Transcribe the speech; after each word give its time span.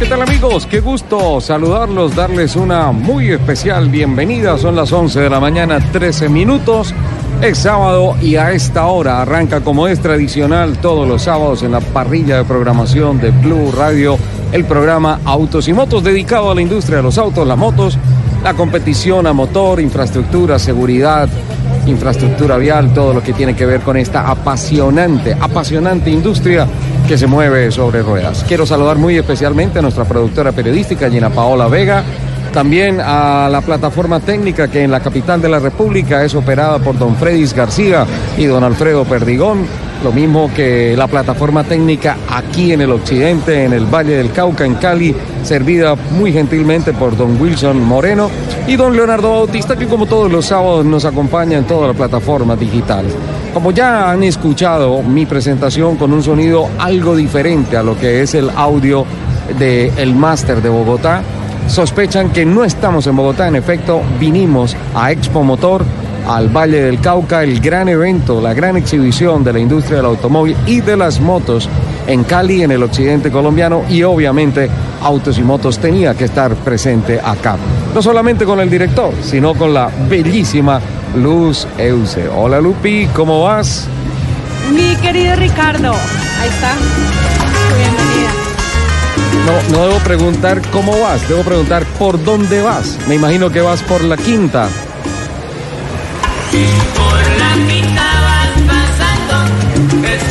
¿Qué 0.00 0.06
tal 0.06 0.22
amigos? 0.22 0.66
Qué 0.66 0.80
gusto 0.80 1.42
saludarlos, 1.42 2.16
darles 2.16 2.56
una 2.56 2.90
muy 2.90 3.32
especial 3.32 3.90
bienvenida. 3.90 4.56
Son 4.56 4.74
las 4.74 4.90
11 4.90 5.20
de 5.20 5.28
la 5.28 5.40
mañana, 5.40 5.78
13 5.92 6.30
minutos. 6.30 6.94
Es 7.42 7.58
sábado 7.58 8.16
y 8.18 8.36
a 8.36 8.50
esta 8.50 8.86
hora 8.86 9.20
arranca 9.20 9.60
como 9.60 9.86
es 9.88 10.00
tradicional 10.00 10.78
todos 10.78 11.06
los 11.06 11.20
sábados 11.24 11.62
en 11.62 11.72
la 11.72 11.80
parrilla 11.80 12.38
de 12.38 12.44
programación 12.44 13.20
de 13.20 13.30
Blue 13.30 13.70
Radio 13.76 14.16
el 14.52 14.64
programa 14.64 15.20
Autos 15.26 15.68
y 15.68 15.74
Motos 15.74 16.02
dedicado 16.02 16.50
a 16.50 16.54
la 16.54 16.62
industria 16.62 16.96
de 16.96 17.02
los 17.02 17.18
autos, 17.18 17.46
las 17.46 17.58
motos, 17.58 17.98
la 18.42 18.54
competición 18.54 19.26
a 19.26 19.34
motor, 19.34 19.80
infraestructura, 19.80 20.58
seguridad, 20.58 21.28
infraestructura 21.86 22.56
vial, 22.56 22.92
todo 22.92 23.14
lo 23.14 23.22
que 23.22 23.32
tiene 23.32 23.54
que 23.54 23.66
ver 23.66 23.80
con 23.80 23.96
esta 23.96 24.30
apasionante, 24.30 25.36
apasionante 25.38 26.10
industria 26.10 26.66
que 27.06 27.16
se 27.18 27.26
mueve 27.26 27.70
sobre 27.70 28.02
ruedas. 28.02 28.44
Quiero 28.46 28.66
saludar 28.66 28.98
muy 28.98 29.16
especialmente 29.16 29.78
a 29.78 29.82
nuestra 29.82 30.04
productora 30.04 30.52
periodística, 30.52 31.10
Gina 31.10 31.30
Paola 31.30 31.68
Vega, 31.68 32.04
también 32.52 33.00
a 33.00 33.48
la 33.50 33.60
plataforma 33.60 34.20
técnica 34.20 34.68
que 34.68 34.82
en 34.82 34.90
la 34.90 35.00
capital 35.00 35.40
de 35.40 35.48
la 35.48 35.60
República 35.60 36.24
es 36.24 36.34
operada 36.34 36.78
por 36.78 36.98
don 36.98 37.14
Fredis 37.16 37.54
García 37.54 38.04
y 38.36 38.44
don 38.44 38.64
Alfredo 38.64 39.04
Perdigón, 39.04 39.66
lo 40.02 40.12
mismo 40.12 40.50
que 40.54 40.94
la 40.96 41.06
plataforma 41.06 41.64
técnica 41.64 42.16
aquí 42.30 42.72
en 42.72 42.80
el 42.80 42.90
occidente, 42.90 43.64
en 43.64 43.72
el 43.72 43.86
Valle 43.86 44.16
del 44.16 44.32
Cauca, 44.32 44.64
en 44.64 44.74
Cali, 44.74 45.14
servida 45.42 45.94
muy 46.12 46.32
gentilmente 46.32 46.92
por 46.92 47.16
don 47.16 47.40
Wilson 47.40 47.82
Moreno 47.82 48.30
y 48.66 48.76
don 48.76 48.96
Leonardo 48.96 49.30
Bautista, 49.30 49.76
que 49.76 49.86
como 49.86 50.06
todos 50.06 50.30
los 50.30 50.46
sábados 50.46 50.84
nos 50.84 51.04
acompaña 51.04 51.58
en 51.58 51.64
todas 51.64 51.88
las 51.88 51.96
plataformas 51.96 52.58
digitales. 52.58 53.12
Como 53.52 53.72
ya 53.72 54.10
han 54.10 54.22
escuchado 54.22 55.02
mi 55.02 55.26
presentación 55.26 55.96
con 55.96 56.12
un 56.12 56.22
sonido 56.22 56.68
algo 56.78 57.16
diferente 57.16 57.76
a 57.76 57.82
lo 57.82 57.98
que 57.98 58.22
es 58.22 58.34
el 58.34 58.48
audio 58.50 59.04
del 59.58 59.92
el 59.98 60.14
máster 60.14 60.62
de 60.62 60.68
Bogotá, 60.68 61.22
sospechan 61.66 62.30
que 62.30 62.44
no 62.44 62.64
estamos 62.64 63.06
en 63.06 63.16
Bogotá. 63.16 63.48
En 63.48 63.56
efecto, 63.56 64.02
vinimos 64.18 64.76
a 64.94 65.12
Expo 65.12 65.42
Motor, 65.42 65.84
al 66.26 66.48
Valle 66.48 66.82
del 66.82 67.00
Cauca, 67.00 67.42
el 67.42 67.60
gran 67.60 67.88
evento, 67.88 68.40
la 68.40 68.54
gran 68.54 68.76
exhibición 68.76 69.42
de 69.44 69.52
la 69.52 69.58
industria 69.60 69.98
del 69.98 70.06
automóvil 70.06 70.56
y 70.66 70.80
de 70.80 70.96
las 70.96 71.20
motos 71.20 71.68
en 72.06 72.24
Cali, 72.24 72.62
en 72.62 72.70
el 72.70 72.82
occidente 72.82 73.30
colombiano, 73.30 73.84
y 73.88 74.02
obviamente 74.02 74.68
Autos 75.02 75.38
y 75.38 75.42
Motos 75.42 75.78
tenía 75.78 76.14
que 76.14 76.24
estar 76.24 76.54
presente 76.56 77.20
acá. 77.22 77.56
No 77.94 78.02
solamente 78.02 78.44
con 78.44 78.60
el 78.60 78.70
director, 78.70 79.12
sino 79.22 79.54
con 79.54 79.72
la 79.72 79.90
bellísima 80.08 80.80
Luz 81.16 81.66
Euse. 81.78 82.28
Hola 82.28 82.60
Lupi, 82.60 83.08
¿cómo 83.14 83.42
vas? 83.42 83.86
Mi 84.74 84.96
querido 84.96 85.36
Ricardo, 85.36 85.92
ahí 85.92 86.48
está. 86.48 86.74
Bienvenida. 87.76 88.30
No, 89.46 89.76
no 89.76 89.86
debo 89.88 89.98
preguntar 90.00 90.60
cómo 90.70 90.98
vas, 91.00 91.28
debo 91.28 91.42
preguntar 91.42 91.84
por 91.98 92.22
dónde 92.22 92.62
vas. 92.62 92.98
Me 93.08 93.14
imagino 93.14 93.50
que 93.50 93.60
vas 93.60 93.82
por 93.82 94.02
la 94.04 94.16
quinta. 94.16 94.68
Por 96.52 96.58
la 97.38 97.54
quinta 97.68 98.02
vas 98.02 98.62
pasando, 98.66 100.04
es 100.04 100.30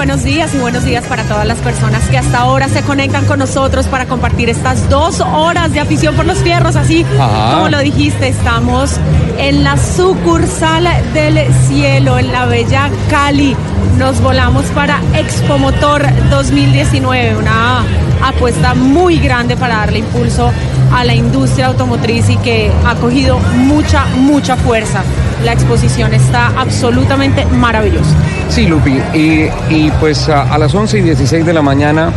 buenos 0.00 0.24
días 0.24 0.54
y 0.54 0.56
buenos 0.56 0.82
días 0.86 1.04
para 1.04 1.24
todas 1.24 1.46
las 1.46 1.58
personas 1.58 2.08
que 2.08 2.16
hasta 2.16 2.38
ahora 2.38 2.70
se 2.70 2.80
conectan 2.80 3.26
con 3.26 3.38
nosotros 3.38 3.86
para 3.86 4.06
compartir 4.06 4.48
estas 4.48 4.88
dos 4.88 5.20
horas 5.20 5.74
de 5.74 5.80
afición 5.80 6.16
por 6.16 6.24
los 6.24 6.38
fierros. 6.38 6.74
Así 6.74 7.04
Ajá. 7.18 7.52
como 7.52 7.68
lo 7.68 7.80
dijiste, 7.80 8.28
estamos 8.28 8.96
en 9.36 9.62
la 9.62 9.76
sucursal 9.76 10.88
del 11.12 11.38
cielo, 11.68 12.18
en 12.18 12.32
la 12.32 12.46
bella 12.46 12.88
Cali. 13.10 13.54
Nos 13.98 14.22
volamos 14.22 14.64
para 14.74 15.02
Expo 15.12 15.58
Motor 15.58 16.06
2019, 16.30 17.36
una 17.36 17.84
apuesta 18.24 18.72
muy 18.72 19.18
grande 19.18 19.54
para 19.54 19.76
darle 19.76 19.98
impulso 19.98 20.50
a 20.92 21.04
la 21.04 21.14
industria 21.14 21.66
automotriz 21.66 22.28
y 22.30 22.36
que 22.38 22.70
ha 22.86 22.94
cogido 22.96 23.38
mucha, 23.38 24.04
mucha 24.16 24.56
fuerza. 24.56 25.02
La 25.44 25.52
exposición 25.52 26.12
está 26.12 26.48
absolutamente 26.56 27.44
maravillosa. 27.46 28.10
Sí, 28.48 28.66
Lupi, 28.66 28.98
y, 29.14 29.48
y 29.68 29.92
pues 30.00 30.28
a, 30.28 30.42
a 30.52 30.58
las 30.58 30.74
11 30.74 30.98
y 30.98 31.02
16 31.02 31.46
de 31.46 31.52
la 31.52 31.62
mañana 31.62 32.10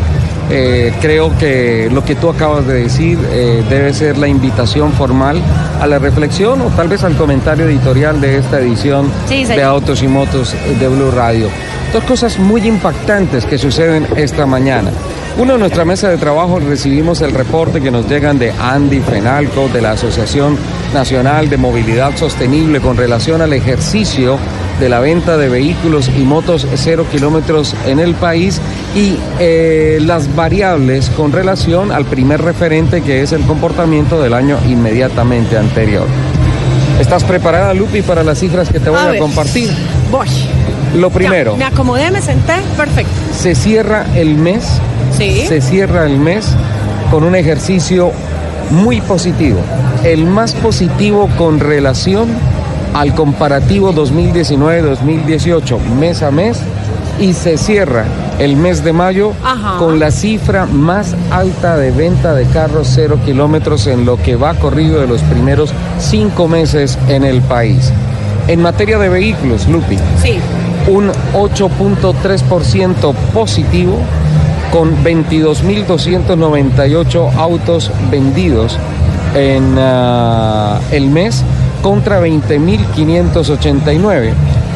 eh, 0.49 0.93
creo 1.01 1.35
que 1.37 1.89
lo 1.91 2.03
que 2.03 2.15
tú 2.15 2.29
acabas 2.29 2.67
de 2.67 2.83
decir 2.83 3.17
eh, 3.31 3.63
debe 3.69 3.93
ser 3.93 4.17
la 4.17 4.27
invitación 4.27 4.91
formal 4.91 5.41
a 5.81 5.87
la 5.87 5.99
reflexión 5.99 6.59
o 6.61 6.65
tal 6.75 6.89
vez 6.89 7.03
al 7.03 7.15
comentario 7.15 7.65
editorial 7.65 8.19
de 8.19 8.37
esta 8.39 8.59
edición 8.59 9.09
Sí, 9.27 9.45
de 9.45 9.63
Autos 9.63 10.03
y 10.03 10.07
Motos 10.07 10.53
de 10.79 10.87
Blue 10.87 11.11
Radio. 11.11 11.47
Dos 11.93 12.03
cosas 12.03 12.39
muy 12.39 12.67
impactantes 12.67 13.45
que 13.45 13.57
suceden 13.57 14.05
esta 14.17 14.45
mañana. 14.45 14.89
Uno, 15.35 15.55
en 15.55 15.59
nuestra 15.61 15.83
mesa 15.83 16.09
de 16.09 16.17
trabajo 16.17 16.59
recibimos 16.59 17.21
el 17.21 17.31
reporte 17.31 17.81
que 17.81 17.89
nos 17.89 18.07
llegan 18.07 18.37
de 18.37 18.51
Andy 18.51 18.99
Fenalco, 18.99 19.67
de 19.67 19.81
la 19.81 19.91
Asociación 19.91 20.57
Nacional 20.93 21.49
de 21.49 21.57
Movilidad 21.57 22.15
Sostenible, 22.15 22.79
con 22.79 22.97
relación 22.97 23.41
al 23.41 23.51
ejercicio 23.53 24.37
de 24.79 24.89
la 24.89 24.99
venta 24.99 25.35
de 25.37 25.49
vehículos 25.49 26.09
y 26.15 26.19
motos 26.23 26.67
cero 26.75 27.05
kilómetros 27.11 27.75
en 27.87 27.99
el 27.99 28.13
país 28.13 28.61
y 28.95 29.17
eh, 29.39 29.97
las 30.01 30.35
variables 30.35 31.09
con 31.09 31.31
relación 31.31 31.91
al 31.91 32.05
primer 32.05 32.41
referente 32.41 33.01
que 33.01 33.21
es 33.23 33.31
el 33.31 33.41
comportamiento 33.41 34.21
del 34.21 34.35
año 34.35 34.57
inmediatamente 34.67 35.57
anterior. 35.57 36.05
¿Estás 36.99 37.23
preparada, 37.23 37.73
Lupi, 37.73 38.03
para 38.03 38.23
las 38.23 38.37
cifras 38.39 38.69
que 38.69 38.79
te 38.79 38.89
voy 38.89 38.99
A 38.99 39.05
a, 39.05 39.11
ver. 39.11 39.19
compartir? 39.19 39.71
Voy. 40.11 40.27
Lo 40.95 41.09
Ya, 41.09 41.15
primero, 41.15 41.55
me 41.57 41.65
acomodé, 41.65 42.11
me 42.11 42.21
senté, 42.21 42.53
perfecto. 42.77 43.11
se 43.35 43.55
cierra 43.55 44.05
el 44.15 44.35
mes 44.37 44.63
Sí. 45.17 45.45
se 45.47 45.61
cierra 45.61 46.05
el 46.05 46.17
mes 46.17 46.45
con 47.11 47.23
un 47.23 47.35
ejercicio 47.35 48.11
muy 48.71 49.01
positivo, 49.01 49.59
el 50.03 50.25
más 50.25 50.53
positivo 50.55 51.29
con 51.37 51.59
relación 51.59 52.29
al 52.93 53.13
comparativo 53.13 53.93
2019-2018, 53.93 55.79
mes 55.99 56.21
a 56.23 56.31
mes, 56.31 56.57
y 57.19 57.33
se 57.33 57.57
cierra 57.57 58.05
el 58.39 58.55
mes 58.55 58.83
de 58.83 58.93
mayo 58.93 59.33
Ajá. 59.43 59.77
con 59.77 59.99
la 59.99 60.09
cifra 60.09 60.65
más 60.65 61.15
alta 61.29 61.77
de 61.77 61.91
venta 61.91 62.33
de 62.33 62.45
carros 62.47 62.89
cero 62.93 63.19
kilómetros 63.23 63.85
en 63.87 64.05
lo 64.05 64.17
que 64.17 64.35
va 64.35 64.55
corrido 64.55 64.99
de 65.01 65.07
los 65.07 65.21
primeros 65.21 65.71
cinco 65.99 66.47
meses 66.47 66.97
en 67.07 67.23
el 67.23 67.41
país. 67.41 67.91
En 68.47 68.61
materia 68.61 68.97
de 68.97 69.09
vehículos, 69.09 69.67
Lupi, 69.67 69.97
Sí. 70.21 70.39
un 70.87 71.11
8.3% 71.33 73.13
positivo 73.33 73.99
con 74.73 75.01
22.298 75.03 77.33
autos 77.35 77.91
vendidos 78.09 78.79
en 79.35 79.75
ah, 79.77 80.79
el 80.91 81.11
mes 81.11 81.43
contra 81.83 82.19
20.589, 82.19 84.33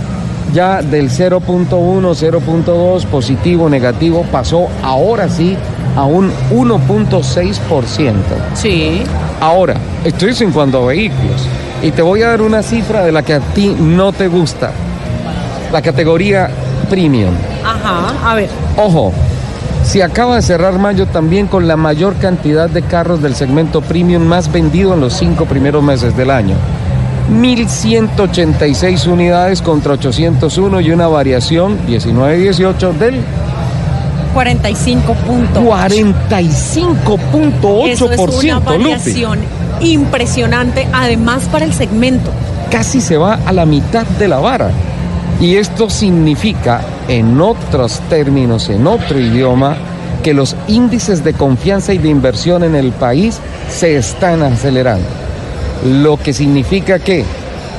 ya 0.54 0.82
del 0.82 1.10
0.1, 1.10 1.70
0.2 1.70 3.06
positivo, 3.06 3.70
negativo 3.70 4.26
pasó 4.32 4.68
ahora 4.84 5.30
sí 5.30 5.58
a 5.96 6.04
un 6.04 6.32
1.6%. 6.52 8.14
Sí. 8.54 9.04
Ahora, 9.40 9.76
estoy 10.04 10.36
en 10.40 10.52
cuanto 10.52 10.84
a 10.84 10.88
vehículos 10.88 11.48
y 11.82 11.92
te 11.92 12.02
voy 12.02 12.24
a 12.24 12.30
dar 12.30 12.42
una 12.42 12.64
cifra 12.64 13.04
de 13.04 13.12
la 13.12 13.24
que 13.24 13.34
a 13.34 13.40
ti 13.40 13.76
no 13.80 14.12
te 14.12 14.28
gusta. 14.28 14.72
La 15.72 15.82
categoría 15.82 16.50
premium. 16.90 17.34
Ajá, 17.66 18.32
a 18.32 18.36
ver. 18.36 18.50
Ojo, 18.78 19.12
se 19.84 20.04
acaba 20.04 20.36
de 20.36 20.42
cerrar 20.42 20.78
mayo 20.80 21.06
también 21.08 21.48
con 21.48 21.68
la 21.68 21.76
mayor 21.78 22.16
cantidad 22.16 22.70
de 22.70 22.82
carros 22.82 23.22
del 23.22 23.36
segmento 23.36 23.82
premium 23.82 24.24
más 24.24 24.52
vendido 24.52 24.94
en 24.94 25.02
los 25.02 25.14
cinco 25.14 25.46
primeros 25.46 25.84
meses 25.84 26.16
del 26.16 26.32
año. 26.32 26.56
1.186 27.32 29.08
unidades 29.08 29.62
contra 29.62 29.94
801 29.94 30.82
y 30.82 30.92
una 30.92 31.08
variación 31.08 31.78
19-18 31.88 32.94
del 32.94 33.22
45 34.34 35.14
puntos. 35.14 35.64
45.8%. 35.64 37.88
Eso 37.90 38.12
es 38.12 38.20
una 38.20 38.56
Lupi. 38.56 38.66
variación 38.66 39.40
impresionante, 39.82 40.88
además 40.94 41.44
para 41.52 41.66
el 41.66 41.74
segmento. 41.74 42.32
casi 42.70 43.02
se 43.02 43.18
va 43.18 43.40
a 43.46 43.52
la 43.54 43.66
mitad 43.66 44.06
de 44.06 44.28
la 44.28 44.38
vara. 44.40 44.70
Y 45.40 45.58
esto 45.58 45.90
significa, 45.90 46.82
en 47.08 47.40
otros 47.40 48.00
términos, 48.10 48.70
en 48.70 48.88
otro 48.88 49.20
idioma, 49.20 49.78
que 50.24 50.34
los 50.34 50.56
índices 50.68 51.24
de 51.24 51.34
confianza 51.34 51.94
y 51.94 52.00
de 52.00 52.10
inversión 52.10 52.64
en 52.64 52.76
el 52.76 52.92
país 52.92 53.40
se 53.70 53.98
están 53.98 54.42
acelerando. 54.42 55.08
Lo 55.86 56.18
que 56.18 56.34
significa 56.34 56.98
que 56.98 57.24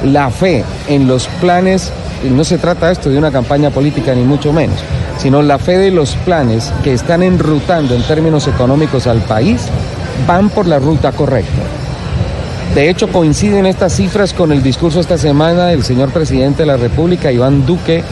la 0.05 0.31
fe 0.31 0.65
en 0.89 1.09
los 1.09 1.27
planes, 1.41 1.91
y 2.25 2.31
no 2.31 2.45
se 2.45 2.59
trata 2.59 2.93
esto 2.93 3.11
de 3.11 3.19
una 3.19 3.33
campaña 3.33 3.71
política 3.71 4.15
ni 4.15 4.23
mucho 4.23 4.53
menos, 4.53 4.79
sino 5.19 5.43
la 5.43 5.59
fe 5.59 5.79
de 5.79 5.91
los 5.91 6.13
planes 6.25 6.73
que 6.85 6.93
están 6.93 7.25
enrutando 7.25 7.95
en 7.95 8.03
términos 8.03 8.47
económicos 8.47 9.09
al 9.09 9.21
país, 9.23 9.63
van 10.29 10.49
por 10.49 10.67
la 10.67 10.79
ruta 10.79 11.11
correcta. 11.11 11.63
De 12.79 12.89
hecho, 12.89 13.09
coinciden 13.09 13.67
estas 13.67 13.97
cifras 13.97 14.33
con 14.33 14.53
el 14.53 14.63
discurso 14.63 15.01
esta 15.01 15.19
semana 15.19 15.67
del 15.67 15.83
señor 15.83 16.11
presidente 16.11 16.63
de 16.63 16.67
la 16.67 16.77
República, 16.77 17.33
Iván 17.33 17.67
Duque, 17.67 18.05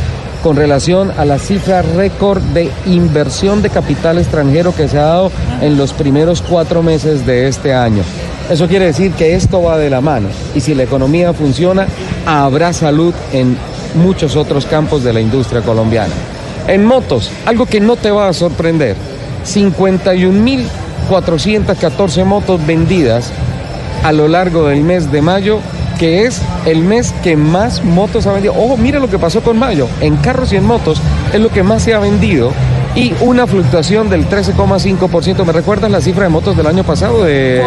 con 0.43 0.57
relación 0.57 1.13
a 1.17 1.25
la 1.25 1.39
cifra 1.39 1.83
récord 1.83 2.43
de 2.43 2.69
inversión 2.87 3.63
de 3.63 3.71
capital 3.71 4.19
extranjero 4.19 4.75
que 4.75 4.89
se 4.89 4.99
ha 4.99 5.05
dado 5.05 5.31
en 5.61 5.77
los 5.77 5.93
primeros 5.93 6.43
cuatro 6.43 6.83
meses 6.83 7.25
de 7.25 7.47
este 7.47 7.73
año. 7.73 8.03
Eso 8.51 8.67
quiere 8.67 8.87
decir 8.87 9.13
que 9.13 9.37
esto 9.37 9.63
va 9.63 9.79
de 9.79 9.89
la 9.89 10.01
mano 10.01 10.31
y 10.53 10.61
si 10.61 10.75
la 10.75 10.83
economía 10.83 11.33
funciona, 11.33 11.87
habrá 12.27 12.73
salud 12.73 13.15
en 13.33 13.57
muchos 13.95 14.35
otros 14.35 14.67
campos 14.67 15.05
de 15.05 15.13
la 15.13 15.21
industria 15.21 15.63
colombiana. 15.63 16.15
En 16.67 16.85
motos, 16.85 17.31
algo 17.45 17.67
que 17.67 17.79
no 17.79 17.95
te 17.95 18.11
va 18.11 18.27
a 18.27 18.33
sorprender, 18.33 18.97
51.414 19.45 22.25
motos 22.25 22.67
vendidas 22.67 23.31
a 24.07 24.13
lo 24.13 24.29
largo 24.29 24.69
del 24.69 24.85
mes 24.85 25.11
de 25.11 25.21
mayo, 25.21 25.59
que 25.99 26.27
es 26.27 26.41
el 26.65 26.79
mes 26.83 27.13
que 27.25 27.37
más 27.37 27.83
motos 27.83 28.29
ha 28.29 28.33
vendido. 28.33 28.55
Ojo, 28.57 28.77
mira 28.77 29.01
lo 29.01 29.11
que 29.11 29.19
pasó 29.19 29.43
con 29.43 29.59
mayo. 29.59 29.89
En 30.01 30.15
carros 30.19 30.53
y 30.53 30.57
en 30.57 30.65
motos 30.65 31.03
es 31.33 31.41
lo 31.41 31.49
que 31.49 31.65
más 31.65 31.83
se 31.83 31.93
ha 31.93 31.99
vendido 31.99 32.53
y 32.97 33.15
una 33.21 33.47
fluctuación 33.47 34.09
del 34.09 34.29
13,5%. 34.29 35.45
¿Me 35.45 35.53
recuerdas 35.53 35.89
la 35.91 36.01
cifra 36.01 36.23
de 36.25 36.31
motos 36.31 36.57
del 36.57 36.67
año 36.67 36.83
pasado 36.83 37.23
de, 37.25 37.63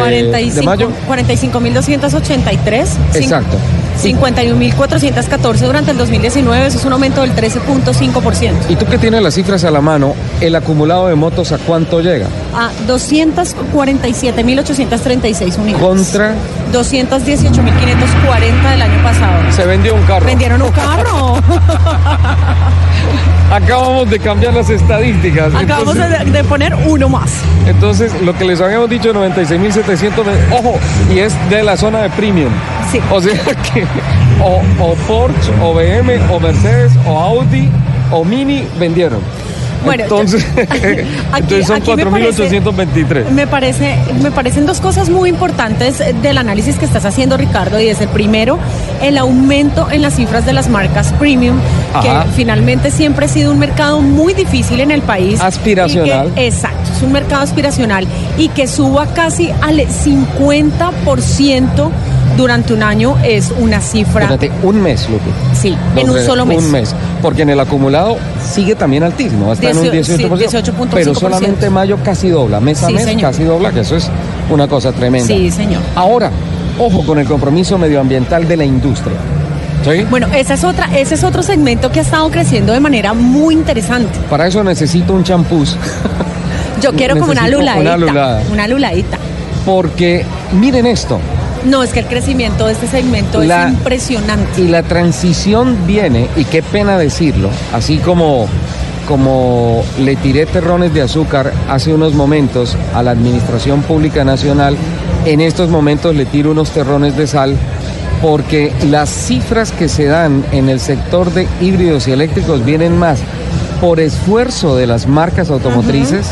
de 0.54 0.62
mayo? 0.62 0.90
45.283. 1.08 2.86
Exacto. 3.14 3.56
51.414 4.02 5.58
durante 5.58 5.90
el 5.90 5.98
2019, 5.98 6.66
eso 6.66 6.78
es 6.78 6.84
un 6.84 6.92
aumento 6.94 7.20
del 7.20 7.34
13.5%. 7.34 8.52
Y 8.70 8.76
tú 8.76 8.86
que 8.86 8.96
tienes 8.98 9.22
las 9.22 9.34
cifras 9.34 9.62
a 9.64 9.70
la 9.70 9.82
mano, 9.82 10.14
el 10.40 10.56
acumulado 10.56 11.08
de 11.08 11.14
motos 11.14 11.52
a 11.52 11.58
cuánto 11.58 12.00
llega? 12.00 12.26
A 12.54 12.70
247.836 12.88 15.58
unidades. 15.58 15.84
Contra, 15.84 16.34
218.540 16.72 18.70
del 18.70 18.82
año 18.82 19.02
pasado. 19.02 19.52
se 19.52 19.66
vendió 19.66 19.94
un 19.94 20.02
carro. 20.02 20.24
Vendieron 20.24 20.62
un 20.62 20.70
carro. 20.70 21.36
Acabamos 23.50 24.08
de 24.10 24.18
cambiar 24.20 24.54
las 24.54 24.70
estadísticas. 24.70 25.52
Acabamos 25.54 25.96
Entonces- 25.96 26.24
de, 26.26 26.30
de 26.32 26.44
poner 26.44 26.74
uno 26.86 27.08
más. 27.08 27.30
Entonces, 27.66 28.12
lo 28.22 28.32
que 28.36 28.44
les 28.44 28.60
habíamos 28.60 28.88
dicho, 28.88 29.12
96.700, 29.12 30.24
ve- 30.24 30.54
ojo, 30.56 30.78
y 31.12 31.18
es 31.18 31.32
de 31.50 31.62
la 31.62 31.76
zona 31.76 32.02
de 32.02 32.10
premium. 32.10 32.52
Sí. 32.92 33.00
O 33.10 33.20
sea 33.20 33.32
que 33.74 33.84
o, 34.42 34.62
o 34.82 34.94
Porsche, 35.08 35.50
o 35.62 35.74
BM, 35.74 36.18
o 36.30 36.38
Mercedes, 36.40 36.92
o 37.06 37.18
Audi, 37.18 37.68
o 38.12 38.24
Mini 38.24 38.66
vendieron. 38.78 39.20
Bueno, 39.84 40.02
entonces, 40.04 40.46
aquí- 40.56 40.76
entonces 41.36 41.66
son 41.66 41.76
aquí 41.76 41.94
me 41.96 42.06
parece- 42.06 42.60
4.823. 42.62 43.30
Me, 43.30 43.46
parece, 43.46 43.96
me 44.22 44.30
parecen 44.30 44.66
dos 44.66 44.80
cosas 44.80 45.08
muy 45.10 45.28
importantes 45.30 46.02
del 46.22 46.38
análisis 46.38 46.76
que 46.76 46.84
estás 46.84 47.04
haciendo, 47.04 47.36
Ricardo, 47.36 47.80
y 47.80 47.88
es 47.88 48.00
el 48.00 48.08
primero, 48.08 48.58
el 49.02 49.18
aumento 49.18 49.88
en 49.90 50.02
las 50.02 50.14
cifras 50.16 50.46
de 50.46 50.52
las 50.52 50.68
marcas 50.68 51.12
premium, 51.18 51.56
Ajá. 51.94 52.24
que 52.24 52.30
finalmente 52.32 52.90
siempre 52.90 53.26
ha 53.26 53.28
sido 53.28 53.52
un 53.52 53.58
mercado 53.58 54.00
muy 54.00 54.34
difícil 54.34 54.80
en 54.80 54.90
el 54.90 55.02
país. 55.02 55.40
Aspiracional. 55.40 56.32
que- 56.34 56.46
exacto, 56.46 56.90
es 56.96 57.02
un 57.02 57.12
mercado 57.12 57.42
aspiracional 57.42 58.06
y 58.38 58.48
que 58.48 58.66
suba 58.66 59.06
casi 59.14 59.50
al 59.62 59.80
50% 59.88 61.90
durante 62.36 62.72
un 62.72 62.82
año 62.82 63.16
es 63.24 63.52
una 63.58 63.80
cifra. 63.80 64.26
Fíjate, 64.26 64.50
un 64.62 64.80
mes, 64.82 65.08
Lupe. 65.10 65.22
Sí, 65.60 65.76
en 65.96 66.10
un 66.10 66.20
solo 66.24 66.46
mes. 66.46 66.58
Un 66.64 66.70
mes. 66.70 66.94
Porque 67.22 67.42
en 67.42 67.50
el 67.50 67.60
acumulado 67.60 68.16
sigue 68.42 68.74
también 68.74 69.02
altísimo, 69.02 69.52
está 69.52 69.70
en 69.70 69.78
un 69.78 69.90
18, 69.90 70.16
sí, 70.16 70.24
18%. 70.24 70.64
18.5%. 70.74 70.88
pero 70.92 71.14
solamente 71.14 71.68
mayo 71.70 71.98
casi 72.02 72.30
dobla, 72.30 72.60
mes 72.60 72.82
a 72.82 72.86
Sí, 72.86 72.94
mes 72.94 73.04
señor. 73.04 73.30
casi 73.30 73.44
dobla, 73.44 73.72
que 73.72 73.80
eso 73.80 73.96
es 73.96 74.08
una 74.50 74.66
cosa 74.68 74.92
tremenda. 74.92 75.26
Sí, 75.26 75.50
señor. 75.50 75.82
Ahora, 75.94 76.30
ojo 76.78 77.04
con 77.04 77.18
el 77.18 77.26
compromiso 77.26 77.76
medioambiental 77.78 78.48
de 78.48 78.56
la 78.56 78.64
industria. 78.64 79.16
¿Sí? 79.84 80.04
Bueno, 80.10 80.26
esa 80.34 80.54
es 80.54 80.64
otra, 80.64 80.88
ese 80.96 81.14
es 81.14 81.24
otro 81.24 81.42
segmento 81.42 81.90
que 81.90 82.00
ha 82.00 82.02
estado 82.02 82.30
creciendo 82.30 82.72
de 82.72 82.80
manera 82.80 83.14
muy 83.14 83.54
interesante. 83.54 84.18
Para 84.28 84.46
eso 84.46 84.62
necesito 84.62 85.14
un 85.14 85.24
champús. 85.24 85.76
Yo 86.82 86.92
quiero 86.96 87.18
como 87.18 87.32
una 87.32 87.48
luladita. 87.48 87.80
una 87.80 87.96
lulada. 87.96 88.42
Una 88.52 88.68
luladita. 88.68 89.18
Porque 89.64 90.24
miren 90.52 90.86
esto, 90.86 91.18
No, 91.64 91.82
es 91.82 91.92
que 91.92 92.00
el 92.00 92.06
crecimiento 92.06 92.66
de 92.66 92.72
este 92.72 92.86
segmento 92.86 93.42
La- 93.42 93.66
es 93.68 93.72
impresionante. 93.74 94.60
y 94.62 94.68
la 94.68 94.82
transición 94.82 95.76
viene, 95.86 96.28
y 96.36 96.44
qué 96.44 96.62
pena 96.62 96.96
decirlo, 96.98 97.50
así 97.74 97.98
como, 97.98 98.46
como 99.06 99.82
le 99.98 100.16
tiré 100.16 100.46
terrones 100.46 100.94
de 100.94 101.02
azúcar 101.02 101.52
hace 101.68 101.92
unos 101.92 102.14
momentos 102.14 102.76
a 102.94 103.02
la 103.02 103.10
Administración 103.10 103.82
Pública 103.82 104.24
Nacional, 104.24 104.76
en 105.26 105.40
estos 105.40 105.68
momentos 105.68 106.14
le 106.14 106.24
tiro 106.24 106.52
unos 106.52 106.70
terrones 106.70 107.16
de 107.16 107.26
sal 107.26 107.56
porque 108.22 108.72
las 108.90 109.08
cifras 109.10 109.72
que 109.72 109.88
se 109.88 110.04
dan 110.06 110.44
en 110.52 110.68
el 110.68 110.80
sector 110.80 111.32
de 111.32 111.46
híbridos 111.60 112.06
y 112.08 112.12
eléctricos 112.12 112.64
vienen 112.64 112.96
más 112.98 113.18
por 113.80 113.98
esfuerzo 114.00 114.76
de 114.76 114.86
las 114.86 115.06
marcas 115.06 115.50
automotrices, 115.50 116.26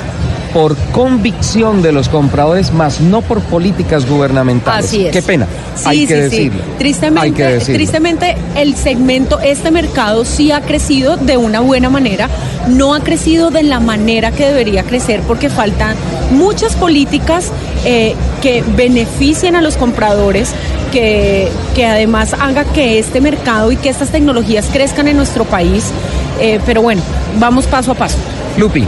por 0.53 0.77
convicción 0.93 1.83
de 1.83 1.93
los 1.93 2.09
compradores, 2.09 2.73
más 2.73 3.01
no 3.01 3.23
por 3.23 3.41
políticas 3.43 4.09
gubernamentales. 4.09 4.87
Así 4.87 5.07
es. 5.07 5.13
Qué 5.13 5.23
pena. 5.23 5.47
Sí, 5.75 5.85
Hay 5.87 5.99
sí, 6.01 6.07
que 6.07 6.15
sí. 6.15 6.21
decirlo. 6.21 6.63
Tristemente, 6.79 7.21
Hay 7.27 7.33
que 7.33 7.45
decirlo. 7.45 7.75
tristemente 7.77 8.37
el 8.57 8.75
segmento, 8.77 9.41
este 9.41 9.71
mercado 9.71 10.25
sí 10.25 10.51
ha 10.53 10.61
crecido 10.61 11.17
de 11.17 11.37
una 11.37 11.61
buena 11.61 11.91
manera, 11.91 12.29
no 12.69 12.95
ha 12.95 13.01
crecido 13.01 13.51
de 13.51 13.63
la 13.63 13.81
manera 13.81 14.33
que 14.33 14.47
debería 14.47 14.83
crecer 14.83 15.21
porque 15.23 15.49
faltan 15.51 15.97
muchas 16.33 16.75
políticas 16.77 17.53
eh, 17.85 18.15
que 18.43 18.63
beneficien 18.77 19.57
a 19.57 19.63
los 19.63 19.77
compradores, 19.77 20.51
que, 20.93 21.49
que 21.75 21.87
además 21.87 22.35
haga 22.39 22.65
que 22.65 22.99
este 22.99 23.21
mercado 23.21 23.71
y 23.73 23.77
que 23.77 23.89
estas 23.89 24.09
tecnologías 24.11 24.67
crezcan 24.73 25.09
en 25.09 25.17
nuestro 25.17 25.45
país. 25.45 25.85
Eh, 26.41 26.61
pero 26.65 26.83
bueno, 26.83 27.03
vamos 27.39 27.67
paso 27.67 27.93
a 27.93 27.95
paso. 27.95 28.17
Lupi, 28.57 28.85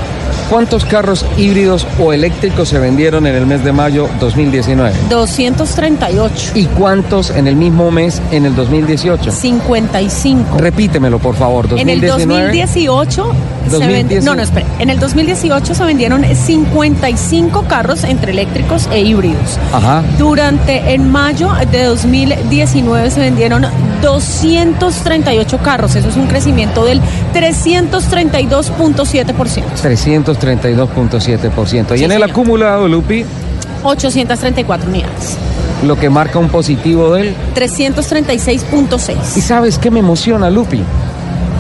¿Cuántos 0.49 0.85
carros 0.85 1.25
híbridos 1.37 1.87
o 1.99 2.13
eléctricos 2.13 2.69
se 2.69 2.79
vendieron 2.79 3.27
en 3.27 3.35
el 3.35 3.47
mes 3.47 3.65
de 3.65 3.73
mayo 3.73 4.09
2019? 4.21 4.93
238. 5.09 6.53
¿Y 6.55 6.67
cuántos 6.67 7.31
en 7.31 7.47
el 7.47 7.57
mismo 7.57 7.91
mes 7.91 8.21
en 8.31 8.47
el 8.47 8.55
2018? 8.55 9.31
55. 9.31 10.59
Repítemelo, 10.59 11.19
por 11.19 11.37
favor. 11.37 11.69
2019, 11.69 12.23
en 12.23 12.31
el 12.31 12.51
2018 12.51 13.33
se. 13.69 14.21
No, 14.23 14.35
no, 14.35 14.43
espera. 14.43 14.67
En 14.79 14.89
el 14.91 14.99
2018 14.99 15.75
se 15.75 15.85
vendieron 15.85 16.25
55 16.25 17.65
carros 17.69 18.05
entre 18.05 18.33
eléctricos 18.33 18.89
e 18.93 19.01
híbridos. 19.01 19.59
Ajá. 19.73 20.03
Durante 20.19 20.95
en 20.95 21.11
mayo 21.11 21.51
de 21.71 21.85
2019 21.85 23.11
se 23.11 23.21
vendieron 23.21 23.67
238 24.03 25.59
carros. 25.59 25.95
Eso 25.97 26.09
es 26.09 26.17
un 26.17 26.27
crecimiento 26.27 26.85
del 26.85 27.01
332.7%. 27.35 29.63
300 29.81 30.20
232.7%. 30.25 31.95
Sí, 31.95 32.01
y 32.01 32.05
en 32.05 32.13
el 32.13 32.23
acumulado, 32.23 32.89
Lupi. 32.89 33.25
834 33.83 34.89
unidades. 34.89 35.37
Lo 35.85 35.97
que 35.97 36.11
marca 36.11 36.39
un 36.39 36.49
positivo 36.49 37.15
del 37.15 37.35
336.6. 37.55 39.37
¿Y 39.37 39.41
sabes 39.41 39.79
qué 39.79 39.91
me 39.91 40.01
emociona, 40.01 40.51
Lupi? 40.51 40.83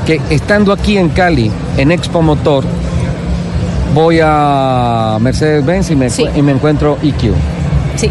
Que 0.06 0.20
estando 0.30 0.72
aquí 0.72 0.98
en 0.98 1.08
Cali, 1.08 1.50
en 1.76 1.90
Expo 1.90 2.20
Motor, 2.20 2.64
voy 3.94 4.20
a 4.22 5.16
Mercedes-Benz 5.20 5.90
y, 5.90 5.96
me 5.96 6.10
sí. 6.10 6.26
y 6.34 6.42
me 6.42 6.52
encuentro 6.52 6.98
IQ. 7.02 7.32
Sí. 7.96 8.10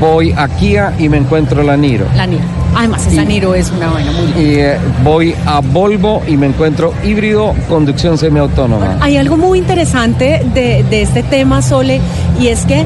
Voy 0.00 0.32
a 0.36 0.48
Kia 0.48 0.92
y 0.98 1.08
me 1.08 1.16
encuentro 1.18 1.62
la 1.62 1.76
Niro. 1.76 2.06
la 2.16 2.26
Niro. 2.26 2.44
Además, 2.74 3.06
esa 3.06 3.22
Y- 3.22 3.26
Niro 3.26 3.54
es 3.54 3.70
una 3.70 3.88
buena, 3.88 4.12
muy 4.12 4.26
linda. 4.26 4.40
Y 4.42 4.54
eh, 4.56 4.78
voy 5.02 5.34
a 5.46 5.60
Volvo 5.60 6.22
y 6.26 6.36
me 6.36 6.46
encuentro 6.46 6.92
híbrido, 7.04 7.54
conducción 7.68 8.18
semiautónoma. 8.18 8.98
Hay 9.00 9.16
algo 9.16 9.36
muy 9.38 9.58
interesante 9.58 10.42
de, 10.52 10.84
de 10.90 11.02
este 11.02 11.22
tema, 11.22 11.62
Sole, 11.62 12.00
y 12.38 12.48
es 12.48 12.66
que 12.66 12.84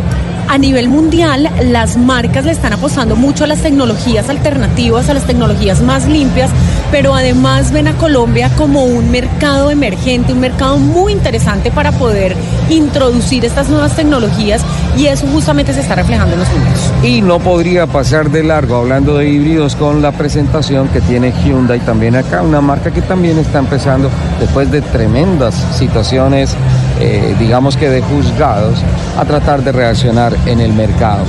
a 0.49 0.59
nivel 0.59 0.89
mundial 0.89 1.49
las 1.65 1.97
marcas 1.97 2.45
le 2.45 2.53
están 2.53 2.73
apostando 2.73 3.15
mucho 3.17 3.45
a 3.45 3.47
las 3.47 3.59
tecnologías 3.61 4.29
alternativas, 4.29 5.09
a 5.09 5.15
las 5.15 5.25
tecnologías 5.25 5.81
más 5.83 6.07
limpias, 6.09 6.51
pero 6.91 7.15
además 7.15 7.73
ven 7.73 7.89
a 7.89 7.95
Colombia 7.97 8.51
como 8.57 8.85
un 8.85 9.11
mercado 9.11 9.71
emergente, 9.71 10.33
un 10.33 10.41
mercado 10.41 10.79
muy 10.79 11.13
interesante 11.13 11.71
para 11.71 11.93
poder 11.93 12.37
introducir 12.69 13.45
estas 13.45 13.69
nuevas 13.69 13.95
tecnologías 13.95 14.63
y 14.97 15.07
eso 15.07 15.27
justamente 15.29 15.73
se 15.73 15.81
está 15.81 15.95
reflejando 15.95 16.35
en 16.35 16.41
los 16.41 16.51
números. 16.51 16.93
Y 17.03 17.23
no 17.23 17.39
podría 17.39 17.87
pasar 17.87 18.31
de 18.31 18.43
largo 18.43 18.77
hablando 18.77 19.17
de 19.17 19.29
híbridos 19.29 19.77
con 19.77 20.03
la 20.03 20.13
presentación 20.13 20.89
que 20.89 21.01
tiene 21.01 21.33
Hyundai 21.45 21.81
también 21.81 22.17
acá, 22.17 22.43
una 22.43 22.61
marca 22.61 22.91
que 22.91 23.03
también 23.03 23.39
está 23.39 23.59
empezando 23.59 24.11
después 24.39 24.71
de 24.71 24.83
tremendas 24.83 25.55
situaciones, 25.75 26.55
eh, 27.01 27.35
digamos 27.39 27.77
que 27.77 27.89
de 27.89 28.03
juzgados, 28.03 28.81
a 29.19 29.25
tratar 29.25 29.63
de 29.63 29.73
reaccionar 29.73 30.35
en 30.47 30.61
el 30.61 30.73
mercado. 30.73 31.25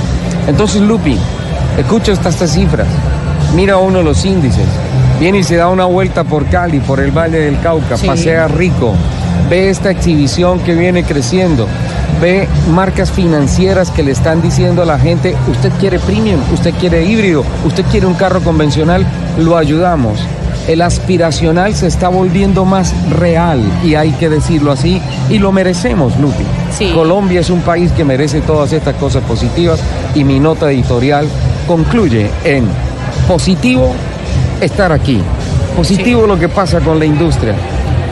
Entonces, 0.46 0.82
Lupi, 0.82 1.16
escucha 1.78 2.12
estas, 2.12 2.34
estas 2.34 2.52
cifras, 2.52 2.88
mira 3.54 3.76
uno 3.78 4.02
los 4.02 4.24
índices, 4.24 4.66
viene 5.22 5.38
y 5.38 5.44
se 5.44 5.54
da 5.54 5.68
una 5.68 5.84
vuelta 5.84 6.24
por 6.24 6.46
Cali, 6.46 6.80
por 6.80 6.98
el 6.98 7.12
Valle 7.12 7.38
del 7.38 7.60
Cauca, 7.60 7.96
Sí. 7.96 8.08
pasea 8.08 8.48
rico, 8.48 8.92
ve 9.48 9.70
esta 9.70 9.92
exhibición 9.92 10.58
que 10.58 10.74
viene 10.74 11.04
creciendo, 11.04 11.68
ve 12.20 12.48
marcas 12.74 13.12
financieras 13.12 13.92
que 13.92 14.02
le 14.02 14.10
están 14.10 14.42
diciendo 14.42 14.82
a 14.82 14.84
la 14.84 14.98
gente, 14.98 15.36
usted 15.48 15.70
quiere 15.78 16.00
premium, 16.00 16.40
usted 16.52 16.74
quiere 16.74 17.04
híbrido, 17.04 17.44
usted 17.64 17.84
quiere 17.84 18.06
un 18.06 18.14
carro 18.14 18.40
convencional, 18.40 19.06
lo 19.38 19.56
ayudamos. 19.56 20.18
El 20.66 20.82
aspiracional 20.82 21.72
se 21.76 21.86
está 21.86 22.08
volviendo 22.08 22.64
más 22.64 22.92
real 23.08 23.62
y 23.84 23.94
hay 23.94 24.10
que 24.14 24.28
decirlo 24.28 24.72
así 24.72 25.00
y 25.30 25.38
lo 25.38 25.52
merecemos, 25.52 26.18
Lupi. 26.18 26.42
Sí. 26.76 26.90
Colombia 26.92 27.38
es 27.42 27.50
un 27.50 27.60
país 27.60 27.92
que 27.92 28.04
merece 28.04 28.40
todas 28.40 28.72
estas 28.72 28.96
cosas 28.96 29.22
positivas 29.22 29.78
y 30.16 30.24
mi 30.24 30.40
nota 30.40 30.68
editorial 30.72 31.28
concluye 31.68 32.28
en 32.42 32.64
positivo 33.28 33.94
estar 34.64 34.92
aquí, 34.92 35.20
positivo 35.76 36.26
lo 36.26 36.38
que 36.38 36.48
pasa 36.48 36.80
con 36.80 36.98
la 36.98 37.04
industria, 37.04 37.54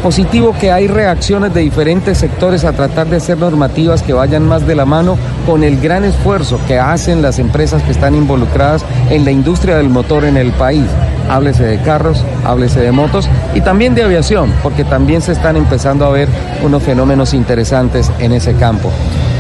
positivo 0.03 0.55
que 0.59 0.73
hay 0.73 0.89
reacciones 0.89 1.55
de 1.55 1.61
diferentes 1.61 2.19
sectores 2.19 2.65
a 2.65 2.73
tratar 2.73 3.09
de 3.09 3.17
hacer 3.17 3.39
normativas 3.39 4.03
que 4.03 4.13
vayan 4.13 4.47
más 4.47 4.67
de 4.67 4.75
la 4.75 4.85
mano 4.85 5.17
con 5.47 5.63
el 5.63 5.81
gran 5.81 6.05
esfuerzo 6.05 6.59
que 6.67 6.79
hacen 6.79 7.23
las 7.23 7.39
empresas 7.39 7.83
que 7.83 7.93
están 7.93 8.15
involucradas 8.15 8.85
en 9.11 9.25
la 9.25 9.31
industria 9.31 9.77
del 9.77 9.91
motor 9.91 10.25
en 10.25 10.37
el 10.37 10.51
país. 10.53 10.87
Háblese 11.29 11.65
de 11.65 11.81
carros, 11.83 12.25
háblese 12.45 12.81
de 12.81 12.91
motos 12.91 13.29
y 13.55 13.61
también 13.61 13.95
de 13.95 14.03
aviación, 14.03 14.53
porque 14.63 14.85
también 14.85 15.23
se 15.23 15.33
están 15.33 15.57
empezando 15.57 16.05
a 16.05 16.11
ver 16.11 16.29
unos 16.65 16.83
fenómenos 16.83 17.33
interesantes 17.35 18.11
en 18.19 18.33
ese 18.33 18.55
campo. 18.55 18.91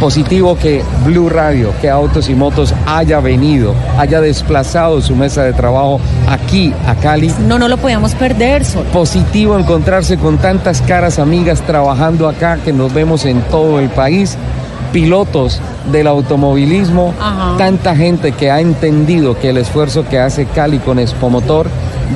Positivo 0.00 0.57
que 0.57 0.83
Blue 1.04 1.28
Radio, 1.28 1.75
que 1.80 1.90
Autos 1.90 2.30
y 2.30 2.35
Motos 2.35 2.75
haya 2.87 3.21
venido, 3.21 3.75
haya 3.99 4.23
desplazado 4.23 5.02
su 5.02 5.14
mesa 5.14 5.42
de 5.45 5.52
trabajo 5.52 6.00
aquí 6.26 6.73
a 6.87 6.95
Cali 6.95 7.30
No, 7.47 7.59
no 7.59 7.69
lo 7.69 7.76
podíamos 7.76 8.14
perder, 8.14 8.64
Sol. 8.64 8.87
positivo 8.95 9.59
encontrarse 9.59 10.16
con 10.16 10.38
tantas 10.38 10.80
caras 10.80 11.19
amigas 11.19 11.61
trabajando 11.61 12.28
acá 12.28 12.57
que 12.64 12.73
nos 12.73 12.95
vemos 12.95 13.26
en 13.26 13.42
todo 13.42 13.78
el 13.78 13.90
país, 13.90 14.38
pilotos 14.90 15.61
del 15.92 16.07
automovilismo, 16.07 17.12
Ajá. 17.21 17.57
tanta 17.59 17.95
gente 17.95 18.33
que 18.33 18.50
ha 18.50 18.61
entendido 18.61 19.38
que 19.38 19.50
el 19.50 19.59
esfuerzo 19.59 20.07
que 20.09 20.19
hace 20.19 20.47
Cali 20.47 20.78
con 20.78 20.99
Expomotor 20.99 21.69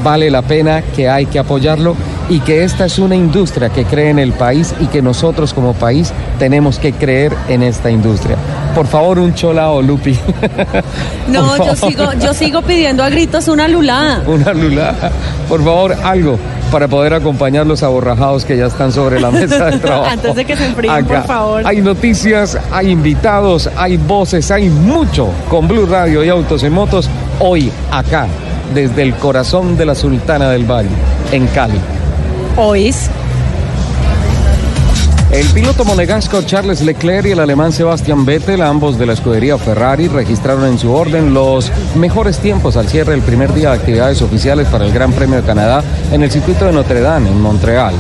vale 0.03 0.31
la 0.31 0.41
pena, 0.43 0.83
que 0.97 1.09
hay 1.11 1.27
que 1.27 1.39
apoyarlo 1.39 1.97
y 2.29 2.41
que 2.41 2.65
esta 2.65 2.87
es 2.87 2.99
una 2.99 3.15
industria 3.15 3.69
que 3.69 3.85
cree 3.85 4.11
en 4.11 4.19
el 4.19 4.33
país 4.33 4.75
y 4.81 4.87
que 4.87 5.03
nosotros 5.03 5.53
como 5.53 5.75
país 5.75 6.13
tenemos 6.39 6.79
que 6.79 6.93
creer 6.93 7.33
en 7.49 7.63
esta 7.63 7.91
industria. 7.91 8.37
Por 8.75 8.87
favor, 8.87 9.19
un 9.19 9.35
cholao, 9.35 9.83
Lupi. 9.83 10.19
No, 11.29 11.57
yo 11.57 11.75
sigo, 11.75 12.13
yo 12.21 12.35
sigo 12.35 12.63
pidiendo 12.63 13.03
a 13.03 13.09
gritos 13.09 13.49
una 13.49 13.67
lulada. 13.67 14.23
una 14.27 14.53
lulada. 14.53 15.11
Por 15.49 15.65
favor, 15.65 15.97
algo 16.05 16.39
para 16.71 16.87
poder 16.87 17.15
acompañar 17.15 17.67
los 17.67 17.83
aborrajados 17.83 18.45
que 18.45 18.57
ya 18.57 18.67
están 18.67 18.93
sobre 18.93 19.21
la 19.21 19.31
mesa 19.31 19.67
de 19.67 19.79
trabajo. 19.81 20.11
Antes 20.11 20.35
de 20.35 20.45
que 20.45 20.57
se 20.57 20.67
enfríen, 20.67 21.05
por 21.07 21.25
favor. 21.25 21.63
Hay 21.67 21.81
noticias, 21.81 22.59
hay 22.71 22.91
invitados, 22.91 23.71
hay 23.77 23.97
voces, 23.97 24.51
hay 24.51 24.69
mucho 24.69 25.31
con 25.49 25.67
Blue 25.67 25.87
Radio 25.87 26.23
y 26.23 26.29
Autos 26.29 26.63
y 26.63 26.71
Motos 26.71 27.09
hoy 27.39 27.71
acá, 27.91 28.27
desde 28.75 29.03
el 29.03 29.15
corazón 29.15 29.77
de 29.77 29.87
la 29.87 29.95
Sultana 29.95 30.51
del 30.51 30.71
Valle, 30.71 30.91
en 31.33 31.47
Cali. 31.49 31.81
Oís. 32.57 33.11
El 35.33 35.47
piloto 35.49 35.85
monegasco 35.85 36.43
Charles 36.43 36.81
Leclerc 36.81 37.27
y 37.27 37.33
el 37.33 37.41
alemán 37.41 37.73
Sebastian 37.73 38.25
Vettel, 38.25 38.63
ambos 38.63 38.99
de 38.99 39.07
la 39.07 39.15
escudería 39.15 39.59
Ferrari, 39.59 40.07
registraron 40.07 40.65
en 40.67 40.79
su 40.79 40.93
orden 40.93 41.35
los 41.35 41.73
mejores 41.97 42.39
tiempos 42.39 42.77
al 42.77 42.89
cierre 42.89 43.13
del 43.13 43.23
primer 43.23 43.53
día 43.53 43.71
de 43.71 43.77
actividades 43.77 44.23
oficiales 44.23 44.69
para 44.69 44.87
el 44.87 44.93
Gran 44.93 45.13
Premio 45.13 45.37
de 45.37 45.43
Canadá 45.43 45.83
en 46.13 46.23
el 46.23 46.31
circuito 46.31 46.67
de 46.67 46.73
Notre 46.73 47.01
Dame, 47.01 47.31
en 47.31 47.41
Montreal. 47.41 47.95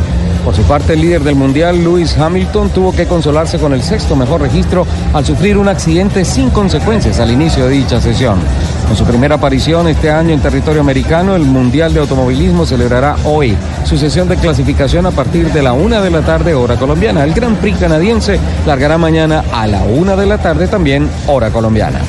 Por 0.44 0.54
su 0.54 0.62
parte, 0.64 0.92
el 0.92 1.00
líder 1.00 1.22
del 1.22 1.36
mundial, 1.36 1.82
Lewis 1.82 2.18
Hamilton, 2.18 2.68
tuvo 2.68 2.92
que 2.92 3.06
consolarse 3.06 3.58
con 3.58 3.72
el 3.72 3.82
sexto 3.82 4.14
mejor 4.14 4.42
registro 4.42 4.86
al 5.14 5.24
sufrir 5.24 5.56
un 5.56 5.68
accidente 5.68 6.24
sin 6.24 6.50
consecuencias 6.50 7.18
al 7.18 7.30
inicio 7.30 7.66
de 7.66 7.72
dicha 7.72 7.98
sesión. 8.00 8.38
Con 8.86 8.94
su 8.94 9.04
primera 9.04 9.36
aparición 9.36 9.88
este 9.88 10.10
año 10.10 10.34
en 10.34 10.40
territorio 10.40 10.82
americano, 10.82 11.34
el 11.34 11.44
Mundial 11.44 11.94
de 11.94 12.00
Automovilismo 12.00 12.66
celebrará 12.66 13.16
hoy 13.24 13.56
su 13.84 13.96
sesión 13.96 14.28
de 14.28 14.36
clasificación 14.36 15.06
a 15.06 15.12
partir 15.12 15.50
de 15.50 15.62
la 15.62 15.72
una 15.72 16.02
de 16.02 16.10
la 16.10 16.20
tarde, 16.20 16.52
hora 16.52 16.76
colombiana. 16.76 17.24
El 17.24 17.32
Gran 17.32 17.56
Prix 17.56 17.78
canadiense 17.78 18.38
largará 18.66 18.98
mañana 18.98 19.44
a 19.50 19.66
la 19.66 19.82
una 19.82 20.14
de 20.14 20.26
la 20.26 20.36
tarde, 20.36 20.68
también 20.68 21.08
hora 21.26 21.50
colombiana. 21.50 22.00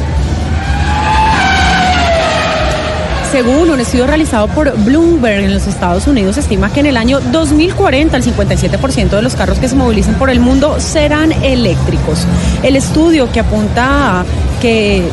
Según 3.31 3.69
un 3.69 3.79
estudio 3.79 4.07
realizado 4.07 4.47
por 4.47 4.71
Bloomberg 4.85 5.43
en 5.43 5.53
los 5.53 5.67
Estados 5.67 6.07
Unidos, 6.07 6.37
estima 6.37 6.71
que 6.71 6.79
en 6.79 6.85
el 6.85 6.97
año 6.97 7.19
2040 7.19 8.15
el 8.15 8.23
57% 8.23 9.09
de 9.09 9.21
los 9.21 9.35
carros 9.35 9.59
que 9.59 9.67
se 9.67 9.75
movilicen 9.75 10.15
por 10.15 10.29
el 10.29 10.39
mundo 10.39 10.79
serán 10.79 11.31
eléctricos. 11.43 12.25
El 12.63 12.75
estudio 12.75 13.31
que 13.31 13.41
apunta 13.41 14.21
a 14.21 14.25
que 14.61 15.03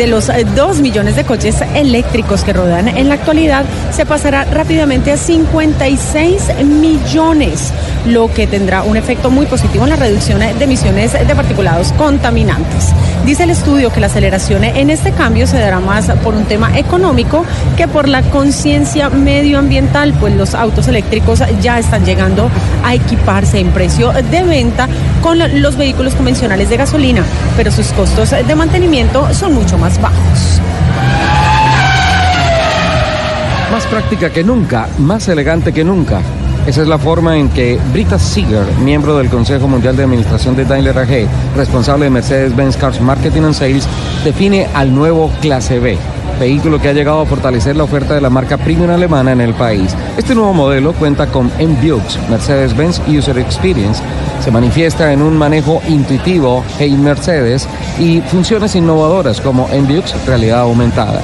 de 0.00 0.06
los 0.06 0.30
2 0.56 0.80
millones 0.80 1.14
de 1.14 1.24
coches 1.24 1.56
eléctricos 1.74 2.42
que 2.42 2.54
rodan 2.54 2.88
en 2.88 3.08
la 3.10 3.16
actualidad, 3.16 3.66
se 3.90 4.06
pasará 4.06 4.44
rápidamente 4.44 5.12
a 5.12 5.18
56 5.18 6.64
millones, 6.64 7.70
lo 8.06 8.32
que 8.32 8.46
tendrá 8.46 8.82
un 8.82 8.96
efecto 8.96 9.30
muy 9.30 9.44
positivo 9.44 9.84
en 9.84 9.90
la 9.90 9.96
reducción 9.96 10.38
de 10.38 10.64
emisiones 10.64 11.12
de 11.12 11.34
particulados 11.34 11.92
contaminantes. 11.92 12.94
Dice 13.24 13.44
el 13.44 13.50
estudio 13.50 13.92
que 13.92 14.00
la 14.00 14.06
aceleración 14.06 14.64
en 14.64 14.90
este 14.90 15.12
cambio 15.12 15.46
se 15.46 15.58
dará 15.58 15.78
más 15.78 16.10
por 16.24 16.34
un 16.34 16.44
tema 16.44 16.76
económico 16.78 17.44
que 17.76 17.86
por 17.86 18.08
la 18.08 18.22
conciencia 18.22 19.10
medioambiental, 19.10 20.14
pues 20.14 20.34
los 20.34 20.54
autos 20.54 20.88
eléctricos 20.88 21.42
ya 21.60 21.78
están 21.78 22.04
llegando 22.04 22.50
a 22.84 22.94
equiparse 22.94 23.60
en 23.60 23.70
precio 23.70 24.12
de 24.12 24.42
venta 24.42 24.88
con 25.22 25.38
los 25.60 25.76
vehículos 25.76 26.14
convencionales 26.14 26.70
de 26.70 26.78
gasolina, 26.78 27.24
pero 27.56 27.70
sus 27.70 27.88
costos 27.88 28.30
de 28.30 28.54
mantenimiento 28.54 29.32
son 29.34 29.54
mucho 29.54 29.76
más 29.76 30.00
bajos. 30.00 30.60
Más 33.70 33.86
práctica 33.86 34.30
que 34.30 34.42
nunca, 34.42 34.88
más 34.98 35.28
elegante 35.28 35.72
que 35.72 35.84
nunca. 35.84 36.20
Esa 36.70 36.82
es 36.82 36.88
la 36.88 36.98
forma 36.98 37.36
en 37.36 37.48
que 37.48 37.80
Britta 37.92 38.16
Seeger, 38.16 38.64
miembro 38.84 39.18
del 39.18 39.28
Consejo 39.28 39.66
Mundial 39.66 39.96
de 39.96 40.04
Administración 40.04 40.54
de 40.54 40.64
Daimler 40.64 40.96
AG, 40.96 41.26
responsable 41.56 42.04
de 42.04 42.10
Mercedes-Benz 42.12 42.76
Cars 42.76 43.00
Marketing 43.00 43.42
and 43.42 43.54
Sales, 43.54 43.88
define 44.22 44.68
al 44.72 44.94
nuevo 44.94 45.32
Clase 45.40 45.80
B. 45.80 45.98
vehículo 46.38 46.80
que 46.80 46.90
ha 46.90 46.92
llegado 46.92 47.22
a 47.22 47.26
fortalecer 47.26 47.74
la 47.74 47.82
oferta 47.82 48.14
de 48.14 48.20
la 48.20 48.30
marca 48.30 48.56
premium 48.56 48.88
alemana 48.88 49.32
en 49.32 49.40
el 49.40 49.52
país. 49.54 49.96
Este 50.16 50.32
nuevo 50.32 50.54
modelo 50.54 50.92
cuenta 50.92 51.26
con 51.26 51.50
MBUX, 51.58 52.20
Mercedes-Benz 52.30 53.02
User 53.08 53.36
Experience, 53.38 54.00
se 54.40 54.52
manifiesta 54.52 55.12
en 55.12 55.22
un 55.22 55.36
manejo 55.36 55.82
intuitivo 55.88 56.64
Hey 56.78 56.96
Mercedes 56.96 57.66
y 57.98 58.20
funciones 58.20 58.76
innovadoras 58.76 59.40
como 59.40 59.66
MBUX 59.66 60.24
realidad 60.24 60.60
aumentada. 60.60 61.20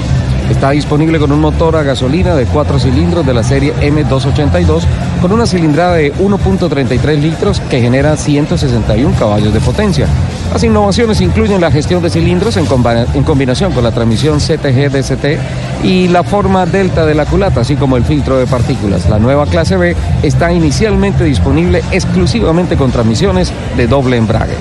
Está 0.56 0.70
disponible 0.70 1.18
con 1.18 1.30
un 1.32 1.40
motor 1.40 1.76
a 1.76 1.82
gasolina 1.82 2.34
de 2.34 2.46
4 2.46 2.78
cilindros 2.78 3.26
de 3.26 3.34
la 3.34 3.42
serie 3.42 3.74
M282 3.74 4.84
con 5.20 5.30
una 5.30 5.46
cilindrada 5.46 5.96
de 5.96 6.14
1.33 6.14 7.20
litros 7.20 7.60
que 7.60 7.82
genera 7.82 8.16
161 8.16 9.14
caballos 9.18 9.52
de 9.52 9.60
potencia. 9.60 10.06
Las 10.50 10.64
innovaciones 10.64 11.20
incluyen 11.20 11.60
la 11.60 11.70
gestión 11.70 12.02
de 12.02 12.08
cilindros 12.08 12.56
en, 12.56 12.66
en 13.12 13.22
combinación 13.22 13.72
con 13.72 13.84
la 13.84 13.92
transmisión 13.92 14.38
CTG-DCT 14.38 15.38
y 15.84 16.08
la 16.08 16.24
forma 16.24 16.64
delta 16.64 17.04
de 17.04 17.14
la 17.14 17.26
culata, 17.26 17.60
así 17.60 17.76
como 17.76 17.98
el 17.98 18.04
filtro 18.04 18.38
de 18.38 18.46
partículas. 18.46 19.10
La 19.10 19.18
nueva 19.18 19.44
clase 19.44 19.76
B 19.76 19.94
está 20.22 20.50
inicialmente 20.54 21.22
disponible 21.24 21.82
exclusivamente 21.92 22.78
con 22.78 22.90
transmisiones 22.90 23.52
de 23.76 23.86
doble 23.86 24.16
embrague. 24.16 24.56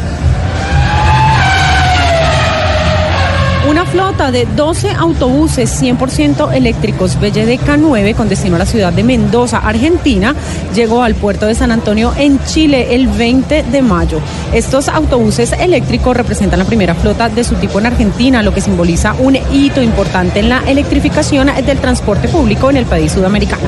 De 4.15 4.47
12 4.55 4.91
autobuses 4.91 5.81
100% 5.81 6.53
eléctricos 6.53 7.19
BLDK 7.19 7.77
9 7.77 8.13
con 8.13 8.29
destino 8.29 8.55
a 8.55 8.59
la 8.59 8.65
ciudad 8.65 8.93
de 8.93 9.03
Mendoza, 9.03 9.57
Argentina, 9.57 10.33
llegó 10.73 11.03
al 11.03 11.15
puerto 11.15 11.45
de 11.45 11.53
San 11.53 11.69
Antonio 11.69 12.13
en 12.17 12.41
Chile 12.45 12.95
el 12.95 13.07
20 13.07 13.63
de 13.63 13.81
mayo. 13.81 14.21
Estos 14.53 14.87
autobuses 14.87 15.51
eléctricos 15.51 16.15
representan 16.15 16.59
la 16.59 16.65
primera 16.65 16.95
flota 16.95 17.27
de 17.27 17.43
su 17.43 17.55
tipo 17.55 17.77
en 17.79 17.87
Argentina, 17.87 18.41
lo 18.41 18.53
que 18.53 18.61
simboliza 18.61 19.13
un 19.19 19.37
hito 19.51 19.81
importante 19.81 20.39
en 20.39 20.47
la 20.47 20.59
electrificación 20.65 21.51
del 21.65 21.79
transporte 21.79 22.29
público 22.29 22.69
en 22.69 22.77
el 22.77 22.85
país 22.85 23.11
sudamericano. 23.11 23.63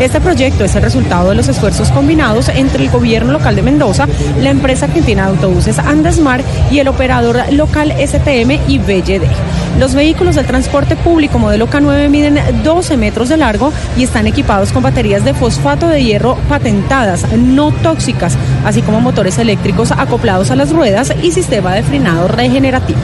Este 0.00 0.20
proyecto 0.20 0.64
es 0.64 0.76
el 0.76 0.82
resultado 0.82 1.30
de 1.30 1.34
los 1.34 1.48
esfuerzos 1.48 1.90
combinados 1.90 2.48
entre 2.50 2.84
el 2.84 2.90
gobierno 2.90 3.32
local 3.32 3.56
de 3.56 3.62
Mendoza, 3.62 4.06
la 4.40 4.50
empresa 4.50 4.86
argentina 4.86 5.24
de 5.24 5.30
autobuses 5.30 5.78
Andesmar 5.80 6.42
y 6.70 6.78
el 6.78 6.86
operador 6.86 7.40
local 7.52 7.92
STM 7.98 8.60
y 8.68 8.78
BLD. 8.78 9.67
Los 9.78 9.94
vehículos 9.94 10.34
del 10.34 10.46
transporte 10.46 10.96
público 10.96 11.38
modelo 11.38 11.68
K9 11.68 12.08
miden 12.08 12.40
12 12.64 12.96
metros 12.96 13.28
de 13.28 13.36
largo 13.36 13.72
y 13.96 14.02
están 14.02 14.26
equipados 14.26 14.72
con 14.72 14.82
baterías 14.82 15.24
de 15.24 15.34
fosfato 15.34 15.86
de 15.86 16.02
hierro 16.02 16.36
patentadas, 16.48 17.32
no 17.32 17.70
tóxicas, 17.70 18.36
así 18.64 18.82
como 18.82 19.00
motores 19.00 19.38
eléctricos 19.38 19.92
acoplados 19.92 20.50
a 20.50 20.56
las 20.56 20.72
ruedas 20.72 21.12
y 21.22 21.30
sistema 21.30 21.74
de 21.74 21.84
frenado 21.84 22.26
regenerativo. 22.26 22.98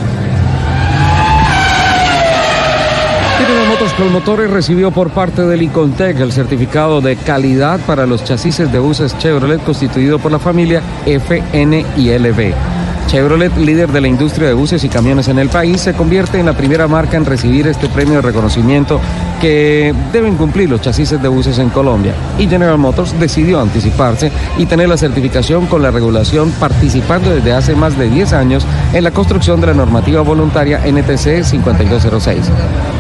General 3.38 3.69
Motors 3.69 3.93
con 3.93 4.12
Motores 4.12 4.50
recibió 4.50 4.90
por 4.90 5.11
parte 5.11 5.43
del 5.43 5.62
Icontec 5.62 6.19
el 6.19 6.33
certificado 6.33 7.00
de 7.00 7.16
calidad 7.16 7.78
para 7.81 8.07
los 8.07 8.25
chasis 8.25 8.59
de 8.59 8.78
buses 8.81 9.16
Chevrolet 9.19 9.62
constituido 9.62 10.19
por 10.19 10.33
la 10.33 10.38
familia 10.40 10.83
FNILB. 11.04 12.84
Chevrolet, 13.14 13.56
líder 13.56 13.92
de 13.92 14.00
la 14.00 14.09
industria 14.09 14.49
de 14.49 14.54
buses 14.54 14.83
y 14.83 14.88
camiones 14.88 15.28
en 15.28 15.38
el 15.38 15.49
país, 15.49 15.83
se 15.83 15.94
convierte 15.94 16.40
en 16.40 16.47
la 16.47 16.56
primera 16.56 16.88
marca 16.88 17.16
en 17.16 17.25
recibir 17.25 17.68
este 17.68 17.88
premio 17.88 18.14
de 18.14 18.23
reconocimiento 18.23 19.00
que 19.45 19.95
deben 20.11 20.37
cumplir 20.37 20.71
los 20.71 20.81
chasis 20.81 21.21
de 21.21 21.29
buses 21.29 21.59
en 21.59 21.69
Colombia. 21.69 22.15
Y 22.39 22.49
General 22.49 22.79
Motors 22.79 23.21
decidió 23.21 23.61
anticiparse 23.61 24.33
y 24.57 24.65
tener 24.65 24.89
la 24.89 24.97
certificación 24.97 25.67
con 25.67 25.83
la 25.83 25.91
regulación 25.91 26.51
participando 26.53 27.29
desde 27.29 27.53
hace 27.53 27.75
más 27.75 27.99
de 27.99 28.09
10 28.09 28.33
años 28.33 28.67
en 28.95 29.05
la 29.05 29.11
construcción 29.11 29.61
de 29.61 29.67
la 29.67 29.75
normativa 29.75 30.23
voluntaria 30.23 30.79
NTC 30.79 31.45
5206. 31.45 32.39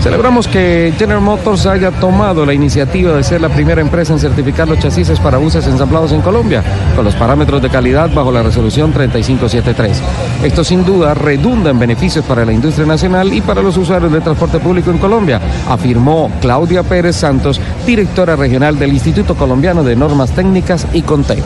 Celebramos 0.02 0.46
que 0.46 0.92
General 0.98 1.22
Motors 1.22 1.64
haya 1.64 1.90
tomado 1.92 2.44
la 2.44 2.52
iniciativa 2.52 3.12
de 3.12 3.22
ser 3.22 3.40
la 3.40 3.48
primera 3.48 3.80
empresa 3.80 4.12
en 4.12 4.18
certificar 4.18 4.68
los 4.68 4.78
chasis 4.80 5.18
para 5.20 5.38
buses 5.38 5.66
ensamblados 5.66 6.12
en 6.12 6.20
Colombia 6.20 6.62
con 6.94 7.06
los 7.06 7.14
parámetros 7.14 7.62
de 7.62 7.70
calidad 7.70 8.12
bajo 8.12 8.30
la 8.30 8.42
resolución 8.42 8.92
3573. 8.92 10.02
Esto 10.42 10.62
sin 10.62 10.84
duda 10.84 11.14
redunda 11.14 11.70
en 11.70 11.78
beneficios 11.78 12.22
para 12.26 12.44
la 12.44 12.52
industria 12.52 12.84
nacional 12.86 13.32
y 13.32 13.40
para 13.40 13.62
los 13.62 13.78
usuarios 13.78 14.12
del 14.12 14.22
transporte 14.22 14.58
público 14.58 14.90
en 14.90 14.98
Colombia, 14.98 15.40
afirmó 15.70 16.33
Claudia 16.40 16.82
Pérez 16.82 17.16
Santos, 17.16 17.60
directora 17.86 18.36
regional 18.36 18.78
del 18.78 18.92
Instituto 18.92 19.34
Colombiano 19.34 19.84
de 19.84 19.96
Normas 19.96 20.30
Técnicas 20.32 20.86
y 20.92 21.02
Contec. 21.02 21.42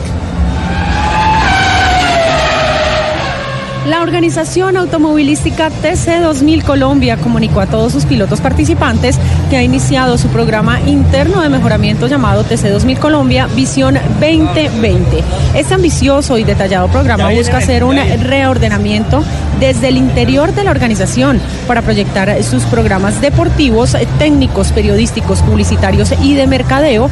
La 3.89 4.03
organización 4.03 4.77
automovilística 4.77 5.71
TC2000 5.71 6.63
Colombia 6.63 7.17
comunicó 7.17 7.59
a 7.61 7.65
todos 7.65 7.91
sus 7.91 8.05
pilotos 8.05 8.39
participantes 8.39 9.17
que 9.49 9.57
ha 9.57 9.63
iniciado 9.63 10.17
su 10.17 10.27
programa 10.27 10.79
interno 10.85 11.41
de 11.41 11.49
mejoramiento 11.49 12.07
llamado 12.07 12.45
TC2000 12.45 12.99
Colombia 12.99 13.47
Visión 13.47 13.95
2020. 14.19 15.23
Este 15.55 15.73
ambicioso 15.73 16.37
y 16.37 16.43
detallado 16.43 16.87
programa 16.87 17.31
busca 17.31 17.57
hacer 17.57 17.83
un 17.83 17.97
reordenamiento 17.97 19.23
desde 19.59 19.87
el 19.87 19.97
interior 19.97 20.53
de 20.53 20.63
la 20.63 20.71
organización 20.71 21.41
para 21.67 21.81
proyectar 21.81 22.43
sus 22.43 22.63
programas 22.63 23.21
deportivos, 23.21 23.97
técnicos, 24.19 24.71
periodísticos, 24.71 25.41
publicitarios 25.41 26.13
y 26.21 26.35
de 26.35 26.45
mercadeo 26.47 27.09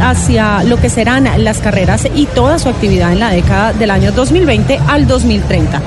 hacia 0.00 0.62
lo 0.64 0.76
que 0.76 0.90
serán 0.90 1.28
las 1.42 1.58
carreras 1.58 2.06
y 2.14 2.26
toda 2.26 2.58
su 2.58 2.68
actividad 2.68 3.12
en 3.12 3.20
la 3.20 3.30
década 3.30 3.72
del 3.72 3.90
año 3.90 4.12
2020 4.12 4.78
al 4.86 5.06
2030. 5.06 5.80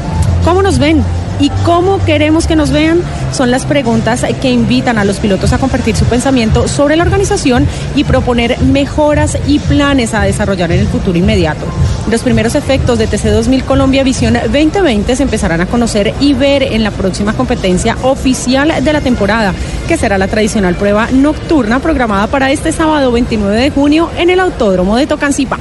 ¿Cómo 0.43 0.61
nos 0.61 0.79
ven? 0.79 1.03
¿Y 1.39 1.49
cómo 1.65 2.03
queremos 2.05 2.47
que 2.47 2.55
nos 2.55 2.71
vean? 2.71 3.01
Son 3.33 3.51
las 3.51 3.65
preguntas 3.65 4.25
que 4.41 4.51
invitan 4.51 4.97
a 4.97 5.03
los 5.03 5.19
pilotos 5.19 5.51
a 5.51 5.57
compartir 5.57 5.95
su 5.95 6.05
pensamiento 6.05 6.67
sobre 6.67 6.95
la 6.95 7.03
organización 7.03 7.67
y 7.95 8.05
proponer 8.05 8.59
mejoras 8.61 9.37
y 9.45 9.59
planes 9.59 10.13
a 10.13 10.23
desarrollar 10.23 10.71
en 10.71 10.79
el 10.79 10.87
futuro 10.87 11.17
inmediato. 11.17 11.65
Los 12.09 12.21
primeros 12.21 12.55
efectos 12.55 12.99
de 12.99 13.09
TC2000 13.09 13.65
Colombia 13.65 14.03
Visión 14.03 14.33
2020 14.35 15.15
se 15.15 15.23
empezarán 15.23 15.59
a 15.59 15.65
conocer 15.65 16.13
y 16.19 16.33
ver 16.33 16.63
en 16.63 16.83
la 16.83 16.91
próxima 16.91 17.33
competencia 17.33 17.97
oficial 18.03 18.83
de 18.83 18.93
la 18.93 19.01
temporada, 19.01 19.53
que 19.87 19.97
será 19.97 20.17
la 20.17 20.27
tradicional 20.27 20.75
prueba 20.75 21.09
nocturna 21.11 21.79
programada 21.79 22.27
para 22.27 22.51
este 22.51 22.71
sábado 22.71 23.11
29 23.11 23.55
de 23.57 23.69
junio 23.71 24.09
en 24.17 24.29
el 24.29 24.39
Autódromo 24.39 24.95
de 24.95 25.07
Tocancipá. 25.07 25.57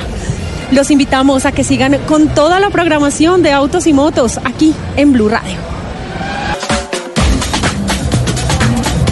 Los 0.71 0.91
invitamos 0.91 1.47
a 1.47 1.53
que 1.53 1.65
sigan 1.65 1.99
con 2.07 2.29
toda 2.29 2.61
la 2.61 2.71
programación 2.71 3.43
de 3.43 3.53
autos 3.53 3.87
y 3.87 3.93
motos 3.93 4.39
aquí 4.45 4.75
en 4.97 5.13
Blue 5.13 5.29
Radio. 5.29 5.75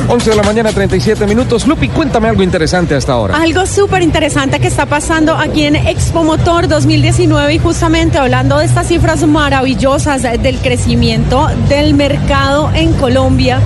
11 0.08 0.28
de 0.28 0.36
la 0.36 0.42
mañana, 0.42 0.72
37 0.72 1.26
minutos. 1.26 1.66
Lupi, 1.66 1.88
cuéntame 1.88 2.28
algo 2.28 2.42
interesante 2.42 2.94
hasta 2.94 3.12
ahora. 3.12 3.36
Algo 3.36 3.64
súper 3.64 4.02
interesante 4.02 4.60
que 4.60 4.66
está 4.66 4.84
pasando 4.84 5.34
aquí 5.34 5.64
en 5.64 5.74
Expo 5.74 6.22
Motor 6.22 6.68
2019 6.68 7.54
y 7.54 7.58
justamente 7.58 8.18
hablando 8.18 8.58
de 8.58 8.66
estas 8.66 8.88
cifras 8.88 9.26
maravillosas 9.26 10.22
del 10.22 10.58
crecimiento 10.58 11.48
del 11.68 11.94
mercado 11.94 12.70
en 12.74 12.92
Colombia. 12.92 13.60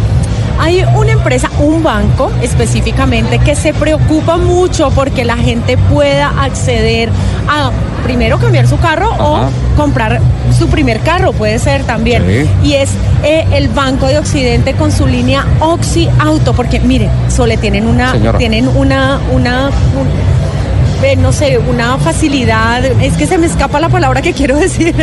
Hay 0.58 0.84
una 0.94 1.12
empresa, 1.12 1.50
un 1.58 1.82
banco 1.82 2.30
específicamente, 2.40 3.38
que 3.40 3.56
se 3.56 3.74
preocupa 3.74 4.36
mucho 4.36 4.90
porque 4.90 5.24
la 5.24 5.36
gente 5.36 5.76
pueda 5.76 6.28
acceder 6.42 7.10
a 7.48 7.70
primero 8.02 8.38
cambiar 8.38 8.66
su 8.66 8.78
carro 8.78 9.10
o 9.18 9.40
comprar 9.76 10.20
su 10.56 10.68
primer 10.68 11.00
carro, 11.00 11.32
puede 11.32 11.58
ser 11.58 11.84
también. 11.84 12.24
Sí. 12.26 12.50
Y 12.68 12.74
es 12.74 12.90
eh, 13.24 13.46
el 13.52 13.68
Banco 13.68 14.06
de 14.06 14.18
Occidente 14.18 14.74
con 14.74 14.92
su 14.92 15.06
línea 15.06 15.44
Oxy 15.60 16.08
Auto, 16.18 16.52
porque 16.54 16.80
mire, 16.80 17.08
Sole 17.28 17.56
tienen 17.56 17.86
una, 17.86 18.12
Señora. 18.12 18.38
tienen 18.38 18.68
una, 18.68 19.18
una, 19.32 19.66
un- 19.68 21.04
eh, 21.04 21.14
no 21.16 21.30
sé, 21.32 21.58
una 21.58 21.98
facilidad, 21.98 22.84
es 22.84 23.14
que 23.16 23.26
se 23.26 23.36
me 23.38 23.46
escapa 23.46 23.80
la 23.80 23.88
palabra 23.90 24.22
que 24.22 24.32
quiero 24.32 24.56
decir, 24.58 24.94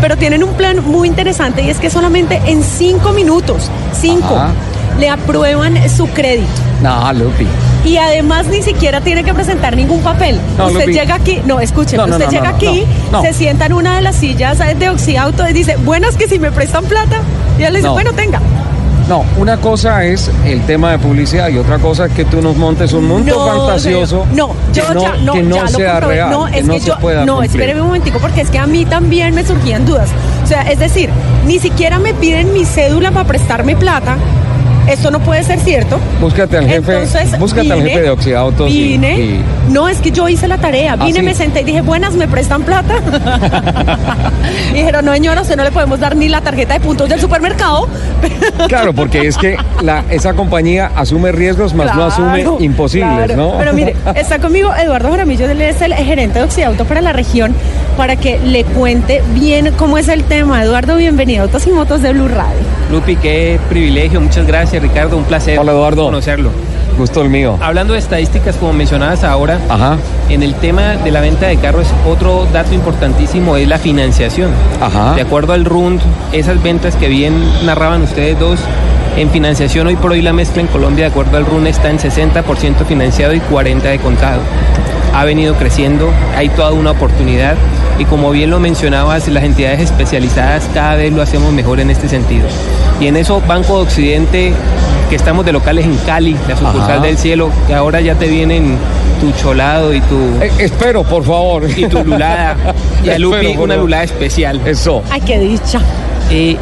pero 0.00 0.16
tienen 0.16 0.42
un 0.42 0.54
plan 0.54 0.82
muy 0.84 1.06
interesante 1.08 1.62
y 1.62 1.70
es 1.70 1.78
que 1.78 1.88
solamente 1.90 2.40
en 2.46 2.62
cinco 2.64 3.12
minutos, 3.12 3.70
cinco, 3.92 4.34
Ajá. 4.36 4.50
le 4.98 5.08
aprueban 5.10 5.76
su 5.88 6.06
crédito. 6.08 6.48
No, 6.82 7.12
Lupi. 7.12 7.46
Y 7.84 7.96
además 7.98 8.46
ni 8.46 8.62
siquiera 8.62 9.00
tiene 9.02 9.22
que 9.24 9.34
presentar 9.34 9.76
ningún 9.76 10.00
papel. 10.02 10.40
No, 10.56 10.66
usted 10.68 10.80
Lupi. 10.80 10.92
llega 10.94 11.14
aquí, 11.16 11.40
no, 11.44 11.56
no, 11.58 11.62
usted 11.62 12.28
llega 12.30 12.48
aquí, 12.48 12.84
se 13.22 13.32
sienta 13.34 13.66
en 13.66 13.74
una 13.74 13.96
de 13.96 14.02
las 14.02 14.16
sillas 14.16 14.58
de 14.78 14.88
Oxiauto 14.88 15.48
y 15.48 15.52
dice, 15.52 15.76
buenas 15.76 16.16
que 16.16 16.26
si 16.26 16.38
me 16.38 16.50
prestan 16.50 16.84
plata. 16.84 17.18
Y 17.58 17.62
él 17.62 17.72
le 17.74 17.78
dice, 17.80 17.88
No. 17.88 17.92
bueno, 17.94 18.12
tenga. 18.14 18.40
No, 19.06 19.22
una 19.36 19.58
cosa 19.58 20.02
es 20.02 20.30
el 20.46 20.62
tema 20.62 20.92
de 20.92 20.98
publicidad 20.98 21.48
y 21.50 21.58
otra 21.58 21.78
cosa 21.78 22.06
es 22.06 22.12
que 22.12 22.24
tú 22.24 22.40
nos 22.40 22.56
montes 22.56 22.94
un 22.94 23.06
mundo 23.06 23.34
No, 23.36 23.66
fantasioso 23.66 24.24
señor. 24.30 24.34
No, 24.34 24.54
que 24.72 24.80
yo 24.80 24.94
no, 24.94 25.02
ya 25.02 25.16
no, 25.22 25.32
que 25.34 25.42
no 25.42 25.56
ya 25.56 25.62
lo 25.64 25.68
sea 25.68 25.90
comprobé. 25.92 26.14
real, 26.14 26.30
No, 26.30 26.44
que 26.46 26.58
es 26.60 26.64
no 26.64 26.72
que 26.72 26.80
se 26.80 26.86
yo, 26.86 26.98
pueda 27.00 27.24
no, 27.26 27.34
cumplir. 27.34 27.50
espéreme 27.50 27.80
un 27.82 27.86
momentico 27.88 28.18
porque 28.18 28.40
es 28.40 28.48
que 28.50 28.58
a 28.58 28.66
mí 28.66 28.86
también 28.86 29.34
me 29.34 29.44
surgían 29.44 29.84
dudas. 29.84 30.08
O 30.42 30.46
sea, 30.46 30.62
es 30.62 30.78
decir, 30.78 31.10
ni 31.46 31.58
siquiera 31.58 31.98
me 31.98 32.14
piden 32.14 32.54
mi 32.54 32.64
cédula 32.64 33.10
para 33.10 33.28
prestarme 33.28 33.76
plata 33.76 34.16
esto 34.88 35.10
no 35.10 35.20
puede 35.20 35.42
ser 35.44 35.58
cierto. 35.60 35.98
Búscate 36.20 36.56
al 36.58 36.66
jefe, 36.66 36.92
Entonces, 36.92 37.38
búscate 37.38 37.72
al 37.72 37.78
vine, 37.78 37.90
jefe 37.90 38.02
de 38.02 38.10
Oxiautos 38.10 38.70
y- 38.70 38.88
Vine, 38.88 39.18
y- 39.20 39.44
no, 39.70 39.88
es 39.88 39.98
que 39.98 40.10
yo 40.10 40.28
hice 40.28 40.46
la 40.48 40.58
tarea, 40.58 40.96
vine, 40.96 41.10
¿Ah, 41.18 41.20
sí? 41.20 41.22
me 41.22 41.34
senté 41.34 41.62
y 41.62 41.64
dije, 41.64 41.80
buenas, 41.80 42.14
¿me 42.14 42.28
prestan 42.28 42.62
plata? 42.62 42.94
y 44.72 44.74
dijeron, 44.74 45.04
no 45.04 45.12
señora, 45.12 45.42
usted 45.42 45.56
no 45.56 45.64
le 45.64 45.72
podemos 45.72 45.98
dar 46.00 46.16
ni 46.16 46.28
la 46.28 46.40
tarjeta 46.40 46.74
de 46.74 46.80
puntos 46.80 47.08
del 47.08 47.20
supermercado. 47.20 47.88
Claro, 48.68 48.92
porque 48.92 49.26
es 49.26 49.36
que 49.36 49.56
la, 49.82 50.04
esa 50.10 50.32
compañía 50.34 50.90
asume 50.96 51.32
riesgos, 51.32 51.74
más 51.74 51.94
no 51.94 52.04
asume 52.04 52.44
imposibles, 52.60 53.26
claro. 53.26 53.36
¿no? 53.36 53.58
Pero 53.58 53.72
mire, 53.72 53.94
está 54.14 54.38
conmigo 54.38 54.72
Eduardo 54.74 55.10
Jaramillo, 55.10 55.48
él 55.50 55.60
es 55.60 55.80
el 55.82 55.92
gerente 55.94 56.38
de 56.38 56.44
Occidauto 56.44 56.84
para 56.84 57.00
la 57.00 57.12
región, 57.12 57.54
para 57.96 58.16
que 58.16 58.38
le 58.38 58.64
cuente 58.64 59.22
bien 59.34 59.72
cómo 59.76 59.98
es 59.98 60.08
el 60.08 60.24
tema. 60.24 60.62
Eduardo, 60.62 60.96
bienvenido 60.96 61.42
a 61.42 61.44
Autos 61.44 61.66
y 61.66 61.70
Motos 61.70 62.02
de 62.02 62.12
Blue 62.12 62.28
Radio. 62.28 62.58
Lupi, 62.90 63.16
qué 63.16 63.58
privilegio, 63.68 64.20
muchas 64.20 64.46
gracias 64.46 64.82
Ricardo, 64.82 65.16
un 65.16 65.24
placer 65.24 65.58
Hola, 65.58 65.72
Eduardo. 65.72 66.04
conocerlo. 66.06 66.50
Gusto 66.98 67.22
el 67.22 67.28
mío. 67.28 67.58
Hablando 67.60 67.94
de 67.94 67.98
estadísticas, 67.98 68.56
como 68.56 68.72
mencionabas 68.72 69.24
ahora, 69.24 69.58
Ajá, 69.68 69.96
en 70.28 70.42
el 70.44 70.54
tema 70.54 70.94
de 70.96 71.10
la 71.10 71.20
venta 71.20 71.46
de 71.46 71.56
carros, 71.56 71.88
otro 72.08 72.46
dato 72.52 72.72
importantísimo 72.74 73.56
es 73.56 73.66
la 73.66 73.78
financiación. 73.78 74.50
ajá. 74.80 75.14
De 75.14 75.22
acuerdo 75.22 75.52
al 75.54 75.64
RUND, 75.64 76.00
esas 76.32 76.62
ventas 76.62 76.94
que 76.96 77.08
bien 77.08 77.34
narraban 77.66 78.02
ustedes 78.02 78.38
dos, 78.38 78.60
en 79.16 79.30
financiación 79.30 79.86
hoy 79.88 79.96
por 79.96 80.12
hoy 80.12 80.22
la 80.22 80.32
mezcla 80.32 80.60
en 80.62 80.68
Colombia, 80.68 81.06
de 81.06 81.10
acuerdo 81.10 81.36
al 81.36 81.46
RUN, 81.46 81.66
está 81.66 81.90
en 81.90 81.98
60% 81.98 82.84
financiado 82.86 83.34
y 83.34 83.40
40% 83.40 83.82
de 83.82 83.98
contado. 83.98 84.40
Ha 85.14 85.24
venido 85.24 85.54
creciendo, 85.54 86.10
hay 86.36 86.48
toda 86.48 86.72
una 86.72 86.90
oportunidad 86.92 87.54
y 87.98 88.04
como 88.04 88.30
bien 88.30 88.50
lo 88.50 88.58
mencionabas, 88.60 89.28
las 89.28 89.44
entidades 89.44 89.80
especializadas 89.80 90.64
cada 90.74 90.96
vez 90.96 91.12
lo 91.12 91.22
hacemos 91.22 91.52
mejor 91.52 91.80
en 91.80 91.90
este 91.90 92.08
sentido. 92.08 92.46
Y 93.00 93.06
en 93.06 93.16
eso 93.16 93.40
Banco 93.46 93.76
de 93.78 93.82
Occidente, 93.84 94.52
que 95.10 95.16
estamos 95.16 95.44
de 95.44 95.52
locales 95.52 95.84
en 95.84 95.96
Cali, 95.98 96.36
la 96.48 96.56
sucursal 96.56 96.92
Ajá. 96.98 97.00
del 97.00 97.18
cielo, 97.18 97.50
que 97.66 97.74
ahora 97.74 98.00
ya 98.00 98.14
te 98.14 98.26
vienen 98.28 98.76
tu 99.20 99.30
cholado 99.32 99.92
y 99.94 100.00
tu, 100.02 100.16
Eh, 100.40 100.50
espero, 100.58 101.02
por 101.04 101.24
favor. 101.24 101.68
y 101.76 101.86
tu 101.86 102.02
lulada. 102.04 102.56
Y 103.04 103.10
a 103.10 103.18
Lupi 103.18 103.36
Espero, 103.46 103.62
una 103.62 103.76
lulada 103.76 104.04
especial. 104.04 104.60
Eso. 104.66 105.02
Ay, 105.10 105.20
qué 105.20 105.38
dicha. 105.38 105.78
Eh, 106.30 106.56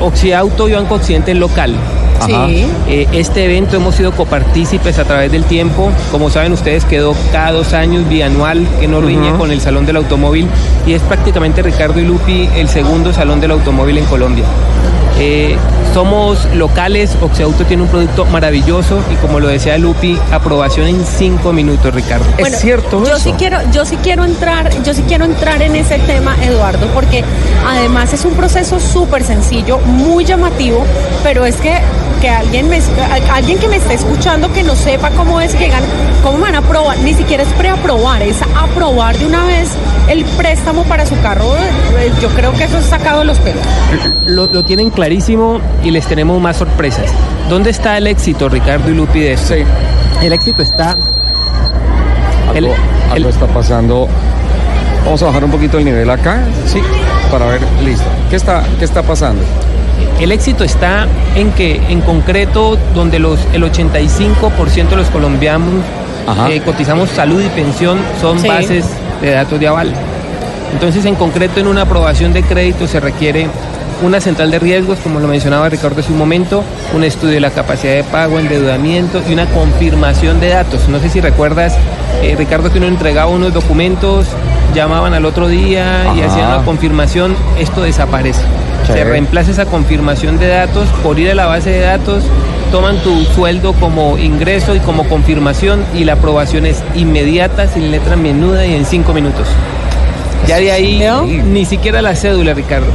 Occiauto 0.00 0.68
y 0.68 0.72
Banco 0.72 0.96
Occidente 0.96 1.32
es 1.32 1.38
local. 1.38 1.74
Sí. 2.24 2.66
Eh, 2.88 3.06
este 3.12 3.44
evento 3.44 3.76
hemos 3.76 3.94
sido 3.94 4.12
copartícipes 4.12 4.98
a 4.98 5.04
través 5.04 5.30
del 5.30 5.44
tiempo. 5.44 5.90
Como 6.10 6.30
saben 6.30 6.52
ustedes, 6.52 6.84
quedó 6.84 7.14
cada 7.32 7.52
dos 7.52 7.72
años 7.72 8.08
bianual 8.08 8.66
que 8.80 8.88
no 8.88 9.00
riñe 9.00 9.36
con 9.36 9.50
el 9.50 9.60
Salón 9.60 9.86
del 9.86 9.96
Automóvil 9.96 10.48
y 10.86 10.94
es 10.94 11.02
prácticamente 11.02 11.62
Ricardo 11.62 12.00
y 12.00 12.04
Lupi 12.04 12.48
el 12.56 12.68
segundo 12.68 13.12
Salón 13.12 13.40
del 13.40 13.50
Automóvil 13.52 13.98
en 13.98 14.04
Colombia. 14.06 14.44
Eh, 15.18 15.56
somos 15.96 16.44
locales, 16.54 17.16
Occiauto 17.22 17.64
tiene 17.64 17.84
un 17.84 17.88
producto 17.88 18.26
maravilloso 18.26 19.02
y 19.10 19.14
como 19.14 19.40
lo 19.40 19.48
decía 19.48 19.78
Lupi, 19.78 20.18
aprobación 20.30 20.88
en 20.88 21.02
cinco 21.06 21.54
minutos, 21.54 21.94
Ricardo. 21.94 22.26
Es 22.36 22.60
cierto 22.60 23.02
yo 23.02 23.14
eso. 23.14 23.18
sí 23.20 23.32
quiero 23.38 23.58
yo 23.72 23.86
sí 23.86 23.96
quiero 24.02 24.26
entrar 24.26 24.70
yo 24.82 24.92
sí 24.92 25.02
quiero 25.08 25.24
entrar 25.24 25.62
en 25.62 25.74
ese 25.74 25.98
tema 26.00 26.36
Eduardo 26.44 26.86
porque 26.88 27.24
además 27.66 28.12
es 28.12 28.26
un 28.26 28.34
proceso 28.34 28.78
súper 28.78 29.24
sencillo 29.24 29.78
muy 29.78 30.26
llamativo 30.26 30.84
pero 31.22 31.46
es 31.46 31.56
que 31.56 31.80
que 32.20 32.28
alguien 32.28 32.68
me 32.68 32.78
alguien 33.32 33.58
que 33.58 33.68
me 33.68 33.76
esté 33.76 33.94
escuchando 33.94 34.52
que 34.52 34.62
no 34.62 34.76
sepa 34.76 35.08
cómo 35.12 35.40
es 35.40 35.54
que 35.54 35.64
llegan 35.64 35.82
cómo 36.22 36.38
van 36.38 36.56
a 36.56 36.58
aprobar 36.58 36.98
ni 36.98 37.14
siquiera 37.14 37.42
es 37.42 37.48
preaprobar 37.54 38.20
es 38.22 38.42
aprobar 38.42 39.16
de 39.16 39.24
una 39.24 39.44
vez 39.44 39.70
el 40.08 40.24
préstamo 40.24 40.84
para 40.84 41.04
su 41.06 41.20
carro 41.20 41.54
eh, 41.98 42.12
yo 42.22 42.28
creo 42.30 42.52
que 42.52 42.64
eso 42.64 42.78
es 42.78 42.86
sacado 42.86 43.20
de 43.20 43.24
los 43.26 43.38
pelos 43.40 43.62
Lo, 44.26 44.46
lo 44.46 44.64
tienen 44.64 44.90
clarísimo 44.90 45.60
y 45.82 45.90
les 45.90 46.06
tenemos 46.06 46.40
más 46.40 46.56
sorpresas. 46.56 47.10
¿Dónde 47.48 47.70
está 47.70 47.96
el 47.98 48.06
éxito, 48.06 48.48
Ricardo 48.48 48.90
y 48.90 48.94
Lupi, 48.94 49.20
de 49.20 49.32
esto? 49.34 49.54
Sí. 49.54 49.62
El 50.22 50.32
éxito 50.32 50.62
está 50.62 50.96
Algo, 52.54 52.54
El- 52.54 52.66
algo 53.12 53.28
el- 53.28 53.34
está 53.34 53.46
pasando. 53.46 54.08
Vamos 55.04 55.22
a 55.22 55.26
bajar 55.26 55.44
un 55.44 55.50
poquito 55.50 55.78
el 55.78 55.84
nivel 55.84 56.08
acá. 56.10 56.40
Sí. 56.66 56.80
Para 57.30 57.46
ver, 57.46 57.60
listo. 57.84 58.04
¿Qué 58.30 58.36
está, 58.36 58.62
qué 58.78 58.84
está 58.84 59.02
pasando? 59.02 59.42
El 60.20 60.32
éxito 60.32 60.64
está 60.64 61.06
en 61.34 61.50
que, 61.52 61.76
en 61.88 62.00
concreto, 62.00 62.78
donde 62.94 63.18
los, 63.18 63.38
el 63.52 63.62
85% 63.62 64.88
de 64.90 64.96
los 64.96 65.08
colombianos 65.08 65.74
eh, 66.48 66.60
cotizamos 66.64 67.10
salud 67.10 67.40
y 67.42 67.48
pensión 67.50 67.98
son 68.20 68.38
Sí. 68.40 68.48
bases 68.48 68.84
de 69.20 69.30
datos 69.30 69.58
de 69.58 69.68
aval. 69.68 69.92
Entonces, 70.72 71.04
en 71.04 71.14
concreto, 71.14 71.60
en 71.60 71.66
una 71.66 71.82
aprobación 71.82 72.32
de 72.32 72.42
crédito 72.42 72.86
se 72.86 73.00
requiere 73.00 73.48
una 74.02 74.20
central 74.20 74.50
de 74.50 74.58
riesgos, 74.58 74.98
como 74.98 75.20
lo 75.20 75.28
mencionaba 75.28 75.68
Ricardo 75.68 76.00
hace 76.00 76.12
un 76.12 76.18
momento, 76.18 76.62
un 76.94 77.02
estudio 77.04 77.34
de 77.34 77.40
la 77.40 77.50
capacidad 77.50 77.94
de 77.94 78.04
pago, 78.04 78.38
endeudamiento 78.38 79.22
y 79.26 79.32
una 79.32 79.46
confirmación 79.46 80.38
de 80.40 80.50
datos. 80.50 80.88
No 80.88 81.00
sé 81.00 81.08
si 81.08 81.20
recuerdas, 81.20 81.76
eh, 82.22 82.34
Ricardo, 82.36 82.70
que 82.70 82.78
uno 82.78 82.88
entregaba 82.88 83.30
unos 83.30 83.54
documentos, 83.54 84.26
llamaban 84.74 85.14
al 85.14 85.24
otro 85.24 85.48
día 85.48 86.12
y 86.14 86.20
hacían 86.20 86.50
la 86.50 86.62
confirmación, 86.64 87.34
esto 87.58 87.82
desaparece. 87.82 88.42
Sí. 88.86 88.92
Se 88.92 89.04
reemplaza 89.04 89.50
esa 89.50 89.64
confirmación 89.66 90.38
de 90.38 90.48
datos 90.48 90.88
por 91.02 91.18
ir 91.18 91.30
a 91.30 91.34
la 91.34 91.46
base 91.46 91.70
de 91.70 91.80
datos, 91.80 92.22
toman 92.76 92.98
tu 92.98 93.24
sueldo 93.34 93.72
como 93.72 94.18
ingreso 94.18 94.74
y 94.74 94.80
como 94.80 95.08
confirmación 95.08 95.82
y 95.94 96.04
la 96.04 96.12
aprobación 96.12 96.66
es 96.66 96.82
inmediata, 96.94 97.68
sin 97.68 97.90
letra 97.90 98.16
menuda 98.16 98.66
y 98.66 98.74
en 98.74 98.84
cinco 98.84 99.14
minutos. 99.14 99.46
Ya 100.46 100.58
de 100.58 100.70
ahí 100.70 101.02
ni 101.46 101.64
siquiera 101.64 102.02
la 102.02 102.14
cédula, 102.14 102.52
Ricardo. 102.52 102.88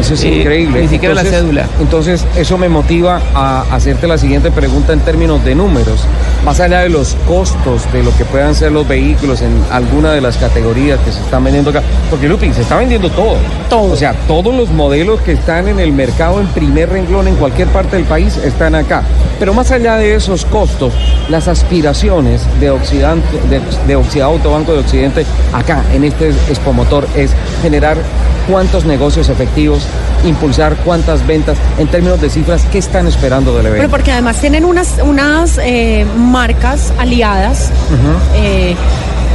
Eso 0.00 0.14
es 0.14 0.24
Eh, 0.24 0.36
increíble. 0.38 0.80
Ni 0.80 0.88
siquiera 0.88 1.14
la 1.14 1.22
cédula. 1.22 1.66
Entonces, 1.82 2.24
eso 2.34 2.56
me 2.56 2.70
motiva 2.70 3.20
a 3.34 3.66
hacerte 3.72 4.06
la 4.06 4.16
siguiente 4.16 4.50
pregunta 4.50 4.94
en 4.94 5.00
términos 5.00 5.44
de 5.44 5.54
números. 5.54 6.00
Más 6.44 6.60
allá 6.60 6.80
de 6.80 6.88
los 6.88 7.16
costos 7.26 7.90
de 7.92 8.02
lo 8.02 8.16
que 8.16 8.24
puedan 8.24 8.54
ser 8.54 8.70
los 8.72 8.86
vehículos 8.86 9.42
en 9.42 9.52
alguna 9.70 10.12
de 10.12 10.20
las 10.20 10.36
categorías 10.36 11.00
que 11.00 11.10
se 11.10 11.20
están 11.20 11.42
vendiendo 11.42 11.70
acá. 11.70 11.82
Porque, 12.08 12.28
Lupi, 12.28 12.52
se 12.52 12.62
está 12.62 12.76
vendiendo 12.76 13.10
todo. 13.10 13.36
Todo. 13.68 13.92
O 13.92 13.96
sea, 13.96 14.14
todos 14.28 14.54
los 14.54 14.70
modelos 14.70 15.20
que 15.22 15.32
están 15.32 15.66
en 15.68 15.80
el 15.80 15.92
mercado 15.92 16.40
en 16.40 16.46
primer 16.48 16.90
renglón 16.90 17.26
en 17.26 17.36
cualquier 17.36 17.68
parte 17.68 17.96
del 17.96 18.04
país 18.04 18.36
están 18.36 18.74
acá. 18.74 19.02
Pero 19.38 19.54
más 19.54 19.70
allá 19.70 19.96
de 19.96 20.14
esos 20.14 20.44
costos, 20.44 20.92
las 21.28 21.48
aspiraciones 21.48 22.42
de, 22.60 22.70
Occidente, 22.70 23.26
de, 23.50 23.60
de 23.86 23.96
Occidauto, 23.96 24.52
Banco 24.52 24.72
de 24.72 24.78
Occidente, 24.78 25.26
acá 25.52 25.82
en 25.92 26.04
este 26.04 26.28
Expomotor, 26.28 27.06
es 27.16 27.32
generar 27.60 27.98
cuántos 28.48 28.84
negocios 28.84 29.28
efectivos, 29.28 29.82
impulsar 30.24 30.76
cuántas 30.84 31.26
ventas, 31.26 31.58
en 31.78 31.88
términos 31.88 32.20
de 32.20 32.30
cifras, 32.30 32.64
¿qué 32.70 32.78
están 32.78 33.06
esperando 33.06 33.52
del 33.52 33.62
Bueno, 33.62 33.76
evento? 33.76 33.90
porque 33.90 34.12
además 34.12 34.40
tienen 34.40 34.64
unas, 34.64 34.94
unas 35.04 35.58
eh, 35.58 36.06
marcas 36.26 36.92
aliadas 36.98 37.70
eh, 38.34 38.74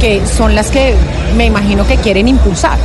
que 0.00 0.26
son 0.26 0.54
las 0.54 0.70
que 0.70 0.94
me 1.36 1.46
imagino 1.46 1.86
que 1.86 1.96
quieren 1.96 2.28
impulsar. 2.28 2.78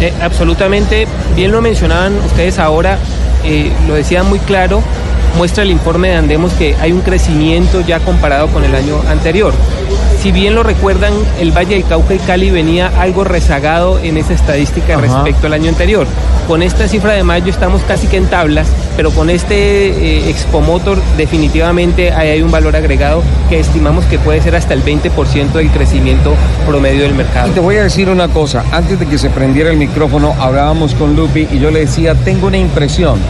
Eh, 0.00 0.12
absolutamente, 0.20 1.06
bien 1.34 1.52
lo 1.52 1.62
mencionaban 1.62 2.16
ustedes 2.18 2.58
ahora, 2.58 2.98
eh, 3.44 3.72
lo 3.86 3.94
decían 3.94 4.28
muy 4.28 4.38
claro, 4.40 4.82
muestra 5.36 5.62
el 5.62 5.70
informe 5.70 6.08
de 6.08 6.16
Andemos 6.16 6.52
que 6.54 6.74
hay 6.80 6.92
un 6.92 7.00
crecimiento 7.00 7.80
ya 7.80 8.00
comparado 8.00 8.48
con 8.48 8.64
el 8.64 8.74
año 8.74 9.00
anterior. 9.08 9.54
Si 10.26 10.32
bien 10.32 10.56
lo 10.56 10.64
recuerdan, 10.64 11.12
el 11.38 11.52
Valle 11.56 11.76
del 11.76 11.84
Cauca 11.84 12.12
y 12.12 12.18
Cali 12.18 12.50
venía 12.50 12.90
algo 12.98 13.22
rezagado 13.22 14.00
en 14.00 14.16
esa 14.16 14.32
estadística 14.32 14.94
Ajá. 14.94 15.00
respecto 15.02 15.46
al 15.46 15.52
año 15.52 15.68
anterior. 15.68 16.04
Con 16.48 16.64
esta 16.64 16.88
cifra 16.88 17.12
de 17.12 17.22
mayo 17.22 17.48
estamos 17.48 17.80
casi 17.82 18.08
que 18.08 18.16
en 18.16 18.26
tablas, 18.26 18.66
pero 18.96 19.12
con 19.12 19.30
este 19.30 19.54
eh, 19.86 20.28
Expo 20.28 20.60
Motor 20.62 20.98
definitivamente 21.16 22.10
ahí 22.10 22.30
hay 22.30 22.42
un 22.42 22.50
valor 22.50 22.74
agregado 22.74 23.22
que 23.48 23.60
estimamos 23.60 24.04
que 24.06 24.18
puede 24.18 24.42
ser 24.42 24.56
hasta 24.56 24.74
el 24.74 24.82
20% 24.84 25.52
del 25.52 25.70
crecimiento 25.70 26.34
promedio 26.66 27.02
del 27.04 27.14
mercado. 27.14 27.46
Y 27.46 27.52
te 27.52 27.60
voy 27.60 27.76
a 27.76 27.84
decir 27.84 28.08
una 28.08 28.26
cosa, 28.26 28.64
antes 28.72 28.98
de 28.98 29.06
que 29.06 29.18
se 29.18 29.30
prendiera 29.30 29.70
el 29.70 29.76
micrófono, 29.76 30.34
hablábamos 30.40 30.94
con 30.96 31.14
Lupi 31.14 31.46
y 31.52 31.60
yo 31.60 31.70
le 31.70 31.78
decía, 31.86 32.16
tengo 32.16 32.48
una 32.48 32.58
impresión. 32.58 33.20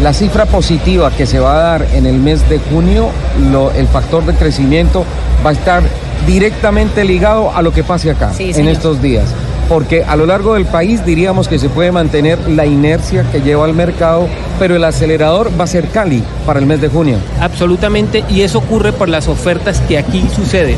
La 0.00 0.12
cifra 0.12 0.46
positiva 0.46 1.10
que 1.10 1.26
se 1.26 1.40
va 1.40 1.56
a 1.56 1.62
dar 1.78 1.86
en 1.94 2.06
el 2.06 2.18
mes 2.18 2.48
de 2.48 2.60
junio, 2.70 3.08
lo- 3.50 3.72
el 3.72 3.88
factor 3.88 4.24
de 4.24 4.34
crecimiento 4.34 5.04
va 5.44 5.50
a 5.50 5.54
estar 5.54 5.82
directamente 6.26 7.04
ligado 7.04 7.54
a 7.54 7.62
lo 7.62 7.72
que 7.72 7.82
pase 7.84 8.10
acá 8.10 8.32
Sí, 8.32 8.52
en 8.54 8.68
estos 8.68 9.00
días. 9.02 9.24
Porque 9.68 10.04
a 10.04 10.16
lo 10.16 10.26
largo 10.26 10.54
del 10.54 10.66
país 10.66 11.04
diríamos 11.06 11.48
que 11.48 11.58
se 11.58 11.68
puede 11.68 11.92
mantener 11.92 12.38
la 12.50 12.66
inercia 12.66 13.24
que 13.30 13.40
lleva 13.40 13.64
al 13.64 13.72
mercado, 13.72 14.28
pero 14.58 14.76
el 14.76 14.84
acelerador 14.84 15.50
va 15.58 15.64
a 15.64 15.66
ser 15.66 15.88
Cali 15.88 16.22
para 16.44 16.58
el 16.58 16.66
mes 16.66 16.80
de 16.80 16.88
junio. 16.88 17.16
Absolutamente, 17.40 18.24
y 18.28 18.42
eso 18.42 18.58
ocurre 18.58 18.92
por 18.92 19.08
las 19.08 19.28
ofertas 19.28 19.80
que 19.88 19.96
aquí 19.96 20.24
suceden. 20.34 20.76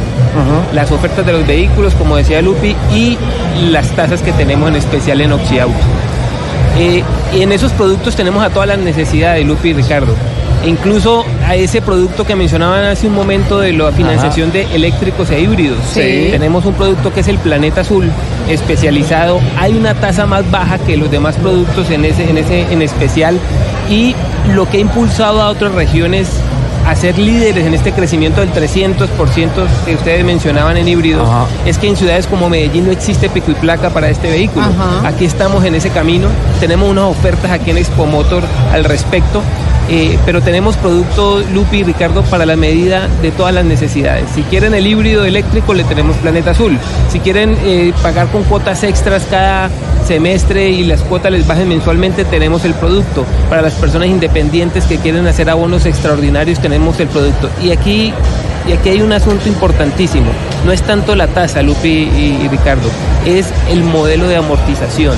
Las 0.72 0.92
ofertas 0.92 1.26
de 1.26 1.32
los 1.32 1.46
vehículos, 1.46 1.94
como 1.94 2.16
decía 2.16 2.40
Lupi, 2.42 2.76
y 2.94 3.18
las 3.70 3.88
tasas 3.96 4.22
que 4.22 4.32
tenemos 4.32 4.68
en 4.68 4.76
especial 4.76 5.20
en 5.22 5.32
Oxiauto. 5.32 5.74
Eh, 6.78 7.02
y 7.34 7.42
en 7.42 7.52
esos 7.52 7.72
productos 7.72 8.14
tenemos 8.14 8.44
a 8.44 8.50
todas 8.50 8.68
las 8.68 8.78
necesidades, 8.78 9.44
Lupi 9.46 9.70
y 9.70 9.72
Ricardo. 9.74 10.14
E 10.64 10.68
incluso 10.68 11.24
a 11.46 11.54
ese 11.56 11.82
producto 11.82 12.24
que 12.24 12.34
mencionaban 12.34 12.84
hace 12.84 13.06
un 13.06 13.14
momento 13.14 13.60
de 13.60 13.72
la 13.72 13.92
financiación 13.92 14.50
de 14.50 14.62
eléctricos 14.74 15.30
e 15.30 15.40
híbridos. 15.40 15.78
Sí. 15.92 16.28
Tenemos 16.30 16.64
un 16.64 16.74
producto 16.74 17.12
que 17.12 17.20
es 17.20 17.28
el 17.28 17.38
Planeta 17.38 17.82
Azul, 17.82 18.10
especializado. 18.48 19.40
Hay 19.58 19.76
una 19.76 19.94
tasa 19.94 20.26
más 20.26 20.50
baja 20.50 20.78
que 20.78 20.96
los 20.96 21.10
demás 21.10 21.36
productos 21.36 21.90
en 21.90 22.04
ese, 22.04 22.30
en 22.30 22.38
ese 22.38 22.62
en 22.72 22.80
especial. 22.80 23.38
Y 23.90 24.14
lo 24.54 24.68
que 24.68 24.78
ha 24.78 24.80
impulsado 24.80 25.42
a 25.42 25.48
otras 25.48 25.72
regiones 25.72 26.28
a 26.86 26.94
ser 26.94 27.18
líderes 27.18 27.66
en 27.66 27.74
este 27.74 27.92
crecimiento 27.92 28.40
del 28.40 28.52
300% 28.52 29.06
que 29.86 29.94
ustedes 29.94 30.24
mencionaban 30.24 30.76
en 30.76 30.88
híbridos, 30.88 31.28
Ajá. 31.28 31.46
es 31.64 31.78
que 31.78 31.88
en 31.88 31.96
ciudades 31.96 32.26
como 32.26 32.48
Medellín 32.48 32.86
no 32.86 32.92
existe 32.92 33.28
pico 33.30 33.50
y 33.50 33.54
placa 33.54 33.90
para 33.90 34.10
este 34.10 34.28
vehículo. 34.28 34.66
Ajá. 34.66 35.08
Aquí 35.08 35.24
estamos 35.24 35.64
en 35.64 35.74
ese 35.74 35.90
camino, 35.90 36.28
tenemos 36.60 36.88
unas 36.88 37.04
ofertas 37.04 37.50
aquí 37.50 37.70
en 37.70 37.78
Expo 37.78 38.06
Motor 38.06 38.42
al 38.72 38.84
respecto. 38.84 39.42
Eh, 39.88 40.18
pero 40.24 40.40
tenemos 40.40 40.76
productos, 40.76 41.50
Lupi 41.50 41.78
y 41.78 41.82
Ricardo, 41.84 42.22
para 42.22 42.46
la 42.46 42.56
medida 42.56 43.08
de 43.20 43.30
todas 43.30 43.54
las 43.54 43.64
necesidades. 43.64 44.24
Si 44.34 44.42
quieren 44.42 44.74
el 44.74 44.86
híbrido 44.86 45.24
eléctrico, 45.24 45.74
le 45.74 45.84
tenemos 45.84 46.16
Planeta 46.16 46.52
Azul. 46.52 46.78
Si 47.10 47.20
quieren 47.20 47.56
eh, 47.64 47.92
pagar 48.02 48.28
con 48.28 48.44
cuotas 48.44 48.82
extras 48.82 49.26
cada 49.28 49.70
semestre 50.06 50.70
y 50.70 50.84
las 50.84 51.02
cuotas 51.02 51.32
les 51.32 51.46
bajen 51.46 51.68
mensualmente, 51.68 52.24
tenemos 52.24 52.64
el 52.64 52.74
producto. 52.74 53.26
Para 53.50 53.62
las 53.62 53.74
personas 53.74 54.08
independientes 54.08 54.84
que 54.84 54.98
quieren 54.98 55.26
hacer 55.26 55.50
abonos 55.50 55.84
extraordinarios, 55.86 56.60
tenemos 56.60 56.98
el 57.00 57.08
producto. 57.08 57.50
Y 57.62 57.70
aquí, 57.70 58.12
y 58.66 58.72
aquí 58.72 58.88
hay 58.88 59.02
un 59.02 59.12
asunto 59.12 59.48
importantísimo. 59.48 60.30
No 60.64 60.72
es 60.72 60.82
tanto 60.82 61.14
la 61.14 61.26
tasa, 61.26 61.62
Lupi 61.62 61.88
y 61.88 62.48
Ricardo, 62.50 62.88
es 63.26 63.46
el 63.70 63.84
modelo 63.84 64.28
de 64.28 64.36
amortización. 64.36 65.16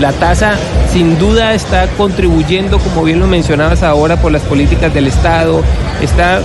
La 0.00 0.12
tasa 0.12 0.54
sin 0.90 1.18
duda 1.18 1.52
está 1.52 1.86
contribuyendo, 1.98 2.78
como 2.78 3.04
bien 3.04 3.20
lo 3.20 3.26
mencionabas 3.26 3.82
ahora, 3.82 4.16
por 4.16 4.32
las 4.32 4.40
políticas 4.42 4.94
del 4.94 5.06
Estado. 5.06 5.62
Está 6.00 6.40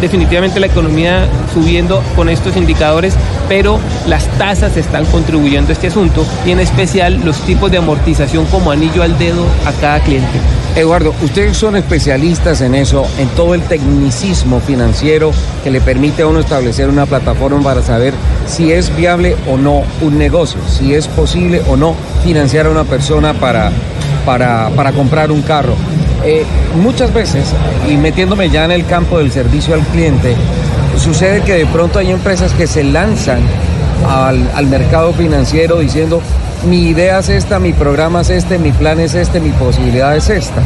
definitivamente 0.00 0.60
la 0.60 0.66
economía 0.66 1.26
subiendo 1.52 2.04
con 2.14 2.28
estos 2.28 2.56
indicadores, 2.56 3.16
pero 3.50 3.80
las 4.06 4.28
tasas 4.38 4.76
están 4.76 5.04
contribuyendo 5.06 5.70
a 5.70 5.72
este 5.72 5.88
asunto 5.88 6.24
y 6.46 6.52
en 6.52 6.60
especial 6.60 7.20
los 7.24 7.40
tipos 7.40 7.68
de 7.68 7.78
amortización 7.78 8.46
como 8.46 8.70
anillo 8.70 9.02
al 9.02 9.18
dedo 9.18 9.44
a 9.66 9.72
cada 9.72 9.98
cliente. 9.98 10.38
Eduardo, 10.76 11.12
ustedes 11.20 11.56
son 11.56 11.74
especialistas 11.74 12.60
en 12.60 12.76
eso, 12.76 13.04
en 13.18 13.26
todo 13.30 13.56
el 13.56 13.62
tecnicismo 13.62 14.60
financiero 14.60 15.32
que 15.64 15.72
le 15.72 15.80
permite 15.80 16.22
a 16.22 16.28
uno 16.28 16.38
establecer 16.38 16.88
una 16.88 17.06
plataforma 17.06 17.60
para 17.60 17.82
saber 17.82 18.14
si 18.46 18.70
es 18.70 18.94
viable 18.94 19.34
o 19.50 19.56
no 19.56 19.82
un 20.00 20.16
negocio, 20.16 20.60
si 20.68 20.94
es 20.94 21.08
posible 21.08 21.60
o 21.68 21.76
no 21.76 21.96
financiar 22.22 22.66
a 22.66 22.70
una 22.70 22.84
persona 22.84 23.34
para, 23.34 23.72
para, 24.24 24.92
comprar 24.92 25.32
un 25.32 25.42
carro. 25.42 25.74
Eh, 26.24 26.44
muchas 26.80 27.12
veces, 27.12 27.52
y 27.88 27.96
metiéndome 27.96 28.48
ya 28.48 28.64
en 28.64 28.70
el 28.70 28.86
campo 28.86 29.18
del 29.18 29.32
servicio 29.32 29.74
al 29.74 29.80
cliente, 29.88 30.36
sucede 30.98 31.42
que 31.42 31.54
de 31.54 31.66
pronto 31.66 31.98
hay 31.98 32.10
empresas 32.10 32.52
que 32.52 32.66
se 32.66 32.84
lanzan 32.84 33.40
al, 34.08 34.48
al 34.54 34.66
mercado 34.66 35.12
financiero 35.12 35.78
diciendo, 35.78 36.20
mi 36.68 36.88
idea 36.88 37.18
es 37.20 37.28
esta, 37.28 37.58
mi 37.58 37.72
programa 37.72 38.20
es 38.22 38.30
este, 38.30 38.58
mi 38.58 38.72
plan 38.72 39.00
es 39.00 39.14
este, 39.14 39.40
mi 39.40 39.50
posibilidad 39.50 40.16
es 40.16 40.28
esta. 40.30 40.60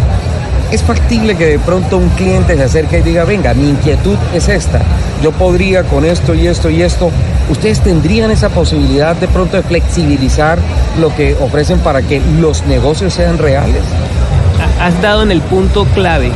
Es 0.73 0.83
factible 0.83 1.37
que 1.37 1.47
de 1.47 1.59
pronto 1.61 1.99
un 1.99 2.09
cliente 2.11 2.57
se 2.57 2.65
acerque 2.65 2.99
y 2.99 3.03
diga, 3.03 3.25
venga, 3.25 3.55
mi 3.55 3.69
inquietud 3.71 4.17
es 4.35 4.49
esta, 4.49 4.81
yo 5.23 5.31
podría 5.33 5.85
con 5.85 6.05
esto 6.05 6.35
y 6.35 6.47
esto 6.49 6.69
y 6.71 6.83
esto. 6.83 7.11
¿Ustedes 7.51 7.81
tendrían 7.81 8.31
esa 8.31 8.49
posibilidad 8.49 9.15
de 9.15 9.29
pronto 9.29 9.57
de 9.59 9.63
flexibilizar 9.63 10.59
lo 10.99 11.15
que 11.15 11.37
ofrecen 11.41 11.79
para 11.81 12.01
que 12.03 12.21
los 12.41 12.65
negocios 12.67 13.15
sean 13.15 13.39
reales? 13.39 13.83
Ha- 14.81 14.87
Has 14.87 15.01
dado 15.03 15.23
en 15.23 15.31
el 15.31 15.43
punto 15.43 15.85
clave. 15.95 16.33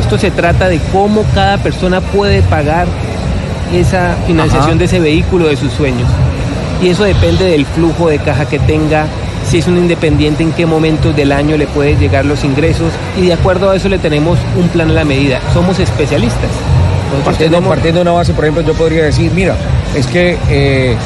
Esto 0.00 0.18
se 0.18 0.30
trata 0.30 0.68
de 0.68 0.78
cómo 0.92 1.24
cada 1.34 1.58
persona 1.58 2.00
puede 2.00 2.42
pagar 2.42 2.86
esa 3.74 4.16
financiación 4.26 4.70
Ajá. 4.72 4.78
de 4.78 4.84
ese 4.84 5.00
vehículo 5.00 5.46
de 5.48 5.56
sus 5.56 5.72
sueños. 5.72 6.08
Y 6.82 6.88
eso 6.88 7.04
depende 7.04 7.44
del 7.44 7.66
flujo 7.66 8.08
de 8.08 8.18
caja 8.18 8.46
que 8.46 8.58
tenga, 8.58 9.06
si 9.48 9.58
es 9.58 9.66
un 9.66 9.76
independiente, 9.78 10.42
en 10.42 10.52
qué 10.52 10.64
momentos 10.66 11.14
del 11.14 11.32
año 11.32 11.56
le 11.56 11.66
pueden 11.66 11.98
llegar 11.98 12.24
los 12.24 12.42
ingresos. 12.44 12.92
Y 13.18 13.26
de 13.26 13.34
acuerdo 13.34 13.70
a 13.70 13.76
eso 13.76 13.88
le 13.88 13.98
tenemos 13.98 14.38
un 14.56 14.68
plan 14.68 14.90
a 14.90 14.94
la 14.94 15.04
medida. 15.04 15.40
Somos 15.52 15.78
especialistas. 15.78 16.50
Partiendo, 17.24 17.56
tenemos- 17.56 17.68
partiendo 17.76 17.98
de 17.98 18.02
una 18.02 18.12
base, 18.12 18.32
por 18.32 18.44
ejemplo, 18.44 18.62
yo 18.62 18.72
podría 18.74 19.04
decir, 19.04 19.30
mira, 19.34 19.56
es 19.96 20.06
que 20.06 20.38
eh, 20.48 20.96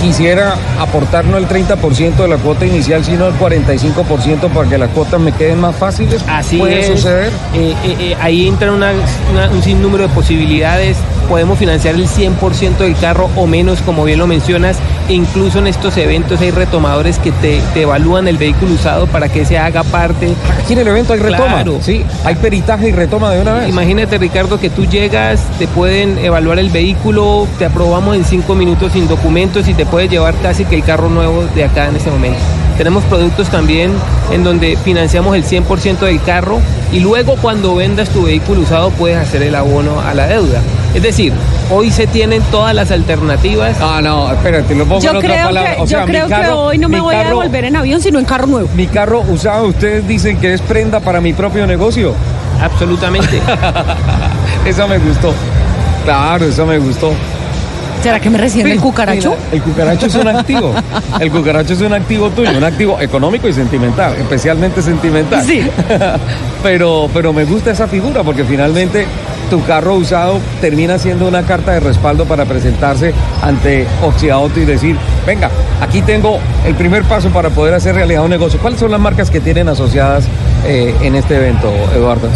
quisiera 0.00 0.54
aportar 0.78 1.24
no 1.24 1.38
el 1.38 1.46
30% 1.48 2.22
de 2.22 2.28
la 2.28 2.36
cuota 2.36 2.66
inicial, 2.66 3.04
sino 3.04 3.26
el 3.26 3.34
45% 3.34 4.48
para 4.48 4.68
que 4.68 4.78
las 4.78 4.90
cuotas 4.90 5.20
me 5.20 5.32
queden 5.32 5.60
más 5.60 5.74
fáciles. 5.76 6.22
Así 6.28 6.58
¿Puede 6.58 6.80
es. 6.80 6.86
suceder? 6.86 7.30
Eh, 7.54 7.74
eh, 7.84 8.16
ahí 8.20 8.46
entran 8.48 8.70
una- 8.74 8.92
una- 9.32 9.50
un 9.50 9.62
sinnúmero 9.62 10.04
de 10.08 10.14
posibilidades. 10.14 10.96
Podemos 11.24 11.58
financiar 11.58 11.94
el 11.94 12.08
100% 12.08 12.78
del 12.78 12.96
carro 12.96 13.28
o 13.36 13.46
menos, 13.46 13.80
como 13.82 14.04
bien 14.04 14.18
lo 14.18 14.26
mencionas. 14.26 14.78
Incluso 15.08 15.58
en 15.58 15.66
estos 15.66 15.96
eventos 15.96 16.40
hay 16.40 16.50
retomadores 16.50 17.18
que 17.18 17.32
te, 17.32 17.60
te 17.74 17.82
evalúan 17.82 18.28
el 18.28 18.38
vehículo 18.38 18.74
usado 18.74 19.06
para 19.06 19.28
que 19.28 19.44
se 19.44 19.58
haga 19.58 19.82
parte. 19.82 20.34
Aquí 20.62 20.72
en 20.74 20.80
el 20.80 20.88
evento 20.88 21.12
hay 21.12 21.18
retoma. 21.18 21.46
Claro. 21.46 21.78
Sí, 21.82 22.04
hay 22.24 22.34
peritaje 22.36 22.88
y 22.88 22.92
retoma 22.92 23.30
de 23.32 23.40
una 23.40 23.54
vez. 23.54 23.68
Imagínate, 23.68 24.18
Ricardo, 24.18 24.58
que 24.58 24.70
tú 24.70 24.86
llegas, 24.86 25.40
te 25.58 25.66
pueden 25.66 26.18
evaluar 26.18 26.58
el 26.58 26.70
vehículo, 26.70 27.46
te 27.58 27.64
aprobamos 27.64 28.16
en 28.16 28.24
cinco 28.24 28.54
minutos 28.54 28.92
sin 28.92 29.08
documentos 29.08 29.68
y 29.68 29.74
te 29.74 29.86
puedes 29.86 30.10
llevar 30.10 30.34
casi 30.42 30.64
que 30.64 30.76
el 30.76 30.84
carro 30.84 31.08
nuevo 31.08 31.44
de 31.54 31.64
acá 31.64 31.88
en 31.88 31.96
ese 31.96 32.10
momento. 32.10 32.38
Tenemos 32.76 33.04
productos 33.04 33.48
también 33.48 33.92
en 34.32 34.42
donde 34.44 34.76
financiamos 34.76 35.36
el 35.36 35.44
100% 35.44 35.98
del 36.00 36.20
carro 36.22 36.60
y 36.92 37.00
luego 37.00 37.36
cuando 37.40 37.74
vendas 37.74 38.08
tu 38.08 38.24
vehículo 38.24 38.62
usado 38.62 38.90
puedes 38.90 39.16
hacer 39.16 39.42
el 39.42 39.54
abono 39.54 40.00
a 40.00 40.12
la 40.14 40.26
deuda. 40.26 40.60
Es 40.94 41.02
decir, 41.02 41.32
hoy 41.70 41.90
se 41.90 42.06
tienen 42.06 42.42
todas 42.50 42.74
las 42.74 42.90
alternativas. 42.90 43.76
Ah, 43.80 44.00
no, 44.02 44.30
espérate, 44.32 44.74
lo 44.74 44.84
pongo 44.84 44.96
en 44.98 45.02
Yo 45.02 45.10
otra 45.18 45.20
creo, 45.34 45.46
palabra. 45.46 45.76
que, 45.76 45.82
O 45.82 45.86
sea, 45.86 46.00
yo 46.00 46.06
creo 46.06 46.26
que 46.28 46.48
hoy 46.50 46.78
no 46.78 46.88
me 46.88 47.00
voy 47.00 47.14
a 47.14 47.24
devolver 47.24 47.64
en 47.64 47.76
avión, 47.76 48.00
sino 48.00 48.18
en 48.18 48.24
carro 48.24 48.46
nuevo. 48.46 48.68
Mi 48.74 48.86
carro 48.86 49.20
usado, 49.28 49.66
ustedes 49.66 50.06
dicen 50.06 50.38
que 50.38 50.54
es 50.54 50.60
prenda 50.60 51.00
para 51.00 51.20
mi 51.20 51.32
propio 51.32 51.66
negocio. 51.66 52.14
Absolutamente. 52.60 53.40
Eso 54.66 54.86
me 54.88 54.98
gustó. 54.98 55.32
Claro, 56.04 56.44
eso 56.44 56.66
me 56.66 56.78
gustó. 56.78 57.12
¿Será 58.04 58.20
que 58.20 58.28
me 58.28 58.36
reciben 58.36 58.70
el 58.70 58.80
cucaracho? 58.80 59.30
mira, 59.30 59.52
el 59.52 59.62
cucaracho 59.62 60.04
es 60.04 60.14
un 60.14 60.28
activo. 60.28 60.74
El 61.18 61.30
cucaracho 61.30 61.72
es 61.72 61.80
un 61.80 61.94
activo 61.94 62.28
tuyo, 62.28 62.50
un 62.54 62.64
activo 62.64 63.00
económico 63.00 63.48
y 63.48 63.54
sentimental, 63.54 64.14
especialmente 64.16 64.82
sentimental. 64.82 65.42
Sí. 65.42 65.66
pero, 66.62 67.08
pero 67.14 67.32
me 67.32 67.46
gusta 67.46 67.70
esa 67.70 67.88
figura 67.88 68.22
porque 68.22 68.44
finalmente 68.44 69.06
tu 69.48 69.64
carro 69.64 69.94
usado 69.94 70.38
termina 70.60 70.98
siendo 70.98 71.26
una 71.26 71.44
carta 71.44 71.72
de 71.72 71.80
respaldo 71.80 72.26
para 72.26 72.44
presentarse 72.44 73.14
ante 73.40 73.86
Oxiauto 74.02 74.60
y 74.60 74.66
decir, 74.66 74.98
venga, 75.26 75.50
aquí 75.80 76.02
tengo 76.02 76.40
el 76.66 76.74
primer 76.74 77.04
paso 77.04 77.30
para 77.30 77.48
poder 77.48 77.72
hacer 77.72 77.94
realidad 77.94 78.22
un 78.22 78.30
negocio. 78.30 78.60
¿Cuáles 78.60 78.80
son 78.80 78.90
las 78.90 79.00
marcas 79.00 79.30
que 79.30 79.40
tienen 79.40 79.66
asociadas 79.70 80.26
eh, 80.66 80.94
en 81.00 81.14
este 81.14 81.36
evento, 81.36 81.72
Eduardo? 81.96 82.28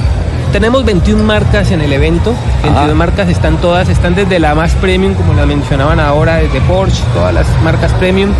Tenemos 0.52 0.84
21 0.84 1.22
marcas 1.22 1.70
en 1.70 1.80
el 1.80 1.92
evento. 1.92 2.34
22 2.62 2.84
Ajá. 2.84 2.94
marcas 2.94 3.28
están 3.28 3.58
todas, 3.58 3.88
están 3.88 4.14
desde 4.14 4.38
la 4.38 4.54
más 4.54 4.72
premium, 4.74 5.14
como 5.14 5.34
la 5.34 5.46
mencionaban 5.46 6.00
ahora, 6.00 6.36
desde 6.36 6.60
Porsche, 6.62 7.02
todas 7.14 7.34
las 7.34 7.46
marcas 7.62 7.92
premium 7.94 8.30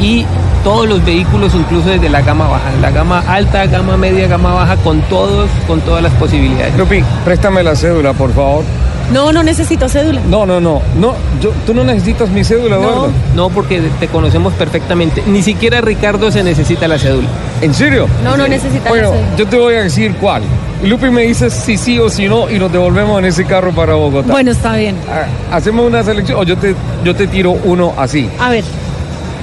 y 0.00 0.24
todos 0.64 0.88
los 0.88 1.04
vehículos, 1.04 1.54
incluso 1.54 1.90
desde 1.90 2.08
la 2.08 2.22
gama 2.22 2.48
baja, 2.48 2.70
la 2.80 2.90
gama 2.90 3.22
alta, 3.28 3.66
gama 3.66 3.96
media, 3.96 4.26
gama 4.26 4.54
baja, 4.54 4.76
con 4.76 5.02
todos, 5.02 5.48
con 5.66 5.80
todas 5.82 6.02
las 6.02 6.12
posibilidades. 6.14 6.76
Lupi, 6.76 7.04
préstame 7.24 7.62
la 7.62 7.76
cédula, 7.76 8.12
por 8.12 8.32
favor. 8.32 8.64
No, 9.12 9.32
no 9.32 9.42
necesito 9.42 9.88
cédula. 9.88 10.20
No, 10.28 10.44
no, 10.44 10.60
no, 10.60 10.82
no, 10.98 11.14
yo, 11.40 11.50
tú 11.66 11.72
no 11.72 11.82
necesitas 11.84 12.28
mi 12.30 12.44
cédula, 12.44 12.76
Eduardo. 12.76 13.06
No, 13.34 13.48
no, 13.48 13.50
porque 13.50 13.80
te 14.00 14.08
conocemos 14.08 14.52
perfectamente. 14.54 15.22
Ni 15.26 15.42
siquiera 15.42 15.80
Ricardo 15.80 16.30
se 16.30 16.42
necesita 16.42 16.86
la 16.88 16.98
cédula. 16.98 17.28
¿En 17.62 17.72
serio? 17.74 18.06
No, 18.22 18.36
no 18.36 18.46
necesita 18.46 18.88
Bueno, 18.90 19.10
la 19.10 19.16
cédula. 19.16 19.36
yo 19.36 19.46
te 19.46 19.56
voy 19.56 19.74
a 19.76 19.82
decir 19.84 20.14
cuál. 20.20 20.42
Lupi 20.84 21.10
me 21.10 21.22
dice 21.22 21.50
si 21.50 21.76
sí 21.76 21.98
o 21.98 22.08
si 22.08 22.28
no 22.28 22.48
y 22.48 22.58
nos 22.58 22.70
devolvemos 22.70 23.18
en 23.18 23.24
ese 23.24 23.44
carro 23.44 23.72
para 23.72 23.94
Bogotá. 23.94 24.30
Bueno, 24.30 24.52
está 24.52 24.76
bien. 24.76 24.94
Ah, 25.10 25.56
Hacemos 25.56 25.84
una 25.86 26.04
selección 26.04 26.38
o 26.38 26.44
yo 26.44 26.56
te, 26.56 26.74
yo 27.04 27.16
te 27.16 27.26
tiro 27.26 27.52
uno 27.64 27.94
así. 27.96 28.28
A 28.38 28.50
ver, 28.50 28.62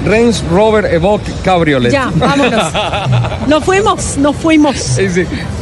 Range 0.05 0.41
Rover 0.51 0.85
Evoque 0.93 1.31
Cabriolet. 1.43 1.91
ya, 1.91 2.11
vámonos. 2.15 2.71
Nos 3.47 3.63
fuimos, 3.63 4.17
nos 4.17 4.35
fuimos. 4.35 4.97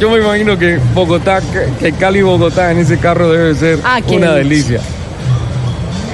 Yo 0.00 0.10
me 0.10 0.18
imagino 0.18 0.58
que 0.58 0.78
Bogotá, 0.94 1.40
que, 1.80 1.92
Cali 1.92 2.22
Bogotá 2.22 2.70
en 2.72 2.78
ese 2.78 2.98
carro 2.98 3.30
debe 3.30 3.54
ser 3.54 3.78
Ah, 3.84 4.00
una 4.08 4.32
delicia. 4.32 4.78
delicia. 4.78 4.80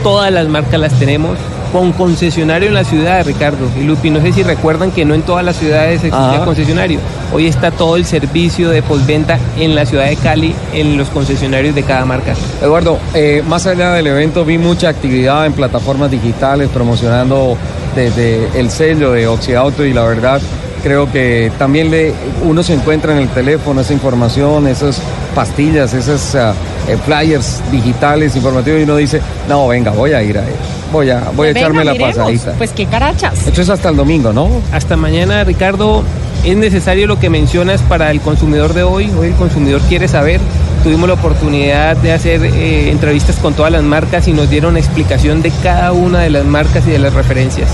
Todas 0.03 0.33
las 0.33 0.49
marcas 0.49 0.81
las 0.81 0.93
tenemos 0.99 1.37
con 1.73 1.93
concesionario 1.93 2.66
en 2.69 2.75
la 2.75 2.83
ciudad, 2.83 3.25
Ricardo 3.25 3.69
y 3.81 3.85
Lupi. 3.85 4.11
No 4.11 4.21
sé 4.21 4.33
si 4.33 4.43
recuerdan 4.43 4.90
que 4.90 5.05
no 5.05 5.14
en 5.14 5.23
todas 5.23 5.45
las 5.45 5.55
ciudades 5.57 6.03
existía 6.03 6.19
Ajá. 6.37 6.45
concesionario. 6.45 6.99
Hoy 7.33 7.47
está 7.47 7.71
todo 7.71 7.95
el 7.97 8.05
servicio 8.05 8.71
de 8.71 8.83
postventa 8.83 9.38
en 9.57 9.77
la 9.77 9.87
ciudad 9.87 10.07
de 10.07 10.16
Cali, 10.16 10.53
en 10.73 10.97
los 10.99 11.09
concesionarios 11.11 11.75
de 11.77 11.85
cada 11.85 12.05
marca. 12.05 12.35
Eduardo, 12.61 12.99
eh, 13.14 13.45
más 13.47 13.66
allá 13.66 13.93
del 13.93 14.09
evento 14.09 14.45
vi 14.45 14.59
mucha 14.59 14.88
actividad 14.88 15.47
en 15.47 15.53
plataformas 15.53 16.11
digitales 16.11 16.69
promocionando 16.75 17.57
desde 17.94 18.48
el 18.59 18.70
sello 18.70 19.12
de 19.12 19.26
Oxiauto 19.26 19.85
y 19.85 19.92
la 19.92 20.05
verdad 20.05 20.40
creo 20.83 21.11
que 21.11 21.53
también 21.59 21.90
le, 21.90 22.12
uno 22.42 22.62
se 22.62 22.74
encuentra 22.74 23.12
en 23.12 23.18
el 23.18 23.29
teléfono 23.29 23.81
esa 23.81 23.92
información, 23.92 24.66
esas 24.66 25.00
pastillas, 25.35 25.92
esos 25.94 26.35
ah, 26.35 26.55
eh, 26.88 26.96
flyers 27.05 27.61
digitales 27.70 28.35
informativos 28.37 28.81
y 28.81 28.85
uno 28.85 28.96
dice, 28.96 29.20
no, 29.48 29.68
venga, 29.68 29.90
voy 29.90 30.12
a 30.12 30.22
ir 30.22 30.38
a 30.38 30.44
voy 30.92 31.11
a, 31.11 31.31
voy 31.35 31.48
a 31.48 31.53
venga, 31.53 31.61
echarme 31.61 31.85
la 31.85 31.92
miremos. 31.92 32.16
pasadita. 32.16 32.53
Pues 32.53 32.72
qué 32.72 32.87
carachas. 32.87 33.46
Esto 33.46 33.62
es 33.62 33.68
hasta 33.68 33.90
el 33.90 33.96
domingo, 33.96 34.33
¿no? 34.33 34.48
Hasta 34.72 34.96
mañana, 34.96 35.44
Ricardo. 35.44 36.03
Es 36.44 36.57
necesario 36.57 37.07
lo 37.07 37.18
que 37.18 37.29
mencionas 37.29 37.83
para 37.83 38.11
el 38.11 38.20
consumidor 38.20 38.72
de 38.72 38.83
hoy. 38.83 39.11
Hoy 39.18 39.29
el 39.29 39.35
consumidor 39.35 39.81
quiere 39.83 40.09
saber 40.09 40.40
tuvimos 40.83 41.09
la 41.09 41.14
oportunidad 41.14 41.97
de 41.97 42.12
hacer 42.12 42.45
eh, 42.45 42.90
entrevistas 42.90 43.37
con 43.37 43.55
todas 43.55 43.73
las 43.73 43.83
marcas 43.83 44.29
y 44.29 44.33
nos 44.33 44.51
dieron 44.51 44.77
explicación 44.77 45.43
de 45.43 45.51
cada 45.62 45.93
una 45.93 46.21
de 46.21 46.31
las 46.31 46.45
marcas 46.45 46.87
y 46.87 46.90
de 46.90 46.99
las 46.99 47.14
referencias. 47.14 47.69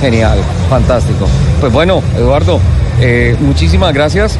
Genial, 0.00 0.38
fantástico. 0.68 1.26
Pues 1.60 1.72
bueno, 1.72 2.02
Eduardo, 2.16 2.60
eh, 3.00 3.36
muchísimas 3.40 3.94
gracias. 3.94 4.38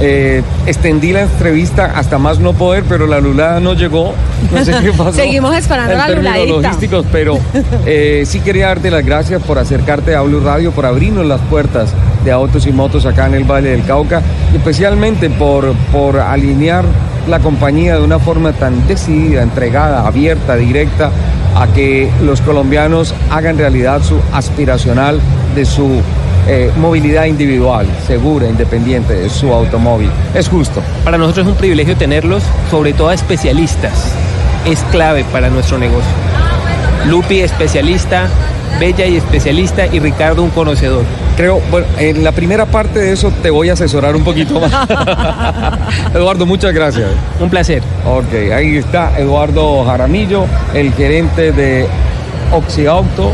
Eh, 0.00 0.42
extendí 0.66 1.12
la 1.12 1.22
entrevista 1.22 1.92
hasta 1.94 2.18
más 2.18 2.38
no 2.40 2.54
poder, 2.54 2.84
pero 2.88 3.06
la 3.06 3.20
lulada 3.20 3.60
no 3.60 3.74
llegó. 3.74 4.14
No 4.52 4.64
sé 4.64 4.74
qué 4.82 4.92
pasó. 4.96 5.12
Seguimos 5.12 5.54
esperando 5.54 5.92
en 5.92 5.98
la 5.98 6.06
términos 6.06 6.62
logísticos, 6.62 7.06
pero 7.12 7.38
eh, 7.86 8.24
sí 8.26 8.40
quería 8.40 8.68
darte 8.68 8.90
las 8.90 9.04
gracias 9.04 9.42
por 9.42 9.58
acercarte 9.58 10.14
a 10.14 10.22
Blue 10.22 10.40
Radio, 10.40 10.72
por 10.72 10.86
abrirnos 10.86 11.24
las 11.24 11.40
puertas 11.42 11.90
de 12.24 12.32
autos 12.32 12.66
y 12.66 12.72
motos 12.72 13.06
acá 13.06 13.26
en 13.26 13.34
el 13.34 13.44
Valle 13.44 13.70
del 13.70 13.84
Cauca, 13.84 14.22
especialmente 14.54 15.30
por, 15.30 15.72
por 15.92 16.18
alinear 16.18 16.84
la 17.28 17.38
compañía 17.38 17.96
de 17.96 18.02
una 18.02 18.18
forma 18.18 18.52
tan 18.52 18.86
decidida, 18.86 19.42
entregada, 19.42 20.06
abierta, 20.06 20.56
directa, 20.56 21.10
a 21.54 21.66
que 21.68 22.10
los 22.22 22.40
colombianos 22.40 23.14
hagan 23.30 23.58
realidad 23.58 24.02
su 24.02 24.18
aspiracional 24.32 25.20
de 25.54 25.64
su 25.64 26.00
eh, 26.48 26.72
movilidad 26.76 27.26
individual, 27.26 27.86
segura, 28.06 28.48
independiente 28.48 29.14
de 29.14 29.30
su 29.30 29.52
automóvil. 29.52 30.10
Es 30.34 30.48
justo. 30.48 30.82
Para 31.04 31.18
nosotros 31.18 31.46
es 31.46 31.52
un 31.52 31.58
privilegio 31.58 31.96
tenerlos, 31.96 32.42
sobre 32.70 32.92
todo 32.92 33.10
a 33.10 33.14
especialistas. 33.14 34.12
Es 34.66 34.80
clave 34.90 35.24
para 35.30 35.50
nuestro 35.50 35.78
negocio. 35.78 36.10
Lupi, 37.08 37.40
especialista, 37.40 38.28
Bella 38.80 39.06
y 39.06 39.16
especialista, 39.16 39.86
y 39.86 40.00
Ricardo, 40.00 40.42
un 40.42 40.50
conocedor. 40.50 41.04
Creo, 41.36 41.60
bueno, 41.70 41.86
en 41.98 42.22
la 42.22 42.32
primera 42.32 42.66
parte 42.66 42.98
de 42.98 43.12
eso 43.12 43.32
te 43.42 43.50
voy 43.50 43.70
a 43.70 43.72
asesorar 43.72 44.14
un 44.14 44.22
poquito 44.22 44.60
más. 44.60 44.70
Eduardo, 46.14 46.44
muchas 46.46 46.72
gracias. 46.72 47.08
Un 47.40 47.48
placer. 47.48 47.82
Ok, 48.06 48.52
ahí 48.54 48.76
está 48.76 49.18
Eduardo 49.18 49.84
Jaramillo, 49.84 50.44
el 50.74 50.92
gerente 50.92 51.52
de 51.52 51.86
Oxiauto 52.52 53.32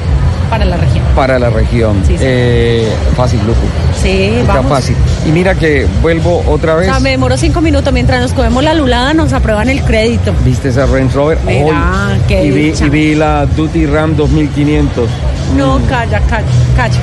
Para 0.49 0.65
la 0.65 0.77
región. 0.77 1.05
para 1.17 1.39
la 1.41 1.51
región. 1.51 1.97
Sí, 2.07 2.17
sí. 2.17 2.25
Eh, 2.25 2.89
fácil, 3.17 3.41
Luco. 3.41 3.59
Sí, 4.01 4.31
Está 4.41 4.55
vamos. 4.55 4.71
fácil. 4.73 4.95
Y 5.27 5.31
mira 5.33 5.57
que 5.57 5.87
vuelvo 6.01 6.45
otra 6.47 6.75
O 6.75 6.77
vez. 6.79 6.87
sea, 6.87 7.01
me 7.01 7.11
demoró 7.11 7.37
cinco 7.37 7.61
minutos. 7.61 7.93
Mientras 7.93 8.21
nos 8.23 8.33
comemos 8.33 8.63
la 8.63 8.75
lulada, 8.75 9.13
nos 9.13 9.33
aprueban 9.33 9.69
el 9.69 9.83
crédito. 9.83 10.33
¿Viste 10.45 10.69
esa 10.69 10.87
Range 10.87 11.13
Rover? 11.15 11.39
Mira, 11.45 12.11
Hoy. 12.13 12.21
qué 12.29 12.45
y, 12.45 12.51
vi, 12.53 12.63
dicha. 12.71 12.87
y 12.87 12.91
vi 12.91 13.15
la 13.17 13.45
Duty 13.45 13.87
Ram 13.87 14.15
2500. 14.15 15.09
No, 15.57 15.81
calla, 15.89 16.21
calla, 16.21 16.47
calla. 16.77 17.01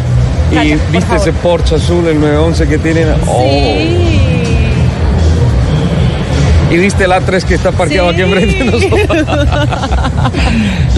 Y 0.52 0.56
calla, 0.56 0.78
viste 0.92 1.16
ese. 1.16 1.34
Porsche 1.34 1.76
azul, 1.76 2.08
el 2.08 2.20
911 2.20 2.68
que 2.68 2.78
tienen. 2.78 3.08
Oh. 3.28 3.42
Sí. 3.44 4.22
Y 6.72 6.78
viste 6.78 7.04
el 7.04 7.12
A3 7.12 7.44
que 7.44 7.54
está 7.54 7.72
parqueado 7.72 8.10
Sí. 8.10 8.14
aquí 8.16 8.22
enfrente 8.24 8.64
de 8.64 8.66
nosotros. 8.66 9.26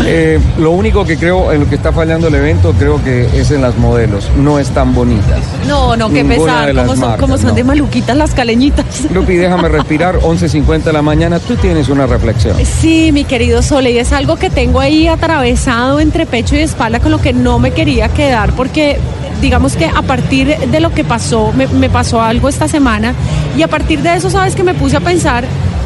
Eh, 0.10 0.40
lo 0.58 0.72
único 0.72 1.04
que 1.04 1.18
creo 1.18 1.52
en 1.52 1.60
lo 1.62 1.68
que 1.70 1.76
está 1.76 1.92
fallando 1.92 2.28
el 2.28 2.36
evento, 2.36 2.74
creo 2.80 3.04
que 3.04 3.26
es 3.34 3.52
en 3.52 3.62
las 3.62 3.78
modelos. 3.78 4.30
No 4.38 4.58
están 4.58 4.94
bonitas. 4.94 5.42
No, 5.68 5.98
no, 5.98 6.10
qué 6.10 6.24
pesar. 6.24 6.74
Como 6.74 6.88
son, 6.92 7.00
marcas, 7.00 7.20
como 7.20 7.38
son 7.38 7.48
no. 7.48 7.54
de 7.56 7.64
maluquitas 7.66 8.16
las 8.16 8.34
caleñitas. 8.34 8.86
Lupi, 9.12 9.36
déjame 9.36 9.68
respirar. 9.68 10.20
11.50 10.22 10.84
de 10.84 10.94
la 10.94 11.02
mañana. 11.02 11.40
Tú 11.40 11.56
tienes 11.58 11.90
una 11.90 12.06
reflexión. 12.06 12.56
Sí, 12.64 13.12
mi 13.12 13.26
querido 13.26 13.62
Sole, 13.62 13.92
y 13.92 13.98
es 13.98 14.14
algo 14.14 14.38
que 14.38 14.50
tengo 14.50 14.80
ahí 14.80 15.08
atravesado 15.10 16.00
entre 16.00 16.26
pecho 16.26 16.56
y 16.56 16.60
espalda 16.60 17.00
con 17.02 17.12
lo 17.12 17.20
que 17.20 17.34
no 17.34 17.60
me 17.60 17.72
quería 17.72 18.08
quedar 18.08 18.54
porque 18.54 19.00
digamos 19.42 19.76
que 19.76 19.86
a 19.86 20.02
partir 20.02 20.58
de 20.58 20.80
lo 20.80 20.94
que 20.94 21.04
pasó, 21.04 21.52
me, 21.54 21.68
me 21.68 21.90
pasó 21.90 22.22
algo 22.22 22.50
esta 22.50 22.68
semana 22.68 23.14
y 23.58 23.62
a 23.64 23.68
partir 23.68 24.02
de 24.02 24.16
eso, 24.16 24.30
sabes 24.30 24.56
que 24.56 24.64
me 24.64 24.74
puse 24.74 24.98
a 24.98 25.00
pensar 25.02 25.46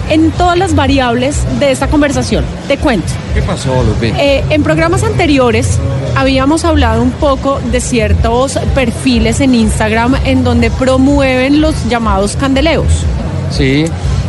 en 0.10 0.32
todas 0.32 0.58
las 0.58 0.76
variables 0.76 1.38
de 1.60 1.72
esta 1.72 1.88
conversación. 1.88 2.44
Te 2.68 2.78
cuento. 2.78 3.08
¿Qué 3.34 3.42
pasó, 3.42 3.82
Lupi? 3.84 4.08
Eh, 4.08 4.44
en 4.50 4.62
programas 4.62 5.04
anteriores 5.04 5.80
habíamos 6.16 6.66
hablado 6.66 7.02
un 7.02 7.12
poco 7.12 7.60
de 7.72 7.80
ciertos 7.80 8.60
perfiles 8.76 9.40
en 9.40 9.56
Instagram 9.56 10.16
en 10.26 10.44
donde 10.44 10.70
promueven 10.70 11.62
los 11.62 11.88
llamados 11.88 12.36
candeleos 12.36 13.06
Sí, 13.52 13.86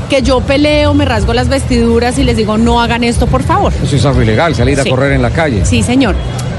que 0.08 0.22
yo 0.22 0.40
peleo, 0.40 0.94
me 0.94 1.04
rasgo 1.04 1.32
las 1.32 1.48
vestiduras 1.48 2.18
y 2.18 2.24
les 2.24 2.36
digo, 2.36 2.58
no 2.58 2.80
hagan 2.80 3.02
esto, 3.02 3.26
por 3.26 3.42
favor. 3.42 3.72
eso 3.82 3.96
es 3.96 4.04
algo 4.04 4.22
ilegal, 4.22 4.54
salir 4.54 4.78
a 4.80 4.84
correr 4.84 5.12
en 5.12 5.22
la 5.22 5.30
calle. 5.30 5.64
Sí, 5.64 5.82
señor. 5.82 6.14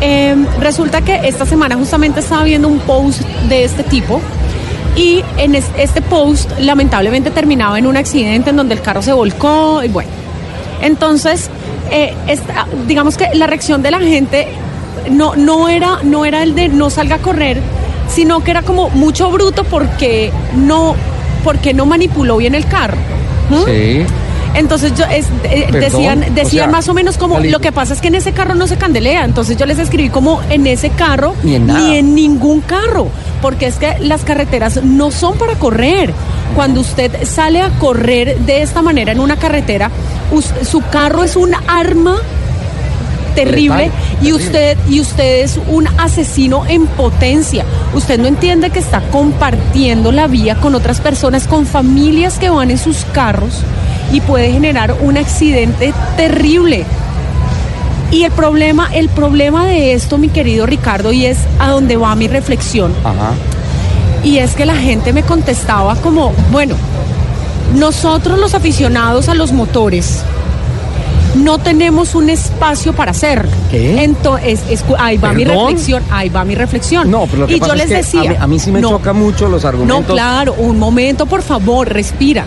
Eh, 0.06 0.36
resulta 0.60 1.00
que 1.02 1.22
esta 1.30 1.46
semana 1.46 1.78
justamente 1.78 2.20
estaba 2.20 2.44
viendo 2.44 2.68
un 2.68 2.80
post 2.80 3.22
de 3.48 3.64
este 3.64 3.84
tipo 3.84 4.20
y 4.98 5.24
en 5.38 5.56
es- 5.56 5.72
este 5.78 6.02
post 6.02 6.52
lamentablemente 6.60 7.32
terminaba 7.32 7.80
en 7.80 7.88
un 7.88 7.96
accidente 7.96 8.50
en 8.50 8.58
donde 8.58 8.74
el 8.74 8.82
carro 8.82 9.02
se 9.02 9.14
volcó 9.14 9.82
y 9.82 9.88
bueno. 9.88 10.10
Entonces, 10.82 11.50
eh, 11.90 12.14
esta- 12.28 12.68
digamos 12.86 13.16
que 13.16 13.30
la 13.34 13.48
reacción 13.48 13.82
de 13.82 13.92
la 13.92 14.00
gente 14.02 14.48
no, 15.10 15.36
no, 15.38 15.70
era, 15.70 16.00
no 16.04 16.26
era 16.26 16.44
el 16.44 16.54
de 16.54 16.68
no 16.68 16.90
salga 16.90 17.16
a 17.16 17.20
correr, 17.20 17.62
sino 18.10 18.44
que 18.44 18.52
era 18.52 18.62
como 18.62 18.90
mucho 18.90 19.32
bruto 19.32 19.64
porque 19.64 20.34
no, 20.58 20.96
porque 21.46 21.74
no 21.74 21.86
manipuló 21.86 22.36
bien 22.38 22.56
el 22.56 22.66
carro. 22.68 22.98
¿Mm? 23.50 23.66
Sí. 23.66 24.06
Entonces 24.56 24.94
yo 24.96 25.06
es- 25.06 25.28
eh, 25.44 25.68
decían, 25.72 26.24
o 26.24 26.34
decían 26.34 26.66
sea, 26.66 26.68
más 26.68 26.88
o 26.90 26.94
menos 26.94 27.18
como 27.18 27.40
lo 27.40 27.60
que 27.60 27.72
pasa 27.72 27.94
es 27.94 28.02
que 28.02 28.10
en 28.10 28.16
ese 28.16 28.34
carro 28.34 28.54
no 28.56 28.68
se 28.68 28.78
candelea. 28.78 29.26
Entonces 29.26 29.58
yo 29.58 29.66
les 29.66 29.80
escribí 29.80 30.10
como 30.10 30.42
en 30.50 30.68
ese 30.68 30.90
carro 30.92 31.36
Ni 31.44 31.56
en 31.56 31.68
nada. 31.68 31.80
ni 31.80 31.98
en 31.98 32.14
ningún 32.16 32.62
carro, 32.62 33.08
porque 33.42 33.66
es 33.68 33.76
que 33.76 33.98
las 34.00 34.24
carreteras 34.24 34.84
no 34.84 35.10
son 35.12 35.38
para 35.38 35.56
correr. 35.56 36.14
Cuando 36.56 36.82
usted 36.82 37.26
sale 37.26 37.62
a 37.62 37.70
correr 37.80 38.38
de 38.40 38.62
esta 38.62 38.82
manera 38.84 39.12
en 39.12 39.20
una 39.20 39.38
carretera, 39.38 39.90
su 40.70 40.82
carro 40.92 41.24
es 41.24 41.36
un 41.36 41.52
arma 41.68 42.18
terrible 43.36 43.90
y 44.22 44.32
usted 44.34 44.78
y 44.88 45.00
usted 45.02 45.42
es 45.44 45.60
un 45.68 45.88
asesino 45.98 46.66
en 46.68 46.86
potencia. 46.86 47.66
Usted 47.96 48.20
no 48.20 48.28
entiende 48.28 48.70
que 48.70 48.78
está 48.78 49.02
compartiendo 49.12 50.12
la 50.12 50.28
vía 50.28 50.56
con 50.56 50.76
otras 50.76 51.00
personas, 51.02 51.48
con 51.48 51.66
familias 51.66 52.38
que 52.38 52.52
van 52.52 52.70
en 52.70 52.78
sus 52.78 53.06
carros 53.06 53.62
y 54.12 54.22
puede 54.22 54.52
generar 54.52 54.96
un 55.02 55.18
accidente 55.18 55.94
terrible. 56.18 56.86
Y 58.12 58.24
el 58.24 58.32
problema, 58.32 58.90
el 58.94 59.10
problema 59.10 59.66
de 59.66 59.94
esto, 59.94 60.18
mi 60.18 60.30
querido 60.30 60.66
Ricardo, 60.66 61.12
y 61.12 61.26
es 61.26 61.40
a 61.60 61.70
donde 61.70 61.98
va 61.98 62.16
mi 62.16 62.28
reflexión, 62.28 62.94
Ajá. 63.04 63.32
y 64.24 64.38
es 64.38 64.54
que 64.54 64.66
la 64.66 64.76
gente 64.76 65.14
me 65.14 65.24
contestaba 65.24 65.96
como, 65.96 66.32
bueno, 66.52 66.76
nosotros 67.76 68.38
los 68.38 68.54
aficionados 68.54 69.30
a 69.30 69.34
los 69.34 69.52
motores 69.52 70.24
no 71.36 71.58
tenemos 71.58 72.16
un 72.16 72.30
espacio 72.30 72.94
para 72.94 73.12
hacer. 73.12 73.48
¿Qué? 73.72 74.04
Entonces, 74.04 74.62
ahí 74.98 75.18
va 75.18 75.34
mi 75.34 75.44
reflexión, 75.44 76.04
ahí 76.12 76.30
va 76.30 76.44
mi 76.46 76.56
reflexión. 76.56 77.10
No, 77.10 77.26
pero 77.26 77.40
lo 77.40 77.48
que 77.48 77.56
y 77.56 77.60
pasa 77.60 77.72
yo 77.72 77.76
les 77.76 77.86
es 77.86 77.90
que 77.90 77.96
decía, 77.98 78.20
a 78.20 78.34
mí, 78.34 78.38
a 78.42 78.48
mí 78.48 78.60
sí 78.60 78.72
me 78.72 78.82
no, 78.82 78.90
choca 78.90 79.14
mucho 79.14 79.48
los 79.50 79.64
no, 79.64 79.70
argumentos. 79.70 80.06
claro, 80.14 80.54
un 80.58 80.78
momento, 80.78 81.26
por 81.26 81.42
favor, 81.42 81.90
respira. 81.90 82.46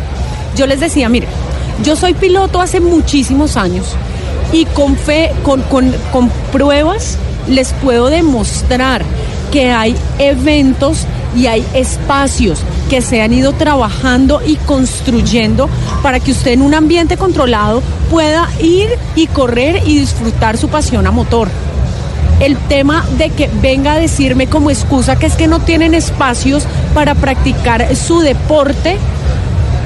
Yo 0.57 0.67
les 0.67 0.81
decía, 0.81 1.09
mire, 1.09 1.27
yo 1.85 1.97
soy 1.97 2.15
piloto 2.15 2.61
hace 2.61 2.81
muchísimos 2.81 3.57
años 3.57 3.95
y 4.53 4.65
con 4.67 4.97
fe, 4.97 5.33
con, 5.43 5.63
con, 5.63 5.93
con 6.13 6.31
pruebas, 6.53 7.19
les 7.49 7.73
puedo 7.75 8.09
demostrar 8.09 9.03
que 9.53 9.71
hay 9.71 9.95
eventos 10.19 11.07
y 11.37 11.47
hay 11.47 11.65
espacios 11.75 12.61
que 12.89 13.03
se 13.03 13.21
han 13.23 13.33
ido 13.33 13.53
trabajando 13.53 14.41
y 14.45 14.57
construyendo 14.57 15.69
para 16.03 16.21
que 16.21 16.33
usted 16.33 16.53
en 16.53 16.63
un 16.63 16.75
ambiente 16.75 17.17
controlado 17.17 17.83
pueda 18.11 18.49
ir 18.61 18.89
y 19.15 19.27
correr 19.27 19.83
y 19.87 19.99
disfrutar 19.99 20.57
su 20.57 20.69
pasión 20.69 21.07
a 21.07 21.11
motor. 21.11 21.49
El 22.41 22.57
tema 22.57 23.05
de 23.17 23.31
que 23.31 23.51
venga 23.63 23.95
a 23.95 23.99
decirme 23.99 24.47
como 24.47 24.71
excusa 24.71 25.17
que 25.17 25.27
es 25.27 25.35
que 25.35 25.47
no 25.47 25.61
tienen 25.61 25.95
espacios 25.95 26.65
para 26.95 27.15
practicar 27.15 27.95
su 27.97 28.21
deporte, 28.21 28.99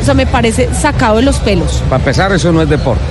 o 0.00 0.04
sea, 0.04 0.14
me 0.14 0.26
parece 0.26 0.68
sacado 0.74 1.16
de 1.16 1.22
los 1.22 1.38
pelos. 1.38 1.82
Para 1.88 1.96
empezar, 2.00 2.32
eso 2.32 2.52
no 2.52 2.62
es 2.62 2.68
deporte. 2.68 3.02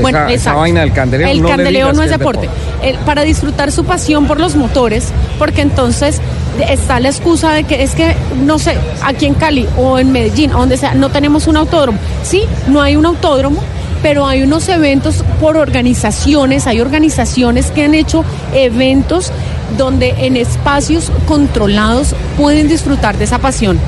Bueno, 0.00 0.28
esa 0.28 0.54
vaina 0.54 0.80
del 0.82 0.92
candeleo 0.92 1.28
El 1.28 1.42
no 1.42 1.48
le 1.48 1.54
candeleo 1.56 1.92
no 1.92 2.02
es 2.02 2.10
deporte. 2.10 2.48
El- 2.82 2.96
para 2.98 3.22
disfrutar 3.22 3.72
su 3.72 3.84
pasión 3.84 4.26
por 4.26 4.38
los 4.40 4.54
motores, 4.56 5.08
porque 5.38 5.62
entonces 5.62 6.20
está 6.68 7.00
la 7.00 7.08
excusa 7.08 7.52
de 7.52 7.64
que 7.64 7.82
es 7.82 7.94
que, 7.94 8.14
no 8.44 8.58
sé, 8.58 8.76
aquí 9.04 9.26
en 9.26 9.34
Cali 9.34 9.68
o 9.76 9.98
en 9.98 10.12
Medellín, 10.12 10.52
o 10.54 10.58
donde 10.58 10.76
sea, 10.76 10.94
no 10.94 11.10
tenemos 11.10 11.48
un 11.48 11.56
autódromo. 11.56 11.98
Sí, 12.22 12.44
no 12.68 12.80
hay 12.80 12.96
un 12.96 13.04
autódromo, 13.04 13.60
pero 14.02 14.26
hay 14.26 14.42
unos 14.42 14.68
eventos 14.68 15.24
por 15.40 15.56
organizaciones, 15.56 16.66
hay 16.66 16.80
organizaciones 16.80 17.70
que 17.72 17.84
han 17.84 17.94
hecho 17.94 18.24
eventos 18.54 19.32
donde 19.76 20.14
en 20.18 20.36
espacios 20.36 21.10
controlados 21.26 22.14
pueden 22.38 22.68
disfrutar 22.68 23.18
de 23.18 23.24
esa 23.24 23.38
pasión. 23.38 23.78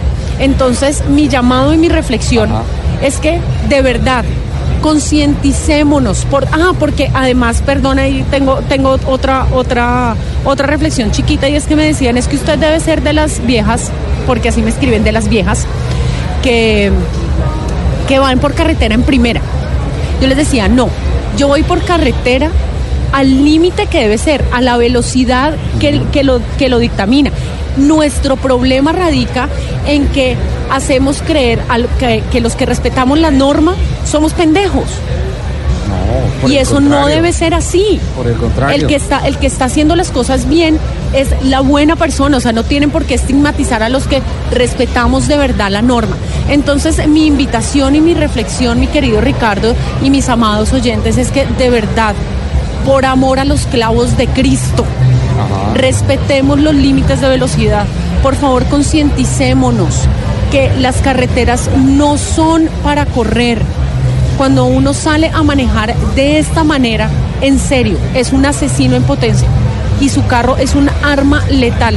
Entonces, 0.43 1.03
mi 1.09 1.29
llamado 1.29 1.73
y 1.73 1.79
mi 1.79 1.89
reflexión 1.89 2.53
Ajá. 2.53 2.63
es 3.01 3.17
que 3.17 3.41
de 3.69 3.81
verdad 3.81 4.25
concienticémonos 4.83 6.25
por 6.25 6.45
ah 6.51 6.73
porque 6.77 7.09
además 7.15 7.63
perdona 7.65 8.03
ahí 8.03 8.25
tengo 8.33 8.57
tengo 8.63 8.99
otra 9.07 9.47
otra 9.53 10.17
otra 10.45 10.67
reflexión 10.67 11.13
chiquita 11.13 11.49
y 11.49 11.55
es 11.55 11.67
que 11.67 11.77
me 11.77 11.85
decían 11.85 12.17
es 12.17 12.27
que 12.27 12.35
usted 12.35 12.59
debe 12.59 12.81
ser 12.81 13.01
de 13.01 13.13
las 13.13 13.47
viejas 13.47 13.93
porque 14.27 14.49
así 14.49 14.61
me 14.61 14.71
escriben 14.71 15.05
de 15.05 15.13
las 15.13 15.29
viejas 15.29 15.69
que 16.43 16.91
que 18.07 18.19
van 18.19 18.39
por 18.39 18.55
carretera 18.55 18.95
en 18.95 19.03
primera. 19.03 19.41
Yo 20.21 20.29
les 20.29 20.37
decía, 20.37 20.69
no, 20.69 20.89
yo 21.37 21.49
voy 21.49 21.63
por 21.63 21.83
carretera 21.83 22.51
al 23.13 23.45
límite 23.45 23.87
que 23.87 24.01
debe 24.01 24.19
ser, 24.19 24.45
a 24.53 24.61
la 24.61 24.77
velocidad 24.77 25.55
que, 25.81 26.03
que, 26.13 26.25
lo, 26.25 26.41
que 26.59 26.69
lo 26.69 26.79
dictamina. 26.79 27.31
Nuestro 27.77 28.37
problema 28.37 28.93
radica 28.93 29.49
en 29.87 30.07
que 30.09 30.37
hacemos 30.71 31.23
creer 31.23 31.61
que, 31.99 32.23
que 32.31 32.41
los 32.41 32.57
que 32.57 32.67
respetamos 32.67 33.19
la 33.19 33.31
norma 33.31 33.75
somos 34.05 34.33
pendejos. 34.33 34.89
No, 36.43 36.49
Y 36.49 36.57
eso 36.57 36.81
no 36.81 37.07
debe 37.07 37.33
ser 37.33 37.55
así. 37.55 38.01
Por 38.17 38.27
el 38.27 38.37
contrario. 38.37 38.77
El 38.77 38.87
que 38.87 38.97
está, 38.97 39.27
el 39.27 39.39
que 39.39 39.47
está 39.47 39.67
haciendo 39.67 39.97
las 39.97 40.11
cosas 40.11 40.49
bien 40.49 40.79
es 41.13 41.29
la 41.45 41.61
buena 41.61 41.97
persona, 41.97 42.39
o 42.39 42.41
sea, 42.41 42.53
no 42.53 42.65
tienen 42.65 42.91
por 42.91 43.05
qué 43.05 43.15
estigmatizar 43.15 43.83
a 43.83 43.89
los 43.89 44.07
que 44.07 44.23
respetamos 44.51 45.29
de 45.29 45.37
verdad 45.37 45.71
la 45.71 45.83
norma. 45.83 46.17
Entonces, 46.49 47.07
mi 47.07 47.27
invitación 47.27 47.95
y 47.95 48.01
mi 48.01 48.15
reflexión, 48.15 48.81
mi 48.81 48.87
querido 48.87 49.21
Ricardo 49.21 49.75
y 50.03 50.11
mis 50.11 50.29
amados 50.29 50.73
oyentes, 50.73 51.19
es 51.19 51.31
que 51.31 51.47
de 51.47 51.71
verdad, 51.71 52.15
por 52.87 53.05
amor 53.05 53.39
a 53.39 53.45
los 53.45 53.67
clavos 53.67 54.17
de 54.17 54.27
Cristo, 54.29 54.85
Respetemos 55.75 56.61
los 56.61 56.75
límites 56.75 57.21
de 57.21 57.29
velocidad. 57.29 57.87
Por 58.23 58.35
favor, 58.37 58.65
concienticémonos 58.67 60.09
que 60.51 60.71
las 60.79 60.97
carreteras 60.99 61.71
no 61.77 62.19
son 62.19 62.69
para 62.83 63.07
correr. 63.07 63.63
Cuando 64.37 64.65
uno 64.65 64.95
sale 64.95 65.31
a 65.33 65.43
manejar 65.43 65.95
de 66.15 66.39
esta 66.39 66.65
manera, 66.65 67.11
en 67.41 67.59
serio, 67.59 67.97
es 68.15 68.33
un 68.33 68.47
asesino 68.47 68.97
en 68.97 69.03
potencia 69.03 69.49
y 70.01 70.09
su 70.09 70.27
carro 70.27 70.57
es 70.57 70.75
un 70.75 70.91
arma 71.03 71.45
letal. 71.49 71.97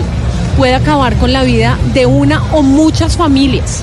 Puede 0.58 0.76
acabar 0.76 1.16
con 1.16 1.34
la 1.34 1.44
vida 1.44 1.78
de 1.94 2.06
una 2.06 2.42
o 2.54 2.62
muchas 2.62 3.18
familias. 3.18 3.82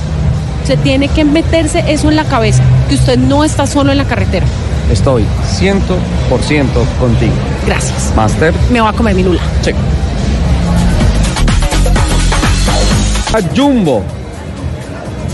Se 0.66 0.76
tiene 0.76 1.08
que 1.08 1.24
meterse 1.24 1.84
eso 1.88 2.08
en 2.08 2.16
la 2.16 2.24
cabeza, 2.24 2.62
que 2.88 2.94
usted 2.94 3.18
no 3.18 3.44
está 3.44 3.66
solo 3.66 3.92
en 3.92 3.98
la 3.98 4.06
carretera. 4.06 4.46
Estoy 4.90 5.24
100% 5.60 6.66
contigo. 6.98 7.32
Gracias. 7.66 8.12
Master. 8.16 8.52
Me 8.70 8.80
voy 8.80 8.90
a 8.90 8.92
comer 8.92 9.14
mi 9.14 9.22
lula. 9.22 9.40
Sí. 9.62 9.70
A 13.34 13.56
Jumbo. 13.56 14.02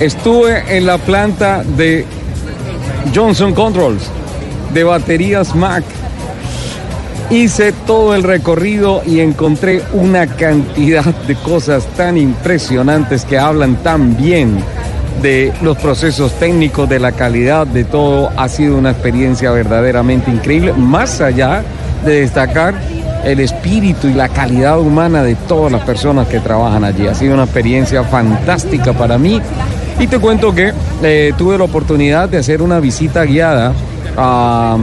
Estuve 0.01 0.77
en 0.77 0.87
la 0.87 0.99
planta 0.99 1.65
de 1.65 2.07
Johnson 3.15 3.53
Controls 3.53 4.03
de 4.73 4.85
baterías 4.85 5.55
Mac. 5.55 5.83
Hice 7.31 7.73
todo 7.73 8.15
el 8.15 8.23
recorrido 8.23 9.03
y 9.05 9.21
encontré 9.21 9.83
una 9.93 10.27
cantidad 10.27 11.05
de 11.05 11.35
cosas 11.35 11.85
tan 11.97 12.17
impresionantes 12.17 13.25
que 13.25 13.39
hablan 13.39 13.77
tan 13.83 14.17
bien 14.17 14.63
de 15.23 15.53
los 15.63 15.77
procesos 15.79 16.33
técnicos, 16.39 16.89
de 16.89 16.99
la 16.99 17.13
calidad, 17.13 17.67
de 17.67 17.85
todo. 17.85 18.31
Ha 18.37 18.49
sido 18.49 18.77
una 18.77 18.91
experiencia 18.91 19.51
verdaderamente 19.51 20.31
increíble, 20.31 20.73
más 20.73 21.21
allá 21.21 21.63
de 22.05 22.21
destacar 22.21 22.75
el 23.25 23.41
espíritu 23.41 24.09
y 24.09 24.15
la 24.15 24.29
calidad 24.29 24.79
humana 24.79 25.23
de 25.23 25.35
todas 25.35 25.73
las 25.73 25.83
personas 25.83 26.29
que 26.29 26.41
trabajan 26.41 26.85
allí. 26.85 27.07
Ha 27.07 27.15
sido 27.15 27.35
una 27.35 27.45
experiencia 27.45 28.05
fantástica 28.05 28.93
para 28.93 29.19
mí. 29.19 29.41
Y 29.99 30.07
te 30.07 30.19
cuento 30.19 30.55
que 30.55 30.73
eh, 31.03 31.33
tuve 31.37 31.59
la 31.59 31.65
oportunidad 31.65 32.29
de 32.29 32.39
hacer 32.39 32.63
una 32.63 32.79
visita 32.79 33.25
guiada 33.25 33.73
a 34.17 34.77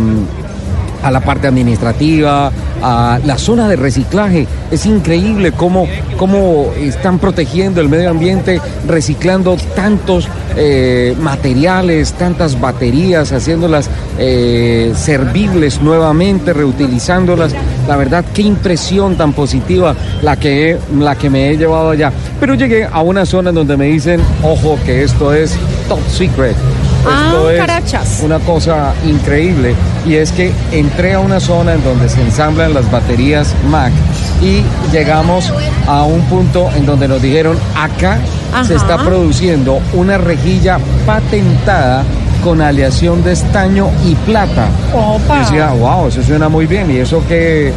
a 1.06 1.12
la 1.12 1.22
parte 1.22 1.48
administrativa, 1.48 2.52
a 2.82 3.20
la 3.26 3.38
zona 3.38 3.68
de 3.68 3.76
reciclaje. 3.76 4.48
Es 4.72 4.86
increíble 4.86 5.52
cómo, 5.52 5.88
cómo 6.18 6.72
están 6.78 7.20
protegiendo 7.20 7.82
el 7.82 7.90
medio 7.90 8.10
ambiente, 8.10 8.60
reciclando 8.88 9.58
tantos 9.76 10.28
eh, 10.56 11.16
materiales, 11.20 12.14
tantas 12.14 12.60
baterías, 12.60 13.32
haciéndolas 13.32 13.90
eh, 14.18 14.94
servibles 14.96 15.82
nuevamente, 15.82 16.54
reutilizándolas. 16.54 17.54
La 17.88 17.98
verdad, 17.98 18.24
qué 18.34 18.42
impresión 18.42 19.16
tan 19.16 19.34
positiva 19.34 19.96
la 20.22 20.38
que, 20.38 20.78
la 20.98 21.16
que 21.16 21.30
me 21.30 21.50
he 21.50 21.58
llevado 21.58 21.92
allá. 21.92 22.12
Pero 22.40 22.56
llegué 22.56 22.86
a 22.86 23.02
una 23.02 23.26
zona 23.26 23.52
donde 23.52 23.78
me 23.78 23.86
dicen, 23.86 24.22
ojo, 24.44 24.78
que 24.86 25.04
esto 25.04 25.34
es 25.34 25.56
top 25.88 26.00
secret. 26.10 26.56
Ah, 27.08 27.26
Esto 27.28 27.50
es 27.52 27.60
carachas. 27.60 28.20
una 28.24 28.40
cosa 28.40 28.94
increíble 29.06 29.76
y 30.06 30.16
es 30.16 30.32
que 30.32 30.52
entré 30.72 31.14
a 31.14 31.20
una 31.20 31.40
zona 31.40 31.74
en 31.74 31.84
donde 31.84 32.10
se 32.10 32.22
ensamblan 32.22 32.74
las 32.74 32.90
baterías 32.92 33.54
Mac 33.70 33.92
y 34.42 34.64
llegamos 34.92 35.52
a 35.88 36.04
un 36.04 36.22
punto 36.24 36.70
en 36.76 36.86
donde 36.86 37.08
nos 37.08 37.22
dijeron 37.22 37.58
acá 37.76 38.18
se 38.66 38.76
está 38.76 38.98
produciendo 38.98 39.80
una 39.94 40.18
rejilla 40.18 40.80
patentada 41.06 42.04
con 42.46 42.62
aleación 42.62 43.24
de 43.24 43.32
estaño 43.32 43.90
y 44.06 44.14
plata. 44.14 44.68
Opa. 44.94 45.34
Yo 45.34 45.40
decía, 45.40 45.72
wow, 45.72 46.08
eso 46.08 46.22
suena 46.22 46.48
muy 46.48 46.68
bien 46.68 46.92
y 46.92 46.98
eso 46.98 47.24
que 47.28 47.74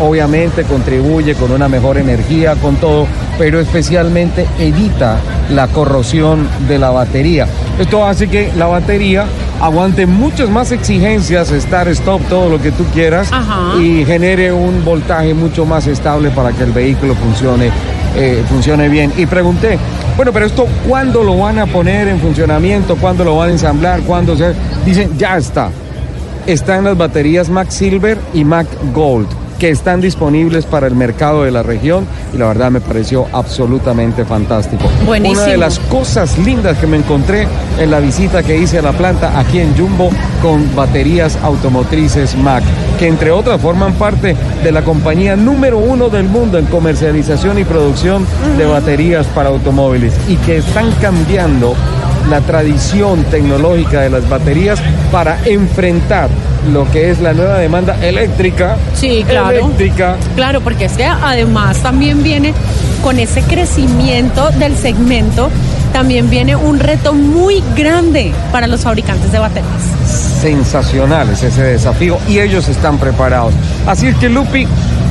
obviamente 0.00 0.62
contribuye 0.64 1.34
con 1.34 1.52
una 1.52 1.68
mejor 1.68 1.98
energía, 1.98 2.54
con 2.54 2.76
todo, 2.76 3.06
pero 3.38 3.60
especialmente 3.60 4.46
evita 4.58 5.18
la 5.50 5.68
corrosión 5.68 6.48
de 6.66 6.78
la 6.78 6.88
batería. 6.88 7.46
Esto 7.78 8.02
hace 8.06 8.28
que 8.28 8.50
la 8.56 8.64
batería 8.66 9.26
aguante 9.60 10.06
muchas 10.06 10.48
más 10.48 10.72
exigencias, 10.72 11.50
estar 11.50 11.86
stop, 11.88 12.22
todo 12.30 12.48
lo 12.48 12.62
que 12.62 12.72
tú 12.72 12.84
quieras, 12.94 13.28
Ajá. 13.30 13.78
y 13.78 14.06
genere 14.06 14.52
un 14.52 14.86
voltaje 14.86 15.34
mucho 15.34 15.66
más 15.66 15.86
estable 15.86 16.30
para 16.30 16.52
que 16.52 16.64
el 16.64 16.72
vehículo 16.72 17.14
funcione, 17.14 17.70
eh, 18.16 18.42
funcione 18.48 18.88
bien. 18.88 19.12
Y 19.16 19.26
pregunté, 19.26 19.78
bueno, 20.16 20.32
pero 20.32 20.46
esto, 20.46 20.66
¿cuándo 20.88 21.22
lo 21.22 21.38
van 21.38 21.58
a 21.58 21.66
poner 21.66 22.08
en 22.08 22.18
funcionamiento? 22.20 22.96
¿Cuándo 22.96 23.24
lo 23.24 23.36
van 23.36 23.50
a 23.50 23.52
ensamblar? 23.52 24.00
¿Cuándo 24.00 24.36
se...? 24.36 24.54
Dicen, 24.84 25.16
ya 25.18 25.36
está. 25.36 25.70
Están 26.46 26.84
las 26.84 26.96
baterías 26.96 27.48
Mac 27.48 27.70
Silver 27.70 28.18
y 28.32 28.44
Mac 28.44 28.66
Gold 28.94 29.28
que 29.58 29.70
están 29.70 30.00
disponibles 30.00 30.64
para 30.66 30.86
el 30.86 30.94
mercado 30.94 31.44
de 31.44 31.50
la 31.50 31.62
región 31.62 32.06
y 32.32 32.38
la 32.38 32.46
verdad 32.46 32.70
me 32.70 32.80
pareció 32.80 33.26
absolutamente 33.32 34.24
fantástico. 34.24 34.84
Buenísimo. 35.04 35.42
Una 35.42 35.50
de 35.50 35.58
las 35.58 35.78
cosas 35.78 36.38
lindas 36.38 36.78
que 36.78 36.86
me 36.86 36.96
encontré 36.96 37.46
en 37.78 37.90
la 37.90 38.00
visita 38.00 38.42
que 38.42 38.56
hice 38.56 38.78
a 38.78 38.82
la 38.82 38.92
planta 38.92 39.38
aquí 39.38 39.58
en 39.58 39.76
Jumbo 39.76 40.10
con 40.42 40.74
baterías 40.74 41.36
automotrices 41.42 42.36
Mac, 42.36 42.62
que 42.98 43.08
entre 43.08 43.30
otras 43.30 43.60
forman 43.60 43.94
parte 43.94 44.36
de 44.62 44.72
la 44.72 44.82
compañía 44.82 45.36
número 45.36 45.78
uno 45.78 46.08
del 46.08 46.28
mundo 46.28 46.58
en 46.58 46.66
comercialización 46.66 47.58
y 47.58 47.64
producción 47.64 48.26
de 48.56 48.64
baterías 48.64 49.26
para 49.28 49.48
automóviles 49.48 50.14
y 50.28 50.36
que 50.36 50.58
están 50.58 50.90
cambiando 51.00 51.74
la 52.28 52.40
tradición 52.40 53.24
tecnológica 53.24 54.00
de 54.00 54.10
las 54.10 54.28
baterías 54.28 54.78
para 55.10 55.38
enfrentar 55.44 56.28
lo 56.72 56.90
que 56.90 57.10
es 57.10 57.20
la 57.20 57.32
nueva 57.32 57.58
demanda 57.58 57.96
eléctrica. 58.04 58.76
Sí, 58.94 59.24
claro. 59.26 59.58
Eléctrica. 59.58 60.16
Claro, 60.34 60.60
porque 60.60 60.86
es 60.86 60.92
que 60.92 61.04
además 61.04 61.78
también 61.78 62.22
viene 62.22 62.52
con 63.02 63.18
ese 63.18 63.42
crecimiento 63.42 64.50
del 64.50 64.76
segmento, 64.76 65.50
también 65.92 66.28
viene 66.28 66.56
un 66.56 66.78
reto 66.78 67.14
muy 67.14 67.62
grande 67.76 68.32
para 68.52 68.66
los 68.66 68.82
fabricantes 68.82 69.32
de 69.32 69.38
baterías. 69.38 69.72
Sensacional 70.40 71.30
es 71.30 71.42
ese 71.42 71.62
desafío 71.62 72.18
y 72.28 72.40
ellos 72.40 72.68
están 72.68 72.98
preparados. 72.98 73.54
Así 73.86 74.08
es 74.08 74.16
que 74.16 74.28
Lupi, 74.28 74.66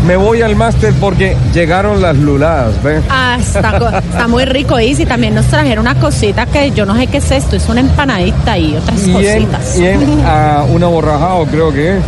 me 0.05 0.15
voy 0.15 0.41
al 0.41 0.55
máster 0.55 0.93
porque 0.99 1.35
llegaron 1.53 2.01
las 2.01 2.15
luladas, 2.15 2.81
¿ves? 2.83 3.03
Ah, 3.09 3.37
está, 3.39 4.27
muy 4.27 4.45
rico, 4.45 4.79
y 4.79 4.93
también 5.05 5.35
nos 5.35 5.47
trajeron 5.47 5.87
una 5.87 5.99
cosita 5.99 6.45
que 6.45 6.71
yo 6.71 6.85
no 6.85 6.95
sé 6.95 7.07
qué 7.07 7.17
es 7.17 7.31
esto, 7.31 7.55
es 7.55 7.67
una 7.69 7.81
empanadita 7.81 8.57
y 8.57 8.75
otras 8.75 9.05
y 9.05 9.25
en, 9.25 9.45
cositas. 9.45 9.77
y 9.77 9.85
en, 9.85 10.21
ah, 10.25 10.65
un 10.69 10.83
aborrajado 10.83 11.45
creo 11.45 11.71
que 11.71 11.97
es. 11.97 12.03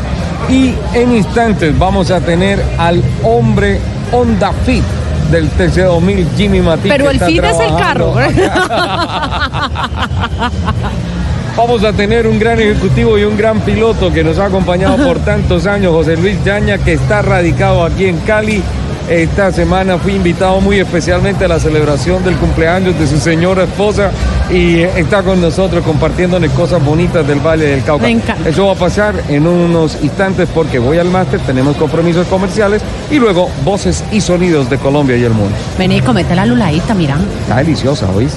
Y 0.50 0.74
en 0.94 1.16
instantes 1.16 1.78
vamos 1.78 2.12
a 2.12 2.22
tener 2.22 2.64
al 2.78 3.04
hombre 3.24 3.80
Honda 4.12 4.52
Fit 4.66 4.84
del 5.30 5.50
TC2000 5.52 6.26
Jimmy 6.36 6.62
Mati. 6.62 6.90
Pero 6.90 7.10
el 7.10 7.20
fit 7.20 7.44
es 7.44 7.60
el 7.60 7.76
carro. 7.76 8.16
Vamos 11.60 11.84
a 11.84 11.92
tener 11.92 12.26
un 12.26 12.40
gran 12.40 12.58
ejecutivo 12.58 13.18
y 13.18 13.26
un 13.26 13.36
gran 13.36 13.60
piloto 13.60 14.14
que 14.14 14.24
nos 14.24 14.40
ha 14.40 14.46
acompañado 14.46 14.96
por 15.06 15.20
tantos 15.20 15.66
años, 15.66 15.92
José 15.92 16.16
Luis 16.16 16.42
Yaña, 16.46 16.78
que 16.78 16.94
está 16.94 17.22
radicado 17.22 17.84
aquí 17.84 18.06
en 18.06 18.18
Cali. 18.20 18.64
Esta 19.10 19.52
semana 19.52 19.98
fui 19.98 20.16
invitado 20.16 20.62
muy 20.62 20.80
especialmente 20.80 21.44
a 21.44 21.50
la 21.50 21.60
celebración 21.60 22.24
del 22.24 22.36
cumpleaños 22.36 22.98
de 22.98 23.06
su 23.06 23.20
señora 23.20 23.66
esposa 23.66 24.12
y 24.50 24.80
está 24.80 25.22
con 25.22 25.42
nosotros 25.42 25.84
compartiéndonos 25.84 26.50
cosas 26.52 26.82
bonitas 26.82 27.28
del 27.28 27.42
Valle 27.46 27.66
del 27.66 27.84
Cauca. 27.84 28.04
Me 28.04 28.12
encanta. 28.12 28.48
Eso 28.48 28.68
va 28.68 28.72
a 28.72 28.76
pasar 28.76 29.16
en 29.28 29.46
unos 29.46 30.02
instantes 30.02 30.48
porque 30.56 30.80
voy 30.80 30.98
al 30.98 31.10
máster, 31.10 31.42
tenemos 31.42 31.76
compromisos 31.76 32.26
comerciales 32.28 32.82
y 33.12 33.20
luego 33.20 33.50
voces 33.66 34.06
y 34.14 34.22
sonidos 34.22 34.70
de 34.70 34.78
Colombia 34.78 35.18
y 35.18 35.26
el 35.26 35.34
mundo. 35.34 35.58
Vení, 35.78 36.00
comete 36.00 36.36
la 36.36 36.46
luladita, 36.46 36.94
mira. 36.94 37.18
Está 37.42 37.58
deliciosa, 37.58 38.10
¿oís? 38.16 38.32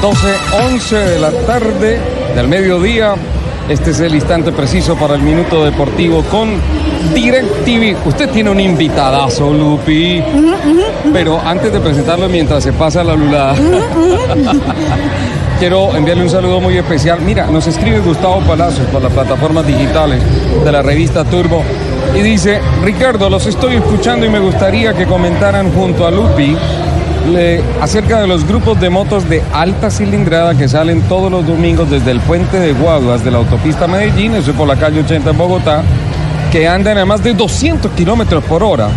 12, 0.00 0.28
11 0.72 0.96
de 0.96 1.18
la 1.18 1.32
tarde 1.32 1.98
del 2.34 2.46
mediodía. 2.46 3.14
Este 3.68 3.90
es 3.90 4.00
el 4.00 4.14
instante 4.14 4.52
preciso 4.52 4.96
para 4.96 5.14
el 5.14 5.22
minuto 5.22 5.64
deportivo 5.64 6.22
con 6.22 6.50
DirecTV. 7.14 8.06
Usted 8.06 8.30
tiene 8.30 8.50
un 8.50 8.60
invitadazo, 8.60 9.52
Lupi. 9.52 10.22
Pero 11.12 11.40
antes 11.44 11.72
de 11.72 11.80
presentarlo, 11.80 12.28
mientras 12.28 12.62
se 12.62 12.72
pasa 12.72 13.02
la 13.02 13.14
lulada, 13.14 13.54
quiero 15.58 15.94
enviarle 15.96 16.22
un 16.22 16.30
saludo 16.30 16.60
muy 16.60 16.76
especial. 16.76 17.20
Mira, 17.20 17.46
nos 17.48 17.66
escribe 17.66 17.98
Gustavo 17.98 18.40
Palacios 18.42 18.86
por 18.86 19.02
las 19.02 19.12
plataformas 19.12 19.66
digitales 19.66 20.22
de 20.64 20.72
la 20.72 20.80
revista 20.80 21.24
Turbo 21.24 21.64
y 22.14 22.20
dice, 22.20 22.60
Ricardo, 22.84 23.28
los 23.28 23.46
estoy 23.46 23.74
escuchando 23.74 24.24
y 24.24 24.28
me 24.28 24.38
gustaría 24.38 24.94
que 24.94 25.06
comentaran 25.06 25.72
junto 25.72 26.06
a 26.06 26.10
Lupi 26.12 26.56
le- 27.32 27.62
acerca 27.80 28.20
de 28.20 28.26
los 28.26 28.46
grupos 28.46 28.80
de 28.80 28.90
motos 28.90 29.28
de 29.28 29.42
alta 29.52 29.90
cilindrada 29.90 30.54
que 30.56 30.68
salen 30.68 31.02
todos 31.02 31.30
los 31.30 31.46
domingos 31.46 31.90
desde 31.90 32.10
el 32.10 32.20
puente 32.20 32.58
de 32.58 32.72
Guaduas 32.72 33.24
de 33.24 33.30
la 33.30 33.38
autopista 33.38 33.86
Medellín, 33.86 34.34
eso 34.34 34.50
es 34.52 34.56
por 34.56 34.68
la 34.68 34.76
calle 34.76 35.00
80 35.00 35.30
en 35.30 35.38
Bogotá, 35.38 35.82
que 36.52 36.66
andan 36.68 36.96
a 36.98 37.04
más 37.04 37.22
de 37.22 37.34
200 37.34 37.90
kilómetros 37.92 38.42
por 38.44 38.62
hora 38.62 38.88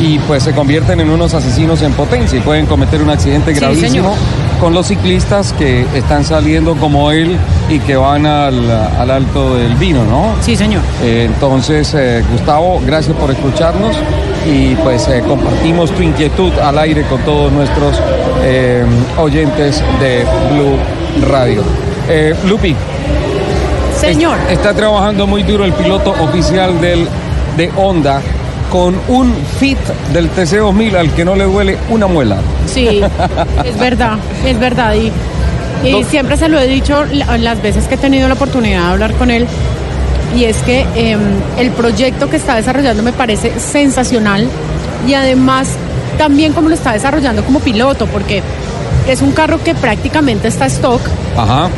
y 0.00 0.18
pues 0.20 0.42
se 0.42 0.52
convierten 0.52 0.98
en 1.00 1.08
unos 1.10 1.34
asesinos 1.34 1.80
en 1.82 1.92
potencia 1.92 2.36
y 2.36 2.40
pueden 2.42 2.66
cometer 2.66 3.00
un 3.00 3.10
accidente 3.10 3.52
gravísimo 3.52 4.16
con 4.60 4.74
los 4.74 4.86
ciclistas 4.88 5.52
que 5.52 5.84
están 5.94 6.24
saliendo 6.24 6.74
como 6.76 7.12
él 7.12 7.36
y 7.68 7.78
que 7.80 7.94
van 7.96 8.26
al, 8.26 8.68
al 8.70 9.10
alto 9.10 9.54
del 9.56 9.74
vino, 9.74 10.04
¿no? 10.04 10.34
Sí, 10.40 10.56
señor. 10.56 10.82
Eh, 11.02 11.28
entonces, 11.32 11.92
eh, 11.94 12.24
Gustavo, 12.32 12.80
gracias 12.84 13.14
por 13.16 13.30
escucharnos 13.30 13.94
y 14.46 14.74
pues 14.76 15.08
eh, 15.08 15.22
compartimos 15.26 15.90
tu 15.92 16.02
inquietud 16.02 16.52
al 16.58 16.78
aire 16.78 17.02
con 17.04 17.20
todos 17.22 17.50
nuestros 17.52 18.00
eh, 18.42 18.84
oyentes 19.18 19.82
de 20.00 20.24
Blue 20.52 20.76
Radio. 21.30 21.62
Eh, 22.08 22.34
Lupi, 22.46 22.74
Señor. 24.00 24.38
es- 24.48 24.52
está 24.58 24.74
trabajando 24.74 25.26
muy 25.26 25.42
duro 25.42 25.64
el 25.64 25.72
piloto 25.72 26.10
oficial 26.20 26.80
del, 26.80 27.08
de 27.56 27.70
Honda 27.76 28.20
con 28.70 28.96
un 29.08 29.32
fit 29.58 29.78
del 30.12 30.30
TC2000 30.30 30.96
al 30.96 31.10
que 31.12 31.24
no 31.24 31.36
le 31.36 31.44
duele 31.44 31.78
una 31.90 32.06
muela. 32.06 32.36
Sí, 32.66 33.00
es 33.64 33.78
verdad, 33.78 34.18
es 34.44 34.58
verdad. 34.58 34.94
Y, 34.94 35.12
y 35.88 36.02
siempre 36.04 36.36
se 36.36 36.48
lo 36.48 36.58
he 36.58 36.66
dicho 36.66 37.04
la- 37.12 37.38
las 37.38 37.62
veces 37.62 37.86
que 37.86 37.94
he 37.94 37.98
tenido 37.98 38.26
la 38.28 38.34
oportunidad 38.34 38.80
de 38.86 38.92
hablar 38.92 39.12
con 39.14 39.30
él. 39.30 39.46
Y 40.36 40.44
es 40.44 40.56
que 40.58 40.84
em, 40.96 41.20
el 41.58 41.70
proyecto 41.70 42.28
que 42.28 42.36
está 42.36 42.56
desarrollando 42.56 43.02
me 43.02 43.12
parece 43.12 43.52
sensacional. 43.60 44.48
Y 45.06 45.14
además, 45.14 45.68
también 46.18 46.52
como 46.52 46.68
lo 46.68 46.74
está 46.74 46.92
desarrollando 46.92 47.44
como 47.44 47.60
piloto, 47.60 48.06
porque 48.06 48.42
es 49.08 49.22
un 49.22 49.32
carro 49.32 49.62
que 49.62 49.74
prácticamente 49.74 50.48
está 50.48 50.66
stock, 50.66 51.00
Ajá. 51.36 51.68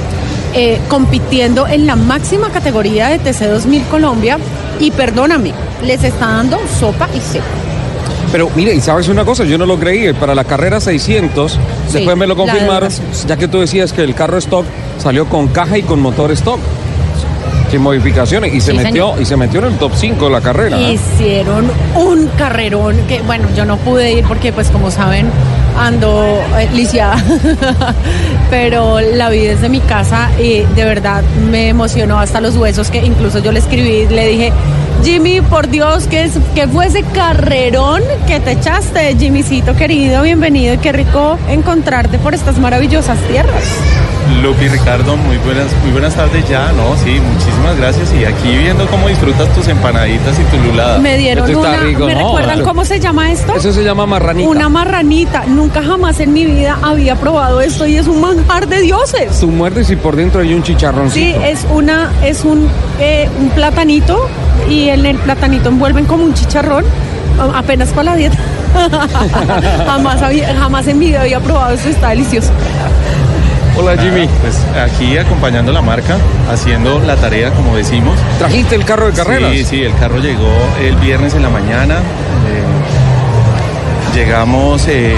eh, 0.54 0.78
compitiendo 0.88 1.66
en 1.66 1.86
la 1.86 1.96
máxima 1.96 2.50
categoría 2.50 3.08
de 3.08 3.20
TC2000 3.20 3.86
Colombia. 3.88 4.38
Y 4.78 4.90
perdóname, 4.90 5.52
les 5.84 6.04
está 6.04 6.26
dando 6.26 6.58
sopa 6.78 7.08
y 7.14 7.20
seco. 7.20 7.44
Pero 8.32 8.50
mire, 8.56 8.74
y 8.74 8.80
sabes 8.80 9.08
una 9.08 9.24
cosa, 9.24 9.44
yo 9.44 9.56
no 9.56 9.66
lo 9.66 9.78
creí, 9.78 10.12
para 10.12 10.34
la 10.34 10.44
carrera 10.44 10.80
600, 10.80 11.52
Sí, 11.52 11.58
después 11.92 12.16
me 12.16 12.26
lo 12.26 12.36
confirmaron, 12.36 12.90
ya 13.26 13.36
que 13.36 13.48
tú 13.48 13.60
decías 13.60 13.92
que 13.92 14.02
el 14.02 14.14
carro 14.14 14.36
stock 14.38 14.66
salió 14.98 15.26
con 15.26 15.48
caja 15.48 15.78
y 15.78 15.82
con 15.82 16.00
motor 16.00 16.32
stock, 16.32 16.58
sin 17.70 17.82
modificaciones, 17.82 18.54
y 18.54 18.60
se 18.60 18.72
Sí, 18.72 18.76
metió 18.78 19.08
señor. 19.08 19.20
y 19.22 19.24
se 19.24 19.36
metió 19.36 19.60
en 19.60 19.66
el 19.66 19.78
top 19.78 19.92
5 19.94 20.24
de 20.26 20.30
la 20.30 20.40
carrera. 20.40 20.80
Hicieron 20.80 21.70
un 21.94 22.28
carrerón 22.38 22.96
que, 23.08 23.20
bueno, 23.22 23.48
yo 23.56 23.64
no 23.64 23.76
pude 23.78 24.12
ir 24.12 24.24
porque, 24.24 24.52
pues, 24.52 24.68
como 24.70 24.90
saben, 24.90 25.26
ando 25.78 26.40
eh, 26.58 26.68
lisiada. 26.74 27.22
Pero 28.50 29.00
la 29.00 29.28
vi 29.30 29.40
desde 29.40 29.68
mi 29.68 29.80
casa 29.80 30.30
y 30.38 30.60
de 30.74 30.84
verdad 30.84 31.22
me 31.50 31.68
emocionó 31.68 32.18
hasta 32.18 32.40
los 32.40 32.56
huesos 32.56 32.90
que 32.90 33.04
incluso 33.04 33.38
yo 33.40 33.52
le 33.52 33.58
escribí, 33.58 34.06
le 34.06 34.28
dije, 34.28 34.52
Jimmy, 35.04 35.40
por 35.40 35.68
Dios, 35.68 36.06
que, 36.06 36.24
es, 36.24 36.32
que 36.54 36.66
fue 36.68 36.86
ese 36.86 37.02
carrerón 37.02 38.02
que 38.26 38.40
te 38.40 38.52
echaste, 38.52 39.14
Jimmycito 39.18 39.74
querido, 39.76 40.22
bienvenido 40.22 40.74
y 40.74 40.78
qué 40.78 40.92
rico 40.92 41.38
encontrarte 41.48 42.18
por 42.18 42.34
estas 42.34 42.58
maravillosas 42.58 43.18
tierras. 43.30 43.62
Lupi 44.42 44.68
Ricardo, 44.68 45.16
muy 45.16 45.36
buenas, 45.38 45.66
muy 45.82 45.92
buenas 45.92 46.14
tardes 46.14 46.48
ya, 46.48 46.70
¿no? 46.72 46.96
Sí, 47.02 47.20
muchísimas 47.20 47.76
gracias. 47.76 48.12
Y 48.12 48.24
aquí 48.24 48.56
viendo 48.56 48.86
cómo 48.88 49.08
disfrutas 49.08 49.48
tus 49.54 49.66
empanaditas 49.68 50.36
y 50.38 50.42
tu 50.44 50.62
lulada. 50.62 50.98
Me 50.98 51.16
dieron 51.16 51.46
Esto 51.46 51.60
una, 51.60 51.76
rico, 51.78 52.06
¿me 52.06 52.14
¿no? 52.14 52.20
recuerdan 52.26 52.56
Eso- 52.58 52.64
cómo 52.68 52.84
se 52.84 52.98
llama 53.00 53.30
esto? 53.30 53.54
Eso 53.54 53.72
se 53.72 53.82
llama 53.84 54.04
marranita. 54.06 54.48
Una 54.48 54.68
marranita. 54.68 55.44
Nunca 55.46 55.82
jamás 55.82 56.18
en 56.20 56.32
mi 56.32 56.44
vida 56.44 56.76
había 56.82 57.14
probado 57.16 57.60
esto 57.60 57.86
y 57.86 57.96
es 57.96 58.06
un 58.08 58.20
manjar 58.20 58.66
de 58.68 58.80
dioses. 58.80 59.38
Tú 59.40 59.48
muerdes 59.48 59.90
y 59.90 59.96
por 59.96 60.16
dentro 60.16 60.40
hay 60.40 60.54
un 60.54 60.62
chicharroncito. 60.62 61.38
Sí, 61.38 61.44
es 61.44 61.64
una, 61.72 62.10
es 62.24 62.44
un, 62.44 62.68
eh, 63.00 63.28
un 63.40 63.48
platanito 63.50 64.28
y 64.68 64.88
en 64.88 65.06
el 65.06 65.16
platanito 65.18 65.68
envuelven 65.68 66.04
como 66.04 66.24
un 66.24 66.34
chicharrón, 66.34 66.84
apenas 67.54 67.90
para 67.90 68.10
la 68.10 68.16
dieta. 68.16 68.36
jamás, 69.86 70.20
había, 70.20 70.54
jamás 70.54 70.86
en 70.88 70.98
mi 70.98 71.06
vida 71.06 71.22
había 71.22 71.40
probado 71.40 71.74
esto, 71.74 71.88
está 71.88 72.10
delicioso. 72.10 72.50
Hola 73.78 73.96
Jimmy, 74.00 74.26
Pues 74.40 74.58
aquí 74.82 75.18
acompañando 75.18 75.70
la 75.70 75.82
marca, 75.82 76.16
haciendo 76.50 76.98
la 77.00 77.16
tarea, 77.16 77.52
como 77.52 77.76
decimos. 77.76 78.18
¿trajiste 78.38 78.74
el 78.74 78.84
carro 78.86 79.06
de 79.06 79.12
carreras? 79.12 79.52
Sí, 79.52 79.64
sí, 79.64 79.82
el 79.82 79.94
carro 79.96 80.18
llegó 80.18 80.50
el 80.82 80.96
viernes 80.96 81.34
en 81.34 81.42
la 81.42 81.50
mañana. 81.50 81.96
eh, 81.96 82.62
llegamos 84.14 84.88
eh, 84.88 85.14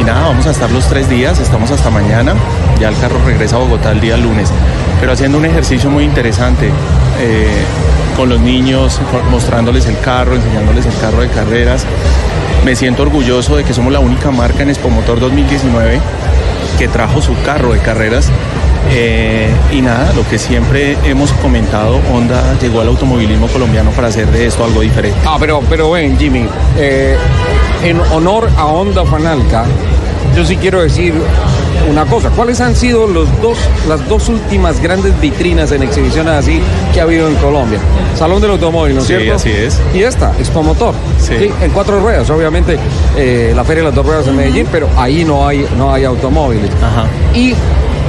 y 0.00 0.04
nada, 0.04 0.28
vamos 0.28 0.46
a 0.46 0.50
estar 0.52 0.70
los 0.70 0.88
tres 0.88 1.10
días, 1.10 1.38
estamos 1.38 1.70
hasta 1.70 1.90
mañana. 1.90 2.32
Ya 2.80 2.88
el 2.88 2.98
carro 2.98 3.20
regresa 3.26 3.56
a 3.56 3.58
Bogotá 3.58 3.92
el 3.92 4.00
día 4.00 4.16
lunes. 4.16 4.50
Pero 5.00 5.12
haciendo 5.12 5.36
un 5.36 5.44
ejercicio 5.44 5.90
muy 5.90 6.04
interesante 6.04 6.70
eh, 7.20 7.46
con 8.16 8.30
los 8.30 8.40
niños, 8.40 9.00
mostrándoles 9.30 9.86
el 9.86 9.98
carro, 10.00 10.34
enseñándoles 10.34 10.86
el 10.86 10.98
carro 10.98 11.20
de 11.20 11.28
carreras. 11.28 11.84
Me 12.64 12.74
siento 12.74 13.02
orgulloso 13.02 13.56
de 13.56 13.64
que 13.64 13.74
somos 13.74 13.92
la 13.92 14.00
única 14.00 14.30
marca 14.30 14.62
en 14.62 14.70
Expo 14.70 14.88
Motor 14.88 15.20
2019 15.20 16.00
que 16.78 16.88
trajo 16.88 17.20
su 17.22 17.34
carro 17.42 17.72
de 17.72 17.80
carreras. 17.80 18.30
Eh, 18.90 19.50
y 19.72 19.82
nada, 19.82 20.12
lo 20.14 20.26
que 20.28 20.38
siempre 20.38 20.96
hemos 21.04 21.32
comentado, 21.32 22.00
Honda 22.12 22.42
llegó 22.60 22.80
al 22.80 22.88
automovilismo 22.88 23.48
colombiano 23.48 23.90
para 23.90 24.08
hacer 24.08 24.26
de 24.30 24.46
esto 24.46 24.64
algo 24.64 24.80
diferente. 24.80 25.18
Ah, 25.26 25.36
pero, 25.38 25.60
pero 25.68 25.90
ven, 25.90 26.18
Jimmy, 26.18 26.46
eh, 26.78 27.16
en 27.84 28.00
honor 28.12 28.48
a 28.56 28.66
Honda 28.66 29.04
Fanalca, 29.04 29.64
yo 30.34 30.44
sí 30.44 30.56
quiero 30.56 30.82
decir 30.82 31.12
una 31.90 32.04
cosa. 32.06 32.30
¿Cuáles 32.30 32.60
han 32.60 32.74
sido 32.76 33.06
los 33.06 33.26
dos, 33.40 33.58
las 33.88 34.06
dos 34.08 34.28
últimas 34.28 34.80
grandes 34.82 35.18
vitrinas 35.20 35.72
en 35.72 35.82
exhibiciones 35.82 36.34
así 36.34 36.60
que 36.92 37.00
ha 37.00 37.04
habido 37.04 37.28
en 37.28 37.34
Colombia? 37.36 37.78
Salón 38.16 38.40
del 38.40 38.52
Automóvil, 38.52 38.94
¿no 38.94 39.00
es 39.00 39.06
Sí, 39.06 39.14
cierto? 39.16 39.34
así 39.36 39.50
es. 39.50 39.80
Y 39.94 40.02
esta, 40.02 40.32
Expo 40.38 40.62
Motor. 40.62 40.94
Sí. 41.20 41.50
en 41.62 41.70
cuatro 41.70 42.00
ruedas, 42.00 42.28
obviamente, 42.30 42.78
eh, 43.16 43.52
la 43.54 43.64
Feria 43.64 43.82
de 43.82 43.88
las 43.88 43.94
Dos 43.94 44.06
Ruedas 44.06 44.26
en 44.26 44.36
Medellín, 44.36 44.66
pero 44.70 44.88
ahí 44.96 45.24
no 45.24 45.46
hay, 45.46 45.66
no 45.76 45.92
hay 45.92 46.04
automóviles. 46.04 46.70
Ajá. 46.82 47.06
Y 47.34 47.54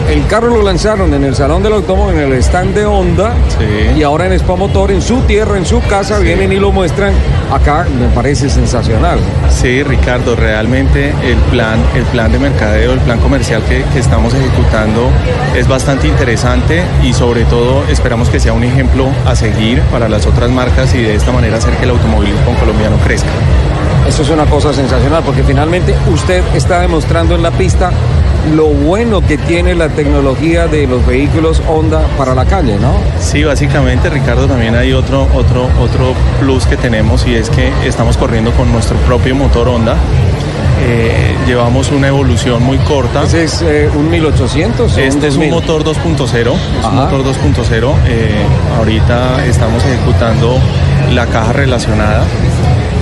el 0.10 0.26
carro 0.28 0.50
lo 0.50 0.62
lanzaron 0.62 1.14
en 1.14 1.24
el 1.24 1.36
Salón 1.36 1.64
del 1.64 1.74
Automóvil, 1.74 2.20
en 2.20 2.32
el 2.32 2.38
stand 2.40 2.74
de 2.76 2.86
Honda. 2.86 3.34
Sí. 3.58 4.00
Y 4.00 4.04
ahora 4.04 4.26
en 4.26 4.34
Expo 4.34 4.58
Motor, 4.58 4.92
en 4.92 5.02
su 5.02 5.22
tierra, 5.22 5.58
en 5.58 5.66
su 5.66 5.82
casa, 5.82 6.20
vienen 6.20 6.52
y 6.52 6.58
lo 6.58 6.72
muestran. 6.72 7.14
Acá 7.52 7.86
me 8.00 8.08
parece 8.10 8.50
sensacional. 8.50 9.20
Sí, 9.50 9.84
Ricardo, 9.84 10.36
realmente 10.36 11.14
el 11.24 11.38
plan, 11.52 11.80
el 11.96 12.04
plan 12.04 12.32
de 12.32 12.40
mercadeo, 12.40 12.94
el 12.94 13.00
plan 13.00 13.20
comercial 13.20 13.64
que, 13.64 13.84
que 13.94 14.00
estamos 14.00 14.34
ejecutando 14.34 15.10
es 15.56 15.68
bastante 15.68 16.08
interesante 16.08 16.84
y 17.04 17.14
sobre 17.14 17.46
todo 17.46 17.84
esperamos 17.90 18.30
que 18.30 18.40
sea 18.40 18.54
un 18.54 18.64
ejemplo 18.64 19.08
a 19.26 19.36
seguir 19.36 19.82
para 19.92 20.08
las 20.08 20.26
otras 20.26 20.50
marcas 20.52 20.94
y 20.94 21.02
de 21.02 21.16
esta 21.16 21.32
manera 21.32 21.58
hacer 21.58 21.76
que 21.78 21.86
el 21.86 21.92
automovilismo 21.92 22.56
colombiano 22.60 22.98
crezca. 23.04 23.30
Eso 24.08 24.24
es 24.24 24.30
una 24.30 24.46
cosa 24.46 24.74
sensacional 24.74 25.24
porque 25.24 25.44
finalmente 25.44 25.94
usted 26.12 26.44
está 26.56 26.80
demostrando 26.82 27.36
en 27.36 27.44
la 27.44 27.52
pista 27.52 27.92
lo 28.56 28.68
bueno 28.68 29.22
que 29.22 29.38
tiene 29.38 29.76
la 29.76 29.90
tecnología 29.90 30.68
de 30.68 30.88
los 30.88 31.06
vehículos 31.06 31.62
Honda 31.68 32.02
para 32.18 32.34
la 32.34 32.46
calle, 32.46 32.78
¿no? 32.80 32.94
Sí, 33.20 33.44
básicamente, 33.44 34.10
Ricardo, 34.10 34.48
también 34.48 34.76
hay 34.76 34.94
otro, 34.94 35.28
otro, 35.36 35.70
otro 35.80 36.14
plus 36.40 36.66
que 36.66 36.78
tenemos 36.78 37.26
y 37.28 37.36
es 37.36 37.50
que 37.50 37.72
estamos 37.86 38.18
corriendo 38.18 38.52
con 38.52 38.72
nuestro 38.72 38.98
propio 39.00 39.36
motor 39.36 39.68
Honda. 39.68 39.96
Eh, 40.82 41.36
llevamos 41.46 41.92
una 41.92 42.08
evolución 42.08 42.64
muy 42.64 42.78
corta. 42.80 43.24
Ese 43.24 43.44
es 43.44 43.62
eh, 43.62 43.90
un 43.94 44.10
1800. 44.10 44.80
o 44.96 45.00
Este 45.00 45.28
es 45.28 45.36
un 45.36 45.50
2000. 45.50 45.52
motor 45.52 45.84
2.0, 45.84 46.54
es 46.54 46.86
Ajá. 46.86 46.90
un 46.90 46.96
motor 46.96 47.24
2.0. 47.26 47.94
eh, 48.08 48.32
ahorita 48.78 49.46
estamos 49.46 49.84
ejecutando 49.84 50.58
la 51.14 51.26
caja 51.28 51.52
relacionada 51.52 52.24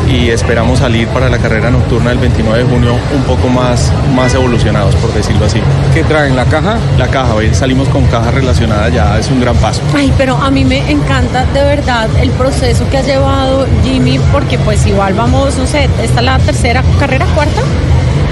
y 0.08 0.30
esperamos 0.30 0.80
salir 0.80 1.08
para 1.10 1.30
la 1.30 1.38
carrera 1.38 1.70
nocturna 1.70 2.10
del 2.12 2.20
29 2.20 2.60
de 2.60 2.70
junio 2.70 2.94
un 3.16 3.24
poco 3.24 3.50
más, 3.50 3.92
más 4.16 4.34
evolucionados, 4.34 4.96
por 4.96 5.14
decirlo 5.14 5.46
así. 5.46 5.60
¿Qué 5.94 6.04
traen 6.04 6.36
la 6.36 6.46
caja? 6.46 6.78
La 6.98 7.08
caja, 7.08 7.34
hoy 7.34 7.54
salimos 7.54 7.90
con 7.90 8.06
caja 8.06 8.32
relacionada, 8.32 8.88
ya 8.90 9.18
es 9.20 9.30
un 9.30 9.42
gran 9.42 9.56
paso. 9.58 9.82
Ay, 9.96 10.12
pero 10.18 10.36
a 10.38 10.50
mí 10.50 10.64
me 10.64 10.90
encanta 10.90 11.46
de 11.54 11.64
verdad 11.64 12.08
el 12.22 12.30
proceso 12.32 12.90
que 12.90 12.98
ha 12.98 13.02
llevado 13.04 13.68
Jimmy, 13.84 14.20
porque 14.32 14.58
pues 14.60 14.86
igual 14.86 15.14
vamos, 15.14 15.58
no 15.58 15.66
sé, 15.68 15.86
esta 15.86 16.04
es 16.20 16.24
la 16.24 16.40
tercera 16.40 16.84
carrera, 17.00 17.26
cuarta 17.36 17.62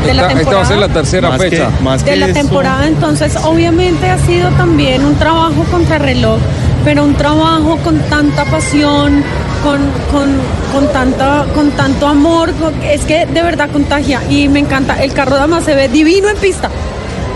de 0.06 0.14
la 0.14 0.28
Esta, 0.28 0.40
esta 0.42 0.56
va 0.56 0.62
a 0.62 0.66
ser 0.66 0.78
la 0.78 0.88
temporada. 0.88 0.94
tercera 1.02 1.30
Más 1.30 1.42
que- 1.42 1.50
fecha. 1.50 1.70
más 1.84 2.06
de 2.06 2.12
que 2.12 2.18
la 2.18 2.26
eso- 2.28 2.34
temporada, 2.36 2.88
entonces 2.88 3.36
obviamente 3.44 4.10
ha 4.10 4.18
sido 4.20 4.50
también 4.52 5.04
un 5.04 5.16
trabajo 5.16 5.64
contra 5.72 5.98
reloj, 5.98 6.40
pero 6.86 7.04
un 7.04 7.16
trabajo 7.16 7.78
con 7.84 7.98
tanta 8.02 8.46
pasión, 8.46 9.24
con, 9.64 9.80
con, 10.12 10.30
con, 10.74 10.92
tanta, 10.94 11.46
con 11.54 11.72
tanto 11.72 12.08
amor, 12.08 12.52
con- 12.54 12.74
es 12.84 13.02
que 13.06 13.26
de 13.26 13.42
verdad 13.42 13.70
contagia 13.72 14.22
y 14.30 14.48
me 14.48 14.60
encanta. 14.60 15.02
El 15.04 15.14
carro 15.14 15.36
además 15.38 15.64
se 15.64 15.76
ve 15.76 15.88
divino 15.90 16.30
en 16.30 16.38
pista. 16.38 16.70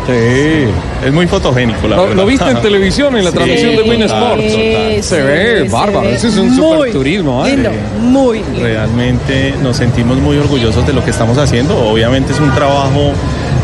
Sí. 0.07 0.65
Es 1.05 1.13
muy 1.13 1.27
fotogénico, 1.27 1.87
la 1.87 1.95
¿Lo, 1.95 2.01
verdad. 2.03 2.15
lo 2.17 2.25
viste 2.25 2.49
en 2.49 2.61
televisión, 2.61 3.15
en 3.15 3.23
la 3.25 3.29
Sí, 3.31 3.35
transmisión 3.37 3.75
de 3.75 3.81
Win 3.83 4.01
Sports? 4.03 4.43
total. 4.47 5.03
Se 5.03 5.21
ve 5.21 5.69
bárbaro, 5.69 6.09
ese 6.09 6.27
es 6.29 6.37
un 6.37 6.47
muy 6.55 6.77
superturismo, 6.77 7.45
¿eh? 7.45 7.51
Lindo, 7.53 7.69
muy 8.01 8.39
lindo. 8.39 8.59
Realmente 8.63 9.53
nos 9.61 9.77
sentimos 9.77 10.17
muy 10.17 10.37
orgullosos 10.37 10.85
de 10.87 10.93
lo 10.93 11.03
que 11.05 11.11
estamos 11.11 11.37
haciendo. 11.37 11.77
Obviamente 11.89 12.33
es 12.33 12.39
un 12.39 12.51
trabajo 12.55 13.11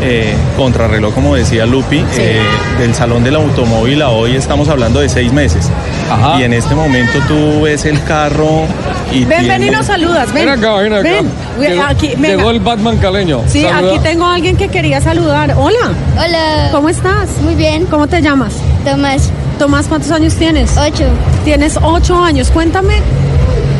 eh, 0.00 0.34
contrarreloj, 0.56 1.14
como 1.14 1.34
decía 1.34 1.66
Lupi, 1.66 2.04
eh, 2.16 2.40
del 2.78 2.94
Salón 2.94 3.24
del 3.24 3.36
Automóvil 3.36 4.02
a 4.02 4.10
hoy 4.10 4.36
estamos 4.36 4.68
hablando 4.68 5.00
de 5.00 5.08
seis 5.08 5.32
meses. 5.32 5.68
Ajá. 6.10 6.40
Y 6.40 6.44
en 6.44 6.52
este 6.52 6.74
momento 6.74 7.18
tú 7.28 7.62
ves 7.62 7.84
el 7.84 8.02
carro 8.04 8.64
y 9.12 9.24
Ven, 9.24 9.28
ven 9.28 9.42
y 9.42 9.46
tiene- 9.64 9.70
nos 9.76 9.86
saludas, 9.86 10.32
ven. 10.32 10.46
Ven 10.46 10.58
acá, 10.58 10.74
ven 10.74 10.92
acá. 10.92 11.02
Ven, 11.02 11.30
Llegó, 11.60 11.82
aquí, 11.84 12.08
venga. 12.18 12.28
llegó 12.36 12.50
el 12.50 12.60
Batman 12.60 12.96
caleño. 12.98 13.40
Sí, 13.46 13.62
Saluda. 13.62 13.92
aquí 13.94 13.98
tengo 14.02 14.24
a 14.26 14.34
alguien 14.34 14.56
que 14.56 14.68
quería 14.68 15.00
saludar. 15.00 15.54
Hola, 15.56 15.92
Hola. 16.16 16.68
¿cómo 16.72 16.88
estás? 16.88 17.28
Muy 17.42 17.54
bien. 17.54 17.86
¿Cómo 17.86 18.06
te 18.06 18.20
llamas? 18.20 18.54
Tomás. 18.84 19.30
Tomás, 19.58 19.86
¿cuántos 19.86 20.10
años 20.10 20.34
tienes? 20.34 20.76
Ocho. 20.76 21.04
Tienes 21.44 21.78
ocho 21.82 22.22
años. 22.22 22.50
Cuéntame, 22.50 22.96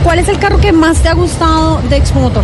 ¿cuál 0.04 0.18
es 0.20 0.28
el 0.28 0.38
carro 0.38 0.59
que 0.59 0.72
más 0.72 0.98
te 1.00 1.09
ha 1.11 1.14
gustado 1.14 1.80
de 1.90 1.96
Expomotor? 1.96 2.42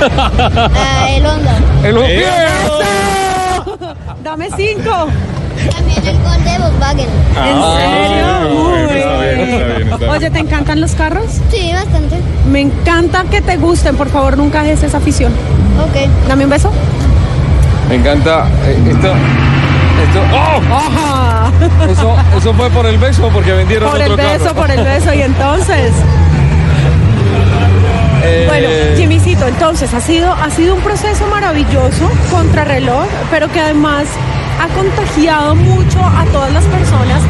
Ah, 0.00 1.08
el 1.10 1.26
Honda. 1.26 1.52
El 1.84 1.96
Eh. 1.98 2.24
Dame 4.24 4.48
cinco. 4.56 5.08
También 5.76 6.06
el 6.06 6.18
Gol 6.22 6.44
de 6.44 6.58
Volkswagen. 6.58 7.08
¿En 7.08 7.56
Ah, 7.58 7.76
serio? 7.78 8.26
sí, 8.48 8.54
Muy 8.54 8.98
está 8.98 9.18
bien, 9.20 9.40
está 9.40 9.66
bien, 9.66 9.82
está 9.88 9.96
bien. 9.98 10.10
Oye, 10.10 10.30
¿te 10.30 10.38
encantan 10.38 10.80
los 10.80 10.92
carros? 10.94 11.24
Sí, 11.50 11.70
bastante. 11.72 12.16
Me 12.50 12.60
encanta 12.62 13.24
que 13.30 13.40
te 13.42 13.56
gusten. 13.56 13.96
Por 13.96 14.08
favor, 14.08 14.36
nunca 14.38 14.62
dejes 14.62 14.82
esa 14.84 14.98
afición. 14.98 15.32
Ok. 15.80 16.08
Dame 16.28 16.44
un 16.44 16.50
beso. 16.50 16.70
Me 17.88 17.96
encanta 17.96 18.46
eh, 18.64 18.78
esto. 18.90 19.08
esto 19.08 20.20
¡Oh! 20.32 20.74
Ajá. 20.74 21.50
Eso, 21.90 22.16
eso 22.38 22.54
fue 22.54 22.70
por 22.70 22.86
el 22.86 22.96
beso 22.98 23.28
porque 23.32 23.52
vendieron 23.52 23.90
Por 23.90 24.00
el 24.00 24.16
beso, 24.16 24.44
carro. 24.46 24.54
por 24.56 24.70
el 24.70 24.82
beso. 24.84 25.12
Y 25.12 25.22
entonces, 25.22 25.92
Eh, 28.24 28.44
bueno, 28.48 28.68
Jimmycito, 28.96 29.46
entonces 29.46 29.92
ha 29.94 30.00
sido, 30.00 30.32
ha 30.32 30.50
sido 30.50 30.74
un 30.74 30.80
proceso 30.80 31.26
maravilloso, 31.26 32.10
contrarreloj, 32.30 33.06
pero 33.30 33.50
que 33.50 33.60
además 33.60 34.04
ha 34.60 34.68
contagiado 34.68 35.54
mucho 35.54 35.98
a 36.00 36.24
todas 36.32 36.52
las 36.52 36.64
personas. 36.64 37.22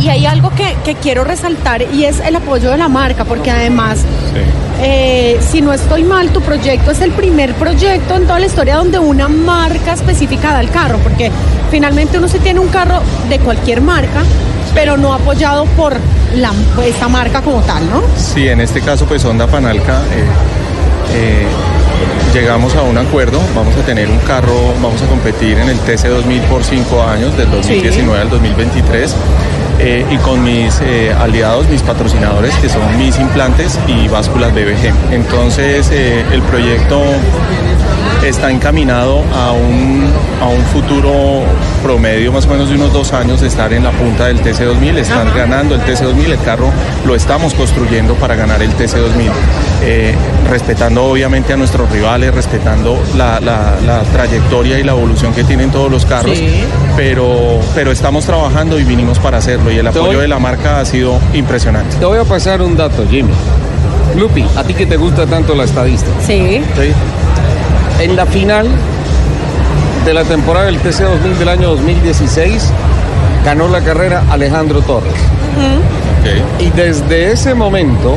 Y 0.00 0.08
hay 0.08 0.26
algo 0.26 0.50
que, 0.50 0.76
que 0.84 0.94
quiero 0.96 1.24
resaltar 1.24 1.82
y 1.82 2.04
es 2.04 2.20
el 2.20 2.36
apoyo 2.36 2.70
de 2.70 2.76
la 2.76 2.88
marca, 2.88 3.24
porque 3.24 3.50
además 3.50 3.98
Sí. 3.98 4.40
Eh, 4.82 5.38
si 5.40 5.62
no 5.62 5.72
estoy 5.72 6.02
mal, 6.02 6.30
tu 6.30 6.40
proyecto 6.40 6.90
es 6.90 7.00
el 7.00 7.12
primer 7.12 7.54
proyecto 7.54 8.16
en 8.16 8.26
toda 8.26 8.40
la 8.40 8.46
historia 8.46 8.76
donde 8.76 8.98
una 8.98 9.28
marca 9.28 9.92
específica 9.92 10.52
da 10.52 10.60
el 10.60 10.70
carro, 10.70 10.98
porque 10.98 11.30
finalmente 11.70 12.18
uno 12.18 12.26
sí 12.28 12.38
tiene 12.40 12.58
un 12.60 12.68
carro 12.68 13.00
de 13.28 13.38
cualquier 13.38 13.80
marca, 13.80 14.22
pero 14.74 14.96
no 14.96 15.14
apoyado 15.14 15.64
por 15.76 15.96
la, 16.34 16.52
esta 16.84 17.08
marca 17.08 17.40
como 17.40 17.62
tal, 17.62 17.88
¿no? 17.88 18.02
Sí, 18.16 18.48
en 18.48 18.60
este 18.60 18.80
caso, 18.80 19.06
pues 19.06 19.24
Honda 19.24 19.46
Panalca, 19.46 20.02
eh, 20.12 20.24
eh, 21.14 21.46
llegamos 22.34 22.74
a 22.74 22.82
un 22.82 22.98
acuerdo, 22.98 23.40
vamos 23.54 23.76
a 23.76 23.86
tener 23.86 24.10
un 24.10 24.18
carro, 24.18 24.74
vamos 24.82 25.00
a 25.02 25.06
competir 25.06 25.58
en 25.58 25.68
el 25.68 25.78
TC2000 25.78 26.42
por 26.42 26.64
cinco 26.64 27.02
años, 27.02 27.36
del 27.36 27.50
2019 27.50 28.20
al 28.20 28.30
2023, 28.30 29.14
eh, 29.86 30.06
y 30.10 30.16
con 30.16 30.42
mis 30.42 30.80
eh, 30.80 31.12
aliados, 31.12 31.68
mis 31.68 31.82
patrocinadores, 31.82 32.54
que 32.56 32.70
son 32.70 32.96
mis 32.96 33.18
implantes 33.18 33.78
y 33.86 34.08
básculas 34.08 34.54
BBG. 34.54 35.12
Entonces, 35.12 35.90
eh, 35.92 36.24
el 36.32 36.40
proyecto 36.40 37.02
está 38.24 38.50
encaminado 38.50 39.22
a 39.34 39.52
un, 39.52 40.10
a 40.40 40.46
un 40.46 40.64
futuro 40.72 41.42
promedio 41.82 42.32
más 42.32 42.46
o 42.46 42.48
menos 42.48 42.70
de 42.70 42.76
unos 42.76 42.94
dos 42.94 43.12
años 43.12 43.42
de 43.42 43.48
estar 43.48 43.74
en 43.74 43.84
la 43.84 43.90
punta 43.90 44.28
del 44.28 44.40
TC2000, 44.42 44.96
están 44.96 45.34
ganando 45.36 45.74
el 45.74 45.82
TC2000, 45.82 46.30
el 46.30 46.40
carro 46.40 46.70
lo 47.04 47.14
estamos 47.14 47.52
construyendo 47.52 48.14
para 48.14 48.34
ganar 48.36 48.62
el 48.62 48.70
TC2000, 48.70 49.30
eh, 49.86 50.14
respetando 50.48 51.04
obviamente 51.04 51.52
a 51.52 51.56
nuestros 51.56 51.90
rivales, 51.90 52.34
respetando 52.34 52.98
la, 53.16 53.38
la- 53.40 53.74
la 53.86 54.00
trayectoria 54.12 54.78
y 54.78 54.82
la 54.82 54.92
evolución 54.92 55.32
que 55.34 55.44
tienen 55.44 55.70
todos 55.70 55.90
los 55.90 56.06
carros, 56.06 56.38
pero, 56.96 57.60
pero 57.74 57.92
estamos 57.92 58.24
trabajando 58.24 58.78
y 58.78 58.84
vinimos 58.84 59.18
para 59.18 59.38
hacerlo 59.38 59.70
y 59.70 59.78
el 59.78 59.86
apoyo 59.86 60.06
voy- 60.06 60.16
de 60.16 60.28
la 60.28 60.38
marca 60.38 60.80
ha 60.80 60.84
sido 60.84 61.18
impresionante. 61.34 61.96
Te 61.96 62.04
voy 62.04 62.18
a 62.18 62.24
pasar 62.24 62.62
un 62.62 62.76
dato, 62.76 63.04
Jimmy. 63.10 63.32
Lupi, 64.16 64.44
a 64.56 64.62
ti 64.64 64.74
que 64.74 64.86
te 64.86 64.96
gusta 64.96 65.26
tanto 65.26 65.54
la 65.54 65.64
estadística. 65.64 66.12
Sí. 66.26 66.62
En 68.00 68.16
la 68.16 68.26
final 68.26 68.68
de 70.04 70.14
la 70.14 70.24
temporada 70.24 70.66
del 70.66 70.78
TC 70.78 71.00
2000 71.04 71.38
del 71.38 71.48
año 71.48 71.68
2016, 71.70 72.70
ganó 73.44 73.68
la 73.68 73.80
carrera 73.80 74.22
Alejandro 74.30 74.80
Torres. 74.82 75.12
Y 76.58 76.70
desde 76.70 77.32
ese 77.32 77.54
momento, 77.54 78.16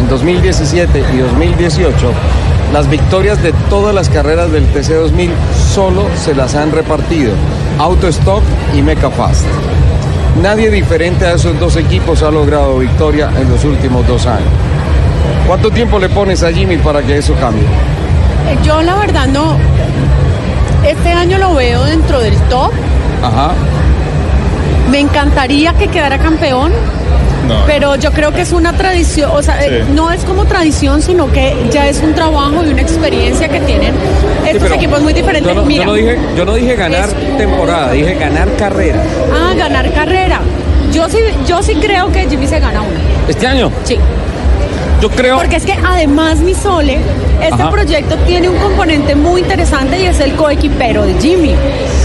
en 0.00 0.08
2017 0.08 1.04
y 1.14 1.18
2018, 1.18 2.12
las 2.72 2.88
victorias 2.88 3.42
de 3.42 3.52
todas 3.68 3.94
las 3.94 4.08
carreras 4.08 4.50
del 4.50 4.66
TC 4.66 4.94
2000 4.94 5.30
solo 5.74 6.06
se 6.16 6.34
las 6.34 6.54
han 6.54 6.72
repartido 6.72 7.32
Auto 7.78 8.08
Stock 8.08 8.42
y 8.74 8.80
Meca 8.82 9.10
Fast. 9.10 9.44
Nadie 10.42 10.70
diferente 10.70 11.26
a 11.26 11.34
esos 11.34 11.58
dos 11.60 11.76
equipos 11.76 12.22
ha 12.22 12.30
logrado 12.30 12.78
victoria 12.78 13.30
en 13.38 13.50
los 13.50 13.62
últimos 13.64 14.06
dos 14.06 14.26
años. 14.26 14.48
¿Cuánto 15.46 15.70
tiempo 15.70 15.98
le 15.98 16.08
pones 16.08 16.42
a 16.42 16.50
Jimmy 16.50 16.78
para 16.78 17.02
que 17.02 17.18
eso 17.18 17.34
cambie? 17.34 17.62
Eh, 17.62 18.56
Yo 18.64 18.80
la 18.80 18.94
verdad 18.96 19.26
no, 19.26 19.58
este 20.86 21.12
año 21.12 21.38
lo 21.38 21.54
veo 21.54 21.84
dentro 21.84 22.20
del 22.20 22.36
top. 22.48 22.72
Ajá. 23.22 23.52
Me 24.90 24.98
encantaría 25.00 25.72
que 25.74 25.88
quedara 25.88 26.18
campeón, 26.18 26.72
No. 27.48 27.64
pero 27.66 27.94
yo 27.96 28.10
creo 28.12 28.32
que 28.32 28.40
es 28.42 28.52
una 28.52 28.72
tradición, 28.72 29.30
o 29.32 29.42
sea, 29.42 29.64
eh, 29.64 29.84
Sí. 29.86 29.92
no 29.94 30.10
es 30.10 30.24
como 30.24 30.44
tradición, 30.46 31.00
sino 31.02 31.30
que 31.30 31.54
ya 31.70 31.86
es 31.88 32.00
un 32.02 32.14
trabajo 32.14 32.64
y 32.64 32.70
una 32.70 32.82
experiencia 32.82 33.48
que 33.48 33.60
tienen 33.60 33.94
estos 34.46 34.70
equipos 34.72 35.00
muy 35.02 35.12
diferentes. 35.12 35.48
Yo 35.48 35.54
no, 35.54 35.62
yo 35.62 35.66
Mira, 35.68 35.84
no 35.86 35.92
dije, 35.94 36.18
yo 36.36 36.44
no 36.44 36.54
dije 36.54 36.74
ganar 36.76 37.08
Es- 37.08 37.36
temporada, 37.38 37.92
dije 37.92 38.14
ganar 38.14 38.48
carrera. 38.56 39.02
ah, 39.32 39.54
ganar 39.56 39.92
carrera. 39.92 40.40
Yo 40.92 41.08
sí, 41.08 41.18
yo 41.46 41.62
sí 41.62 41.74
creo 41.76 42.10
que 42.10 42.28
Jimmy 42.28 42.46
se 42.48 42.58
gana 42.58 42.82
una. 42.82 42.98
Este 43.28 43.46
año, 43.46 43.70
Sí. 43.84 43.96
yo 45.00 45.08
creo. 45.10 45.36
Porque 45.38 45.56
es 45.56 45.64
que 45.64 45.74
además, 45.86 46.38
mi 46.38 46.52
Sole, 46.54 46.98
este 47.42 47.54
Ajá. 47.62 47.70
proyecto 47.70 48.16
tiene 48.26 48.48
un 48.48 48.56
componente 48.58 49.14
muy 49.14 49.40
interesante 49.40 50.00
y 50.00 50.06
es 50.06 50.20
el 50.20 50.34
coequipero 50.34 51.04
de 51.06 51.14
Jimmy, 51.20 51.54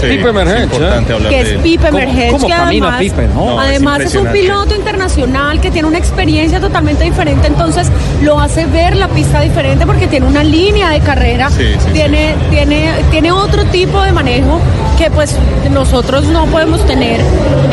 Sí, 0.00 0.06
Pipe 0.08 0.28
Emergente, 0.28 0.76
hablar 0.76 1.28
que 1.30 1.40
es. 1.40 1.48
Pipe 1.58 1.86
¿Cómo- 1.86 1.98
Emergente. 1.98 2.38
cómo 2.40 2.54
además, 2.54 2.98
Pipe, 3.00 3.28
no? 3.34 3.44
No, 3.46 3.62
es 3.62 3.68
además 3.68 4.00
es, 4.00 4.14
un 4.14 4.26
piloto 4.28 4.74
internacional 4.74 5.60
que 5.60 5.70
tiene 5.70 5.88
una 5.88 5.98
experiencia 5.98 6.60
totalmente 6.60 7.04
diferente, 7.04 7.46
entonces 7.46 7.88
lo 8.22 8.38
hace 8.40 8.66
ver 8.66 8.96
la 8.96 9.08
pista 9.08 9.40
diferente 9.40 9.86
porque 9.86 10.06
tiene 10.06 10.26
una 10.26 10.42
línea 10.44 10.90
de 10.90 11.00
carrera, 11.00 11.50
Sí, 11.50 11.64
sí, 11.78 11.90
tiene, 11.92 12.34
tiene, 12.50 12.90
tiene 13.10 13.32
otro 13.32 13.64
tipo 13.66 14.02
de 14.02 14.12
manejo 14.12 14.60
que 14.98 15.10
pues 15.10 15.36
nosotros 15.70 16.24
no 16.26 16.46
podemos 16.46 16.84
tener. 16.86 17.20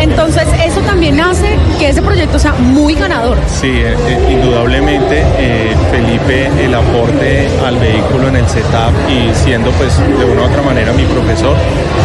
Entonces 0.03 0.43
eso 0.65 0.81
también 0.81 1.17
hace 1.21 1.57
que 1.79 1.87
ese 1.87 2.01
proyecto 2.01 2.37
sea 2.37 2.51
muy 2.51 2.93
ganador. 2.93 3.37
Sí, 3.47 3.69
eh, 3.69 3.95
eh, 4.09 4.31
indudablemente 4.33 5.23
eh, 5.37 5.73
Felipe 5.91 6.51
el 6.61 6.75
aporte 6.75 7.47
al 7.65 7.77
vehículo 7.77 8.27
en 8.27 8.35
el 8.35 8.47
setup 8.49 8.91
y 9.09 9.33
siendo 9.33 9.71
pues 9.71 9.97
de 9.97 10.25
una 10.25 10.41
u 10.41 10.45
otra 10.45 10.61
manera 10.61 10.91
mi 10.91 11.05
profesor 11.05 11.55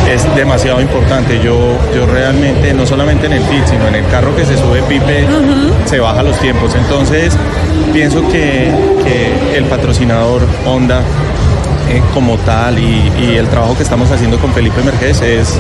es 0.09 0.33
demasiado 0.37 0.81
importante. 0.81 1.41
Yo, 1.43 1.77
yo 1.93 2.07
realmente 2.07 2.73
no 2.73 2.87
solamente 2.87 3.27
en 3.27 3.33
el 3.33 3.43
fit, 3.43 3.67
sino 3.67 3.89
en 3.89 3.97
el 3.97 4.07
carro 4.07 4.35
que 4.37 4.47
se 4.47 4.57
sube 4.57 4.81
Pipe 4.83 5.27
se 5.87 5.99
baja 5.99 6.23
los 6.23 6.39
tiempos. 6.39 6.77
Entonces 6.77 7.37
pienso 7.93 8.21
que, 8.29 8.73
que 9.03 9.57
el 9.59 9.65
patrocinador 9.65 10.47
Honda 10.65 11.03
eh, 11.89 12.03
como 12.13 12.37
tal 12.39 12.79
y, 12.79 13.11
y 13.19 13.37
el 13.37 13.49
trabajo 13.49 13.77
que 13.77 13.83
estamos 13.83 14.11
haciendo 14.11 14.39
con 14.39 14.53
Felipe 14.53 14.83
Merges 14.83 15.21
es, 15.23 15.59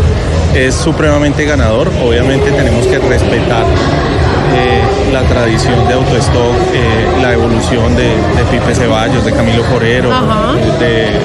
es 0.55 0.74
supremamente 0.74 1.45
ganador. 1.45 1.91
Obviamente 2.05 2.51
tenemos 2.53 2.87
que 2.87 2.99
respetar 2.99 3.64
eh, 4.55 4.83
la 5.12 5.22
tradición 5.22 5.87
de 5.89 5.95
autostock, 5.95 6.55
eh, 6.74 7.22
la 7.22 7.33
evolución 7.33 7.95
de, 7.97 8.09
de 8.09 8.45
Pipe 8.51 8.74
Ceballos, 8.74 9.24
de 9.24 9.33
Camilo 9.33 9.62
Forero, 9.64 10.11
de, 10.79 11.20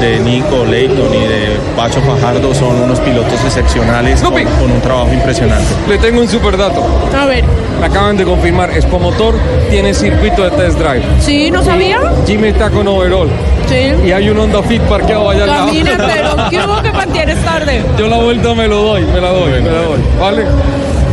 de 0.00 0.18
Nico 0.20 0.64
Leighton 0.64 1.14
y 1.14 1.26
de 1.26 1.56
Pacho 1.76 2.00
Fajardo 2.00 2.54
son 2.54 2.80
unos 2.82 3.00
pilotos 3.00 3.42
excepcionales 3.44 4.20
con, 4.22 4.34
un 4.34 4.80
trabajo 4.80 5.12
impresionante. 5.12 5.66
Le 5.88 5.98
tengo 5.98 6.20
un 6.20 6.28
super 6.28 6.56
dato. 6.56 6.84
A 7.16 7.26
ver, 7.26 7.44
Me 7.80 7.86
acaban 7.86 8.16
de 8.16 8.24
confirmar, 8.24 8.70
Motor 8.90 9.34
tiene 9.70 9.94
circuito 9.94 10.42
de 10.42 10.50
test 10.50 10.78
drive. 10.78 11.02
¿sí? 11.20 11.50
¿No 11.50 11.62
sabía? 11.64 11.98
Jimmy 12.26 12.48
está 12.48 12.70
con 12.70 12.86
overall. 12.86 13.28
Sí. 13.68 14.06
Y 14.06 14.12
hay 14.12 14.28
un 14.28 14.38
Honda 14.38 14.62
Fit 14.62 14.82
parqueado 14.82 15.30
allá 15.30 15.44
al 15.44 15.50
lado. 15.50 15.66
Camina, 15.66 15.96
pero 15.96 16.36
¿qué 16.50 16.58
hubo 16.58 16.82
que 16.82 16.92
mantienes 16.92 17.44
tarde? 17.44 17.82
Yo 17.98 18.08
la 18.08 18.18
vuelta 18.18 18.54
me 18.54 18.68
lo 18.68 18.82
doy, 18.82 19.02
me 19.04 19.20
la 19.20 19.30
doy, 19.30 19.62
me 19.62 19.70
la 19.70 19.82
doy. 19.82 20.00
¿Vale? 20.20 20.44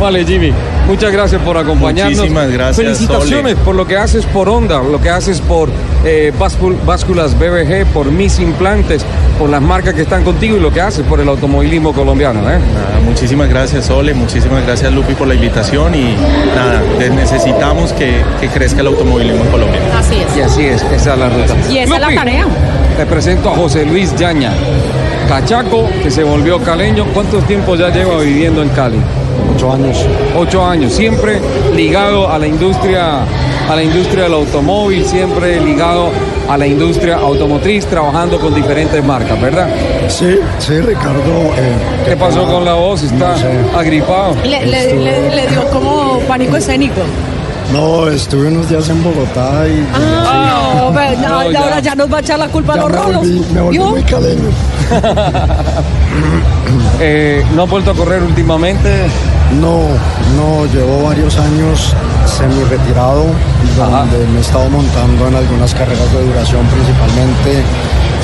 Vale, 0.00 0.24
Jimmy, 0.24 0.52
muchas 0.90 1.12
gracias 1.12 1.40
por 1.42 1.56
acompañarnos. 1.56 2.18
Muchísimas 2.18 2.50
gracias, 2.50 2.76
Felicitaciones 2.76 3.54
por 3.56 3.74
lo 3.74 3.86
que 3.86 3.96
haces 3.96 4.26
por 4.26 4.48
Honda, 4.48 4.82
lo 4.82 5.00
que 5.00 5.08
haces 5.10 5.40
por 5.40 5.68
eh, 6.04 6.32
báscul- 6.38 6.76
básculas 6.84 7.38
BBG, 7.38 7.86
por 7.92 8.06
mis 8.10 8.38
implantes, 8.40 9.02
por 9.38 9.48
las 9.48 9.62
marcas 9.62 9.94
que 9.94 10.02
están 10.02 10.24
contigo 10.24 10.56
y 10.56 10.60
lo 10.60 10.72
que 10.72 10.80
haces 10.80 11.04
por 11.06 11.20
el 11.20 11.28
automovilismo 11.28 11.92
colombiano. 11.92 12.40
¿eh? 12.40 12.58
Nada, 12.58 13.00
muchísimas 13.04 13.48
gracias, 13.48 13.86
Sole. 13.86 14.12
Muchísimas 14.14 14.64
gracias, 14.66 14.92
Lupi, 14.92 15.14
por 15.14 15.28
la 15.28 15.34
invitación. 15.34 15.94
Y 15.94 16.14
nada, 16.54 16.82
necesitamos 17.14 17.92
que, 17.92 18.20
que 18.40 18.48
crezca 18.48 18.80
el 18.80 18.88
automovilismo 18.88 19.44
en 19.44 19.50
Colombia. 19.50 19.80
Así 19.98 20.16
es. 20.16 20.36
Y 20.36 20.40
así 20.40 20.64
es, 20.66 20.82
esa 20.92 21.12
es 21.14 21.18
la 21.18 21.28
ruta. 21.28 21.54
Y 21.70 21.78
esa 21.78 21.94
es 21.94 22.00
la 22.00 22.14
tarea. 22.14 22.46
Te 22.96 23.06
presento 23.06 23.50
a 23.50 23.54
José 23.56 23.86
Luis 23.86 24.14
Yaña, 24.16 24.52
cachaco 25.28 25.88
que 26.02 26.10
se 26.10 26.22
volvió 26.24 26.58
caleño. 26.60 27.06
¿Cuántos 27.14 27.46
tiempo 27.46 27.76
ya 27.76 27.88
lleva 27.90 28.18
viviendo 28.20 28.62
en 28.62 28.68
Cali? 28.70 28.98
Ocho 29.54 29.72
años. 29.72 30.06
Ocho 30.36 30.64
años, 30.64 30.92
siempre 30.92 31.40
ligado 31.74 32.30
a 32.30 32.38
la 32.38 32.46
industria, 32.46 33.20
a 33.68 33.76
la 33.76 33.82
industria 33.82 34.24
del 34.24 34.34
automóvil, 34.34 35.04
siempre 35.04 35.60
ligado 35.60 36.10
a 36.48 36.56
la 36.56 36.66
industria 36.66 37.16
automotriz, 37.16 37.84
trabajando 37.86 38.38
con 38.40 38.54
diferentes 38.54 39.04
marcas, 39.04 39.40
¿verdad? 39.40 39.68
Sí, 40.08 40.38
sí, 40.58 40.80
Ricardo. 40.80 41.20
eh, 41.56 41.74
¿Qué 42.06 42.16
pasó 42.16 42.44
con 42.46 42.64
la 42.64 42.74
voz? 42.74 43.02
¿Está 43.02 43.32
No 43.32 43.38
sé. 43.38 43.50
agripado? 43.76 44.34
Le, 44.44 44.66
le- 44.66 44.94
le- 44.96 45.34
le 45.36 45.46
dio 45.46 45.64
como 45.70 46.18
pánico 46.26 46.56
escénico. 46.56 47.00
No, 47.72 48.08
estuve 48.08 48.48
unos 48.48 48.68
días 48.68 48.88
en 48.88 49.00
Bogotá 49.00 49.64
y 49.68 49.86
Ah, 49.94 50.74
no, 50.76 50.92
ve, 50.92 51.16
no, 51.18 51.28
No, 51.44 51.50
y 51.50 51.52
ya. 51.52 51.60
ahora 51.62 51.78
ya 51.78 51.94
nos 51.94 52.12
va 52.12 52.16
a 52.16 52.20
echar 52.20 52.38
la 52.40 52.48
culpa 52.48 52.72
a 52.74 52.76
los 52.78 52.90
me 52.90 52.96
rolos. 52.96 53.16
volví, 53.18 53.44
me 53.54 53.60
volví 53.60 53.78
muy 53.78 54.02
caleño. 54.02 54.48
Eh, 57.00 57.44
¿No 57.54 57.64
has 57.64 57.70
vuelto 57.70 57.90
a 57.90 57.94
correr 57.94 58.22
últimamente? 58.22 59.06
No, 59.60 59.80
no, 60.36 60.66
llevo 60.72 61.02
varios 61.04 61.36
años 61.38 61.94
semi 62.26 62.62
retirado, 62.64 63.24
donde 63.76 63.96
Ajá. 63.96 64.04
me 64.32 64.38
he 64.38 64.40
estado 64.40 64.68
montando 64.70 65.28
en 65.28 65.34
algunas 65.34 65.74
carreras 65.74 66.12
de 66.12 66.24
duración 66.24 66.64
principalmente, 66.66 67.62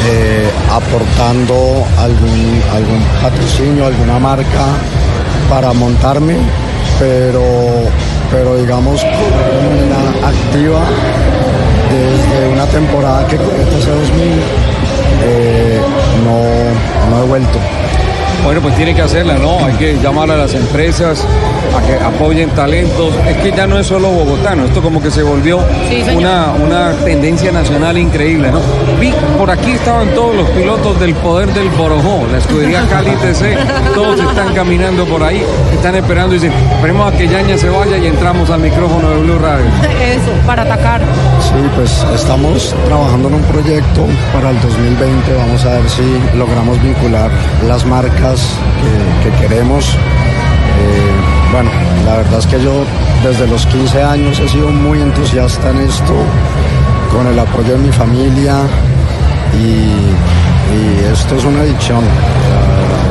eh, 0.09 0.51
aportando 0.71 1.85
algún, 1.99 2.63
algún 2.73 3.03
patrocinio, 3.23 3.87
alguna 3.87 4.19
marca 4.19 4.67
para 5.49 5.73
montarme, 5.73 6.37
pero, 6.99 7.43
pero 8.31 8.57
digamos 8.57 9.03
de 9.03 9.09
manera 9.09 10.29
activa 10.29 10.81
desde 11.91 12.49
una 12.53 12.67
temporada 12.67 13.27
que 13.27 13.37
corrí 13.37 13.65
TC 13.65 13.91
2000, 13.91 14.27
eh, 15.25 15.81
no, 16.25 17.17
no 17.17 17.25
he 17.25 17.27
vuelto. 17.27 17.59
Bueno, 18.47 18.61
pues 18.61 18.77
tiene 18.77 18.95
que 18.95 19.03
hacerla, 19.03 19.39
¿no? 19.39 19.59
Hay 19.67 19.73
que 19.73 19.95
llamar 20.01 20.31
a 20.31 20.37
las 20.37 20.55
empresas 20.55 21.27
a 21.77 21.85
que 21.85 21.95
apoyen 21.95 22.49
talentos. 22.51 23.13
Es 23.29 23.39
que 23.39 23.51
ya 23.51 23.67
no 23.67 23.77
es 23.77 23.89
solo 23.89 24.09
bogotano, 24.09 24.67
esto 24.67 24.81
como 24.81 25.03
que 25.03 25.11
se 25.11 25.25
volvió 25.25 25.59
Sí, 25.89 26.05
una, 26.15 26.53
una 26.53 26.93
tendencia 27.05 27.51
nacional 27.51 27.99
increíble, 27.99 28.53
¿no? 28.53 28.61
Vi, 29.01 29.13
por 29.37 29.51
aquí 29.51 29.73
estaban 29.73 30.11
todos 30.15 30.37
los 30.37 30.49
pilotos 30.51 31.01
del 31.01 31.17
poder 31.17 31.53
del 31.55 31.71
Borojó, 31.71 32.25
la 32.31 32.39
escudería 32.39 32.87
Cali 32.89 33.11
TC, 33.17 33.59
todos 33.97 34.21
están 34.21 34.55
caminando 34.55 35.07
por 35.07 35.25
ahí, 35.25 35.43
están 35.75 35.97
esperando 35.97 36.37
y 36.37 36.39
dicen, 36.39 36.53
esperemos 36.71 37.13
a 37.13 37.17
que 37.19 37.27
Yaña 37.27 37.59
se 37.59 37.69
vaya 37.69 37.99
y 37.99 38.07
entramos 38.07 38.49
al 38.51 38.61
micrófono 38.61 39.11
de 39.11 39.23
Blue 39.23 39.39
Radio. 39.41 39.67
Eso, 40.01 40.31
para 40.47 40.63
atacar. 40.63 41.01
Sí, 41.49 41.63
pues 41.75 42.05
estamos 42.15 42.75
trabajando 42.87 43.29
en 43.29 43.35
un 43.35 43.43
proyecto 43.43 44.07
para 44.33 44.51
el 44.51 44.61
2020. 44.61 45.35
Vamos 45.35 45.65
a 45.65 45.71
ver 45.79 45.89
si 45.89 46.37
logramos 46.37 46.83
vincular 46.83 47.31
las 47.67 47.85
marcas 47.87 48.41
que, 49.23 49.31
que 49.31 49.37
queremos. 49.41 49.85
Eh, 49.87 51.17
bueno, 51.53 51.71
la 52.05 52.17
verdad 52.19 52.39
es 52.41 52.47
que 52.47 52.61
yo 52.61 52.85
desde 53.23 53.47
los 53.47 53.65
15 53.67 54.03
años 54.03 54.39
he 54.41 54.49
sido 54.49 54.69
muy 54.69 55.01
entusiasta 55.01 55.71
en 55.71 55.79
esto, 55.79 56.15
con 57.13 57.27
el 57.27 57.39
apoyo 57.39 57.73
de 57.73 57.79
mi 57.79 57.93
familia 57.93 58.63
y, 59.55 60.17
esto 61.13 61.37
es 61.37 61.45
una 61.45 61.61
adicción. 61.61 62.05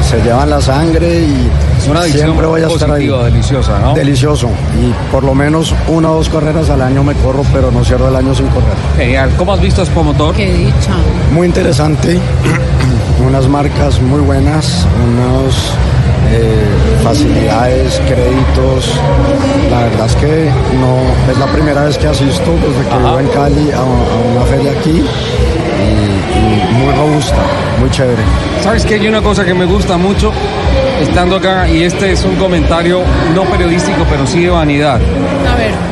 Se 0.07 0.21
llevan 0.21 0.49
la 0.49 0.61
sangre 0.61 1.21
y 1.21 1.49
una 1.88 2.01
adicción 2.01 2.25
siempre 2.25 2.47
voy 2.47 2.61
a 2.61 2.67
estar 2.67 2.91
ahí. 2.91 3.07
deliciosa, 3.07 3.79
¿no? 3.79 3.93
Delicioso. 3.93 4.49
Y 4.81 5.11
por 5.11 5.23
lo 5.23 5.33
menos 5.33 5.73
una 5.88 6.11
o 6.11 6.15
dos 6.15 6.29
carreras 6.29 6.69
al 6.69 6.81
año 6.81 7.03
me 7.03 7.13
corro, 7.15 7.43
pero 7.53 7.71
no 7.71 7.83
cierro 7.83 8.07
el 8.09 8.15
año 8.15 8.33
sin 8.33 8.47
correr. 8.47 8.73
Genial. 8.97 9.31
¿Cómo 9.38 9.53
has 9.53 9.61
visto? 9.61 9.75
Qué 10.33 10.51
dicha. 10.51 10.91
Muy 11.31 11.47
interesante. 11.47 12.19
Unas 13.25 13.47
marcas 13.47 14.01
muy 14.01 14.19
buenas, 14.21 14.86
unas 15.03 15.55
facilidades, 17.03 17.99
créditos. 18.07 18.91
La 19.71 19.83
verdad 19.83 20.05
es 20.07 20.15
que 20.15 20.49
no 20.79 21.31
es 21.31 21.38
la 21.38 21.45
primera 21.47 21.83
vez 21.86 21.97
que 21.97 22.07
asisto 22.07 22.51
desde 22.51 22.89
que 22.89 22.97
vivo 22.97 23.19
en 23.19 23.27
Cali 23.29 23.71
a, 23.71 23.79
a 23.79 23.83
una 23.83 24.45
feria 24.45 24.71
aquí. 24.71 25.01
Y 26.34 26.34
muy 26.55 26.93
robusta, 26.95 27.37
muy 27.79 27.89
chévere. 27.89 28.21
¿Sabes 28.61 28.85
que 28.85 28.95
hay 28.95 29.07
una 29.07 29.21
cosa 29.21 29.45
que 29.45 29.53
me 29.53 29.65
gusta 29.65 29.97
mucho 29.97 30.31
estando 30.99 31.37
acá? 31.37 31.67
Y 31.67 31.83
este 31.83 32.11
es 32.11 32.23
un 32.23 32.35
comentario 32.35 33.03
no 33.33 33.43
periodístico, 33.43 34.05
pero 34.09 34.25
sí 34.25 34.43
de 34.43 34.49
vanidad. 34.49 34.99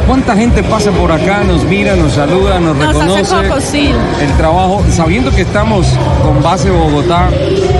¿Cuánta 0.08 0.36
gente 0.36 0.62
pasa 0.64 0.92
por 0.92 1.12
acá, 1.12 1.44
nos 1.44 1.64
mira, 1.64 1.96
nos 1.96 2.14
saluda, 2.14 2.60
nos, 2.60 2.76
Nos 2.76 2.88
hace 2.96 3.24
reconoce 3.42 3.62
sí. 3.72 3.92
el 4.22 4.32
trabajo, 4.38 4.84
sabiendo 4.92 5.32
que 5.32 5.42
estamos 5.44 5.88
con 6.22 6.44
base 6.44 6.70
Bogotá? 6.70 7.30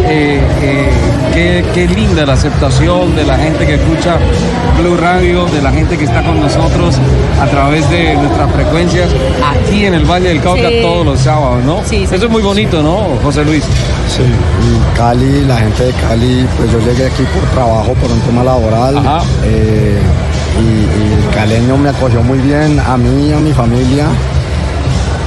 eh, 0.06 0.40
eh, 0.62 0.90
qué, 1.34 1.66
qué 1.74 1.88
linda 1.88 2.26
la 2.26 2.34
aceptación 2.34 3.14
de 3.16 3.26
la 3.26 3.38
gente 3.38 3.66
que 3.66 3.76
escucha 3.76 4.18
Blue 4.80 4.96
Radio, 4.98 5.46
de 5.48 5.62
la 5.62 5.72
gente 5.72 5.98
que 5.98 6.06
está 6.06 6.24
con 6.24 6.40
nosotros 6.40 6.96
a 7.42 7.46
través 7.48 7.90
de 7.90 8.16
nuestras 8.16 8.52
frecuencias 8.54 9.10
aquí 9.46 9.86
en 9.86 9.94
el 9.94 10.06
Valle 10.06 10.30
del 10.30 10.42
Cauca 10.42 10.70
Sí. 10.70 10.80
todos 10.82 11.06
los 11.06 11.20
sábados, 11.20 11.64
¿no? 11.66 11.82
Sí, 11.86 12.06
sí. 12.08 12.16
Eso 12.16 12.26
es 12.26 12.32
muy 12.32 12.42
bonito, 12.42 12.82
¿no, 12.82 13.18
José 13.22 13.44
Luis? 13.44 13.64
Sí, 14.08 14.22
y 14.24 14.98
Cali, 14.98 15.42
la 15.46 15.58
gente 15.58 15.86
de 15.86 15.92
Cali, 15.94 16.48
pues 16.58 16.72
yo 16.72 16.80
llegué 16.80 17.06
aquí 17.08 17.24
por 17.38 17.44
trabajo, 17.50 17.94
por 17.96 18.10
un 18.12 18.20
tema 18.22 18.44
laboral. 18.44 18.98
Ajá. 18.98 19.20
eh, 19.44 19.98
y, 20.60 20.64
y 20.64 21.14
el 21.14 21.30
caleño 21.34 21.78
me 21.78 21.90
acogió 21.90 22.22
muy 22.22 22.40
bien, 22.40 22.80
a 22.80 22.98
mí 22.98 23.32
a 23.32 23.40
mi 23.40 23.54
familia. 23.54 24.08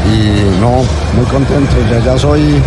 Y 0.07 0.61
no, 0.61 0.85
muy 1.15 1.27
contento. 1.27 1.75
Ya, 1.91 1.99
ya 1.99 2.19
soy 2.19 2.63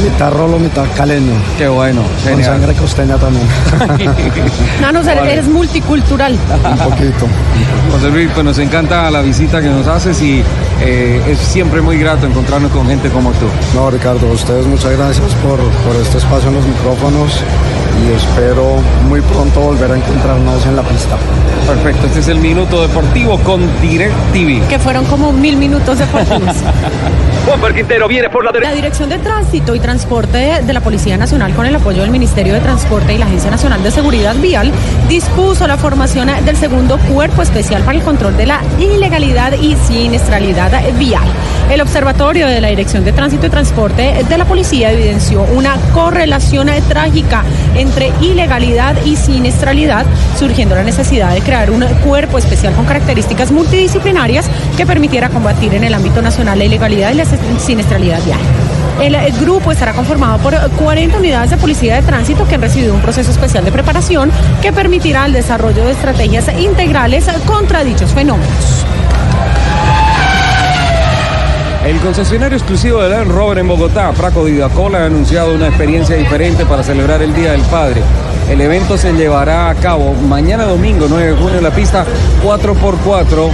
mitad 0.00 0.30
rolo, 0.32 0.58
mitad 0.58 0.84
caleño. 0.96 1.32
Qué 1.58 1.68
bueno, 1.68 2.02
Con 2.02 2.32
genial. 2.32 2.44
sangre 2.44 2.74
costeña 2.74 3.16
también. 3.16 3.46
Nanos, 4.80 5.06
Vale. 5.06 5.32
eres 5.32 5.46
multicultural. 5.48 6.32
un 6.32 6.78
poquito. 6.78 7.26
José 7.92 8.10
Luis, 8.10 8.30
pues 8.32 8.44
nos 8.44 8.58
encanta 8.58 9.10
la 9.10 9.20
visita 9.20 9.60
que 9.60 9.68
nos 9.68 9.86
haces 9.86 10.20
y 10.22 10.42
eh, 10.80 11.22
es 11.28 11.38
siempre 11.38 11.80
muy 11.80 11.98
grato 11.98 12.26
encontrarnos 12.26 12.70
con 12.72 12.86
gente 12.86 13.08
como 13.10 13.30
tú. 13.32 13.46
No, 13.74 13.90
Ricardo, 13.90 14.28
a 14.28 14.32
ustedes 14.32 14.66
muchas 14.66 14.92
gracias 14.96 15.32
por, 15.42 15.58
por 15.58 15.96
este 16.00 16.18
espacio 16.18 16.48
en 16.48 16.54
los 16.56 16.66
micrófonos 16.66 17.40
y 18.06 18.12
espero 18.12 18.76
muy 19.08 19.20
pronto 19.20 19.60
volver 19.60 19.90
a 19.92 19.96
encontrarnos 19.96 20.64
en 20.66 20.76
la 20.76 20.82
pista. 20.82 21.16
Perfecto, 21.66 22.06
este 22.06 22.20
es 22.20 22.28
el 22.28 22.38
Minuto 22.38 22.80
Deportivo 22.82 23.38
con 23.40 23.60
Direct 23.80 24.14
TV. 24.32 24.60
Que 24.68 24.78
fueron 24.78 25.04
como 25.04 25.32
mil 25.32 25.56
minutos 25.56 25.98
deportivos. 25.98 26.56
Juan 27.60 27.74
Quintero 27.74 28.08
viene 28.08 28.28
por 28.28 28.44
la 28.44 28.52
derecha. 28.52 28.70
La 28.70 28.74
Dirección 28.76 29.08
de 29.08 29.18
Tránsito 29.18 29.74
y 29.74 29.80
Transporte 29.90 30.62
de 30.64 30.72
la 30.72 30.80
Policía 30.82 31.16
Nacional, 31.16 31.52
con 31.52 31.66
el 31.66 31.74
apoyo 31.74 32.02
del 32.02 32.12
Ministerio 32.12 32.54
de 32.54 32.60
Transporte 32.60 33.12
y 33.12 33.18
la 33.18 33.26
Agencia 33.26 33.50
Nacional 33.50 33.82
de 33.82 33.90
Seguridad 33.90 34.36
Vial, 34.36 34.70
dispuso 35.08 35.66
la 35.66 35.76
formación 35.76 36.30
del 36.44 36.56
segundo 36.56 36.96
cuerpo 37.12 37.42
especial 37.42 37.82
para 37.82 37.98
el 37.98 38.04
control 38.04 38.36
de 38.36 38.46
la 38.46 38.60
ilegalidad 38.78 39.52
y 39.54 39.74
siniestralidad 39.74 40.70
vial. 40.96 41.24
El 41.72 41.80
Observatorio 41.80 42.46
de 42.46 42.60
la 42.60 42.68
Dirección 42.68 43.04
de 43.04 43.12
Tránsito 43.12 43.48
y 43.48 43.50
Transporte 43.50 44.24
de 44.28 44.38
la 44.38 44.44
Policía 44.44 44.92
evidenció 44.92 45.42
una 45.42 45.74
correlación 45.92 46.68
trágica 46.88 47.42
entre 47.74 48.12
ilegalidad 48.20 48.94
y 49.04 49.16
siniestralidad, 49.16 50.06
surgiendo 50.38 50.76
la 50.76 50.84
necesidad 50.84 51.34
de 51.34 51.40
crear 51.40 51.68
un 51.72 51.84
cuerpo 52.04 52.38
especial 52.38 52.74
con 52.74 52.84
características 52.84 53.50
multidisciplinarias 53.50 54.48
que 54.76 54.86
permitiera 54.86 55.30
combatir 55.30 55.74
en 55.74 55.82
el 55.82 55.94
ámbito 55.94 56.22
nacional 56.22 56.60
la 56.60 56.66
ilegalidad 56.66 57.10
y 57.10 57.14
la 57.14 57.24
siniestralidad 57.58 58.22
vial. 58.24 58.38
El 59.00 59.14
eh, 59.14 59.32
grupo 59.40 59.72
estará 59.72 59.94
conformado 59.94 60.38
por 60.38 60.54
40 60.54 61.18
unidades 61.18 61.50
de 61.50 61.56
policía 61.56 61.96
de 61.96 62.02
tránsito 62.02 62.46
que 62.46 62.56
han 62.56 62.60
recibido 62.60 62.94
un 62.94 63.00
proceso 63.00 63.30
especial 63.30 63.64
de 63.64 63.72
preparación 63.72 64.30
que 64.60 64.72
permitirá 64.72 65.24
el 65.24 65.32
desarrollo 65.32 65.84
de 65.84 65.92
estrategias 65.92 66.46
integrales 66.58 67.24
contra 67.46 67.82
dichos 67.82 68.12
fenómenos. 68.12 68.84
El 71.86 71.98
concesionario 72.00 72.58
exclusivo 72.58 73.02
de 73.02 73.08
Land 73.08 73.30
Rover 73.30 73.58
en 73.58 73.68
Bogotá, 73.68 74.12
Fraco 74.12 74.44
Didacola, 74.44 74.98
ha 74.98 75.06
anunciado 75.06 75.54
una 75.54 75.68
experiencia 75.68 76.14
diferente 76.16 76.66
para 76.66 76.82
celebrar 76.82 77.22
el 77.22 77.34
Día 77.34 77.52
del 77.52 77.62
Padre. 77.62 78.02
El 78.50 78.60
evento 78.60 78.98
se 78.98 79.14
llevará 79.14 79.70
a 79.70 79.74
cabo 79.76 80.12
mañana 80.12 80.64
domingo 80.64 81.06
9 81.08 81.26
de 81.26 81.36
junio 81.36 81.56
en 81.56 81.64
la 81.64 81.70
pista 81.70 82.04
4x4 82.44 83.50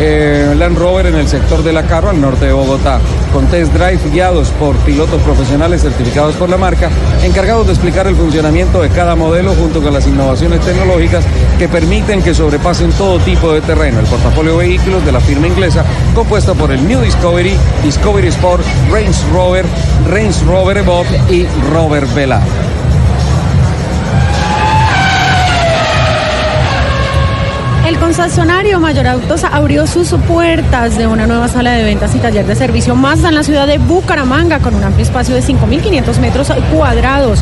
eh, 0.00 0.54
Land 0.56 0.78
Rover 0.78 1.06
en 1.06 1.14
el 1.14 1.28
sector 1.28 1.62
de 1.62 1.72
La 1.72 1.82
Carro, 1.84 2.10
al 2.10 2.20
norte 2.20 2.46
de 2.46 2.52
Bogotá, 2.52 2.98
con 3.32 3.46
test 3.46 3.72
drive 3.72 4.00
guiados 4.10 4.50
por 4.50 4.76
pilotos 4.78 5.20
profesionales 5.22 5.82
certificados 5.82 6.34
por 6.36 6.48
la 6.48 6.56
marca, 6.56 6.90
encargados 7.22 7.66
de 7.66 7.72
explicar 7.72 8.06
el 8.06 8.16
funcionamiento 8.16 8.82
de 8.82 8.88
cada 8.90 9.16
modelo 9.16 9.54
junto 9.54 9.82
con 9.82 9.92
las 9.92 10.06
innovaciones 10.06 10.60
tecnológicas 10.60 11.24
que 11.58 11.68
permiten 11.68 12.22
que 12.22 12.34
sobrepasen 12.34 12.92
todo 12.92 13.18
tipo 13.20 13.52
de 13.52 13.60
terreno. 13.60 14.00
El 14.00 14.06
portafolio 14.06 14.56
de 14.56 14.68
vehículos 14.68 15.04
de 15.04 15.12
la 15.12 15.20
firma 15.20 15.46
inglesa, 15.46 15.84
compuesto 16.14 16.54
por 16.54 16.72
el 16.72 16.86
New 16.86 17.00
Discovery, 17.00 17.56
Discovery 17.82 18.28
Sport, 18.28 18.64
Range 18.90 19.18
Rover, 19.32 19.64
Range 20.08 20.44
Rover 20.46 20.78
Evoque 20.78 21.20
y 21.30 21.46
Rover 21.72 22.06
Velar. 22.06 22.79
Concesionario 28.16 28.80
Mayor 28.80 29.06
Autos 29.06 29.44
abrió 29.44 29.86
sus 29.86 30.12
puertas 30.26 30.98
de 30.98 31.06
una 31.06 31.28
nueva 31.28 31.46
sala 31.46 31.74
de 31.74 31.84
ventas 31.84 32.12
y 32.16 32.18
taller 32.18 32.44
de 32.44 32.56
servicio 32.56 32.96
Mazda 32.96 33.28
en 33.28 33.36
la 33.36 33.44
ciudad 33.44 33.68
de 33.68 33.78
Bucaramanga 33.78 34.58
con 34.58 34.74
un 34.74 34.82
amplio 34.82 35.04
espacio 35.04 35.36
de 35.36 35.42
5.500 35.42 36.18
metros 36.18 36.50
cuadrados 36.74 37.38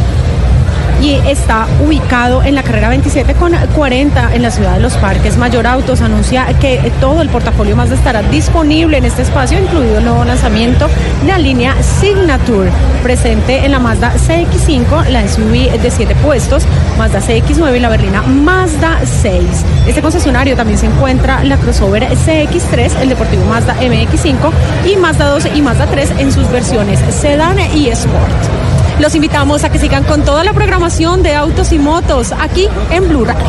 y 1.00 1.12
está 1.26 1.66
ubicado 1.84 2.42
en 2.42 2.54
la 2.54 2.62
carrera 2.62 2.88
27 2.88 3.34
con 3.34 3.52
40 3.52 4.34
en 4.34 4.42
la 4.42 4.50
ciudad 4.50 4.74
de 4.74 4.80
Los 4.80 4.94
Parques. 4.94 5.36
Mayor 5.36 5.66
Autos 5.66 6.00
anuncia 6.00 6.46
que 6.60 6.92
todo 7.00 7.22
el 7.22 7.28
portafolio 7.28 7.76
Mazda 7.76 7.94
estará 7.94 8.22
disponible 8.22 8.98
en 8.98 9.04
este 9.04 9.22
espacio, 9.22 9.58
incluido 9.58 9.98
el 9.98 10.04
nuevo 10.04 10.24
lanzamiento, 10.24 10.88
la 11.26 11.38
línea 11.38 11.74
Signature, 11.82 12.70
presente 13.02 13.64
en 13.64 13.72
la 13.72 13.78
Mazda 13.78 14.12
CX5, 14.14 15.08
la 15.08 15.26
SUV 15.28 15.80
de 15.80 15.90
7 15.90 16.14
puestos, 16.16 16.64
Mazda 16.98 17.20
CX9 17.20 17.76
y 17.76 17.80
la 17.80 17.88
berlina 17.88 18.22
Mazda 18.22 19.00
6. 19.04 19.42
Este 19.86 20.02
concesionario 20.02 20.56
también 20.56 20.78
se 20.78 20.86
encuentra 20.86 21.44
la 21.44 21.56
crossover 21.58 22.08
CX3, 22.08 23.00
el 23.00 23.08
deportivo 23.08 23.44
Mazda 23.44 23.76
MX5 23.80 24.50
y 24.86 24.96
Mazda 24.96 25.26
12 25.26 25.50
y 25.54 25.62
Mazda 25.62 25.86
3 25.86 26.12
en 26.18 26.32
sus 26.32 26.50
versiones 26.50 27.00
sedán 27.14 27.58
y 27.74 27.88
sport. 27.88 28.57
Los 29.00 29.14
invitamos 29.14 29.62
a 29.62 29.70
que 29.70 29.78
sigan 29.78 30.02
con 30.04 30.24
toda 30.24 30.42
la 30.42 30.52
programación 30.52 31.22
de 31.22 31.34
autos 31.36 31.72
y 31.72 31.78
motos 31.78 32.32
aquí 32.32 32.66
en 32.90 33.08
Blue 33.08 33.24
Radio. 33.24 33.46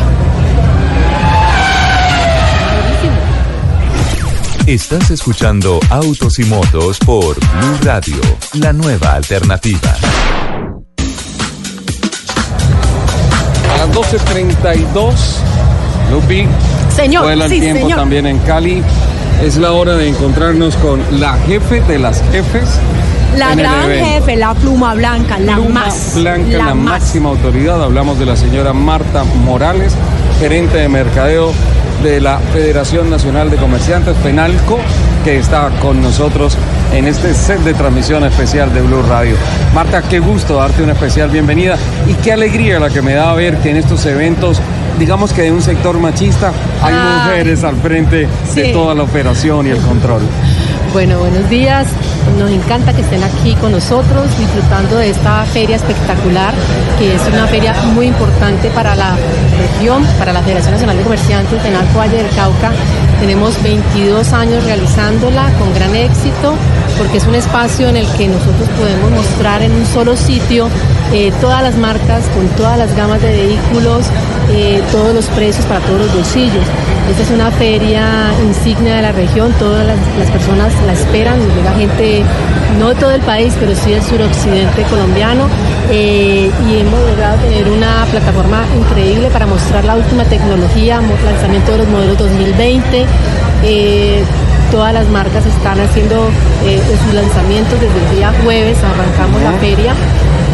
Estás 4.67 5.09
escuchando 5.09 5.79
Autos 5.89 6.37
y 6.37 6.43
Motos 6.43 6.99
por 6.99 7.35
Blue 7.39 7.77
Radio, 7.81 8.21
la 8.53 8.71
nueva 8.71 9.15
alternativa. 9.15 9.95
A 13.73 13.77
las 13.79 13.89
12.32, 13.89 15.13
Lupi, 16.11 16.45
Señor, 16.95 17.23
vuela 17.23 17.45
el 17.45 17.51
sí, 17.51 17.59
tiempo 17.59 17.81
señor. 17.81 17.97
también 17.97 18.27
en 18.27 18.37
Cali. 18.39 18.83
Es 19.43 19.57
la 19.57 19.71
hora 19.71 19.95
de 19.95 20.09
encontrarnos 20.09 20.75
con 20.75 21.01
la 21.19 21.33
jefe 21.47 21.81
de 21.81 21.97
las 21.97 22.21
jefes. 22.31 22.69
La 23.37 23.53
en 23.53 23.59
gran 23.59 23.89
jefe, 23.89 24.35
la 24.35 24.53
pluma 24.53 24.93
blanca, 24.95 25.39
la 25.39 25.55
Pluma 25.55 25.85
más. 25.85 26.13
Blanca, 26.15 26.57
la, 26.57 26.73
máxima 26.73 27.29
autoridad. 27.29 27.83
Hablamos 27.83 28.19
de 28.19 28.25
la 28.25 28.35
señora 28.35 28.73
Marta 28.73 29.23
Morales, 29.23 29.93
gerente 30.39 30.77
de 30.77 30.89
mercadeo 30.89 31.53
de 32.03 32.21
la 32.21 32.39
Federación 32.53 33.09
Nacional 33.09 33.49
de 33.49 33.57
Comerciantes, 33.57 34.15
FENALCO, 34.23 34.79
que 35.23 35.37
está 35.37 35.69
con 35.81 36.01
nosotros 36.01 36.57
en 36.93 37.05
este 37.05 37.33
set 37.33 37.59
de 37.59 37.73
transmisión 37.73 38.23
especial 38.23 38.73
de 38.73 38.81
Blue 38.81 39.03
Radio. 39.03 39.35
Marta, 39.73 40.01
qué 40.01 40.19
gusto 40.19 40.55
darte 40.55 40.81
una 40.81 40.93
especial 40.93 41.29
bienvenida 41.29 41.77
y 42.07 42.13
qué 42.15 42.33
alegría 42.33 42.79
la 42.79 42.89
que 42.89 43.01
me 43.01 43.13
da 43.13 43.33
ver 43.33 43.57
que 43.57 43.69
en 43.69 43.77
estos 43.77 44.05
eventos, 44.05 44.61
digamos 44.97 45.33
que 45.33 45.43
de 45.43 45.51
un 45.51 45.61
sector 45.61 45.99
machista, 45.99 46.51
hay 46.81 46.93
mujeres 46.93 47.63
al 47.63 47.75
frente 47.75 48.27
de 48.55 48.73
toda 48.73 48.95
la 48.95 49.03
operación 49.03 49.67
y 49.67 49.71
el 49.71 49.81
control. 49.81 50.21
Bueno, 50.91 51.19
buenos 51.19 51.47
días. 51.49 51.87
Nos 52.39 52.49
encanta 52.49 52.93
que 52.93 53.01
estén 53.01 53.23
aquí 53.23 53.53
con 53.55 53.71
nosotros 53.71 54.25
disfrutando 54.39 54.97
de 54.97 55.11
esta 55.11 55.45
feria 55.45 55.75
espectacular, 55.75 56.53
que 56.97 57.13
es 57.13 57.21
una 57.27 57.45
feria 57.45 57.73
muy 57.93 58.07
importante 58.07 58.69
para 58.71 58.95
la 58.95 59.15
región, 59.59 60.03
para 60.17 60.33
la 60.33 60.41
Federación 60.41 60.73
Nacional 60.73 60.97
de 60.97 61.03
Comerciantes 61.03 61.63
de 61.63 61.69
Narco 61.69 61.99
Valle 61.99 62.17
del 62.17 62.29
Cauca. 62.35 62.71
Tenemos 63.19 63.61
22 63.61 64.33
años 64.33 64.63
realizándola 64.63 65.51
con 65.59 65.71
gran 65.75 65.95
éxito, 65.95 66.55
porque 66.97 67.17
es 67.17 67.27
un 67.27 67.35
espacio 67.35 67.87
en 67.87 67.97
el 67.97 68.07
que 68.13 68.27
nosotros 68.27 68.67
podemos 68.77 69.11
mostrar 69.11 69.61
en 69.61 69.71
un 69.71 69.85
solo 69.85 70.17
sitio 70.17 70.69
eh, 71.13 71.31
todas 71.41 71.61
las 71.63 71.75
marcas, 71.77 72.23
con 72.35 72.47
todas 72.49 72.77
las 72.77 72.95
gamas 72.95 73.21
de 73.21 73.29
vehículos, 73.29 74.05
eh, 74.51 74.81
todos 74.91 75.13
los 75.13 75.25
precios 75.27 75.65
para 75.65 75.79
todos 75.81 75.99
los 76.01 76.13
bolsillos. 76.13 76.65
Esta 77.09 77.23
es 77.23 77.31
una 77.31 77.49
feria 77.51 78.31
insignia 78.45 78.97
de 78.97 79.01
la 79.01 79.11
región, 79.11 79.51
todas 79.53 79.85
las, 79.85 79.97
las 80.19 80.29
personas 80.29 80.71
la 80.85 80.93
esperan, 80.93 81.39
llega 81.55 81.73
gente, 81.73 82.23
no 82.79 82.89
de 82.89 82.95
todo 82.95 83.11
el 83.11 83.21
país, 83.21 83.53
pero 83.59 83.73
sí 83.75 83.91
del 83.91 84.03
suroccidente 84.03 84.83
colombiano, 84.83 85.47
eh, 85.89 86.51
y 86.69 86.77
hemos 86.77 86.99
logrado 87.09 87.37
tener 87.37 87.67
una 87.69 88.05
plataforma 88.11 88.63
increíble 88.77 89.29
para 89.31 89.47
mostrar 89.47 89.83
la 89.85 89.95
última 89.95 90.23
tecnología, 90.25 91.01
lanzamiento 91.25 91.71
de 91.71 91.77
los 91.79 91.87
modelos 91.87 92.17
2020. 92.17 93.05
eh, 93.63 94.23
Todas 94.71 94.93
las 94.93 95.07
marcas 95.07 95.43
están 95.47 95.79
haciendo 95.79 96.29
eh, 96.63 96.79
sus 97.03 97.13
lanzamientos 97.15 97.73
desde 97.81 97.99
el 98.05 98.15
día 98.17 98.31
jueves, 98.43 98.77
arrancamos 98.83 99.41
la 99.41 99.53
feria. 99.53 99.95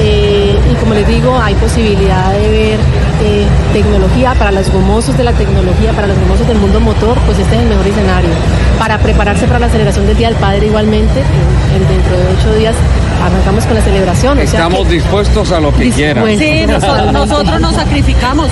Eh, 0.02 0.56
y 0.72 0.76
como 0.76 0.93
les 0.93 1.08
digo, 1.08 1.38
hay 1.41 1.56
posibilidad 1.56 2.32
de 2.34 2.50
ver 2.50 2.80
eh, 3.24 3.46
tecnología 3.72 4.34
para 4.36 4.52
los 4.52 4.70
gomosos 4.70 5.18
de 5.18 5.24
la 5.24 5.32
tecnología, 5.32 5.93
para 5.93 6.08
los 6.08 6.18
gomosos 6.20 6.46
del 6.48 6.58
mundo 6.58 6.80
motor, 6.82 7.18
pues 7.26 7.39
este 7.39 7.56
es 7.56 7.62
el 7.62 7.70
mejor 7.70 7.88
escenario. 7.88 8.30
Para 8.78 8.98
prepararse 8.98 9.48
para 9.48 9.60
la 9.60 9.70
celebración 9.70 10.06
del 10.06 10.18
Día 10.18 10.28
del 10.28 10.38
Padre 10.38 10.66
igualmente, 10.68 11.22
en- 11.22 11.82
en- 11.82 11.88
dentro 11.88 12.18
de 12.18 12.24
ocho 12.38 12.54
días 12.56 12.76
arrancamos 13.24 13.66
con 13.66 13.76
la 13.76 13.82
celebración. 13.82 14.34
o 14.38 14.41
sea 14.41 14.60
Estamos 14.66 14.86
que- 14.88 14.93
dispuestos 14.96 15.52
a 15.54 15.60
lo 15.62 15.74
que 15.74 15.89
quieran. 15.91 16.26
Sí, 16.38 16.66
nosotros, 16.68 17.14
nosotros 17.14 17.62
nos 17.62 17.76
sacrificamos. 17.76 18.50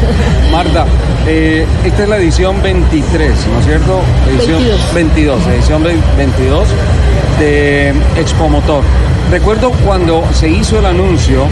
Marta, 0.52 0.86
eh, 1.26 1.66
esta 1.84 2.02
es 2.04 2.08
la 2.08 2.16
edición 2.18 2.62
23, 2.62 3.32
¿no 3.52 3.58
es 3.60 3.66
cierto? 3.66 4.00
Edición 4.28 4.58
22. 4.58 4.94
22, 4.94 5.46
edición 5.48 5.82
ve- 5.82 5.96
22 6.16 6.68
de 7.40 7.88
Expo 8.16 8.48
Motor. 8.48 8.82
Recuerdo 9.30 9.72
cuando 9.84 10.22
se 10.32 10.48
hizo 10.48 10.78
el 10.78 10.86
anuncio 10.86 11.46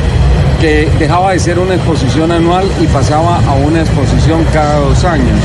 que 0.60 0.88
dejaba 0.98 1.32
de 1.32 1.40
ser 1.40 1.58
una 1.58 1.74
exposición 1.74 2.30
anual 2.30 2.70
y 2.80 2.86
pasaba 2.86 3.38
a 3.38 3.54
una 3.54 3.80
exposición 3.80 4.44
cada 4.52 4.78
dos 4.78 5.04
años. 5.04 5.38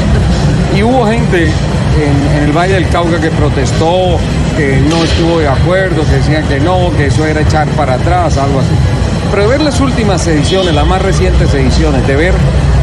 Y 0.76 0.84
hubo 0.84 1.08
gente 1.08 1.46
en, 1.46 2.44
el 2.44 2.52
Valle 2.52 2.76
del 2.76 2.88
Cauca 2.90 3.20
que 3.20 3.32
protestó, 3.32 4.18
que 4.56 4.78
no 4.88 5.04
estuvo 5.04 5.40
de 5.40 5.48
acuerdo, 5.48 6.04
que 6.06 6.18
decían 6.18 6.48
que 6.48 6.60
no, 6.60 6.92
que 6.96 7.08
eso 7.08 7.26
era 7.26 7.42
echar 7.42 7.68
para 7.70 7.96
atrás, 7.96 8.38
algo 8.38 8.60
así. 8.60 8.70
Pero 9.32 9.44
de 9.44 9.50
ver 9.50 9.62
las 9.62 9.80
últimas 9.80 10.26
ediciones, 10.28 10.74
las 10.74 10.86
más 10.86 11.02
recientes 11.02 11.52
ediciones, 11.54 12.06
de 12.06 12.16
ver 12.16 12.34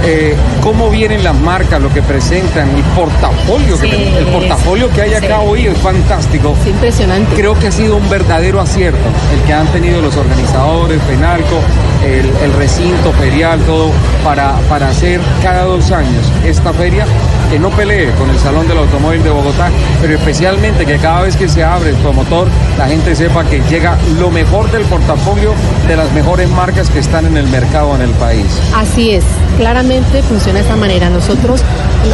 eh, 0.04 0.34
cómo 0.62 0.90
vienen 0.90 1.24
las 1.24 1.34
marcas, 1.34 1.80
lo 1.80 1.92
que 1.92 2.02
presentan, 2.02 2.70
el 2.70 2.82
portafolio, 2.94 3.78
que, 3.80 3.86
Sí, 3.90 4.12
el 4.18 4.26
portafolio 4.26 4.90
que 4.90 5.02
hay 5.02 5.14
acá 5.14 5.38
sí. 5.40 5.46
hoy 5.46 5.66
es 5.66 5.78
fantástico. 5.78 6.54
Es 6.60 6.66
impresionante. 6.68 7.34
Creo 7.34 7.58
que 7.58 7.68
ha 7.68 7.72
sido 7.72 7.96
un 7.96 8.08
verdadero 8.08 8.60
acierto 8.60 8.98
el 9.34 9.40
que 9.46 9.52
han 9.52 9.66
tenido 9.68 10.00
los 10.02 10.16
organizadores, 10.16 11.00
Penalco, 11.02 11.60
el, 12.04 12.26
el 12.44 12.52
recinto 12.54 13.12
ferial, 13.12 13.60
todo, 13.60 13.90
para, 14.24 14.54
para 14.68 14.88
hacer 14.88 15.20
cada 15.42 15.64
dos 15.64 15.90
años 15.92 16.30
esta 16.44 16.72
feria 16.72 17.06
que 17.50 17.58
no 17.58 17.70
pelee 17.70 18.10
con 18.12 18.30
el 18.30 18.38
Salón 18.38 18.66
del 18.68 18.78
Automóvil 18.78 19.22
de 19.22 19.30
Bogotá, 19.30 19.70
pero 20.00 20.14
especialmente 20.14 20.84
que 20.84 20.98
cada 20.98 21.22
vez 21.22 21.36
que 21.36 21.48
se 21.48 21.62
abre 21.62 21.90
el 21.90 21.96
promotor, 21.96 22.48
la 22.78 22.86
gente 22.88 23.14
sepa 23.14 23.44
que 23.44 23.60
llega 23.70 23.96
lo 24.18 24.30
mejor 24.30 24.70
del 24.70 24.84
portafolio 24.84 25.54
de 25.86 25.96
las 25.96 26.12
mejores 26.12 26.48
marcas 26.50 26.90
que 26.90 26.98
están 26.98 27.26
en 27.26 27.36
el 27.36 27.46
mercado 27.48 27.94
en 27.94 28.02
el 28.02 28.10
país. 28.12 28.46
Así 28.74 29.12
es, 29.12 29.24
claramente 29.56 30.22
funciona 30.22 30.58
de 30.58 30.64
esta 30.64 30.76
manera. 30.76 31.10
Nosotros 31.10 31.60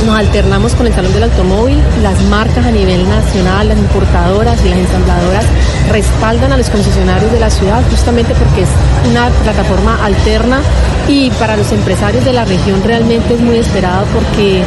nos 0.06 0.18
alternamos 0.18 0.74
con 0.74 0.86
el 0.86 0.94
Salón 0.94 1.12
del 1.12 1.24
Automóvil, 1.24 1.78
las 2.02 2.20
marcas 2.24 2.66
a 2.66 2.70
nivel 2.70 3.08
nacional, 3.08 3.68
las 3.68 3.78
importadoras 3.78 4.58
y 4.64 4.68
las 4.68 4.78
ensambladoras 4.78 5.44
respaldan 5.90 6.52
a 6.52 6.56
los 6.56 6.70
concesionarios 6.70 7.32
de 7.32 7.40
la 7.40 7.50
ciudad 7.50 7.82
justamente 7.90 8.34
porque 8.34 8.62
es 8.62 8.68
una 9.10 9.28
plataforma 9.42 10.04
alterna 10.04 10.60
y 11.08 11.30
para 11.32 11.56
los 11.56 11.70
empresarios 11.72 12.24
de 12.24 12.32
la 12.32 12.44
región 12.44 12.82
realmente 12.84 13.34
es 13.34 13.40
muy 13.40 13.56
esperado 13.56 14.06
porque 14.14 14.62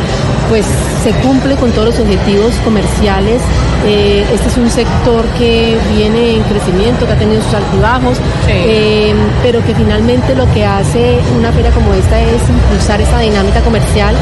pues 0.55 0.65
se 1.03 1.11
cumple 1.19 1.55
con 1.57 1.69
todos 1.71 1.87
los 1.87 1.99
objetivos 1.99 2.53
comerciales. 2.63 3.41
Eh, 3.85 4.25
este 4.33 4.47
es 4.47 4.55
un 4.55 4.69
sector 4.69 5.25
que 5.37 5.77
viene 5.93 6.37
en 6.37 6.43
crecimiento, 6.43 7.05
que 7.05 7.11
ha 7.11 7.17
tenido 7.17 7.41
sus 7.41 7.55
altibajos, 7.55 8.17
eh, 8.47 9.13
pero 9.43 9.61
que 9.65 9.75
finalmente 9.75 10.33
lo 10.33 10.49
que 10.53 10.65
hace 10.65 11.19
una 11.37 11.51
feria 11.51 11.71
como 11.71 11.93
esta 11.93 12.21
es 12.21 12.41
impulsar 12.49 13.01
esa 13.01 13.19
dinámica 13.19 13.59
comercial 13.61 14.15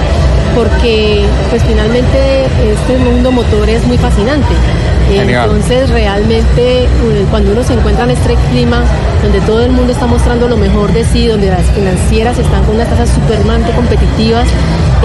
porque 0.55 1.23
pues 1.51 1.61
finalmente 1.63 2.45
este 2.45 2.97
mundo 2.97 3.31
motor 3.31 3.69
es 3.69 3.85
muy 3.85 3.99
fascinante. 3.99 4.55
Entonces 5.11 5.91
realmente 5.91 6.85
eh, 6.85 6.87
cuando 7.29 7.51
uno 7.51 7.63
se 7.63 7.73
encuentra 7.73 8.05
en 8.05 8.11
este 8.11 8.35
clima 8.49 8.83
donde 9.21 9.39
todo 9.41 9.63
el 9.63 9.71
mundo 9.71 9.93
está 9.93 10.07
mostrando 10.07 10.47
lo 10.47 10.57
mejor 10.57 10.91
de 10.93 11.05
sí, 11.05 11.27
donde 11.27 11.49
las 11.49 11.65
financieras 11.75 12.39
están 12.39 12.63
con 12.63 12.75
unas 12.75 12.89
tasas 12.89 13.09
supremamente 13.09 13.71
competitivas, 13.73 14.47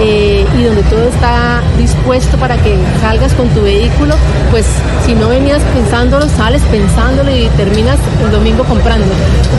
eh, 0.01 0.45
y 0.57 0.63
donde 0.63 0.83
todo 0.83 1.03
está 1.09 1.61
dispuesto 1.77 2.37
para 2.37 2.55
que 2.57 2.77
salgas 3.01 3.33
con 3.33 3.47
tu 3.49 3.61
vehículo, 3.61 4.15
pues 4.51 4.65
si 5.05 5.13
no 5.13 5.29
venías 5.29 5.61
pensándolo, 5.73 6.27
sales 6.29 6.61
pensándolo 6.71 7.29
y 7.35 7.47
terminas 7.57 7.97
el 8.23 8.31
domingo 8.31 8.63
comprando. 8.63 9.07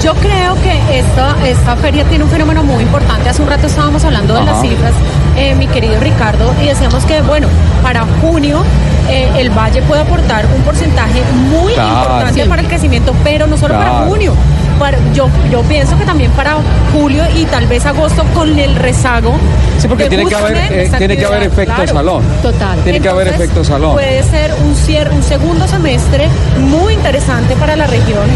Yo 0.03 0.15
creo 0.15 0.55
que 0.63 0.99
esta, 0.99 1.35
esta 1.47 1.77
feria 1.77 2.05
tiene 2.05 2.25
un 2.25 2.31
fenómeno 2.31 2.63
muy 2.63 2.83
importante. 2.83 3.29
Hace 3.29 3.43
un 3.43 3.49
rato 3.49 3.67
estábamos 3.67 4.05
hablando 4.05 4.35
de 4.35 4.45
las 4.45 4.61
cifras, 4.61 4.93
eh, 5.37 5.55
mi 5.55 5.67
querido 5.67 5.99
Ricardo, 6.01 6.53
y 6.63 6.67
decíamos 6.67 7.05
que, 7.05 7.21
bueno, 7.23 7.47
para 7.83 8.05
junio 8.21 8.63
eh, 9.09 9.29
el 9.39 9.51
Valle 9.51 9.83
puede 9.83 10.03
aportar 10.03 10.47
un 10.57 10.63
porcentaje 10.63 11.23
muy 11.51 11.73
Claro. 11.75 11.89
importante 12.01 12.43
Sí. 12.45 12.49
para 12.49 12.63
el 12.63 12.69
crecimiento, 12.69 13.13
pero 13.25 13.47
no 13.47 13.57
solo 13.57 13.75
para 13.75 13.91
junio. 14.07 14.35
Para- 14.81 14.99
yo, 15.15 15.29
yo 15.53 15.61
pienso 15.63 15.97
que 15.97 16.05
también 16.05 16.31
para 16.33 16.57
julio 16.93 17.23
y 17.37 17.45
tal 17.45 17.67
vez 17.69 17.87
agosto 17.87 18.25
con 18.35 18.59
el 18.59 18.75
rezago. 18.75 19.35
Sí, 19.79 19.87
porque 19.87 20.05
de 20.05 20.09
tiene 20.11 20.27
que 20.27 20.35
haber, 20.35 20.57
eh, 20.57 20.91
tiene 20.99 21.17
que 21.17 21.25
haber 21.25 21.43
efecto 21.45 21.75
claro. 21.75 21.93
salón. 21.93 22.23
Total. 22.43 22.79
Tiene 22.83 23.01
que 23.01 23.09
haber 23.09 23.29
efecto 23.29 23.63
salón. 23.63 23.93
Puede 23.93 24.23
ser 24.25 24.53
un 24.65 24.75
cierre, 24.75 25.15
un 25.15 25.23
segundo 25.23 25.69
semestre 25.69 26.29
muy 26.59 26.95
interesante 26.95 27.55
para 27.57 27.77
la 27.77 27.87
región 27.87 28.27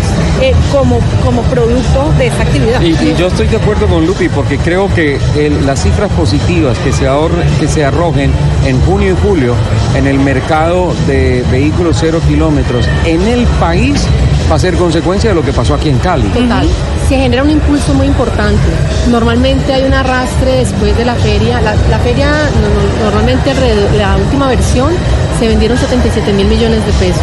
eh, 0.41 0.55
como, 0.71 1.01
como 1.25 1.43
producto 1.43 2.13
de 2.19 2.27
esta 2.29 2.43
actividad. 2.43 2.81
Y, 2.81 2.91
y 2.93 3.15
yo 3.19 3.27
estoy 3.29 3.47
de 3.49 3.57
acuerdo 3.57 3.87
con 3.87 4.07
Lupi 4.07 4.29
porque 4.29 4.59
creo 4.59 4.93
que 4.95 5.19
el- 5.37 5.67
las 5.67 5.83
cifras 5.83 6.11
positivas 6.13 6.79
que 6.79 6.93
se, 6.93 7.09
ahorre- 7.09 7.45
que 7.59 7.69
se 7.69 7.85
arrojen 7.85 8.31
en 8.67 8.81
junio 8.83 9.13
y 9.13 9.27
julio 9.27 9.55
en 9.97 10.07
el 10.07 10.19
mercado 10.19 10.95
de 11.07 11.43
vehículos 11.51 11.97
cero 12.01 12.21
kilómetros 12.29 12.87
en 13.07 13.23
el 13.27 13.47
país 13.61 14.07
va 14.55 14.57
a 14.57 14.61
ser 14.61 14.77
consecuencia 14.77 15.31
de 15.31 15.35
lo 15.35 15.43
que 15.43 15.53
pasó 15.53 15.75
aquí 15.75 15.89
en 15.89 15.99
Cali. 15.99 16.29
Total. 16.29 16.69
Se 17.09 17.17
genera 17.19 17.43
un 17.43 17.51
impulso 17.51 17.93
muy 17.93 18.07
importante. 18.07 18.63
Normalmente 19.11 19.73
hay 19.75 19.83
un 19.83 19.93
arrastre 19.93 20.59
después 20.59 20.97
de 20.97 21.05
la 21.05 21.17
feria. 21.17 21.61
La, 21.61 21.99
feria, 21.99 22.29
no- 22.31 22.69
no- 22.71 23.05
normalmente 23.05 23.53
la 23.99 24.17
última 24.17 24.47
versión 24.47 24.93
se 25.41 25.49
vendieron 25.49 25.77
77 25.77 26.33
mil 26.33 26.47
millones 26.47 26.87
de 26.87 26.93
pesos, 26.93 27.21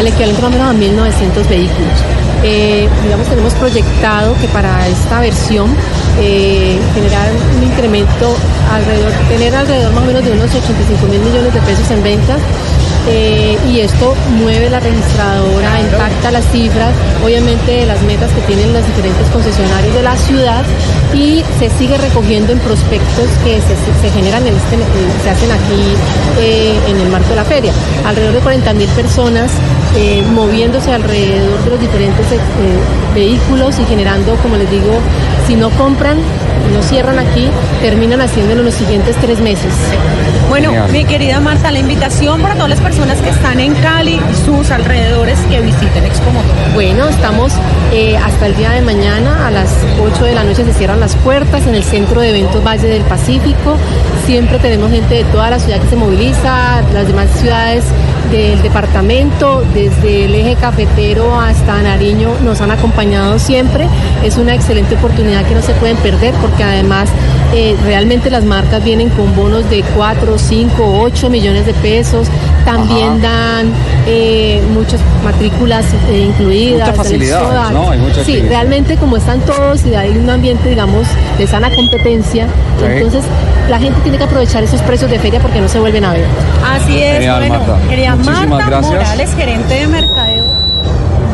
el 0.00 0.06
equivalente 0.06 0.40
más 0.40 0.50
o 0.50 0.72
menos 0.74 1.04
a 1.04 1.10
1.900 1.12 1.46
vehículos. 1.50 1.92
Eh, 2.42 2.88
digamos, 3.04 3.26
tenemos 3.28 3.52
proyectado 3.54 4.34
que 4.40 4.48
para 4.48 4.88
esta 4.88 5.20
versión 5.20 5.68
eh, 6.20 6.78
generar 6.94 7.28
un 7.58 7.62
incremento 7.64 8.34
alrededor, 8.72 9.12
tener 9.28 9.54
alrededor 9.54 9.92
más 9.92 10.04
o 10.04 10.06
menos 10.06 10.24
de 10.24 10.32
unos 10.32 10.46
85 10.54 11.06
mil 11.08 11.20
millones 11.20 11.52
de 11.52 11.60
pesos 11.60 11.88
en 11.90 12.02
ventas 12.02 12.38
eh, 13.08 13.58
y 13.70 13.80
esto 13.80 14.14
mueve 14.38 14.70
la 14.70 14.80
registradora, 14.80 15.80
impacta 15.80 16.30
las 16.30 16.44
cifras, 16.52 16.94
obviamente 17.24 17.72
de 17.72 17.86
las 17.86 18.02
metas 18.02 18.30
que 18.32 18.40
tienen 18.42 18.72
los 18.72 18.86
diferentes 18.86 19.26
concesionarios 19.28 19.94
de 19.94 20.02
la 20.02 20.16
ciudad 20.16 20.64
y 21.14 21.42
se 21.58 21.70
sigue 21.78 21.98
recogiendo 21.98 22.52
en 22.52 22.58
prospectos 22.60 23.28
que 23.44 23.60
se, 23.60 23.76
se 24.00 24.14
generan 24.14 24.46
en 24.46 24.54
este, 24.54 24.76
se 25.22 25.30
hacen 25.30 25.50
aquí 25.50 25.94
eh, 26.40 26.78
en 26.88 27.00
el 27.00 27.08
marco 27.08 27.30
de 27.30 27.36
la 27.36 27.44
feria. 27.44 27.72
Alrededor 28.04 28.34
de 28.34 28.40
40 28.40 28.74
mil 28.74 28.88
personas 28.90 29.50
eh, 29.94 30.22
moviéndose 30.32 30.90
alrededor 30.92 31.62
de 31.64 31.70
los 31.70 31.80
diferentes 31.80 32.26
eh, 32.32 32.38
vehículos 33.14 33.78
y 33.78 33.84
generando, 33.84 34.36
como 34.36 34.56
les 34.56 34.70
digo, 34.70 35.00
si 35.46 35.54
no 35.54 35.70
compran, 35.70 36.18
no 36.72 36.82
cierran 36.82 37.18
aquí, 37.18 37.48
terminan 37.82 38.20
haciéndolo 38.22 38.60
en 38.60 38.66
los 38.66 38.74
siguientes 38.74 39.16
tres 39.20 39.40
meses. 39.40 39.72
Bueno, 40.52 40.68
Genial. 40.68 40.92
mi 40.92 41.04
querida 41.06 41.40
Marta, 41.40 41.70
la 41.70 41.78
invitación 41.78 42.42
para 42.42 42.52
todas 42.56 42.68
las 42.68 42.80
personas 42.82 43.18
que 43.22 43.30
están 43.30 43.58
en 43.58 43.72
Cali 43.72 44.20
y 44.30 44.44
sus 44.44 44.70
alrededores 44.70 45.38
que 45.48 45.62
visiten 45.62 46.04
Expo 46.04 46.30
Motor. 46.30 46.74
Bueno, 46.74 47.08
estamos 47.08 47.54
eh, 47.90 48.18
hasta 48.18 48.48
el 48.48 48.56
día 48.56 48.72
de 48.72 48.82
mañana, 48.82 49.46
a 49.46 49.50
las 49.50 49.70
8 49.98 50.24
de 50.26 50.34
la 50.34 50.44
noche 50.44 50.62
se 50.66 50.74
cierran 50.74 51.00
las 51.00 51.16
puertas 51.16 51.66
en 51.66 51.74
el 51.74 51.82
Centro 51.82 52.20
de 52.20 52.28
Eventos 52.28 52.62
Valle 52.62 52.86
del 52.86 53.02
Pacífico. 53.04 53.78
Siempre 54.26 54.58
tenemos 54.58 54.90
gente 54.90 55.14
de 55.14 55.24
toda 55.24 55.48
la 55.48 55.58
ciudad 55.58 55.80
que 55.80 55.88
se 55.88 55.96
moviliza, 55.96 56.82
las 56.92 57.06
demás 57.06 57.30
ciudades 57.30 57.84
del 58.30 58.62
departamento, 58.62 59.62
desde 59.74 60.24
el 60.24 60.34
eje 60.34 60.56
cafetero 60.56 61.38
hasta 61.40 61.82
Nariño, 61.82 62.30
nos 62.42 62.60
han 62.60 62.70
acompañado 62.70 63.38
siempre. 63.38 63.88
Es 64.22 64.36
una 64.36 64.54
excelente 64.54 64.96
oportunidad 64.96 65.46
que 65.46 65.54
no 65.54 65.62
se 65.62 65.72
pueden 65.74 65.96
perder 65.98 66.34
porque 66.36 66.62
además 66.62 67.08
eh, 67.54 67.76
realmente 67.84 68.30
las 68.30 68.44
marcas 68.44 68.82
vienen 68.82 69.10
con 69.10 69.36
bonos 69.36 69.68
de 69.68 69.82
4, 69.94 70.38
5, 70.42 71.00
8 71.02 71.30
millones 71.30 71.66
de 71.66 71.74
pesos. 71.74 72.28
También 72.64 73.20
dan 73.20 73.72
eh, 74.06 74.62
muchas 74.72 75.00
matrículas 75.24 75.84
eh, 76.10 76.26
incluidas. 76.28 76.96
Muchas 77.98 78.26
sí, 78.26 78.40
realmente 78.40 78.96
como 78.96 79.16
están 79.16 79.40
todos 79.40 79.84
y 79.84 79.94
hay 79.94 80.10
un 80.16 80.28
ambiente, 80.30 80.68
digamos, 80.68 81.06
de 81.38 81.46
sana 81.46 81.70
competencia, 81.74 82.46
Sí. 82.78 82.86
entonces 82.86 83.24
la 83.68 83.78
gente 83.78 84.00
tiene 84.02 84.18
que 84.18 84.24
aprovechar 84.24 84.62
esos 84.62 84.80
precios 84.82 85.10
de 85.10 85.18
feria 85.18 85.40
porque 85.40 85.60
no 85.60 85.68
se 85.68 85.78
vuelven 85.78 86.04
a 86.04 86.12
ver. 86.12 86.26
Así 86.68 87.00
es, 87.02 87.14
Genial, 87.14 87.38
bueno, 87.38 87.58
Marta. 87.58 88.46
Marta 88.46 88.66
gracias. 88.66 88.92
Morales, 88.92 89.34
gerente 89.36 89.74
de 89.74 89.86
mercadeo 89.86 90.31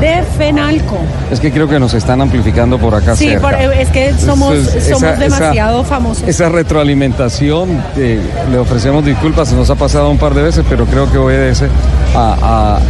de 0.01 0.22
Fenalco. 0.36 0.99
Es 1.30 1.40
que 1.40 1.51
creo 1.53 1.68
que 1.68 1.78
nos 1.78 1.94
están 1.94 2.20
amplificando 2.20 2.78
por 2.78 2.94
acá 2.94 3.16
Sí, 3.16 3.28
cerca. 3.28 3.40
por- 3.40 3.55
es 3.55 3.88
que 3.90 4.12
somos, 4.14 4.55
Entonces, 4.55 4.84
somos 4.84 5.03
esa- 5.03 5.12
esa- 5.12 5.20
demasiado 5.24 5.84
famosos. 5.84 6.26
Esa 6.28 6.49
retroalimentación, 6.49 7.82
eh, 7.96 8.20
le 8.51 8.59
ofrecemos 8.59 9.05
disculpas, 9.05 9.49
se 9.49 9.55
nos 9.57 9.68
ha 9.70 9.74
pasado 9.74 10.11
un 10.11 10.18
par 10.18 10.34
de 10.34 10.42
veces, 10.42 10.64
pero 10.68 10.86
creo 10.86 11.11
que 11.11 11.18
obedece 11.18 11.68
a, 12.14 12.36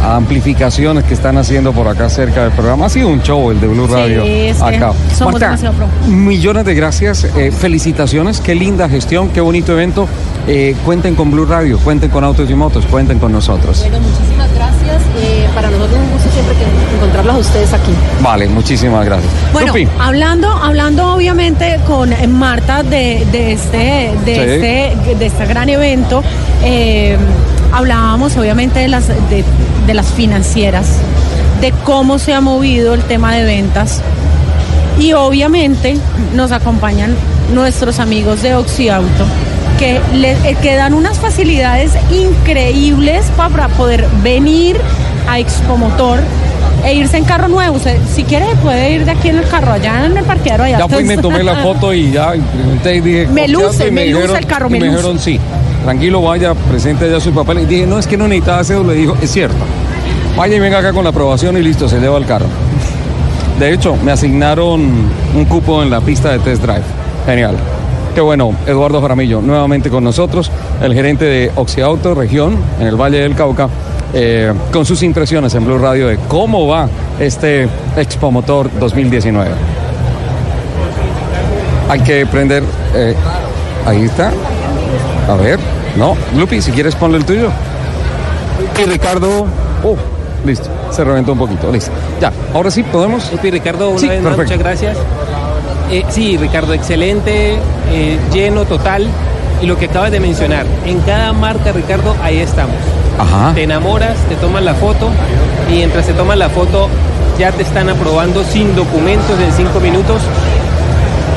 a- 0.01 0.07
a 0.11 0.15
amplificaciones 0.15 1.03
que 1.03 1.13
están 1.13 1.37
haciendo 1.37 1.73
por 1.73 1.87
acá 1.87 2.09
cerca 2.09 2.43
del 2.43 2.51
programa. 2.51 2.85
Ha 2.85 2.89
sido 2.89 3.07
un 3.09 3.21
show 3.21 3.51
el 3.51 3.59
de 3.59 3.67
Blue 3.67 3.87
Sí, 3.87 3.93
Radio 3.93 4.23
es 4.23 4.57
que 4.57 4.75
acá. 4.77 4.91
somos 5.17 5.33
Marta, 5.33 5.45
demasiado 5.47 5.75
pro. 5.75 5.87
millones 6.07 6.65
de 6.65 6.75
gracias, 6.75 7.23
eh, 7.35 7.51
felicitaciones, 7.51 8.39
qué 8.39 8.55
linda 8.55 8.87
gestión, 8.89 9.29
qué 9.29 9.41
bonito 9.41 9.73
evento. 9.73 10.07
Eh, 10.47 10.75
cuenten 10.85 11.15
con 11.15 11.29
Blue 11.29 11.45
Radio, 11.45 11.77
cuenten 11.79 12.09
con 12.09 12.23
Autos 12.23 12.49
y 12.49 12.55
Motos, 12.55 12.85
cuenten 12.85 13.19
con 13.19 13.31
nosotros. 13.31 13.79
Bueno, 13.81 13.99
muchísimas 13.99 14.49
gracias. 14.55 15.01
Eh, 15.21 15.47
para 15.53 15.69
nosotros 15.69 15.97
es 15.99 16.03
un 16.05 16.11
gusto 16.11 16.29
siempre 16.31 16.55
que 16.55 16.63
encontrarlos 16.99 17.35
a 17.35 17.39
ustedes 17.39 17.73
aquí. 17.73 17.91
Vale, 18.21 18.47
muchísimas 18.47 19.05
gracias. 19.05 19.31
Bueno, 19.53 19.67
Lupi, 19.67 19.87
hablando, 19.99 20.49
hablando 20.51 21.13
obviamente 21.13 21.79
con 21.87 22.11
eh, 22.13 22.27
Marta 22.27 22.83
de, 22.83 23.25
de 23.31 23.53
este, 23.53 24.13
de 24.25 24.35
Sí. 24.35 24.41
este, 24.41 25.15
de 25.15 25.25
este 25.25 25.45
gran 25.45 25.69
evento, 25.69 26.21
eh, 26.63 27.17
hablábamos 27.71 28.35
obviamente 28.37 28.79
de 28.79 28.87
las, 28.89 29.07
de, 29.07 29.43
de 29.87 29.93
las 29.93 30.07
financieras, 30.07 30.87
de 31.61 31.71
cómo 31.83 32.19
se 32.19 32.33
ha 32.33 32.41
movido 32.41 32.93
el 32.93 33.01
tema 33.03 33.33
de 33.33 33.43
ventas 33.43 34.01
y 34.99 35.13
obviamente 35.13 35.97
nos 36.35 36.51
acompañan 36.51 37.15
nuestros 37.53 37.99
amigos 37.99 38.41
de 38.41 38.53
Oxiauto 38.55 39.25
que, 39.77 39.99
le, 40.13 40.31
eh, 40.49 40.57
que 40.61 40.75
dan 40.75 40.93
unas 40.93 41.19
facilidades 41.19 41.93
increíbles 42.11 43.25
para 43.37 43.69
poder 43.69 44.05
venir 44.21 44.77
a 45.29 45.39
Expomotor 45.39 46.19
e 46.85 46.93
irse 46.93 47.17
en 47.17 47.23
carro 47.25 47.47
nuevo. 47.47 47.75
Usted, 47.77 47.97
si 48.13 48.23
quiere 48.23 48.45
puede 48.63 48.91
ir 48.93 49.05
de 49.05 49.11
aquí 49.11 49.29
en 49.29 49.37
el 49.39 49.47
carro, 49.47 49.71
allá 49.73 50.05
en 50.05 50.17
el 50.17 50.23
parqueadero. 50.23 50.63
Allá 50.63 50.79
ya 50.79 50.87
fui 50.87 51.03
y 51.03 51.05
me 51.05 51.17
tomé 51.17 51.43
la 51.43 51.55
foto 51.57 51.93
y 51.93 52.11
ya 52.11 52.33
y 52.35 52.99
dije... 53.01 53.27
Me 53.27 53.47
luce, 53.47 53.87
y 53.87 53.91
me 53.91 54.05
luce 54.07 54.21
dijeron- 54.23 54.37
el 54.37 54.45
carro, 54.45 54.67
y 54.67 54.71
me 54.71 54.79
me 54.79 54.85
luce. 54.87 54.97
dijeron 54.97 55.19
sí. 55.19 55.39
Tranquilo, 55.83 56.21
vaya, 56.21 56.53
presente 56.53 57.05
allá 57.05 57.19
sus 57.19 57.33
papeles. 57.33 57.63
Y 57.63 57.67
dije, 57.67 57.85
no, 57.87 57.99
es 57.99 58.05
que 58.07 58.17
no 58.17 58.27
necesitaba 58.27 58.63
cédula. 58.63 58.93
Le 58.93 58.99
dijo, 58.99 59.15
es 59.21 59.31
cierto. 59.31 59.57
Vaya 60.37 60.55
y 60.55 60.59
venga 60.59 60.79
acá 60.79 60.93
con 60.93 61.03
la 61.03 61.09
aprobación 61.09 61.57
y 61.57 61.61
listo, 61.61 61.87
se 61.89 61.99
lleva 61.99 62.17
el 62.17 62.25
carro. 62.25 62.45
De 63.59 63.73
hecho, 63.73 63.95
me 64.03 64.11
asignaron 64.11 64.81
un 65.35 65.45
cupo 65.45 65.83
en 65.83 65.89
la 65.89 65.99
pista 66.01 66.31
de 66.31 66.39
test 66.39 66.61
drive. 66.63 66.83
Genial. 67.25 67.55
Qué 68.15 68.21
bueno, 68.21 68.53
Eduardo 68.65 69.01
Jaramillo, 69.01 69.41
nuevamente 69.41 69.89
con 69.89 70.03
nosotros, 70.03 70.51
el 70.81 70.93
gerente 70.93 71.25
de 71.25 71.51
Oxiauto 71.55 72.15
Región 72.15 72.57
en 72.79 72.87
el 72.87 72.95
Valle 72.95 73.19
del 73.19 73.35
Cauca, 73.35 73.69
eh, 74.13 74.53
con 74.71 74.85
sus 74.85 75.03
impresiones 75.03 75.53
en 75.55 75.65
Blue 75.65 75.77
Radio 75.77 76.07
de 76.07 76.17
cómo 76.27 76.67
va 76.67 76.87
este 77.19 77.67
Expo 77.97 78.31
Motor 78.31 78.69
2019. 78.79 79.49
Hay 81.89 81.99
que 82.01 82.25
prender. 82.25 82.63
eh, 82.95 83.15
ahí 83.85 84.03
está. 84.03 84.31
A 85.27 85.35
ver. 85.35 85.59
No, 85.95 86.15
Lupi, 86.37 86.61
si 86.61 86.71
quieres 86.71 86.95
ponle 86.95 87.17
el 87.17 87.25
tuyo. 87.25 87.49
Y 88.79 88.85
Ricardo. 88.85 89.45
Oh, 89.83 89.95
listo. 90.45 90.69
Se 90.91 91.03
reventó 91.03 91.33
un 91.33 91.39
poquito. 91.39 91.71
Listo. 91.71 91.91
Ya. 92.21 92.31
Ahora 92.53 92.69
sí, 92.71 92.83
podemos. 92.83 93.31
Lupi, 93.31 93.49
Ricardo, 93.51 93.89
una 93.89 93.99
Sí, 93.99 94.07
vez 94.07 94.21
más, 94.21 94.37
muchas 94.37 94.59
gracias. 94.59 94.97
Eh, 95.91 96.03
sí, 96.09 96.37
Ricardo, 96.37 96.73
excelente, 96.73 97.55
eh, 97.91 98.19
lleno, 98.31 98.65
total. 98.65 99.07
Y 99.61 99.65
lo 99.65 99.77
que 99.77 99.85
acabas 99.85 100.11
de 100.11 100.19
mencionar, 100.19 100.65
en 100.85 100.99
cada 101.01 101.33
marca, 101.33 101.71
Ricardo, 101.71 102.15
ahí 102.21 102.37
estamos. 102.39 102.75
Ajá. 103.19 103.53
Te 103.53 103.63
enamoras, 103.63 104.17
te 104.29 104.35
toman 104.35 104.65
la 104.65 104.73
foto 104.73 105.09
y 105.69 105.73
mientras 105.73 106.07
te 106.07 106.13
toman 106.13 106.39
la 106.39 106.49
foto 106.49 106.89
ya 107.37 107.51
te 107.51 107.63
están 107.63 107.89
aprobando 107.89 108.43
sin 108.43 108.75
documentos 108.75 109.39
en 109.39 109.51
cinco 109.53 109.79
minutos. 109.79 110.21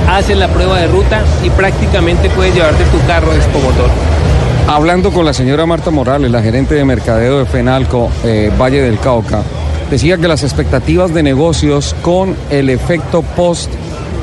Hacen 0.09 0.41
la 0.41 0.49
prueba 0.49 0.79
de 0.79 0.89
ruta 0.89 1.23
y 1.45 1.51
prácticamente 1.51 2.29
puedes 2.31 2.55
llevarte 2.55 2.85
tu 2.85 2.99
carro 3.07 3.33
Expo 3.33 3.61
Motor. 3.61 3.91
Hablando 4.69 5.13
con 5.13 5.25
la 5.25 5.33
señora 5.33 5.67
Marta 5.67 5.91
Morales, 5.91 6.31
la 6.31 6.43
gerente 6.43 6.75
de 6.75 6.85
mercadeo 6.85 7.39
de 7.39 7.47
Fenalco, 7.47 8.11
eh, 8.25 8.51
Valle 8.61 8.83
del 8.83 8.99
Cauca, 8.99 9.43
decía 9.91 10.19
que 10.19 10.29
las 10.29 10.43
expectativas 10.43 11.13
de 11.13 11.23
negocios 11.23 11.95
con 12.03 12.37
el 12.51 12.71
efecto 12.71 13.23
post 13.23 13.71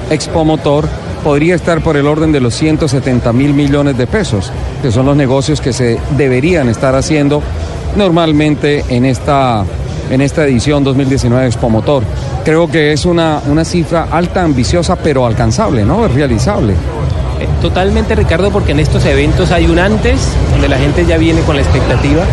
Expo 0.09 0.43
Motor 0.43 0.87
podría 1.19 1.55
estar 1.55 1.81
por 1.81 1.97
el 1.97 2.07
orden 2.07 2.31
de 2.31 2.39
los 2.39 2.55
170 2.55 3.31
mil 3.33 3.53
millones 3.53 3.97
de 3.97 4.07
pesos, 4.07 4.51
que 4.81 4.91
son 4.91 5.05
los 5.05 5.15
negocios 5.15 5.61
que 5.61 5.73
se 5.73 5.99
deberían 6.17 6.69
estar 6.69 6.95
haciendo 6.95 7.41
normalmente 7.95 8.83
en 8.89 9.05
esta, 9.05 9.63
en 10.09 10.21
esta 10.21 10.45
edición 10.45 10.83
2019 10.83 11.43
de 11.43 11.49
Expo 11.49 11.69
Motor. 11.69 12.03
Creo 12.43 12.69
que 12.69 12.93
es 12.93 13.05
una, 13.05 13.41
una 13.47 13.65
cifra 13.65 14.07
alta, 14.11 14.43
ambiciosa, 14.43 14.95
pero 14.95 15.25
alcanzable, 15.25 15.85
¿no? 15.85 16.05
Es 16.05 16.13
realizable. 16.13 16.73
Eh, 16.73 17.47
Totalmente, 17.61 18.15
Ricardo, 18.15 18.51
porque 18.51 18.71
en 18.71 18.79
estos 18.79 19.05
eventos 19.05 19.51
hay 19.51 19.67
un 19.67 19.79
antes, 19.79 20.19
donde 20.51 20.67
la 20.67 20.77
gente 20.77 21.05
ya 21.05 21.17
viene 21.17 21.41
con 21.41 21.55
la 21.55 21.61
expectativa. 21.61 22.23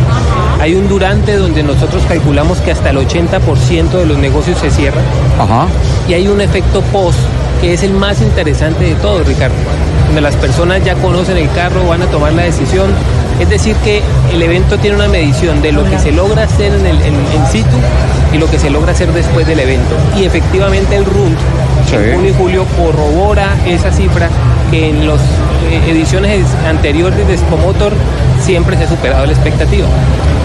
Hay 0.61 0.75
un 0.75 0.89
durante, 0.89 1.37
donde 1.37 1.63
nosotros 1.63 2.03
calculamos 2.09 2.59
que 2.59 2.73
hasta 2.73 2.91
el 2.91 2.97
80% 2.97 3.91
de 3.91 4.07
los 4.07 4.19
negocios 4.19 4.59
se 4.59 4.71
cierran. 4.71 5.05
Ajá. 5.39 5.67
Y 6.09 6.15
hay 6.15 6.29
un 6.29 6.41
efecto 6.41 6.81
post, 6.93 7.19
que 7.61 7.73
es 7.73 7.83
el 7.83 7.93
más 7.93 8.21
interesante 8.21 8.85
de 8.85 8.95
todo, 8.97 9.23
Ricardo. 9.25 9.55
Donde 10.07 10.21
las 10.21 10.37
personas 10.37 10.85
ya 10.85 10.95
conocen 10.95 11.37
el 11.37 11.51
carro, 11.51 11.87
van 11.87 12.03
a 12.03 12.07
tomar 12.07 12.33
la 12.33 12.43
decisión. 12.43 12.91
Es 13.41 13.51
decir, 13.51 13.77
que 13.77 14.03
el 14.33 14.43
evento 14.43 14.79
tiene 14.79 14.97
una 14.97 15.09
medición 15.09 15.61
de 15.61 15.73
lo 15.73 15.85
que 15.85 15.99
se 15.99 16.13
logra 16.13 16.45
hacer 16.45 16.73
en, 16.73 16.87
el, 16.87 17.01
en, 17.03 17.15
en 17.15 17.47
situ 17.51 17.77
y 18.33 18.39
lo 18.39 18.51
que 18.51 18.59
se 18.59 18.71
logra 18.71 18.93
hacer 18.93 19.13
después 19.13 19.47
del 19.47 19.61
evento. 19.61 19.95
Y 20.19 20.25
efectivamente 20.25 20.97
el 20.97 21.05
RUNT, 21.05 21.39
en 21.93 22.15
junio 22.15 22.31
y 22.31 22.35
julio, 22.35 22.67
corrobora 22.77 23.57
esa 23.67 23.93
cifra 23.93 24.29
que 24.71 24.91
en 24.91 25.07
las 25.07 25.21
ediciones 25.89 26.47
anteriores 26.67 27.27
de 27.27 27.35
Expomotor 27.35 27.93
siempre 28.43 28.77
se 28.77 28.85
ha 28.85 28.89
superado 28.89 29.27
la 29.27 29.33
expectativa. 29.33 29.87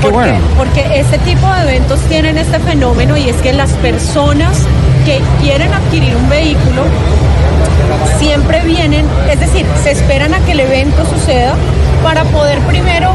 ¿Por 0.01 0.23
qué? 0.23 0.33
Porque 0.57 0.99
este 0.99 1.17
tipo 1.19 1.47
de 1.47 1.61
eventos 1.61 1.99
tienen 2.01 2.37
este 2.37 2.59
fenómeno 2.59 3.17
y 3.17 3.29
es 3.29 3.35
que 3.37 3.53
las 3.53 3.71
personas 3.73 4.65
que 5.05 5.21
quieren 5.41 5.73
adquirir 5.73 6.15
un 6.15 6.29
vehículo 6.29 6.83
siempre 8.19 8.61
vienen, 8.61 9.05
es 9.29 9.39
decir, 9.39 9.65
se 9.83 9.91
esperan 9.91 10.33
a 10.33 10.39
que 10.39 10.51
el 10.51 10.59
evento 10.59 11.05
suceda 11.05 11.55
para 12.03 12.23
poder 12.25 12.59
primero, 12.59 13.13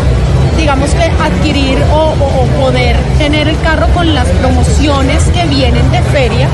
digamos 0.56 0.90
que 0.90 1.04
adquirir 1.04 1.78
o, 1.92 2.14
poder 2.60 2.96
tener 3.18 3.48
el 3.48 3.58
carro 3.60 3.86
con 3.94 4.14
las 4.14 4.26
promociones 4.26 5.22
que 5.24 5.46
vienen 5.46 5.90
de 5.90 6.00
feria, 6.02 6.48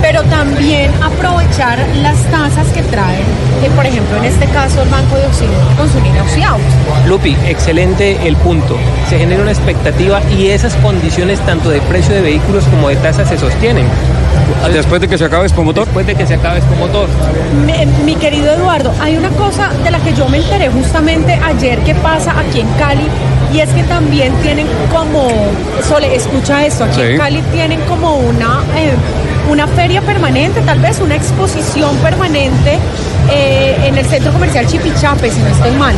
pero 0.00 0.22
también 0.24 0.90
aprovechar 1.02 1.78
las 1.96 2.18
tasas 2.30 2.66
que 2.68 2.82
traen, 2.82 3.24
que 3.62 3.70
por 3.70 3.84
ejemplo 3.84 4.16
en 4.18 4.24
este 4.24 4.46
caso 4.46 4.82
el 4.82 4.88
Banco 4.88 5.16
de 5.16 5.26
Occidente 5.26 5.74
con 5.76 5.90
su 5.90 6.00
línea 6.00 6.22
Occiauto. 6.22 6.62
Lupi, 7.06 7.36
excelente 7.46 8.26
el 8.26 8.36
punto. 8.36 8.76
Se 9.08 9.18
genera 9.18 9.42
una 9.42 9.52
expectativa 9.52 10.22
y 10.36 10.48
esas 10.48 10.74
condiciones 10.76 11.40
tanto 11.40 11.68
de 11.68 11.80
precio 11.82 12.14
de 12.14 12.22
vehículos 12.22 12.64
como 12.64 12.88
de 12.88 12.96
tasas 12.96 13.28
se 13.28 13.38
sostienen. 13.38 13.86
Después 14.72 15.00
de 15.00 15.08
que 15.08 15.16
se 15.16 15.24
acabe 15.24 15.44
Expomotor. 15.46 15.84
Después 15.84 16.06
de 16.06 16.14
que 16.14 16.26
se 16.26 16.34
acabe 16.34 16.58
Expomotor. 16.58 17.08
Mi, 17.64 17.86
mi 18.04 18.14
querido 18.16 18.52
Eduardo, 18.52 18.92
hay 19.00 19.16
una 19.16 19.30
cosa 19.30 19.70
de 19.84 19.90
la 19.90 19.98
que 20.00 20.12
yo 20.14 20.28
me 20.28 20.38
enteré 20.38 20.68
justamente 20.70 21.32
ayer 21.34 21.78
que 21.80 21.94
pasa 21.94 22.38
aquí 22.38 22.60
en 22.60 22.68
Cali 22.78 23.06
y 23.52 23.60
es 23.60 23.70
que 23.70 23.82
también 23.84 24.32
tienen 24.42 24.66
como, 24.92 25.28
Sole, 25.88 26.14
escucha 26.14 26.66
esto, 26.66 26.84
aquí 26.84 26.96
Sí. 26.96 27.02
en 27.02 27.18
Cali 27.18 27.42
tienen 27.52 27.80
como 27.82 28.16
una, 28.16 28.60
eh, 28.76 28.92
una 29.50 29.66
feria 29.68 30.02
permanente, 30.02 30.60
tal 30.62 30.80
vez 30.80 31.00
una 31.00 31.14
exposición 31.14 31.96
permanente 31.98 32.78
eh, 33.30 33.76
en 33.84 33.96
el 33.96 34.04
centro 34.04 34.32
comercial 34.32 34.66
Chipichape, 34.66 35.30
si 35.30 35.40
no 35.40 35.48
estoy 35.48 35.70
mal. 35.72 35.94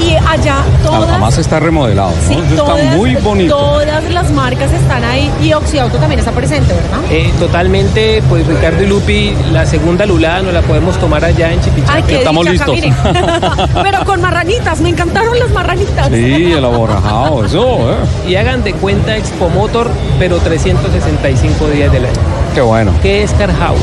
Y 0.00 0.14
allá 0.26 0.56
todas... 0.82 1.08
Además 1.10 1.38
está 1.38 1.60
remodelado, 1.60 2.10
¿no? 2.10 2.28
Sí, 2.28 2.38
Eso 2.46 2.64
todas, 2.64 2.80
está 2.80 2.96
muy 2.96 3.14
bonito. 3.16 3.56
todas 3.56 4.10
las 4.12 4.30
marcas 4.32 4.72
están 4.72 5.04
ahí 5.04 5.30
y 5.42 5.52
Oxiauto 5.52 5.98
también 5.98 6.18
está 6.18 6.32
presente, 6.32 6.72
¿verdad? 6.74 6.98
Eh, 7.10 7.32
totalmente, 7.38 8.22
pues 8.28 8.46
Ricardo 8.46 8.82
y 8.82 8.86
Lupi, 8.86 9.34
la 9.52 9.64
segunda 9.66 10.04
lulada 10.06 10.42
nos 10.42 10.52
la 10.54 10.62
podemos 10.62 10.98
tomar 10.98 11.24
allá 11.24 11.52
en 11.52 11.60
Chipichape. 11.60 11.92
Ay, 11.92 12.02
dicha, 12.02 12.64
Camine. 12.64 12.94
Pero 13.82 14.04
con 14.04 14.20
marranitas, 14.20 14.80
me 14.80 14.90
encantaron 14.90 15.38
las 15.38 15.50
marranitas. 15.50 16.08
Sí, 16.08 16.52
el 16.52 16.64
aborrajado, 16.64 17.44
eso, 17.44 17.92
¿eh? 17.92 17.94
Y 18.28 18.34
hagan 18.36 18.62
de 18.64 18.72
cuenta 18.74 19.16
Expo 19.16 19.48
Motor, 19.48 19.90
pero 20.18 20.38
365 20.38 21.68
días 21.68 21.92
del 21.92 22.06
año. 22.06 22.14
Qué 22.54 22.60
bueno. 22.60 22.92
¿Qué 23.02 23.22
es 23.22 23.32
Car 23.32 23.52
House? 23.52 23.80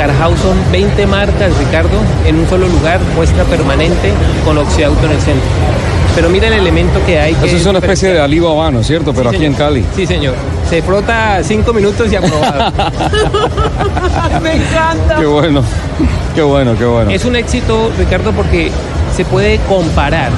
Car 0.00 0.16
House 0.16 0.40
son 0.40 0.56
20 0.72 1.06
marcas, 1.08 1.54
Ricardo, 1.58 1.90
en 2.26 2.38
un 2.38 2.48
solo 2.48 2.66
lugar, 2.68 2.98
muestra 3.14 3.44
permanente 3.44 4.10
con 4.46 4.56
Oxiauto 4.56 5.04
en 5.04 5.12
el 5.12 5.20
centro. 5.20 5.46
Pero 6.14 6.30
mira 6.30 6.46
el 6.48 6.54
elemento 6.54 7.04
que 7.04 7.20
hay. 7.20 7.34
que 7.34 7.48
Eso 7.48 7.56
es 7.58 7.66
una 7.66 7.80
especie 7.80 8.14
de 8.14 8.18
Alibaba, 8.18 8.70
¿no 8.70 8.80
es 8.80 8.86
cierto? 8.86 9.12
Pero 9.12 9.28
Sí, 9.28 9.36
aquí 9.36 9.44
en. 9.44 9.52
Cali. 9.52 9.84
Sí, 9.94 10.06
señor. 10.06 10.36
Se 10.70 10.80
frota 10.80 11.40
cinco 11.42 11.74
minutos 11.74 12.10
y 12.10 12.16
aprobado. 12.16 12.72
Me 14.42 14.54
encanta. 14.54 15.16
Qué 15.18 15.26
bueno, 15.26 15.62
qué 16.34 16.40
bueno, 16.40 16.74
qué 16.78 16.86
bueno. 16.86 17.10
Es 17.10 17.26
un 17.26 17.36
éxito, 17.36 17.90
Ricardo, 17.98 18.32
porque 18.32 18.70
se 19.14 19.26
puede 19.26 19.58
comparar. 19.68 20.30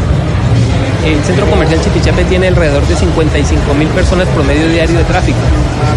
El 1.04 1.22
centro 1.24 1.46
comercial 1.46 1.80
Chipichape 1.80 2.24
tiene 2.26 2.46
alrededor 2.46 2.86
de 2.86 2.94
55 2.94 3.74
mil 3.74 3.88
personas 3.88 4.28
promedio 4.28 4.68
diario 4.68 4.96
de 4.96 5.04
tráfico. 5.04 5.38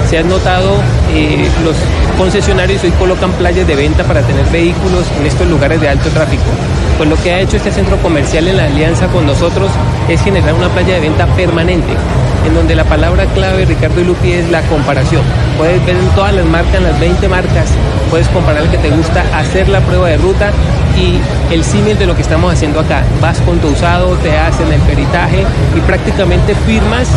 Se 0.09 0.17
han 0.17 0.27
notado, 0.27 0.77
eh, 1.13 1.47
los 1.63 1.75
concesionarios 2.17 2.83
hoy 2.83 2.89
colocan 2.91 3.31
playas 3.33 3.67
de 3.67 3.75
venta 3.75 4.03
para 4.03 4.21
tener 4.23 4.45
vehículos 4.47 5.05
en 5.19 5.27
estos 5.27 5.47
lugares 5.47 5.79
de 5.79 5.89
alto 5.89 6.09
tráfico. 6.09 6.43
Pues 6.97 7.07
lo 7.07 7.17
que 7.17 7.33
ha 7.33 7.39
hecho 7.39 7.57
este 7.57 7.71
centro 7.71 7.97
comercial 7.97 8.47
en 8.47 8.57
la 8.57 8.65
alianza 8.65 9.07
con 9.07 9.27
nosotros 9.27 9.69
es 10.09 10.23
generar 10.23 10.55
una 10.55 10.69
playa 10.69 10.95
de 10.95 11.01
venta 11.01 11.27
permanente, 11.35 11.93
en 12.47 12.55
donde 12.55 12.73
la 12.73 12.85
palabra 12.85 13.25
clave, 13.27 13.65
Ricardo 13.65 14.01
y 14.01 14.05
Lupi, 14.05 14.31
es 14.31 14.49
la 14.49 14.63
comparación. 14.63 15.21
Puedes 15.57 15.85
ver 15.85 15.97
en 15.97 16.09
todas 16.15 16.33
las 16.33 16.45
marcas, 16.45 16.75
en 16.75 16.83
las 16.83 16.99
20 16.99 17.27
marcas, 17.27 17.67
puedes 18.09 18.27
comparar 18.29 18.63
el 18.63 18.69
que 18.69 18.79
te 18.79 18.89
gusta, 18.89 19.23
hacer 19.37 19.69
la 19.69 19.81
prueba 19.81 20.07
de 20.07 20.17
ruta 20.17 20.51
y 20.97 21.19
el 21.53 21.63
símil 21.63 21.97
de 21.97 22.05
lo 22.05 22.15
que 22.15 22.21
estamos 22.21 22.53
haciendo 22.53 22.79
acá. 22.79 23.03
Vas 23.21 23.39
con 23.41 23.59
tu 23.59 23.69
usado, 23.69 24.15
te 24.17 24.37
hacen 24.37 24.71
el 24.71 24.81
peritaje 24.81 25.45
y 25.75 25.79
prácticamente 25.81 26.55
firmas, 26.65 27.07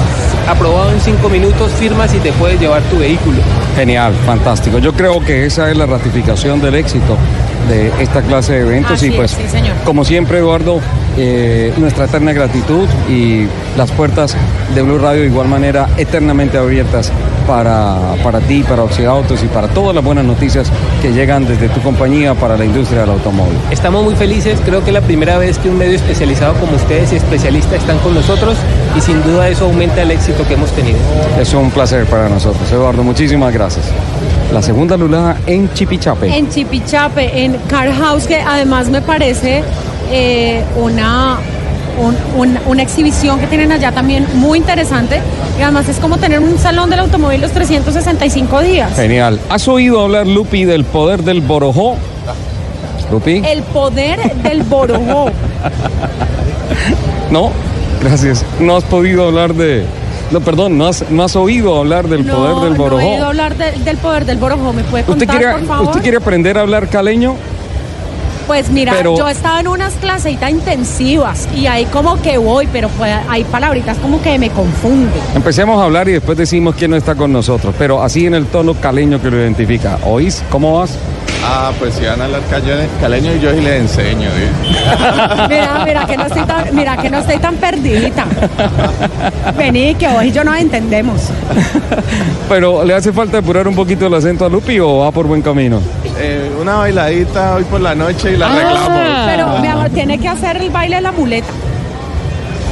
aprobado 0.48 0.90
en 0.92 1.00
5 1.00 1.28
minutos, 1.28 1.72
firmas 1.72 2.14
y 2.14 2.18
te 2.18 2.32
puedes 2.32 2.60
llevar 2.60 2.82
tu 2.82 2.98
vehículo. 2.98 3.38
Genial, 3.76 4.12
fantástico. 4.26 4.78
Yo 4.78 4.92
creo 4.92 5.20
que 5.20 5.46
esa 5.46 5.70
es 5.70 5.76
la 5.76 5.86
ratificación 5.86 6.60
del 6.60 6.74
éxito 6.74 7.16
de 7.68 7.92
esta 8.02 8.22
clase 8.22 8.54
de 8.54 8.60
eventos 8.60 8.92
Así 8.92 9.08
y 9.08 9.10
pues, 9.10 9.32
es, 9.32 9.38
sí, 9.38 9.48
señor. 9.48 9.76
como 9.84 10.04
siempre, 10.04 10.38
Eduardo, 10.38 10.80
eh, 11.16 11.72
nuestra 11.76 12.06
eterna 12.06 12.32
gratitud 12.32 12.88
y 13.08 13.46
las 13.76 13.90
puertas 13.92 14.36
de 14.74 14.82
Blue 14.82 14.98
Radio 14.98 15.20
de 15.22 15.26
igual 15.26 15.48
manera 15.48 15.88
eternamente 15.96 16.56
abiertas 16.56 17.12
para, 17.48 18.14
para 18.22 18.40
ti, 18.40 18.62
para 18.62 18.84
Oxidautos 18.84 19.42
y 19.42 19.46
para 19.46 19.68
todas 19.68 19.94
las 19.94 20.04
buenas 20.04 20.26
noticias 20.26 20.70
que 21.00 21.12
llegan 21.12 21.46
desde 21.46 21.70
tu 21.70 21.80
compañía 21.80 22.34
para 22.34 22.58
la 22.58 22.66
industria 22.66 23.00
del 23.00 23.10
automóvil. 23.10 23.56
Estamos 23.70 24.04
muy 24.04 24.14
felices, 24.14 24.60
creo 24.64 24.84
que 24.84 24.90
es 24.90 24.94
la 24.94 25.00
primera 25.00 25.38
vez 25.38 25.58
que 25.58 25.70
un 25.70 25.78
medio 25.78 25.96
especializado 25.96 26.52
como 26.60 26.76
ustedes 26.76 27.10
y 27.12 27.16
especialistas 27.16 27.80
están 27.80 27.98
con 28.00 28.14
nosotros 28.14 28.58
y 28.94 29.00
sin 29.00 29.22
duda 29.22 29.48
eso 29.48 29.64
aumenta 29.64 30.02
el 30.02 30.10
éxito 30.10 30.46
que 30.46 30.54
hemos 30.54 30.70
tenido. 30.72 30.98
Es 31.40 31.54
un 31.54 31.70
placer 31.70 32.04
para 32.04 32.28
nosotros. 32.28 32.70
Eduardo, 32.70 33.02
muchísimas 33.02 33.52
gracias. 33.52 33.86
La 34.52 34.60
segunda 34.60 34.98
lulada 34.98 35.38
en 35.46 35.72
Chipichape. 35.72 36.36
En 36.36 36.50
Chipichape, 36.50 37.44
en 37.44 37.56
Car 37.66 37.90
House, 37.94 38.26
que 38.26 38.36
además 38.36 38.90
me 38.90 39.00
parece 39.00 39.62
eh, 40.10 40.62
una, 40.76 41.38
un- 41.98 42.16
un- 42.36 42.58
una 42.66 42.82
exhibición 42.82 43.38
que 43.40 43.46
tienen 43.46 43.72
allá 43.72 43.92
también 43.92 44.26
muy 44.34 44.58
interesante. 44.58 45.20
Y 45.58 45.62
además 45.62 45.88
es 45.88 45.98
como 45.98 46.18
tener 46.18 46.38
un 46.40 46.58
salón 46.58 46.90
del 46.90 47.00
automóvil 47.00 47.40
los 47.40 47.50
365 47.52 48.60
días. 48.62 48.94
Genial. 48.94 49.38
¿Has 49.50 49.66
oído 49.68 50.00
hablar, 50.02 50.26
Lupi, 50.26 50.64
del 50.64 50.84
poder 50.84 51.22
del 51.22 51.40
borojó? 51.40 51.96
Lupi. 53.10 53.42
El 53.44 53.62
poder 53.62 54.18
del 54.42 54.62
borojó. 54.62 55.30
No, 57.30 57.50
gracias. 58.02 58.44
No 58.60 58.76
has 58.76 58.84
podido 58.84 59.26
hablar 59.26 59.54
de... 59.54 59.84
No, 60.30 60.40
perdón, 60.40 60.76
no 60.78 60.86
has, 60.86 61.04
no 61.10 61.22
has 61.24 61.36
oído 61.36 61.76
hablar 61.78 62.08
del 62.08 62.26
No, 62.26 62.34
poder 62.36 62.54
del 62.56 62.68
no 62.70 62.74
he 62.74 62.78
borojó. 62.78 63.06
oído 63.08 63.26
hablar 63.26 63.56
de- 63.56 63.72
del 63.72 63.96
poder 63.98 64.24
del 64.26 64.36
borojó. 64.38 64.72
¿Me 64.72 64.82
puede 64.84 65.04
¿Usted 65.04 65.26
contar, 65.26 65.36
quiere, 65.38 65.52
por 65.52 65.66
favor? 65.66 65.86
¿Usted 65.88 66.02
quiere 66.02 66.16
aprender 66.18 66.58
a 66.58 66.62
hablar 66.62 66.88
caleño? 66.88 67.36
Pues 68.48 68.70
mira, 68.70 68.94
Pero- 68.96 69.16
yo 69.16 69.28
estaba 69.28 69.60
en 69.60 69.68
unas 69.68 69.92
clasecitas 69.94 70.50
intensivas 70.50 71.46
y 71.54 71.66
ahí 71.66 71.84
como 71.84 72.20
que 72.22 72.38
voy, 72.38 72.66
pero 72.72 72.88
pues 72.88 73.14
hay 73.28 73.44
palabritas 73.44 73.98
como 73.98 74.22
que 74.22 74.38
me 74.38 74.48
confunden. 74.48 75.12
Empecemos 75.34 75.78
a 75.78 75.84
hablar 75.84 76.08
y 76.08 76.12
después 76.12 76.38
decimos 76.38 76.74
quién 76.74 76.90
no 76.92 76.96
está 76.96 77.14
con 77.14 77.30
nosotros, 77.30 77.74
pero 77.78 78.02
así 78.02 78.24
en 78.26 78.32
el 78.34 78.46
tono 78.46 78.72
caleño 78.72 79.20
que 79.20 79.30
lo 79.30 79.36
identifica. 79.36 79.98
¿Oís? 80.02 80.42
¿Cómo 80.50 80.78
vas? 80.78 80.96
Ah, 81.44 81.72
pues 81.78 81.94
si 81.94 82.04
van 82.04 82.20
a 82.20 82.24
hablar 82.24 82.40
caleño, 83.00 83.34
y 83.34 83.40
yo 83.40 83.52
sí 83.52 83.60
les 83.60 83.80
enseño. 83.80 84.28
¿sí? 84.30 84.70
Mira, 85.48 85.84
mira 85.84 86.06
que 86.06 86.16
no 86.16 86.26
estoy 86.26 86.42
tan, 86.42 86.74
mira 86.74 86.96
que 86.96 87.10
no 87.10 87.18
estoy 87.18 87.38
tan 87.38 87.54
perdidita. 87.56 88.26
Vení, 89.56 89.94
que 89.94 90.08
hoy 90.08 90.32
yo 90.32 90.42
no 90.42 90.54
entendemos. 90.54 91.28
Pero 92.48 92.84
¿le 92.84 92.94
hace 92.94 93.12
falta 93.12 93.38
apurar 93.38 93.68
un 93.68 93.74
poquito 93.74 94.06
el 94.06 94.14
acento 94.14 94.44
a 94.44 94.48
Lupi 94.48 94.78
o 94.80 94.98
va 94.98 95.10
por 95.12 95.26
buen 95.26 95.42
camino? 95.42 95.80
Eh, 96.18 96.50
una 96.60 96.76
bailadita 96.76 97.54
hoy 97.54 97.64
por 97.64 97.80
la 97.80 97.94
noche 97.94 98.32
y 98.32 98.36
la 98.36 98.46
arreglamos. 98.52 99.26
Pero 99.26 99.58
mi 99.60 99.68
amor, 99.68 99.90
tiene 99.90 100.18
que 100.18 100.28
hacer 100.28 100.56
el 100.56 100.70
baile 100.70 100.96
de 100.96 101.02
la 101.02 101.12
muleta. 101.12 101.48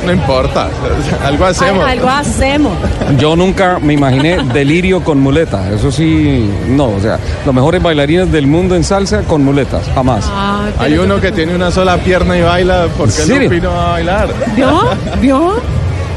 No 0.04 0.12
importa, 0.12 0.68
algo 1.24 1.46
hacemos. 1.46 1.82
Al- 1.84 1.90
algo 1.90 2.08
hacemos. 2.08 2.72
Yo 3.18 3.34
nunca 3.34 3.78
me 3.80 3.94
imaginé 3.94 4.38
delirio 4.52 5.02
con 5.02 5.20
muleta. 5.20 5.68
Eso 5.72 5.90
sí, 5.90 6.48
no. 6.68 6.86
O 6.90 7.00
sea, 7.00 7.18
los 7.44 7.54
mejores 7.54 7.82
bailarines 7.82 8.30
del 8.30 8.46
mundo 8.46 8.76
en 8.76 8.84
salsa 8.84 9.22
con 9.22 9.42
muletas. 9.44 9.82
Jamás. 9.94 10.30
Pero 10.78 10.84
Hay 10.84 10.98
uno 10.98 11.20
que 11.20 11.32
tiene 11.32 11.54
una 11.56 11.70
sola 11.72 11.96
pierna 11.98 12.36
y 12.38 12.42
baila, 12.42 12.86
¿por 12.96 13.12
qué 13.12 13.22
¿En 13.22 13.26
serio? 13.28 13.42
Lupi 13.50 13.60
no 13.60 13.70
va 13.70 13.86
a 13.88 13.90
bailar? 13.92 14.28
¿Vio? 14.54 14.80
¿Vio? 15.20 15.54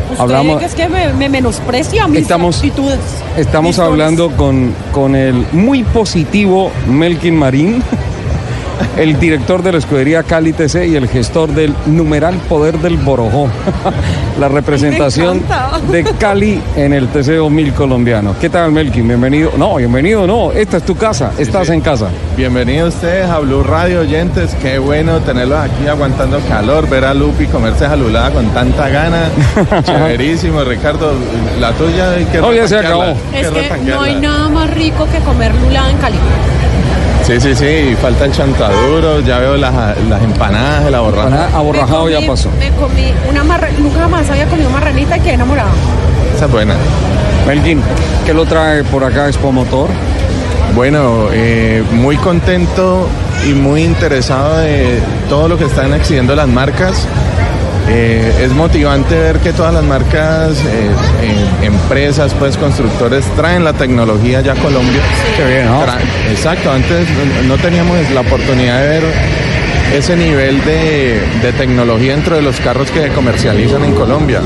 Usted 0.10 0.22
Hablamos- 0.23 0.61
es 0.64 0.73
que 0.76 0.90
me, 0.90 1.14
me 1.14 1.30
menosprecia 1.30 2.07
mis 2.07 2.22
Estamos- 2.22 2.56
actitudes. 2.57 2.99
Estamos 3.38 3.69
Mis 3.77 3.80
hablando 3.80 4.31
con, 4.31 4.73
con 4.91 5.15
el 5.15 5.45
muy 5.52 5.84
positivo 5.84 6.72
Melkin 6.88 7.36
Marín, 7.38 7.84
el 8.97 9.19
director 9.19 9.64
de 9.64 9.72
la 9.72 9.77
escudería 9.77 10.23
Cali 10.23 10.53
TC 10.53 10.88
y 10.88 10.95
el 10.95 11.07
gestor 11.07 11.49
del 11.53 11.73
numeral 11.85 12.35
Poder 12.49 12.80
del 12.80 12.97
Borojó, 12.97 13.49
la 14.39 14.47
representación 14.47 15.41
de 15.91 16.03
Cali 16.03 16.61
en 16.76 16.93
el 16.93 17.07
TC 17.07 17.35
2000 17.38 17.73
colombiano. 17.73 18.35
¿Qué 18.39 18.49
tal 18.49 18.72
Melkin? 18.72 19.07
Bienvenido. 19.07 19.51
No, 19.57 19.76
bienvenido 19.76 20.27
no, 20.27 20.51
esta 20.51 20.77
es 20.77 20.84
tu 20.84 20.95
casa, 20.95 21.31
estás 21.38 21.68
sí. 21.68 21.73
en 21.73 21.81
casa. 21.81 22.10
Bienvenidos 22.35 22.95
ustedes 22.95 23.30
a 23.30 23.39
Blue 23.39 23.64
Radio 23.64 24.01
oyentes, 24.01 24.56
qué 24.61 24.80
bueno 24.80 25.19
tenerlos 25.19 25.60
aquí 25.60 25.88
aguantando 25.88 26.39
calor, 26.47 26.89
ver 26.89 27.06
a 27.06 27.14
Lupi 27.14 27.45
comerse 27.47 27.88
jalulada 27.88 28.31
con 28.31 28.47
tanta 28.49 28.89
gana. 28.89 29.30
Chéverísimo, 29.84 30.64
Ricardo. 30.64 31.14
La 31.60 31.72
tuya 31.73 32.11
hay 32.11 32.26
que 32.26 32.39
No, 32.39 32.53
ya 32.53 32.68
se 32.68 32.77
acabó. 32.77 33.15
Es 33.34 33.49
que 33.49 33.91
no 33.91 34.01
hay 34.01 34.15
nada 34.15 34.49
más 34.49 34.69
rico 34.73 35.07
que 35.11 35.19
comer 35.19 35.53
lulada 35.56 35.89
en 35.91 35.97
Cali. 35.97 36.18
Sí, 37.30 37.39
sí, 37.39 37.56
sí, 37.56 37.95
falta 38.01 38.26
el 38.26 38.31
chantaduro, 38.31 39.19
ya 39.19 39.38
veo 39.38 39.56
las, 39.56 39.72
las 40.10 40.23
empanadas, 40.23 40.88
el 40.88 40.95
aborrajo. 40.95 41.30
Para 41.30 41.45
aborrajado 41.56 42.10
ya 42.10 42.26
pasó. 42.26 42.49
Me 42.57 42.72
comí 42.72 43.14
una 43.30 43.43
marra... 43.43 43.69
Nunca 43.77 44.07
más 44.07 44.27
había 44.31 44.47
comido 44.47 44.72
marranita 44.72 45.15
y 45.15 45.19
quedé 45.19 45.34
enamorada. 45.34 45.69
Esa 46.35 46.45
es 46.45 46.51
buena. 46.51 46.73
Melkin, 47.45 47.84
¿qué 48.26 48.34
lo 48.34 48.45
trae 48.45 48.84
por 48.84 49.03
acá 49.03 49.27
Expo 49.27 49.51
Motor? 49.51 49.91
Bueno, 50.73 51.27
eh, 51.31 51.84
muy 51.91 52.18
contento 52.18 53.07
y 53.47 53.53
muy 53.53 53.84
interesado 53.84 54.57
de 54.57 54.99
todo 55.30 55.47
lo 55.47 55.56
que 55.56 55.65
están 55.65 55.93
exhibiendo 55.93 56.35
las 56.35 56.47
marcas. 56.47 57.06
Eh, 57.91 58.32
es 58.44 58.52
motivante 58.52 59.16
ver 59.18 59.40
que 59.40 59.52
todas 59.52 59.74
las 59.74 59.84
marcas, 59.84 60.57
eh, 60.60 60.91
eh, 61.24 61.66
empresas, 61.66 62.34
pues 62.38 62.56
constructores 62.57 63.26
traen 63.36 63.64
la 63.64 63.74
tecnología 63.74 64.41
ya 64.41 64.52
a 64.53 64.56
Colombia. 64.56 65.02
Qué 65.36 65.45
bien, 65.45 65.66
¿no? 65.66 65.84
Tra- 65.86 65.98
Exacto, 66.30 66.72
antes 66.72 67.07
no- 67.10 67.56
no 67.56 67.57
teníamos 67.61 67.98
la 68.11 68.22
oportunidad 68.22 68.82
de 68.82 68.88
ver 68.88 69.03
ese 69.98 70.16
nivel 70.16 70.64
de, 70.66 71.20
de 71.41 71.52
tecnología 71.53 72.14
dentro 72.14 72.36
de 72.36 72.44
los 72.44 72.60
carros 72.60 72.91
que 72.91 73.07
comercializan 73.10 73.84
en 73.84 73.95
Colombia. 73.95 74.40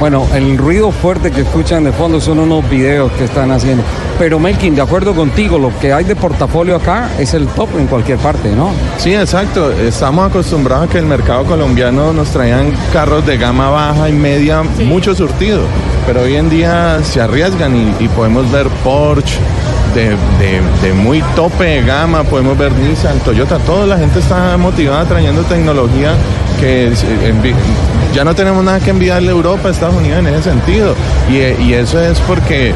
Bueno, 0.00 0.26
el 0.34 0.58
ruido 0.58 0.90
fuerte 0.90 1.30
que 1.30 1.42
escuchan 1.42 1.84
de 1.84 1.92
fondo 1.92 2.20
son 2.20 2.38
unos 2.38 2.68
videos 2.68 3.10
que 3.12 3.24
están 3.24 3.50
haciendo. 3.52 3.82
Pero 4.18 4.38
Melkin, 4.38 4.74
de 4.74 4.82
acuerdo 4.82 5.14
contigo, 5.14 5.58
lo 5.58 5.70
que 5.78 5.92
hay 5.92 6.04
de 6.04 6.14
portafolio 6.14 6.76
acá 6.76 7.08
es 7.18 7.32
el 7.32 7.46
top 7.48 7.70
en 7.78 7.86
cualquier 7.86 8.18
parte, 8.18 8.50
¿no? 8.54 8.70
Sí, 8.98 9.14
exacto. 9.14 9.70
Estamos 9.72 10.28
acostumbrados 10.28 10.88
a 10.88 10.90
que 10.92 10.98
el 10.98 11.06
mercado 11.06 11.44
colombiano 11.44 12.12
nos 12.12 12.28
traían 12.28 12.72
carros 12.92 13.24
de 13.24 13.38
gama 13.38 13.70
baja 13.70 14.08
y 14.08 14.12
media, 14.12 14.62
mucho 14.62 15.14
surtido. 15.14 15.60
Pero 16.06 16.22
hoy 16.22 16.36
en 16.36 16.50
día 16.50 16.98
se 17.02 17.20
arriesgan 17.22 17.74
y, 17.74 18.04
y 18.04 18.08
podemos 18.08 18.50
ver 18.52 18.68
Porsche 18.84 19.38
de, 19.94 20.10
de- 20.10 20.60
de 20.82 20.92
muy 20.92 21.22
tope 21.34 21.64
de 21.64 21.82
gama, 21.82 22.24
podemos 22.24 22.58
ver 22.58 22.72
Nissan, 22.72 23.18
Toyota. 23.20 23.58
Toda 23.60 23.86
la 23.86 23.96
gente 23.96 24.18
está 24.18 24.56
motivada 24.58 25.04
trayendo 25.06 25.42
tecnología 25.42 26.12
que 26.64 26.86
eh, 26.86 27.54
ya 28.14 28.24
no 28.24 28.34
tenemos 28.34 28.64
nada 28.64 28.80
que 28.80 28.90
enviarle 28.90 29.28
a 29.28 29.32
Europa, 29.32 29.68
a 29.68 29.70
Estados 29.70 29.96
Unidos 29.96 30.18
en 30.20 30.26
ese 30.28 30.42
sentido. 30.44 30.94
Y, 31.30 31.36
eh, 31.36 31.56
y 31.60 31.74
eso 31.74 32.00
es 32.00 32.18
porque 32.20 32.72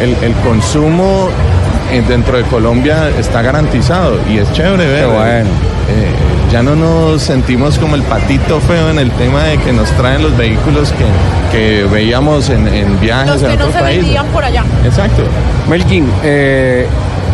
el, 0.00 0.16
el 0.22 0.32
consumo 0.44 1.28
eh, 1.92 2.02
dentro 2.06 2.36
de 2.36 2.44
Colombia 2.44 3.10
está 3.18 3.42
garantizado 3.42 4.18
y 4.30 4.38
es 4.38 4.52
chévere 4.52 4.86
ver. 4.86 5.06
Bueno. 5.08 5.50
Eh, 5.86 6.08
ya 6.52 6.62
no 6.62 6.76
nos 6.76 7.22
sentimos 7.22 7.78
como 7.78 7.96
el 7.96 8.02
patito 8.02 8.60
feo 8.60 8.88
en 8.88 8.98
el 8.98 9.10
tema 9.12 9.42
de 9.42 9.58
que 9.58 9.72
nos 9.72 9.88
traen 9.92 10.22
los 10.22 10.36
vehículos 10.36 10.92
que, 10.92 11.04
que 11.56 11.84
veíamos 11.84 12.48
en, 12.48 12.68
en 12.68 12.98
viajes 13.00 13.28
Los 13.32 13.42
en 13.42 13.48
que 13.50 13.56
no 13.56 13.64
otros 13.64 13.74
se 13.74 13.80
países. 13.80 14.02
vendían 14.04 14.26
por 14.28 14.44
allá. 14.44 14.64
Exacto. 14.84 15.22
Melkin, 15.68 16.06
eh, 16.22 16.86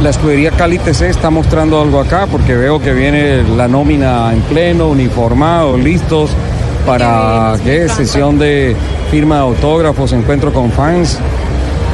la 0.02 0.10
escudería 0.10 0.50
Cali 0.50 0.78
TC 0.78 1.02
está 1.02 1.30
mostrando 1.30 1.80
algo 1.80 2.00
acá 2.00 2.26
porque 2.30 2.56
veo 2.56 2.80
que 2.80 2.92
viene 2.92 3.42
la 3.56 3.68
nómina 3.68 4.32
en 4.32 4.40
pleno, 4.42 4.88
uniformados, 4.88 5.78
listos 5.78 6.30
para 6.86 7.56
Qué 7.62 7.88
sesión 7.88 8.38
de 8.38 8.74
firma 9.10 9.36
de 9.36 9.42
autógrafos, 9.42 10.12
encuentro 10.12 10.52
con 10.52 10.70
fans. 10.72 11.18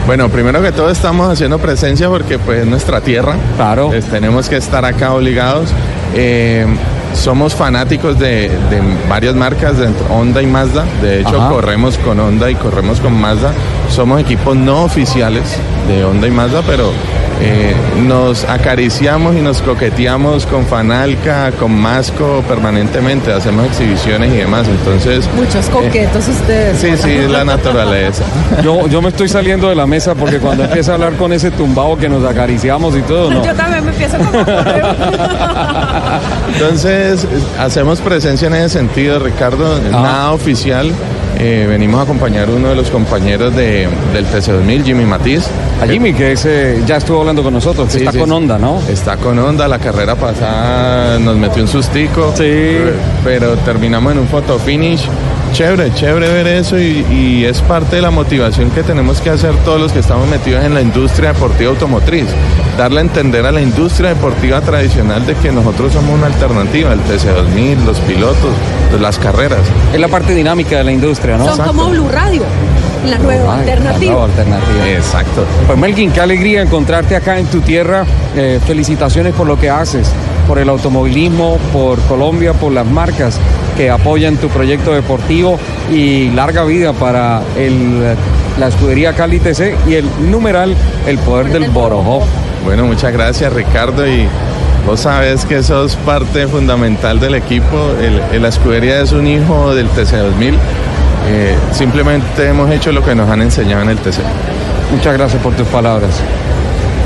Bueno, 0.06 0.28
primero 0.28 0.62
que 0.62 0.70
todo 0.70 0.88
estamos 0.90 1.28
haciendo 1.28 1.58
presencia 1.58 2.08
porque 2.08 2.38
pues 2.38 2.60
es 2.60 2.66
nuestra 2.66 3.00
tierra. 3.00 3.34
Claro. 3.56 3.88
Pues, 3.88 4.04
tenemos 4.04 4.48
que 4.48 4.56
estar 4.56 4.84
acá 4.84 5.12
obligados. 5.12 5.70
Eh, 6.14 6.64
somos 7.12 7.54
fanáticos 7.54 8.16
de, 8.18 8.48
de 8.70 8.80
varias 9.08 9.34
marcas, 9.34 9.78
de 9.78 9.88
Honda 10.10 10.40
y 10.42 10.46
Mazda. 10.46 10.84
De 11.02 11.22
hecho, 11.22 11.40
Ajá. 11.40 11.48
corremos 11.48 11.98
con 11.98 12.20
Honda 12.20 12.48
y 12.50 12.54
corremos 12.54 13.00
con 13.00 13.20
Mazda. 13.20 13.52
Somos 13.90 14.20
equipos 14.20 14.54
no 14.54 14.84
oficiales 14.84 15.56
de 15.88 16.04
Honda 16.04 16.28
y 16.28 16.30
Mazda, 16.30 16.62
pero 16.64 16.92
eh, 17.40 17.74
nos 18.06 18.44
acariciamos 18.44 19.36
y 19.36 19.40
nos 19.40 19.60
coqueteamos 19.62 20.46
con 20.46 20.64
Fanalca, 20.66 21.52
con 21.52 21.72
Masco 21.72 22.42
permanentemente. 22.48 23.32
Hacemos 23.32 23.66
exhibiciones 23.66 24.32
y 24.32 24.36
demás. 24.38 24.66
Entonces, 24.68 25.28
Muchos 25.36 25.66
coquetos 25.66 26.26
ustedes. 26.28 26.78
sí, 26.78 26.90
sí, 26.96 27.10
es 27.10 27.30
la 27.30 27.44
naturaleza. 27.44 28.24
Yo, 28.62 28.86
yo 28.88 29.02
me 29.02 29.08
estoy 29.10 29.28
saliendo 29.28 29.68
de 29.68 29.74
la 29.74 29.86
mesa 29.86 30.14
porque 30.14 30.38
cuando 30.38 30.64
empieza 30.64 30.92
a 30.92 30.94
hablar 30.94 31.14
con 31.14 31.32
ese 31.32 31.50
tumbado 31.50 31.96
que 31.98 32.08
nos 32.08 32.24
acariciamos 32.24 32.96
y 32.96 33.02
todo, 33.02 33.30
no. 33.30 33.44
Yo 33.44 33.54
también 33.54 33.84
me 33.84 33.90
empiezo 33.90 34.16
como 34.18 34.30
a. 34.40 36.20
Entonces, 36.54 37.24
eh, 37.24 37.28
hacemos 37.58 38.00
presencia 38.00 38.48
en 38.48 38.54
ese 38.54 38.70
sentido, 38.78 39.18
Ricardo, 39.18 39.78
Ah. 39.92 40.00
nada 40.02 40.32
oficial. 40.32 40.90
Eh, 41.38 41.66
venimos 41.68 42.00
a 42.00 42.04
acompañar 42.04 42.48
a 42.48 42.52
uno 42.52 42.68
de 42.70 42.74
los 42.76 42.90
compañeros 42.90 43.54
de, 43.54 43.86
del 44.14 44.26
TC2000, 44.26 44.84
Jimmy 44.84 45.04
Matiz. 45.04 45.46
A 45.82 45.86
Jimmy, 45.86 46.14
que 46.14 46.32
ese 46.32 46.80
ya 46.86 46.96
estuvo 46.96 47.20
hablando 47.20 47.42
con 47.42 47.52
nosotros, 47.52 47.86
que 47.88 47.92
Sí, 47.92 47.98
está 47.98 48.12
sí, 48.12 48.18
con 48.18 48.32
onda, 48.32 48.58
¿no? 48.58 48.80
Está 48.88 49.16
con 49.18 49.38
onda, 49.38 49.68
la 49.68 49.78
carrera 49.78 50.14
pasada 50.14 51.18
nos 51.18 51.36
metió 51.36 51.62
un 51.62 51.68
sustico, 51.68 52.32
Sí. 52.34 52.76
pero 53.22 53.54
terminamos 53.58 54.12
en 54.12 54.20
un 54.20 54.28
photo 54.28 54.58
finish. 54.58 55.02
Chévere, 55.56 55.90
chévere 55.94 56.30
ver 56.30 56.46
eso 56.48 56.78
y, 56.78 57.06
y 57.10 57.44
es 57.46 57.62
parte 57.62 57.96
de 57.96 58.02
la 58.02 58.10
motivación 58.10 58.70
que 58.72 58.82
tenemos 58.82 59.22
que 59.22 59.30
hacer 59.30 59.54
todos 59.64 59.80
los 59.80 59.90
que 59.90 60.00
estamos 60.00 60.28
metidos 60.28 60.62
en 60.62 60.74
la 60.74 60.82
industria 60.82 61.32
deportiva 61.32 61.70
automotriz. 61.70 62.26
Darle 62.76 62.98
a 62.98 63.00
entender 63.00 63.46
a 63.46 63.52
la 63.52 63.62
industria 63.62 64.10
deportiva 64.10 64.60
tradicional 64.60 65.24
de 65.24 65.34
que 65.36 65.50
nosotros 65.50 65.94
somos 65.94 66.10
una 66.10 66.26
alternativa, 66.26 66.92
el 66.92 67.00
TC2000, 67.00 67.86
los 67.86 67.98
pilotos, 68.00 68.52
las 69.00 69.18
carreras. 69.18 69.60
Es 69.94 69.98
la 69.98 70.08
parte 70.08 70.34
dinámica 70.34 70.76
de 70.76 70.84
la 70.84 70.92
industria, 70.92 71.38
¿no? 71.38 71.56
Son 71.56 71.66
como 71.66 71.88
Blue 71.88 72.10
Radio, 72.10 72.42
la 73.08 73.16
nueva 73.16 73.54
Ay, 73.54 73.60
alternativa. 73.60 73.98
la 73.98 74.10
nueva 74.10 74.24
alternativa. 74.26 74.88
Exacto. 74.90 75.46
Pues 75.66 75.78
Melkin, 75.78 76.12
qué 76.12 76.20
alegría 76.20 76.60
encontrarte 76.60 77.16
acá 77.16 77.38
en 77.38 77.46
tu 77.46 77.62
tierra. 77.62 78.04
Eh, 78.36 78.60
felicitaciones 78.66 79.32
por 79.32 79.46
lo 79.46 79.58
que 79.58 79.70
haces, 79.70 80.06
por 80.46 80.58
el 80.58 80.68
automovilismo, 80.68 81.56
por 81.72 81.98
Colombia, 82.00 82.52
por 82.52 82.72
las 82.72 82.84
marcas 82.84 83.40
que 83.76 83.90
apoyan 83.90 84.36
tu 84.36 84.48
proyecto 84.48 84.92
deportivo 84.92 85.58
y 85.92 86.30
larga 86.30 86.64
vida 86.64 86.92
para 86.92 87.42
el, 87.56 88.02
la 88.58 88.68
escudería 88.68 89.12
Cali 89.14 89.38
TC 89.38 89.74
y 89.86 89.94
el 89.94 90.08
numeral 90.30 90.74
El 91.06 91.18
Poder 91.18 91.48
del 91.52 91.70
Borojó. 91.70 92.22
Bueno, 92.64 92.86
muchas 92.86 93.12
gracias 93.12 93.52
Ricardo 93.52 94.06
y 94.06 94.26
vos 94.86 95.00
sabes 95.00 95.44
que 95.44 95.62
sos 95.62 95.96
parte 95.96 96.46
fundamental 96.48 97.20
del 97.20 97.34
equipo. 97.34 97.92
El, 98.00 98.20
el- 98.34 98.42
la 98.42 98.48
escudería 98.48 99.00
es 99.00 99.12
un 99.12 99.26
hijo 99.26 99.74
del 99.74 99.88
TC2000. 99.90 100.54
Eh, 101.28 101.54
simplemente 101.72 102.48
hemos 102.48 102.70
hecho 102.70 102.92
lo 102.92 103.02
que 103.04 103.14
nos 103.14 103.28
han 103.28 103.42
enseñado 103.42 103.82
en 103.82 103.90
el 103.90 103.98
TC. 103.98 104.18
Muchas 104.92 105.12
gracias 105.14 105.42
por 105.42 105.52
tus 105.54 105.66
palabras. 105.68 106.10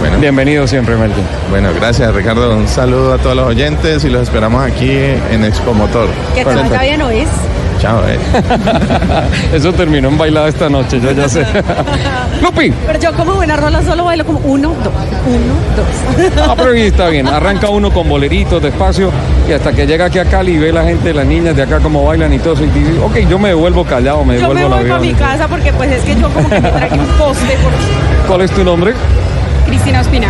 Bueno, 0.00 0.18
Bienvenido 0.18 0.66
siempre, 0.66 0.96
Melkin. 0.96 1.24
bueno, 1.50 1.68
gracias 1.74 2.14
Ricardo. 2.14 2.56
Un 2.56 2.66
saludo 2.68 3.14
a 3.14 3.18
todos 3.18 3.36
los 3.36 3.46
oyentes 3.46 4.02
y 4.04 4.08
los 4.10 4.22
esperamos 4.22 4.62
aquí 4.64 4.90
en 4.90 5.44
Expo 5.44 5.74
Motor. 5.74 6.08
Que 6.34 6.44
te 6.44 6.54
vaya 6.54 6.80
bien, 6.82 7.02
¿oís? 7.02 7.28
Chao. 7.80 8.02
eh. 8.06 8.18
Eso 9.54 9.72
terminó 9.72 10.08
en 10.08 10.18
bailada 10.18 10.48
esta 10.48 10.68
noche, 10.68 11.00
yo 11.00 11.12
ya 11.12 11.28
sé. 11.28 11.46
Lupi, 12.42 12.70
Pero 12.86 12.98
yo 12.98 13.12
como 13.14 13.34
buena 13.34 13.56
rola 13.56 13.82
solo 13.82 14.04
bailo 14.04 14.24
como 14.26 14.38
uno, 14.40 14.68
dos, 14.84 14.92
uno, 15.26 15.54
dos. 15.76 16.32
Ah, 16.48 16.54
pero 16.56 16.72
ahí 16.72 16.82
está 16.82 17.08
bien. 17.08 17.26
Arranca 17.28 17.68
uno 17.70 17.90
con 17.90 18.06
boleritos 18.08 18.62
despacio 18.62 19.10
y 19.48 19.52
hasta 19.52 19.72
que 19.72 19.86
llega 19.86 20.06
aquí 20.06 20.18
a 20.18 20.24
Cali 20.26 20.52
y 20.52 20.58
ve 20.58 20.72
la 20.72 20.84
gente, 20.84 21.12
las 21.14 21.26
niñas 21.26 21.56
de 21.56 21.62
acá 21.62 21.78
cómo 21.80 22.04
bailan 22.04 22.32
y 22.34 22.38
todo 22.38 22.54
eso. 22.54 22.64
Y 22.64 22.68
dice, 22.70 22.98
ok, 23.02 23.16
yo 23.28 23.38
me 23.38 23.48
devuelvo 23.48 23.84
callado, 23.84 24.24
me 24.24 24.34
Yo 24.34 24.40
devuelvo 24.48 24.54
me 24.54 24.62
al 24.76 24.80
vuelvo 24.82 24.94
a 24.94 24.96
avión. 24.98 25.14
mi 25.14 25.18
casa 25.18 25.48
porque 25.48 25.72
pues 25.72 25.90
es 25.92 26.02
que 26.02 26.14
yo 26.16 26.28
como 26.30 26.48
que 26.50 26.60
me 26.60 26.70
traje 26.70 26.98
un 26.98 27.06
poste 27.18 27.56
por 27.62 28.26
¿Cuál 28.28 28.40
es 28.42 28.50
tu 28.50 28.62
nombre? 28.62 28.92
Cristina 29.70 30.00
Ospina. 30.00 30.28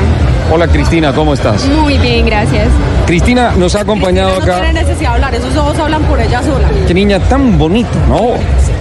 Hola 0.52 0.68
Cristina, 0.68 1.12
¿cómo 1.14 1.32
estás? 1.34 1.64
Muy 1.66 1.96
bien, 1.98 2.26
gracias. 2.26 2.68
Cristina 3.06 3.52
nos 3.56 3.74
ha 3.74 3.80
acompañado 3.80 4.34
No 4.38 4.44
tiene 4.44 4.52
acá. 4.54 4.72
necesidad 4.72 4.98
de 4.98 5.14
hablar, 5.14 5.34
esos 5.34 5.56
ojos 5.56 5.78
hablan 5.78 6.02
por 6.02 6.20
ella 6.20 6.42
sola. 6.42 6.68
Qué 6.86 6.92
niña 6.94 7.18
tan 7.20 7.56
bonita, 7.58 7.88
¿no? 8.08 8.32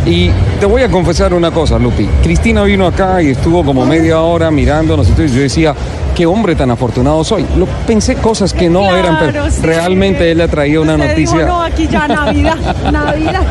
Y 0.05 0.29
te 0.59 0.65
voy 0.65 0.81
a 0.83 0.89
confesar 0.89 1.33
una 1.33 1.51
cosa, 1.51 1.79
Lupi. 1.79 2.07
Cristina 2.23 2.63
vino 2.63 2.85
acá 2.87 3.21
y 3.21 3.29
estuvo 3.29 3.63
como 3.63 3.85
media 3.85 4.19
hora 4.19 4.51
mirándonos. 4.51 5.07
Entonces 5.07 5.33
yo 5.33 5.41
decía, 5.41 5.73
qué 6.15 6.25
hombre 6.25 6.55
tan 6.55 6.71
afortunado 6.71 7.23
soy. 7.23 7.45
Lo, 7.57 7.65
pensé 7.65 8.15
cosas 8.15 8.53
que 8.53 8.69
no 8.69 8.93
eran, 8.95 9.17
pero 9.19 9.49
sí. 9.49 9.61
realmente 9.61 10.29
ella 10.31 10.47
traía 10.47 10.81
una 10.81 10.95
Usted 10.95 11.15
dijo, 11.15 11.31
noticia. 11.35 11.47
no, 11.47 11.61
aquí 11.63 11.87
ya 11.87 12.07
Navidad, 12.07 12.57
Navidad. 12.91 13.41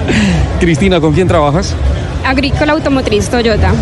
Cristina, 0.60 1.00
¿con 1.00 1.12
quién 1.14 1.26
trabajas? 1.26 1.74
Agrícola 2.26 2.72
Automotriz 2.74 3.28
Toyota. 3.30 3.72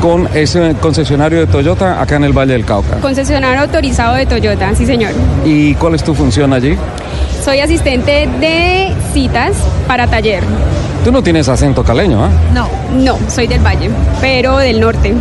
Con 0.00 0.28
ese 0.32 0.76
concesionario 0.80 1.40
de 1.40 1.46
Toyota 1.46 2.00
acá 2.00 2.16
en 2.16 2.24
el 2.24 2.32
Valle 2.32 2.52
del 2.52 2.64
Cauca. 2.64 2.98
Concesionario 3.00 3.62
autorizado 3.62 4.14
de 4.14 4.26
Toyota, 4.26 4.72
sí 4.74 4.86
señor. 4.86 5.10
¿Y 5.44 5.74
cuál 5.74 5.96
es 5.96 6.04
tu 6.04 6.14
función 6.14 6.52
allí? 6.52 6.76
Soy 7.44 7.60
asistente 7.60 8.28
de 8.40 8.94
citas 9.12 9.56
para 9.88 10.06
taller. 10.06 10.44
Tú 11.04 11.10
no 11.10 11.22
tienes 11.22 11.48
acento 11.48 11.82
caleño, 11.82 12.24
¿ah? 12.24 12.30
No. 12.54 12.68
No, 12.96 13.18
soy 13.28 13.48
del 13.48 13.60
Valle, 13.60 13.90
pero 14.20 14.58
del 14.58 14.80
norte, 14.80 15.14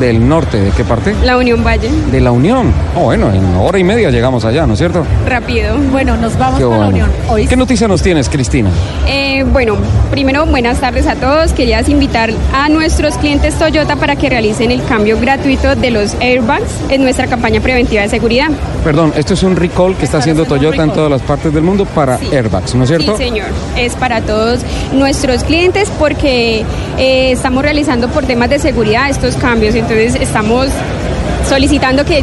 Del 0.00 0.28
norte, 0.28 0.60
¿de 0.60 0.70
qué 0.70 0.84
parte? 0.84 1.14
la 1.24 1.36
Unión 1.36 1.64
Valle. 1.64 1.88
De 2.10 2.20
la 2.20 2.32
Unión. 2.32 2.72
Oh, 2.96 3.04
bueno, 3.04 3.32
en 3.32 3.44
hora 3.56 3.78
y 3.78 3.84
media 3.84 4.10
llegamos 4.10 4.44
allá, 4.44 4.66
¿no 4.66 4.72
es 4.74 4.78
cierto? 4.78 5.04
Rápido. 5.26 5.76
Bueno, 5.92 6.16
nos 6.16 6.36
vamos 6.36 6.58
Qué 6.58 6.66
para 6.66 6.78
la. 6.78 6.88
Unión. 6.88 7.10
¿Qué 7.48 7.56
noticia 7.56 7.88
nos 7.88 8.02
tienes, 8.02 8.28
Cristina? 8.28 8.70
Eh, 9.06 9.44
bueno, 9.44 9.76
primero 10.10 10.46
buenas 10.46 10.80
tardes 10.80 11.06
a 11.06 11.14
todos. 11.14 11.52
Querías 11.52 11.88
invitar 11.88 12.30
a 12.52 12.68
nuestros 12.68 13.16
clientes 13.18 13.54
Toyota 13.58 13.96
para 13.96 14.16
que 14.16 14.28
realicen 14.28 14.70
el 14.70 14.84
cambio 14.84 15.18
gratuito 15.18 15.76
de 15.76 15.90
los 15.90 16.14
airbags 16.20 16.80
en 16.88 17.02
nuestra 17.02 17.26
campaña 17.26 17.60
preventiva 17.60 18.02
de 18.02 18.08
seguridad. 18.08 18.48
Perdón, 18.82 19.12
esto 19.16 19.34
es 19.34 19.42
un 19.42 19.56
recall 19.56 19.96
que 19.96 20.04
está 20.04 20.18
haciendo 20.18 20.44
Toyota 20.44 20.82
en 20.82 20.92
todas 20.92 21.10
las 21.10 21.22
partes 21.22 21.52
del 21.54 21.62
mundo 21.62 21.84
para 21.84 22.16
airbags, 22.16 22.74
¿no 22.74 22.84
es 22.84 22.88
cierto? 22.88 23.16
Sí, 23.16 23.24
señor. 23.24 23.48
Es 23.76 23.94
para 23.94 24.20
todos 24.20 24.60
nuestros 24.92 25.44
clientes 25.44 25.90
porque 25.98 26.64
eh, 26.98 27.32
estamos 27.32 27.62
realizando 27.62 28.08
por 28.08 28.24
temas 28.24 28.50
de 28.50 28.58
seguridad 28.58 29.08
estos 29.08 29.36
cambios. 29.36 29.74
Entonces 29.88 30.16
estamos 30.20 30.68
solicitando 31.48 32.04
que 32.04 32.22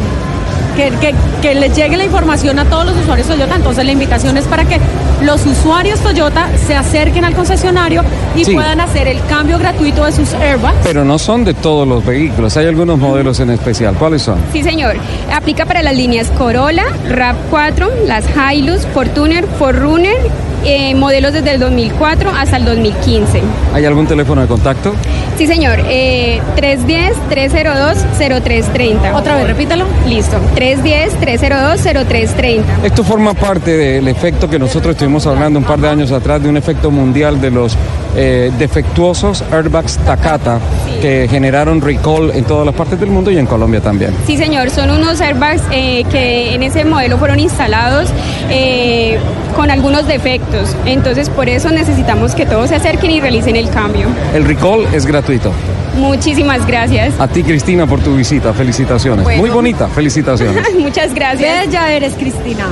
que, 0.76 0.88
que, 1.02 1.14
que 1.42 1.54
les 1.54 1.76
llegue 1.76 1.98
la 1.98 2.04
información 2.04 2.58
a 2.58 2.64
todos 2.64 2.86
los 2.86 2.96
usuarios 2.96 3.28
Toyota. 3.28 3.56
Entonces 3.56 3.84
la 3.84 3.92
invitación 3.92 4.38
es 4.38 4.44
para 4.46 4.64
que 4.64 4.80
los 5.22 5.44
usuarios 5.44 6.00
Toyota 6.00 6.48
se 6.66 6.74
acerquen 6.74 7.26
al 7.26 7.34
concesionario 7.34 8.02
y 8.34 8.46
Sí. 8.46 8.54
puedan 8.54 8.80
hacer 8.80 9.06
el 9.06 9.22
cambio 9.26 9.58
gratuito 9.58 10.02
de 10.06 10.12
sus 10.12 10.32
airbags. 10.32 10.78
Pero 10.82 11.04
no 11.04 11.18
son 11.18 11.44
de 11.44 11.52
todos 11.52 11.86
los 11.86 12.02
vehículos, 12.06 12.56
hay 12.56 12.68
algunos 12.68 12.98
modelos 12.98 13.38
en 13.40 13.50
especial. 13.50 13.94
¿Cuáles 13.96 14.22
son? 14.22 14.38
Sí, 14.54 14.62
señor. 14.62 14.96
Aplica 15.30 15.66
para 15.66 15.82
las 15.82 15.94
líneas 15.94 16.30
Corolla, 16.38 16.86
RAV4, 17.10 17.90
las 18.06 18.24
Hilux, 18.54 18.86
Fortuner, 18.94 19.44
Forerunner, 19.58 20.16
eh, 20.64 20.94
modelos 20.94 21.32
desde 21.32 21.52
el 21.52 21.60
2004 21.60 22.30
hasta 22.30 22.56
el 22.56 22.64
2015. 22.64 23.42
¿Hay 23.74 23.84
algún 23.84 24.06
teléfono 24.06 24.40
de 24.42 24.46
contacto? 24.46 24.94
Sí, 25.36 25.46
señor. 25.46 25.80
Eh, 25.88 26.40
310-302-0330. 26.56 29.14
Otra 29.14 29.36
vez, 29.36 29.46
repítalo. 29.46 29.84
Listo. 30.06 30.38
310-302-0330. 30.56 32.62
Esto 32.84 33.04
forma 33.04 33.34
parte 33.34 33.76
del 33.76 34.08
efecto 34.08 34.48
que 34.48 34.58
nosotros 34.58 34.92
estuvimos 34.92 35.26
hablando 35.26 35.58
un 35.58 35.64
par 35.64 35.80
de 35.80 35.88
años 35.88 36.12
atrás, 36.12 36.42
de 36.42 36.48
un 36.48 36.56
efecto 36.56 36.90
mundial 36.90 37.40
de 37.40 37.50
los 37.50 37.76
eh, 38.14 38.50
defectuosos 38.58 39.42
airbags 39.50 39.98
Takata 39.98 40.60
que 41.00 41.26
generaron 41.28 41.80
recall 41.80 42.30
en 42.34 42.44
todas 42.44 42.64
las 42.66 42.74
partes 42.74 43.00
del 43.00 43.10
mundo 43.10 43.30
y 43.30 43.38
en 43.38 43.46
Colombia 43.46 43.80
también. 43.80 44.14
Sí, 44.26 44.36
señor. 44.36 44.70
Son 44.70 44.90
unos 44.90 45.20
airbags 45.20 45.62
eh, 45.72 46.04
que 46.10 46.54
en 46.54 46.62
ese 46.62 46.84
modelo 46.84 47.18
fueron 47.18 47.40
instalados 47.40 48.10
eh, 48.50 49.18
con 49.56 49.70
algunos 49.70 50.06
defectos. 50.06 50.76
Entonces, 50.86 51.28
por 51.28 51.48
eso 51.48 51.70
necesitamos 51.70 52.34
que 52.34 52.46
todos 52.46 52.68
se 52.68 52.76
acerquen 52.76 53.10
y 53.10 53.20
realicen 53.20 53.56
el 53.56 53.68
cambio. 53.70 54.06
El 54.34 54.44
recall 54.44 54.86
es 54.92 55.06
gratuito. 55.06 55.52
Muchísimas 55.96 56.66
gracias. 56.66 57.18
A 57.18 57.28
ti, 57.28 57.42
Cristina, 57.42 57.86
por 57.86 58.00
tu 58.00 58.16
visita. 58.16 58.52
Felicitaciones. 58.52 59.24
Bueno. 59.24 59.40
Muy 59.40 59.50
bonita. 59.50 59.88
Felicitaciones. 59.88 60.74
Muchas 60.78 61.14
gracias. 61.14 61.66
Bella 61.66 61.92
eres, 61.92 62.14
Cristina. 62.14 62.66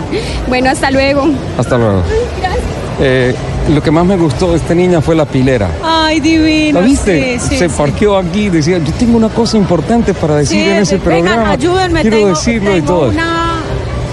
Bueno, 0.49 0.71
hasta 0.71 0.91
luego. 0.91 1.29
Hasta 1.59 1.77
luego. 1.77 2.03
Gracias. 2.41 3.60
Lo 3.75 3.81
que 3.83 3.91
más 3.93 4.05
me 4.05 4.17
gustó 4.17 4.51
de 4.51 4.57
esta 4.57 4.75
niña 4.75 5.01
fue 5.01 5.15
la 5.15 5.25
pilera. 5.25 5.71
Ay, 5.85 6.19
divino. 6.21 6.81
¿La 6.81 6.87
viste? 6.87 7.39
Sí, 7.39 7.49
sí, 7.51 7.57
Se 7.59 7.69
sí. 7.69 7.75
parqueó 7.77 8.17
aquí, 8.17 8.49
decía, 8.49 8.79
yo 8.79 8.93
tengo 8.95 9.17
una 9.17 9.29
cosa 9.29 9.57
importante 9.57 10.13
para 10.13 10.37
decir 10.37 10.67
en 10.67 10.79
ese 10.79 10.99
vengan, 10.99 11.25
programa. 11.25 11.51
ayúdenme. 11.53 12.01
Quiero 12.03 12.17
tengo, 12.17 12.29
decirlo 12.31 12.77
y 12.77 12.83
todo. 12.83 13.09
Una, 13.11 13.61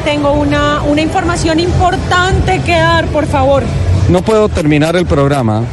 tengo 0.06 0.34
una, 0.34 0.82
una 0.84 1.02
información 1.02 1.60
importante 1.60 2.62
que 2.64 2.74
dar, 2.74 3.08
por 3.08 3.26
favor. 3.26 3.64
No 4.10 4.22
puedo 4.22 4.48
terminar 4.48 4.96
el 4.96 5.06
programa. 5.08 5.64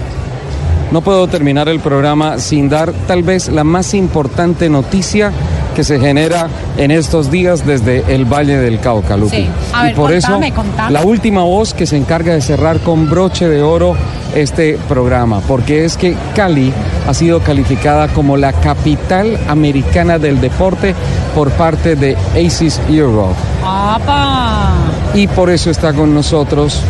No 0.90 1.02
puedo 1.02 1.26
terminar 1.26 1.68
el 1.68 1.80
programa 1.80 2.38
sin 2.38 2.68
dar 2.70 2.92
tal 3.06 3.22
vez 3.22 3.48
la 3.48 3.64
más 3.64 3.92
importante 3.94 4.68
noticia 4.70 5.30
que 5.74 5.84
se 5.84 5.98
genera 6.00 6.48
en 6.76 6.90
estos 6.90 7.30
días 7.30 7.66
desde 7.66 8.04
el 8.14 8.24
Valle 8.24 8.56
del 8.58 8.80
Cauca, 8.80 9.16
Lupi. 9.16 9.36
Sí. 9.36 9.48
A 9.72 9.82
y 9.82 9.86
ver, 9.88 9.94
por 9.96 10.12
contame, 10.12 10.46
eso 10.48 10.56
contame. 10.56 10.90
la 10.92 11.02
última 11.02 11.42
voz 11.42 11.74
que 11.74 11.86
se 11.86 11.96
encarga 11.96 12.34
de 12.34 12.40
cerrar 12.40 12.78
con 12.80 13.10
broche 13.10 13.48
de 13.48 13.62
oro 13.62 13.96
este 14.34 14.78
programa, 14.88 15.40
porque 15.46 15.84
es 15.84 15.96
que 15.96 16.16
Cali 16.34 16.72
ha 17.06 17.14
sido 17.14 17.40
calificada 17.40 18.08
como 18.08 18.36
la 18.36 18.52
capital 18.52 19.38
americana 19.48 20.18
del 20.18 20.40
deporte 20.40 20.94
por 21.34 21.50
parte 21.50 21.96
de 21.96 22.16
ACES 22.34 22.80
Europe. 22.88 23.34
¡Apa! 23.64 24.72
Y 25.14 25.26
por 25.28 25.50
eso 25.50 25.70
está 25.70 25.92
con 25.92 26.14
nosotros 26.14 26.80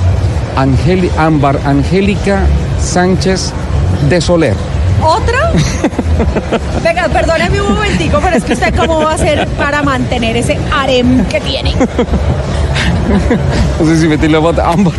Ámbar 1.19 1.59
Angélica 1.65 2.47
Sánchez 2.81 3.52
de 4.09 4.20
Soler. 4.20 4.55
¿Otra? 5.02 5.51
Venga, 6.82 7.09
perdóneme 7.09 7.61
un 7.61 7.74
momentico, 7.74 8.20
pero 8.23 8.36
es 8.36 8.45
que 8.45 8.53
usted 8.55 8.74
cómo 8.74 9.03
va 9.03 9.12
a 9.12 9.15
hacer 9.15 9.47
para 9.49 9.82
mantener 9.82 10.36
ese 10.36 10.59
harem 10.73 11.24
que 11.27 11.41
tiene. 11.41 11.74
No 13.81 13.86
sé 13.86 13.99
si 14.01 14.09
metí 14.09 14.28
la 14.28 14.41
pata. 14.41 14.69
Ámbar. 14.70 14.95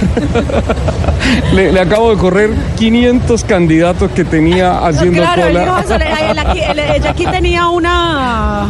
le, 1.54 1.72
le 1.72 1.80
acabo 1.80 2.12
de 2.12 2.18
correr 2.18 2.52
500 2.78 3.44
candidatos 3.44 4.12
que 4.12 4.24
tenía 4.24 4.86
haciendo 4.86 5.22
claro, 5.22 5.44
cola. 5.44 5.60
dijo, 5.62 5.78
"Eso 5.80 5.98
le- 5.98 6.32
él 6.32 6.40
aquí- 6.40 6.62
él- 6.62 6.80
ella 6.80 7.10
aquí 7.10 7.26
tenía 7.26 7.68
una 7.70 8.68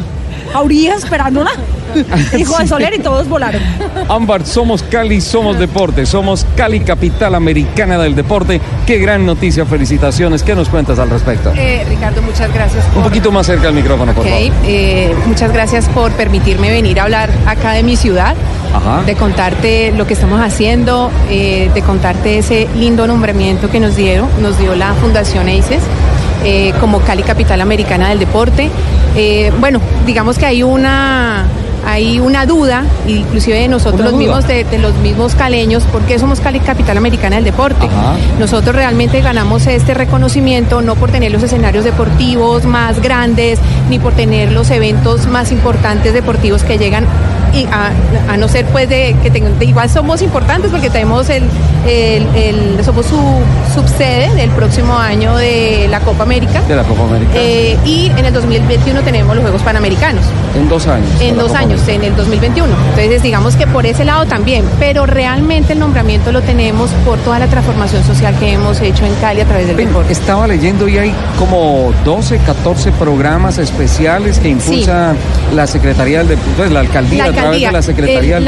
jauría 0.53 0.95
esperándola. 0.95 1.51
Hijo 2.37 2.57
de 2.57 2.67
Soler 2.67 2.93
y 2.95 2.99
todos 2.99 3.27
volaron. 3.27 3.61
Ámbar, 4.09 4.45
somos 4.45 4.83
Cali, 4.83 5.21
somos 5.21 5.57
deporte, 5.59 6.05
somos 6.05 6.45
Cali, 6.55 6.79
capital 6.81 7.35
americana 7.35 7.97
del 7.97 8.15
deporte. 8.15 8.59
Qué 8.85 8.97
gran 8.99 9.25
noticia, 9.25 9.65
felicitaciones. 9.65 10.43
¿Qué 10.43 10.55
nos 10.55 10.69
cuentas 10.69 10.99
al 10.99 11.09
respecto? 11.09 11.51
Eh, 11.55 11.85
Ricardo, 11.89 12.21
muchas 12.21 12.53
gracias. 12.53 12.85
Un 12.95 13.03
poquito 13.03 13.31
más 13.31 13.45
cerca 13.45 13.67
del 13.67 13.75
micrófono, 13.75 14.13
por 14.13 14.23
favor. 14.25 14.39
eh, 14.65 15.13
muchas 15.25 15.51
gracias 15.51 15.87
por 15.89 16.11
permitirme 16.13 16.69
venir 16.69 16.99
a 16.99 17.03
hablar 17.03 17.29
acá 17.45 17.71
de 17.71 17.83
mi 17.83 17.95
ciudad, 17.95 18.35
Ajá. 18.73 19.03
de 19.03 19.15
contarte 19.15 19.91
lo 19.95 20.05
que 20.07 20.13
estamos 20.13 20.41
haciendo, 20.41 21.11
eh, 21.29 21.69
de 21.73 21.81
contarte 21.81 22.37
ese 22.39 22.67
lindo 22.75 23.07
nombramiento 23.07 23.69
que 23.69 23.79
nos 23.79 23.95
dieron, 23.95 24.27
nos 24.41 24.57
dio 24.57 24.75
la 24.75 24.93
Fundación 24.95 25.47
ACES. 25.49 25.81
eh, 26.43 26.73
como 26.79 26.99
Cali 26.99 27.23
Capital 27.23 27.59
Americana 27.61 28.09
del 28.09 28.19
Deporte. 28.19 28.69
Eh, 29.15 29.51
bueno, 29.59 29.79
digamos 30.05 30.37
que 30.37 30.45
hay 30.45 30.61
una 30.61 31.45
hay 31.85 32.19
una 32.19 32.45
duda, 32.45 32.83
inclusive 33.07 33.59
de 33.59 33.67
nosotros 33.67 34.01
los 34.01 34.11
duda. 34.11 34.19
mismos, 34.19 34.47
de, 34.47 34.63
de 34.63 34.79
los 34.79 34.95
mismos 34.95 35.35
caleños, 35.35 35.83
¿por 35.83 36.01
qué 36.03 36.17
somos 36.19 36.39
Cali 36.39 36.59
Capital 36.59 36.97
Americana 36.97 37.35
del 37.35 37.45
Deporte? 37.45 37.85
Ajá. 37.85 38.15
Nosotros 38.39 38.75
realmente 38.75 39.21
ganamos 39.21 39.67
este 39.67 39.93
reconocimiento 39.93 40.81
no 40.81 40.95
por 40.95 41.11
tener 41.11 41.31
los 41.31 41.43
escenarios 41.43 41.83
deportivos 41.83 42.65
más 42.65 43.01
grandes, 43.01 43.59
ni 43.89 43.99
por 43.99 44.13
tener 44.13 44.51
los 44.51 44.71
eventos 44.71 45.27
más 45.27 45.51
importantes 45.51 46.13
deportivos 46.13 46.63
que 46.63 46.77
llegan 46.77 47.05
y 47.55 47.65
a, 47.71 47.91
a 48.33 48.37
no 48.37 48.47
ser 48.47 48.65
pues 48.65 48.89
de 48.89 49.15
que 49.23 49.31
tengan, 49.31 49.57
de 49.57 49.65
igual 49.65 49.89
somos 49.89 50.21
importantes 50.21 50.71
porque 50.71 50.89
tenemos 50.89 51.29
el, 51.29 51.43
el- 51.87 52.27
el- 52.35 52.83
somos 52.85 53.05
su 53.05 53.17
subsede 53.73 54.33
del 54.35 54.49
próximo 54.51 54.93
año 54.97 55.35
de 55.37 55.87
la 55.89 55.99
Copa 56.01 56.23
América. 56.23 56.61
De 56.67 56.75
la 56.75 56.83
Copa 56.83 57.03
América. 57.03 57.31
Eh, 57.35 57.77
y 57.85 58.11
en 58.17 58.25
el 58.25 58.33
2021 58.33 59.01
tenemos 59.01 59.35
los 59.35 59.43
Juegos 59.43 59.61
Panamericanos 59.61 60.23
en 60.55 60.67
dos 60.69 60.87
años. 60.87 61.07
en 61.21 61.35
la 61.37 61.43
dos 61.43 61.51
Copa 61.51 61.59
años, 61.63 61.81
América. 61.81 62.05
en 62.05 62.11
el 62.11 62.17
2021. 62.17 62.73
Entonces, 62.89 63.23
digamos 63.23 63.55
que 63.55 63.67
por 63.67 63.85
ese 63.85 64.05
lado 64.05 64.25
también, 64.25 64.65
pero 64.79 65.05
realmente 65.05 65.73
el 65.73 65.79
nombramiento 65.79 66.31
lo 66.31 66.41
tenemos 66.41 66.89
por 67.05 67.17
toda 67.19 67.39
la 67.39 67.47
transformación 67.47 68.03
social 68.03 68.35
que 68.39 68.53
hemos 68.53 68.79
hecho 68.81 69.05
en 69.05 69.13
Cali 69.15 69.41
a 69.41 69.45
través 69.45 69.67
del 69.67 69.75
Ven, 69.75 69.87
deporte. 69.87 70.11
Estaba 70.11 70.47
leyendo 70.47 70.87
y 70.87 70.97
hay 70.97 71.13
como 71.37 71.91
12, 72.03 72.37
14 72.39 72.91
programas 72.93 73.57
especiales 73.57 74.39
que 74.39 74.49
impulsa 74.49 75.13
la 75.53 75.67
Secretaría 75.67 76.19
del 76.19 76.29
Deporte, 76.29 76.69
la 76.69 76.79
alcaldía, 76.81 77.25
a 77.25 77.31
través 77.31 77.44
de 77.51 77.71
la 77.71 77.81
Secretaría 77.81 78.37
eh, 78.37 78.41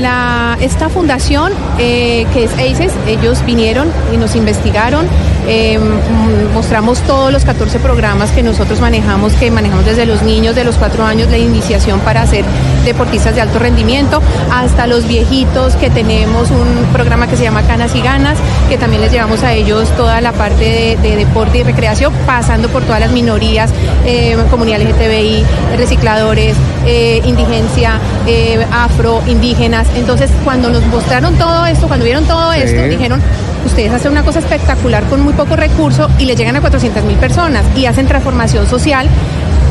la- 0.00 0.56
esta 0.60 0.88
fundación 0.88 1.52
eh, 1.78 2.26
que 2.32 2.44
es 2.44 2.52
ACES, 2.52 2.92
ellos 3.06 3.44
vinieron 3.46 3.88
y 4.12 4.16
nos 4.16 4.34
investigaron, 4.36 5.06
eh, 5.46 5.78
mm, 5.78 6.54
mostramos 6.54 7.00
todos 7.02 7.32
los 7.32 7.44
14 7.44 7.78
programas 7.78 8.30
que 8.30 8.42
nosotros 8.42 8.80
manejamos, 8.80 9.32
que 9.34 9.50
manejamos 9.50 9.84
desde 9.84 10.06
los 10.06 10.22
niños 10.22 10.54
de 10.54 10.64
los 10.64 10.76
cuatro 10.76 11.04
años, 11.04 11.28
la 11.30 11.38
iniciación 11.38 12.00
para 12.00 12.22
hacer 12.22 12.44
deportistas 12.84 13.34
de 13.34 13.40
alto 13.40 13.58
rendimiento, 13.58 14.20
hasta 14.52 14.86
los 14.86 15.06
viejitos 15.06 15.74
que 15.76 15.90
tenemos 15.90 16.50
un 16.50 16.86
programa 16.92 17.26
que 17.26 17.36
se 17.36 17.42
llama 17.44 17.62
Canas 17.62 17.94
y 17.94 18.00
Ganas, 18.02 18.38
que 18.68 18.76
también 18.78 19.02
les 19.02 19.12
llevamos 19.12 19.42
a 19.42 19.52
ellos 19.52 19.88
toda 19.96 20.20
la 20.20 20.32
parte 20.32 20.64
de, 20.64 21.08
de 21.08 21.16
deporte 21.16 21.58
y 21.58 21.62
recreación, 21.62 22.12
pasando 22.26 22.68
por 22.68 22.82
todas 22.82 23.00
las 23.00 23.12
minorías, 23.12 23.70
eh, 24.04 24.36
comunidad 24.50 24.80
LGTBI, 24.80 25.44
recicladores, 25.76 26.56
eh, 26.86 27.20
indigencia, 27.24 27.98
eh, 28.26 28.64
afro, 28.72 29.22
indígenas. 29.26 29.86
Entonces, 29.96 30.30
cuando 30.44 30.70
nos 30.70 30.84
mostraron 30.86 31.34
todo 31.36 31.66
esto, 31.66 31.86
cuando 31.88 32.04
vieron 32.04 32.24
todo 32.24 32.52
Sí. 32.52 32.60
esto, 32.62 32.82
dijeron, 32.88 33.20
ustedes 33.66 33.92
hacen 33.92 34.12
una 34.12 34.22
cosa 34.22 34.38
espectacular 34.40 35.04
con 35.04 35.20
muy 35.22 35.32
poco 35.34 35.56
recurso 35.56 36.08
y 36.18 36.24
le 36.24 36.34
llegan 36.36 36.56
a 36.56 36.60
400 36.60 37.04
mil 37.04 37.16
personas 37.16 37.64
y 37.76 37.86
hacen 37.86 38.06
transformación 38.06 38.66
social 38.66 39.08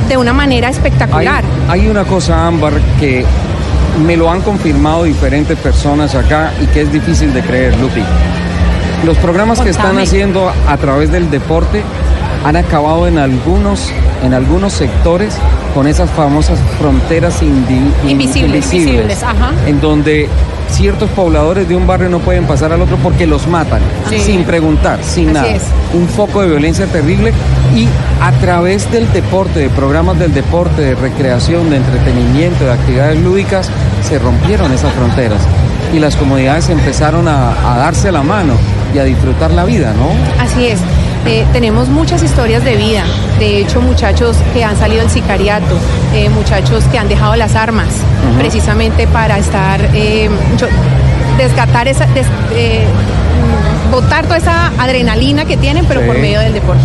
de 0.07 0.17
una 0.17 0.33
manera 0.33 0.69
espectacular. 0.69 1.43
hay 1.67 1.87
una 1.87 2.03
cosa, 2.03 2.47
Ámbar, 2.47 2.73
que 2.99 3.25
me 4.05 4.15
lo 4.17 4.31
han 4.31 4.41
confirmado 4.41 5.03
diferentes 5.03 5.57
personas 5.59 6.15
acá 6.15 6.51
y 6.61 6.65
que 6.67 6.81
es 6.81 6.91
difícil 6.91 7.33
de 7.33 7.41
creer, 7.41 7.77
Lupi. 7.79 8.01
Los 9.05 9.17
programas 9.17 9.59
que 9.59 9.69
están 9.69 9.97
haciendo 9.99 10.51
a 10.67 10.77
través 10.77 11.11
del 11.11 11.29
deporte 11.29 11.83
han 12.45 12.55
acabado 12.55 13.07
en 13.07 13.17
algunos, 13.17 13.91
en 14.23 14.33
algunos 14.33 14.73
sectores 14.73 15.35
con 15.73 15.87
esas 15.87 16.09
famosas 16.09 16.57
fronteras 16.79 17.41
indi- 17.43 17.91
Invisibles, 18.09 18.73
invisibles, 18.73 19.21
ajá. 19.23 19.51
en 19.67 19.79
donde 19.79 20.27
ciertos 20.71 21.09
pobladores 21.11 21.67
de 21.67 21.75
un 21.75 21.85
barrio 21.87 22.09
no 22.09 22.19
pueden 22.19 22.45
pasar 22.45 22.71
al 22.71 22.81
otro 22.81 22.97
porque 22.97 23.25
los 23.27 23.47
matan, 23.47 23.81
Sí. 24.09 24.19
sin 24.19 24.43
preguntar, 24.43 24.99
sin 25.03 25.29
Así 25.29 25.33
nada. 25.33 25.47
es. 25.55 25.63
Un 25.93 26.07
foco 26.07 26.41
de 26.41 26.47
violencia 26.49 26.85
terrible 26.87 27.33
y 27.75 27.87
a 28.21 28.31
través 28.39 28.89
del 28.91 29.11
deporte, 29.11 29.59
de 29.59 29.69
programas 29.69 30.17
del 30.19 30.33
deporte, 30.33 30.81
de 30.81 30.95
recreación, 30.95 31.69
de 31.69 31.77
entretenimiento, 31.77 32.63
de 32.65 32.71
actividades 32.73 33.19
lúdicas, 33.19 33.69
se 34.07 34.19
rompieron 34.19 34.71
esas 34.71 34.91
fronteras 34.93 35.39
y 35.93 35.99
las 35.99 36.15
comunidades 36.15 36.69
empezaron 36.69 37.27
a, 37.27 37.73
a 37.73 37.77
darse 37.77 38.11
la 38.11 38.21
mano 38.21 38.53
y 38.93 38.99
a 38.99 39.03
disfrutar 39.03 39.51
la 39.51 39.65
vida, 39.65 39.93
¿no? 39.93 40.09
Así 40.43 40.67
es. 40.67 40.79
Eh, 41.25 41.45
tenemos 41.51 41.89
muchas 41.89 42.23
historias 42.23 42.63
de 42.63 42.75
vida, 42.77 43.03
de 43.39 43.59
hecho 43.59 43.81
muchachos 43.81 44.37
que 44.53 44.63
han 44.63 44.77
salido 44.77 45.01
del 45.01 45.11
sicariato, 45.11 45.75
eh, 46.13 46.29
muchachos 46.29 46.83
que 46.85 46.97
han 46.97 47.07
dejado 47.09 47.35
las 47.35 47.55
armas 47.55 47.87
precisamente 48.39 49.05
para 49.05 49.37
estar, 49.37 49.81
eh, 49.93 50.29
yo- 50.57 50.67
desgatar 51.37 51.87
esa, 51.87 52.05
des- 52.07 52.25
eh, 52.53 52.85
mm, 53.87 53.91
botar 53.91 54.23
toda 54.25 54.37
esa 54.37 54.71
adrenalina 54.79 55.45
que 55.45 55.57
tienen, 55.57 55.85
pero 55.85 55.99
Sí. 56.01 56.07
por 56.07 56.17
medio 56.19 56.39
del 56.39 56.53
deporte. 56.53 56.81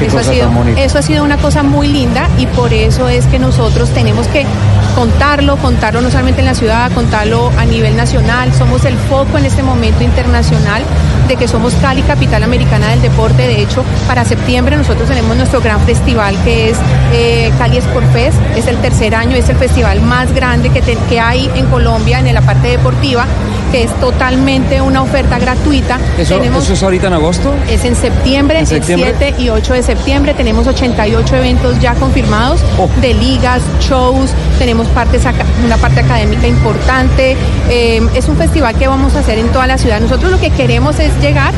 Eso 0.00 0.18
ha, 0.18 0.22
sido, 0.24 0.48
eso 0.78 0.98
ha 0.98 1.02
sido 1.02 1.22
una 1.24 1.36
cosa 1.36 1.62
muy 1.62 1.86
linda 1.88 2.26
y 2.38 2.46
por 2.46 2.72
eso 2.72 3.10
es 3.10 3.26
que 3.26 3.38
nosotros 3.38 3.90
tenemos 3.90 4.26
que 4.28 4.46
contarlo, 4.94 5.56
contarlo 5.58 6.00
no 6.00 6.10
solamente 6.10 6.40
en 6.40 6.46
la 6.46 6.54
ciudad, 6.54 6.90
contarlo 6.92 7.50
a 7.58 7.66
nivel 7.66 7.94
nacional. 7.96 8.50
Somos 8.54 8.86
el 8.86 8.96
foco 8.96 9.36
en 9.36 9.44
este 9.44 9.62
momento 9.62 10.02
internacional 10.02 10.82
de 11.30 11.36
que 11.36 11.46
somos 11.46 11.74
Cali, 11.74 12.02
capital 12.02 12.42
americana 12.42 12.88
del 12.88 13.02
deporte. 13.02 13.46
De 13.46 13.62
hecho, 13.62 13.84
para 14.08 14.24
septiembre 14.24 14.76
nosotros 14.76 15.08
tenemos 15.08 15.36
nuestro 15.36 15.60
gran 15.60 15.80
festival 15.82 16.34
que 16.42 16.70
es 16.70 16.78
eh, 17.12 17.52
Cali 17.56 17.78
Sport 17.78 18.12
Fest. 18.12 18.38
Es 18.56 18.66
el 18.66 18.76
tercer 18.78 19.14
año, 19.14 19.36
es 19.36 19.48
el 19.48 19.56
festival 19.56 20.00
más 20.00 20.34
grande 20.34 20.70
que, 20.70 20.80
que 20.80 21.20
hay 21.20 21.48
en 21.54 21.66
Colombia 21.66 22.18
en 22.18 22.34
la 22.34 22.40
parte 22.40 22.68
deportiva, 22.68 23.26
que 23.70 23.84
es 23.84 23.94
totalmente 24.00 24.80
una 24.80 25.02
oferta 25.02 25.38
gratuita. 25.38 25.98
¿Eso, 26.18 26.36
Tenemos- 26.38 26.64
eso 26.64 26.72
es 26.74 26.82
ahorita 26.82 27.06
en 27.08 27.12
agosto? 27.14 27.54
es 27.68 27.84
en 27.84 27.94
septiembre, 27.96 28.58
¿En 28.60 28.66
septiembre? 28.66 29.10
el 29.10 29.16
7 29.18 29.34
y 29.42 29.48
8 29.50 29.74
de 29.74 29.82
septiembre. 29.82 30.34
Tenemos 30.34 30.66
88 30.66 31.36
eventos 31.36 31.78
ya 31.80 31.94
confirmados 31.94 32.60
Oh. 32.78 32.88
de 33.00 33.14
ligas, 33.14 33.62
shows, 33.80 34.30
tenemos 34.58 34.86
partes 34.88 35.22
una 35.64 35.76
parte 35.76 36.00
académica 36.00 36.46
importante. 36.46 37.36
Eh, 37.68 38.00
es 38.14 38.28
un 38.28 38.36
festival 38.36 38.74
que 38.76 38.88
vamos 38.88 39.14
a 39.14 39.20
hacer 39.20 39.38
en 39.38 39.48
toda 39.48 39.66
la 39.66 39.78
ciudad. 39.78 40.00
Nosotros 40.00 40.30
lo 40.32 40.40
que 40.40 40.50
queremos 40.50 40.98
es 40.98 41.12
llegar 41.20 41.52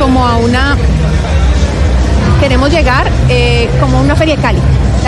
como 0.00 0.26
a 0.26 0.36
una... 0.36 0.76
Queremos 2.40 2.70
llegar 2.70 3.08
eh, 3.28 3.68
como 3.80 3.98
a 3.98 4.00
una 4.00 4.14
feria 4.14 4.36
de 4.36 4.42
Cali. 4.42 4.58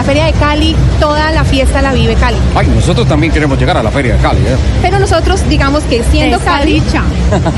La 0.00 0.04
feria 0.06 0.24
de 0.24 0.32
Cali, 0.32 0.74
toda 0.98 1.30
la 1.30 1.44
fiesta 1.44 1.82
la 1.82 1.92
vive 1.92 2.14
Cali. 2.14 2.38
Ay, 2.54 2.68
nosotros 2.74 3.06
también 3.06 3.30
queremos 3.34 3.58
llegar 3.58 3.76
a 3.76 3.82
la 3.82 3.90
Feria 3.90 4.14
de 4.16 4.22
Cali, 4.22 4.40
¿eh? 4.46 4.56
Pero 4.80 4.98
nosotros, 4.98 5.46
digamos 5.46 5.82
que 5.84 6.02
siendo 6.04 6.38
Esa 6.38 6.44
Cali, 6.46 6.80
dicha. 6.80 7.02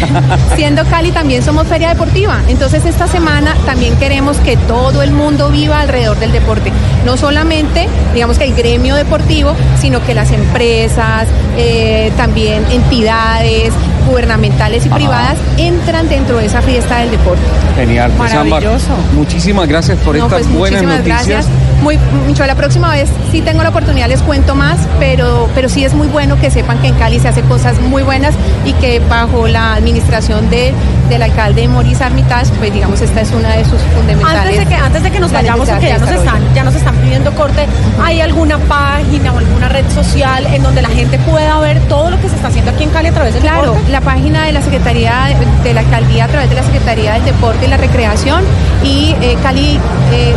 siendo 0.57 0.85
Cali 0.87 1.13
también 1.13 1.45
somos 1.45 1.69
feria 1.69 1.91
deportiva. 1.91 2.41
Entonces 2.49 2.85
esta 2.85 3.07
semana 3.07 3.55
también 3.65 3.95
queremos 3.95 4.39
que 4.39 4.57
todo 4.57 5.03
el 5.03 5.13
mundo 5.13 5.51
viva 5.51 5.79
alrededor 5.79 6.19
del 6.19 6.33
deporte. 6.33 6.73
No 7.07 7.17
solamente, 7.17 7.87
digamos 8.13 8.39
que 8.39 8.45
el 8.47 8.57
gremio 8.57 8.97
deportivo, 8.97 9.55
sino 9.81 10.05
que 10.05 10.13
las 10.13 10.33
empresas, 10.33 11.29
eh, 11.57 12.11
también 12.17 12.65
entidades 12.73 13.73
gubernamentales 14.09 14.85
y 14.85 14.89
Ajá. 14.89 14.97
privadas 14.97 15.39
entran 15.59 16.09
dentro 16.09 16.39
de 16.39 16.47
esa 16.47 16.61
fiesta 16.61 16.99
del 16.99 17.13
deporte. 17.13 17.43
Genial. 17.77 18.11
Pues, 18.17 18.35
Maravilloso. 18.35 18.97
muchísimas 19.15 19.69
gracias 19.69 19.97
por 19.99 20.17
No, 20.17 20.25
estas 20.25 20.43
pues, 20.43 20.53
buenas 20.53 20.83
muchísimas 20.83 21.07
noticias. 21.07 21.47
gracias. 21.47 21.72
Muy, 21.83 21.99
mucho 22.27 22.47
la 22.47 22.55
próxima 22.55 22.91
vez 22.93 23.09
si 23.33 23.41
tengo 23.43 23.63
la 23.63 23.71
oportunidad 23.71 24.09
les 24.09 24.23
cuento 24.23 24.55
más, 24.55 24.79
pero, 25.01 25.49
pero 25.55 25.69
sí 25.69 25.85
es 25.85 25.95
muy 25.95 26.07
bueno 26.07 26.39
que 26.41 26.51
sepan 26.51 26.79
que 26.79 26.89
en 26.89 26.95
Cali 26.95 27.19
se 27.19 27.29
hace 27.29 27.43
cosas 27.43 27.81
muy 27.81 28.03
buenas 28.03 28.35
y 28.65 28.73
que 28.75 29.01
bajo 29.01 29.49
la 29.49 29.75
administración 29.75 30.49
de, 30.49 30.73
del 31.09 31.23
alcalde 31.23 31.67
Maurice 31.67 32.05
Armitage, 32.05 32.53
pues 32.59 32.73
digamos 32.73 33.01
esta 33.01 33.21
es 33.23 33.33
una 33.33 33.57
de 33.57 33.65
sus 33.65 33.81
fundamentales. 33.97 34.43
Antes 34.43 34.59
de 34.59 34.67
que, 34.67 34.75
antes 34.75 35.03
de 35.03 35.11
que 35.11 35.21
nos 35.21 35.33
vayamos, 35.33 35.69
porque 35.69 35.89
ya 35.89 35.99
nos 35.99 36.11
están, 36.11 36.55
ya 36.55 36.63
nos 36.65 36.75
están 36.75 36.95
pidiendo 36.97 37.33
corte, 37.35 37.67
¿hay 38.03 38.21
alguna 38.21 38.59
página 38.59 39.33
o 39.33 39.39
alguna 39.39 39.69
red 39.69 39.85
social 39.93 40.47
en 40.47 40.63
donde 40.63 40.83
la 40.83 40.89
gente 40.91 41.19
pueda 41.19 41.59
ver 41.59 41.81
todo 41.89 42.11
lo 42.11 42.21
que 42.21 42.29
se 42.29 42.37
está 42.37 42.49
haciendo 42.49 42.71
aquí 42.71 42.85
en 42.85 42.91
Cali 42.91 43.09
a 43.09 43.13
través 43.13 43.35
del 43.35 43.43
Claro, 43.43 43.73
deporte? 43.73 43.91
la 43.91 44.01
página 44.03 44.45
de 44.47 44.53
la 44.53 44.63
Secretaría 44.63 45.25
de, 45.27 45.69
de 45.69 45.75
la 45.75 45.81
Alcaldía 45.81 46.25
a 46.27 46.29
través 46.29 46.49
de 46.49 46.55
la 46.57 46.63
Secretaría 46.63 47.15
del 47.15 47.25
Deporte 47.25 47.67
y 47.67 47.69
la 47.69 47.77
Recreación 47.77 48.45
y 48.85 49.17
eh, 49.21 49.37
Cali, 49.43 49.79
eh, 50.13 50.35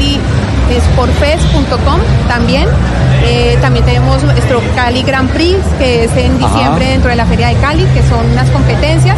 www.calisportfest.com 0.00 2.00
también. 2.28 2.66
Eh, 3.22 3.58
también 3.60 3.84
tenemos 3.84 4.22
nuestro 4.22 4.60
Cali 4.74 5.02
Grand 5.02 5.28
Prix, 5.30 5.58
que 5.78 6.04
es 6.04 6.16
en 6.16 6.42
Ajá. 6.42 6.54
diciembre 6.54 6.86
dentro 6.86 7.10
de 7.10 7.16
la 7.16 7.26
Feria 7.26 7.48
de 7.48 7.54
Cali, 7.56 7.84
que 7.94 8.02
son 8.02 8.24
unas 8.32 8.48
competencias. 8.50 9.16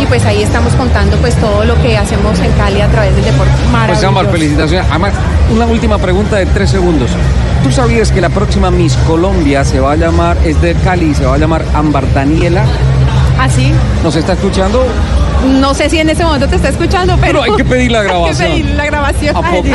Y 0.00 0.06
pues 0.06 0.24
ahí 0.24 0.42
estamos 0.42 0.72
contando 0.74 1.16
pues 1.18 1.34
todo 1.36 1.64
lo 1.64 1.74
que 1.82 1.98
hacemos 1.98 2.38
en 2.40 2.52
Cali 2.52 2.80
a 2.80 2.88
través 2.88 3.14
del 3.16 3.24
deporte. 3.24 3.52
Pues 3.86 4.04
Ámbar, 4.04 4.30
felicitaciones. 4.30 4.86
Además, 4.88 5.12
una 5.52 5.66
última 5.66 5.98
pregunta 5.98 6.36
de 6.36 6.46
tres 6.46 6.70
segundos. 6.70 7.10
¿Tú 7.64 7.70
sabías 7.70 8.10
que 8.12 8.20
la 8.20 8.30
próxima 8.30 8.70
Miss 8.70 8.96
Colombia 9.06 9.64
se 9.64 9.80
va 9.80 9.92
a 9.92 9.96
llamar, 9.96 10.38
es 10.44 10.60
de 10.62 10.74
Cali, 10.76 11.14
se 11.14 11.26
va 11.26 11.34
a 11.34 11.38
llamar 11.38 11.64
Ámbar 11.74 12.10
Daniela? 12.14 12.64
Así. 13.38 13.72
¿Nos 14.02 14.16
está 14.16 14.32
escuchando? 14.34 14.86
No 15.46 15.74
sé 15.74 15.88
si 15.88 15.98
en 15.98 16.10
ese 16.10 16.24
momento 16.24 16.48
te 16.48 16.56
está 16.56 16.68
escuchando, 16.68 17.16
pero, 17.20 17.40
Pero 17.40 17.42
hay 17.42 17.56
que 17.56 17.64
pedir 17.64 17.92
la 17.92 18.02
grabación. 18.02 18.40
hay 18.50 18.56
que 18.56 18.62
pedir 18.62 18.76
la 18.76 18.86
grabación. 18.86 19.36
¿A 19.36 19.42
poco? 19.42 19.68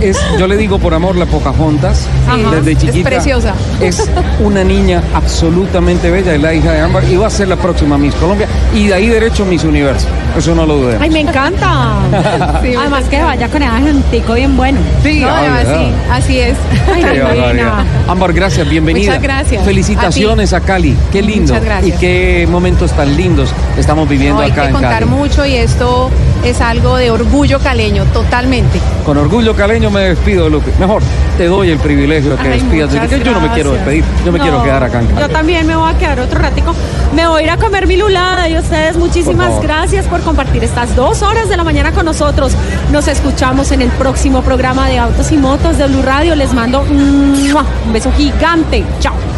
Es, 0.00 0.18
yo 0.38 0.46
le 0.46 0.56
digo 0.56 0.78
por 0.78 0.94
amor 0.94 1.16
la 1.16 1.26
Pocahontas, 1.26 2.06
Ajá, 2.26 2.56
desde 2.56 2.72
es 2.72 2.78
chiquita. 2.78 3.08
preciosa. 3.10 3.54
Es 3.80 4.08
una 4.40 4.64
niña 4.64 5.02
absolutamente 5.14 6.10
bella, 6.10 6.34
es 6.34 6.42
la 6.42 6.54
hija 6.54 6.72
de 6.72 6.80
Ámbar 6.80 7.04
y 7.04 7.16
va 7.16 7.26
a 7.26 7.30
ser 7.30 7.48
la 7.48 7.56
próxima 7.56 7.98
Miss 7.98 8.14
Colombia 8.14 8.46
y 8.74 8.86
de 8.88 8.94
ahí 8.94 9.08
derecho 9.08 9.44
Miss 9.44 9.64
Universo. 9.64 10.06
Eso 10.36 10.54
no 10.54 10.66
lo 10.66 10.76
dudemos. 10.76 11.02
Ay, 11.02 11.10
me 11.10 11.20
encanta. 11.20 11.96
Sí, 12.62 12.74
Además 12.74 13.04
que 13.04 13.22
vaya 13.22 13.48
con 13.48 13.62
ese 13.62 13.70
agentico 13.70 14.34
bien 14.34 14.56
bueno. 14.56 14.78
Sí, 15.02 15.20
No, 15.20 15.28
ay, 15.30 15.66
sí, 15.66 15.92
así 16.10 16.40
es. 16.40 16.56
Ay. 16.92 17.60
Ámbar, 18.08 18.32
gracias, 18.32 18.68
bienvenida. 18.68 19.06
Muchas 19.12 19.22
gracias. 19.22 19.64
Felicitaciones 19.64 20.52
a, 20.52 20.60
Cali. 20.60 20.96
Qué 21.12 21.22
lindo. 21.22 21.52
Muchas 21.52 21.64
gracias. 21.64 21.96
Y 21.96 22.00
qué 22.00 22.48
momentos 22.50 22.92
tan 22.92 23.16
lindos 23.16 23.50
estamos 23.76 24.08
viviendo 24.08 24.40
No, 24.40 24.46
acá 24.46 24.66
en 24.66 24.72
contar 24.72 25.00
Cali. 25.00 25.07
Mucho 25.08 25.44
y 25.44 25.54
esto 25.54 26.10
es 26.44 26.60
algo 26.60 26.96
de 26.96 27.10
orgullo 27.10 27.58
caleño, 27.58 28.04
totalmente. 28.12 28.80
Con 29.04 29.16
orgullo 29.16 29.54
caleño 29.54 29.90
me 29.90 30.00
despido, 30.00 30.48
Lupe. 30.48 30.72
Mejor, 30.78 31.02
te 31.36 31.46
doy 31.46 31.70
el 31.70 31.78
privilegio 31.78 32.30
de 32.30 32.36
que 32.36 32.48
Ay, 32.48 32.60
despidas. 32.60 32.92
Yo 32.92 33.32
no 33.32 33.40
me 33.40 33.50
quiero 33.50 33.72
despedir, 33.72 34.04
yo 34.24 34.32
me 34.32 34.38
No, 34.38 34.44
quiero 34.44 34.62
quedar 34.62 34.84
acá 34.84 35.00
en. 35.00 35.16
Yo 35.18 35.28
también 35.28 35.66
me 35.66 35.76
voy 35.76 35.90
a 35.90 35.98
quedar 35.98 36.20
otro 36.20 36.38
ratico. 36.38 36.74
Me 37.14 37.26
voy 37.26 37.42
a 37.42 37.44
ir 37.44 37.50
a 37.50 37.56
comer 37.56 37.86
mi 37.86 37.96
lulada 37.96 38.48
y 38.48 38.56
ustedes 38.56 38.96
muchísimas 38.96 39.60
gracias 39.62 40.06
por 40.06 40.20
compartir 40.20 40.62
estas 40.62 40.94
dos 40.94 41.22
horas 41.22 41.48
de 41.48 41.56
la 41.56 41.64
mañana 41.64 41.92
con 41.92 42.04
nosotros. 42.04 42.52
Nos 42.92 43.08
escuchamos 43.08 43.72
en 43.72 43.82
el 43.82 43.90
próximo 43.90 44.42
programa 44.42 44.88
de 44.88 44.98
Autos 44.98 45.32
y 45.32 45.36
Motos 45.36 45.78
de 45.78 45.86
Blue 45.86 46.02
Radio. 46.02 46.34
Les 46.34 46.52
mando 46.52 46.80
un 46.82 47.92
beso 47.92 48.12
gigante. 48.12 48.84
Chao. 49.00 49.37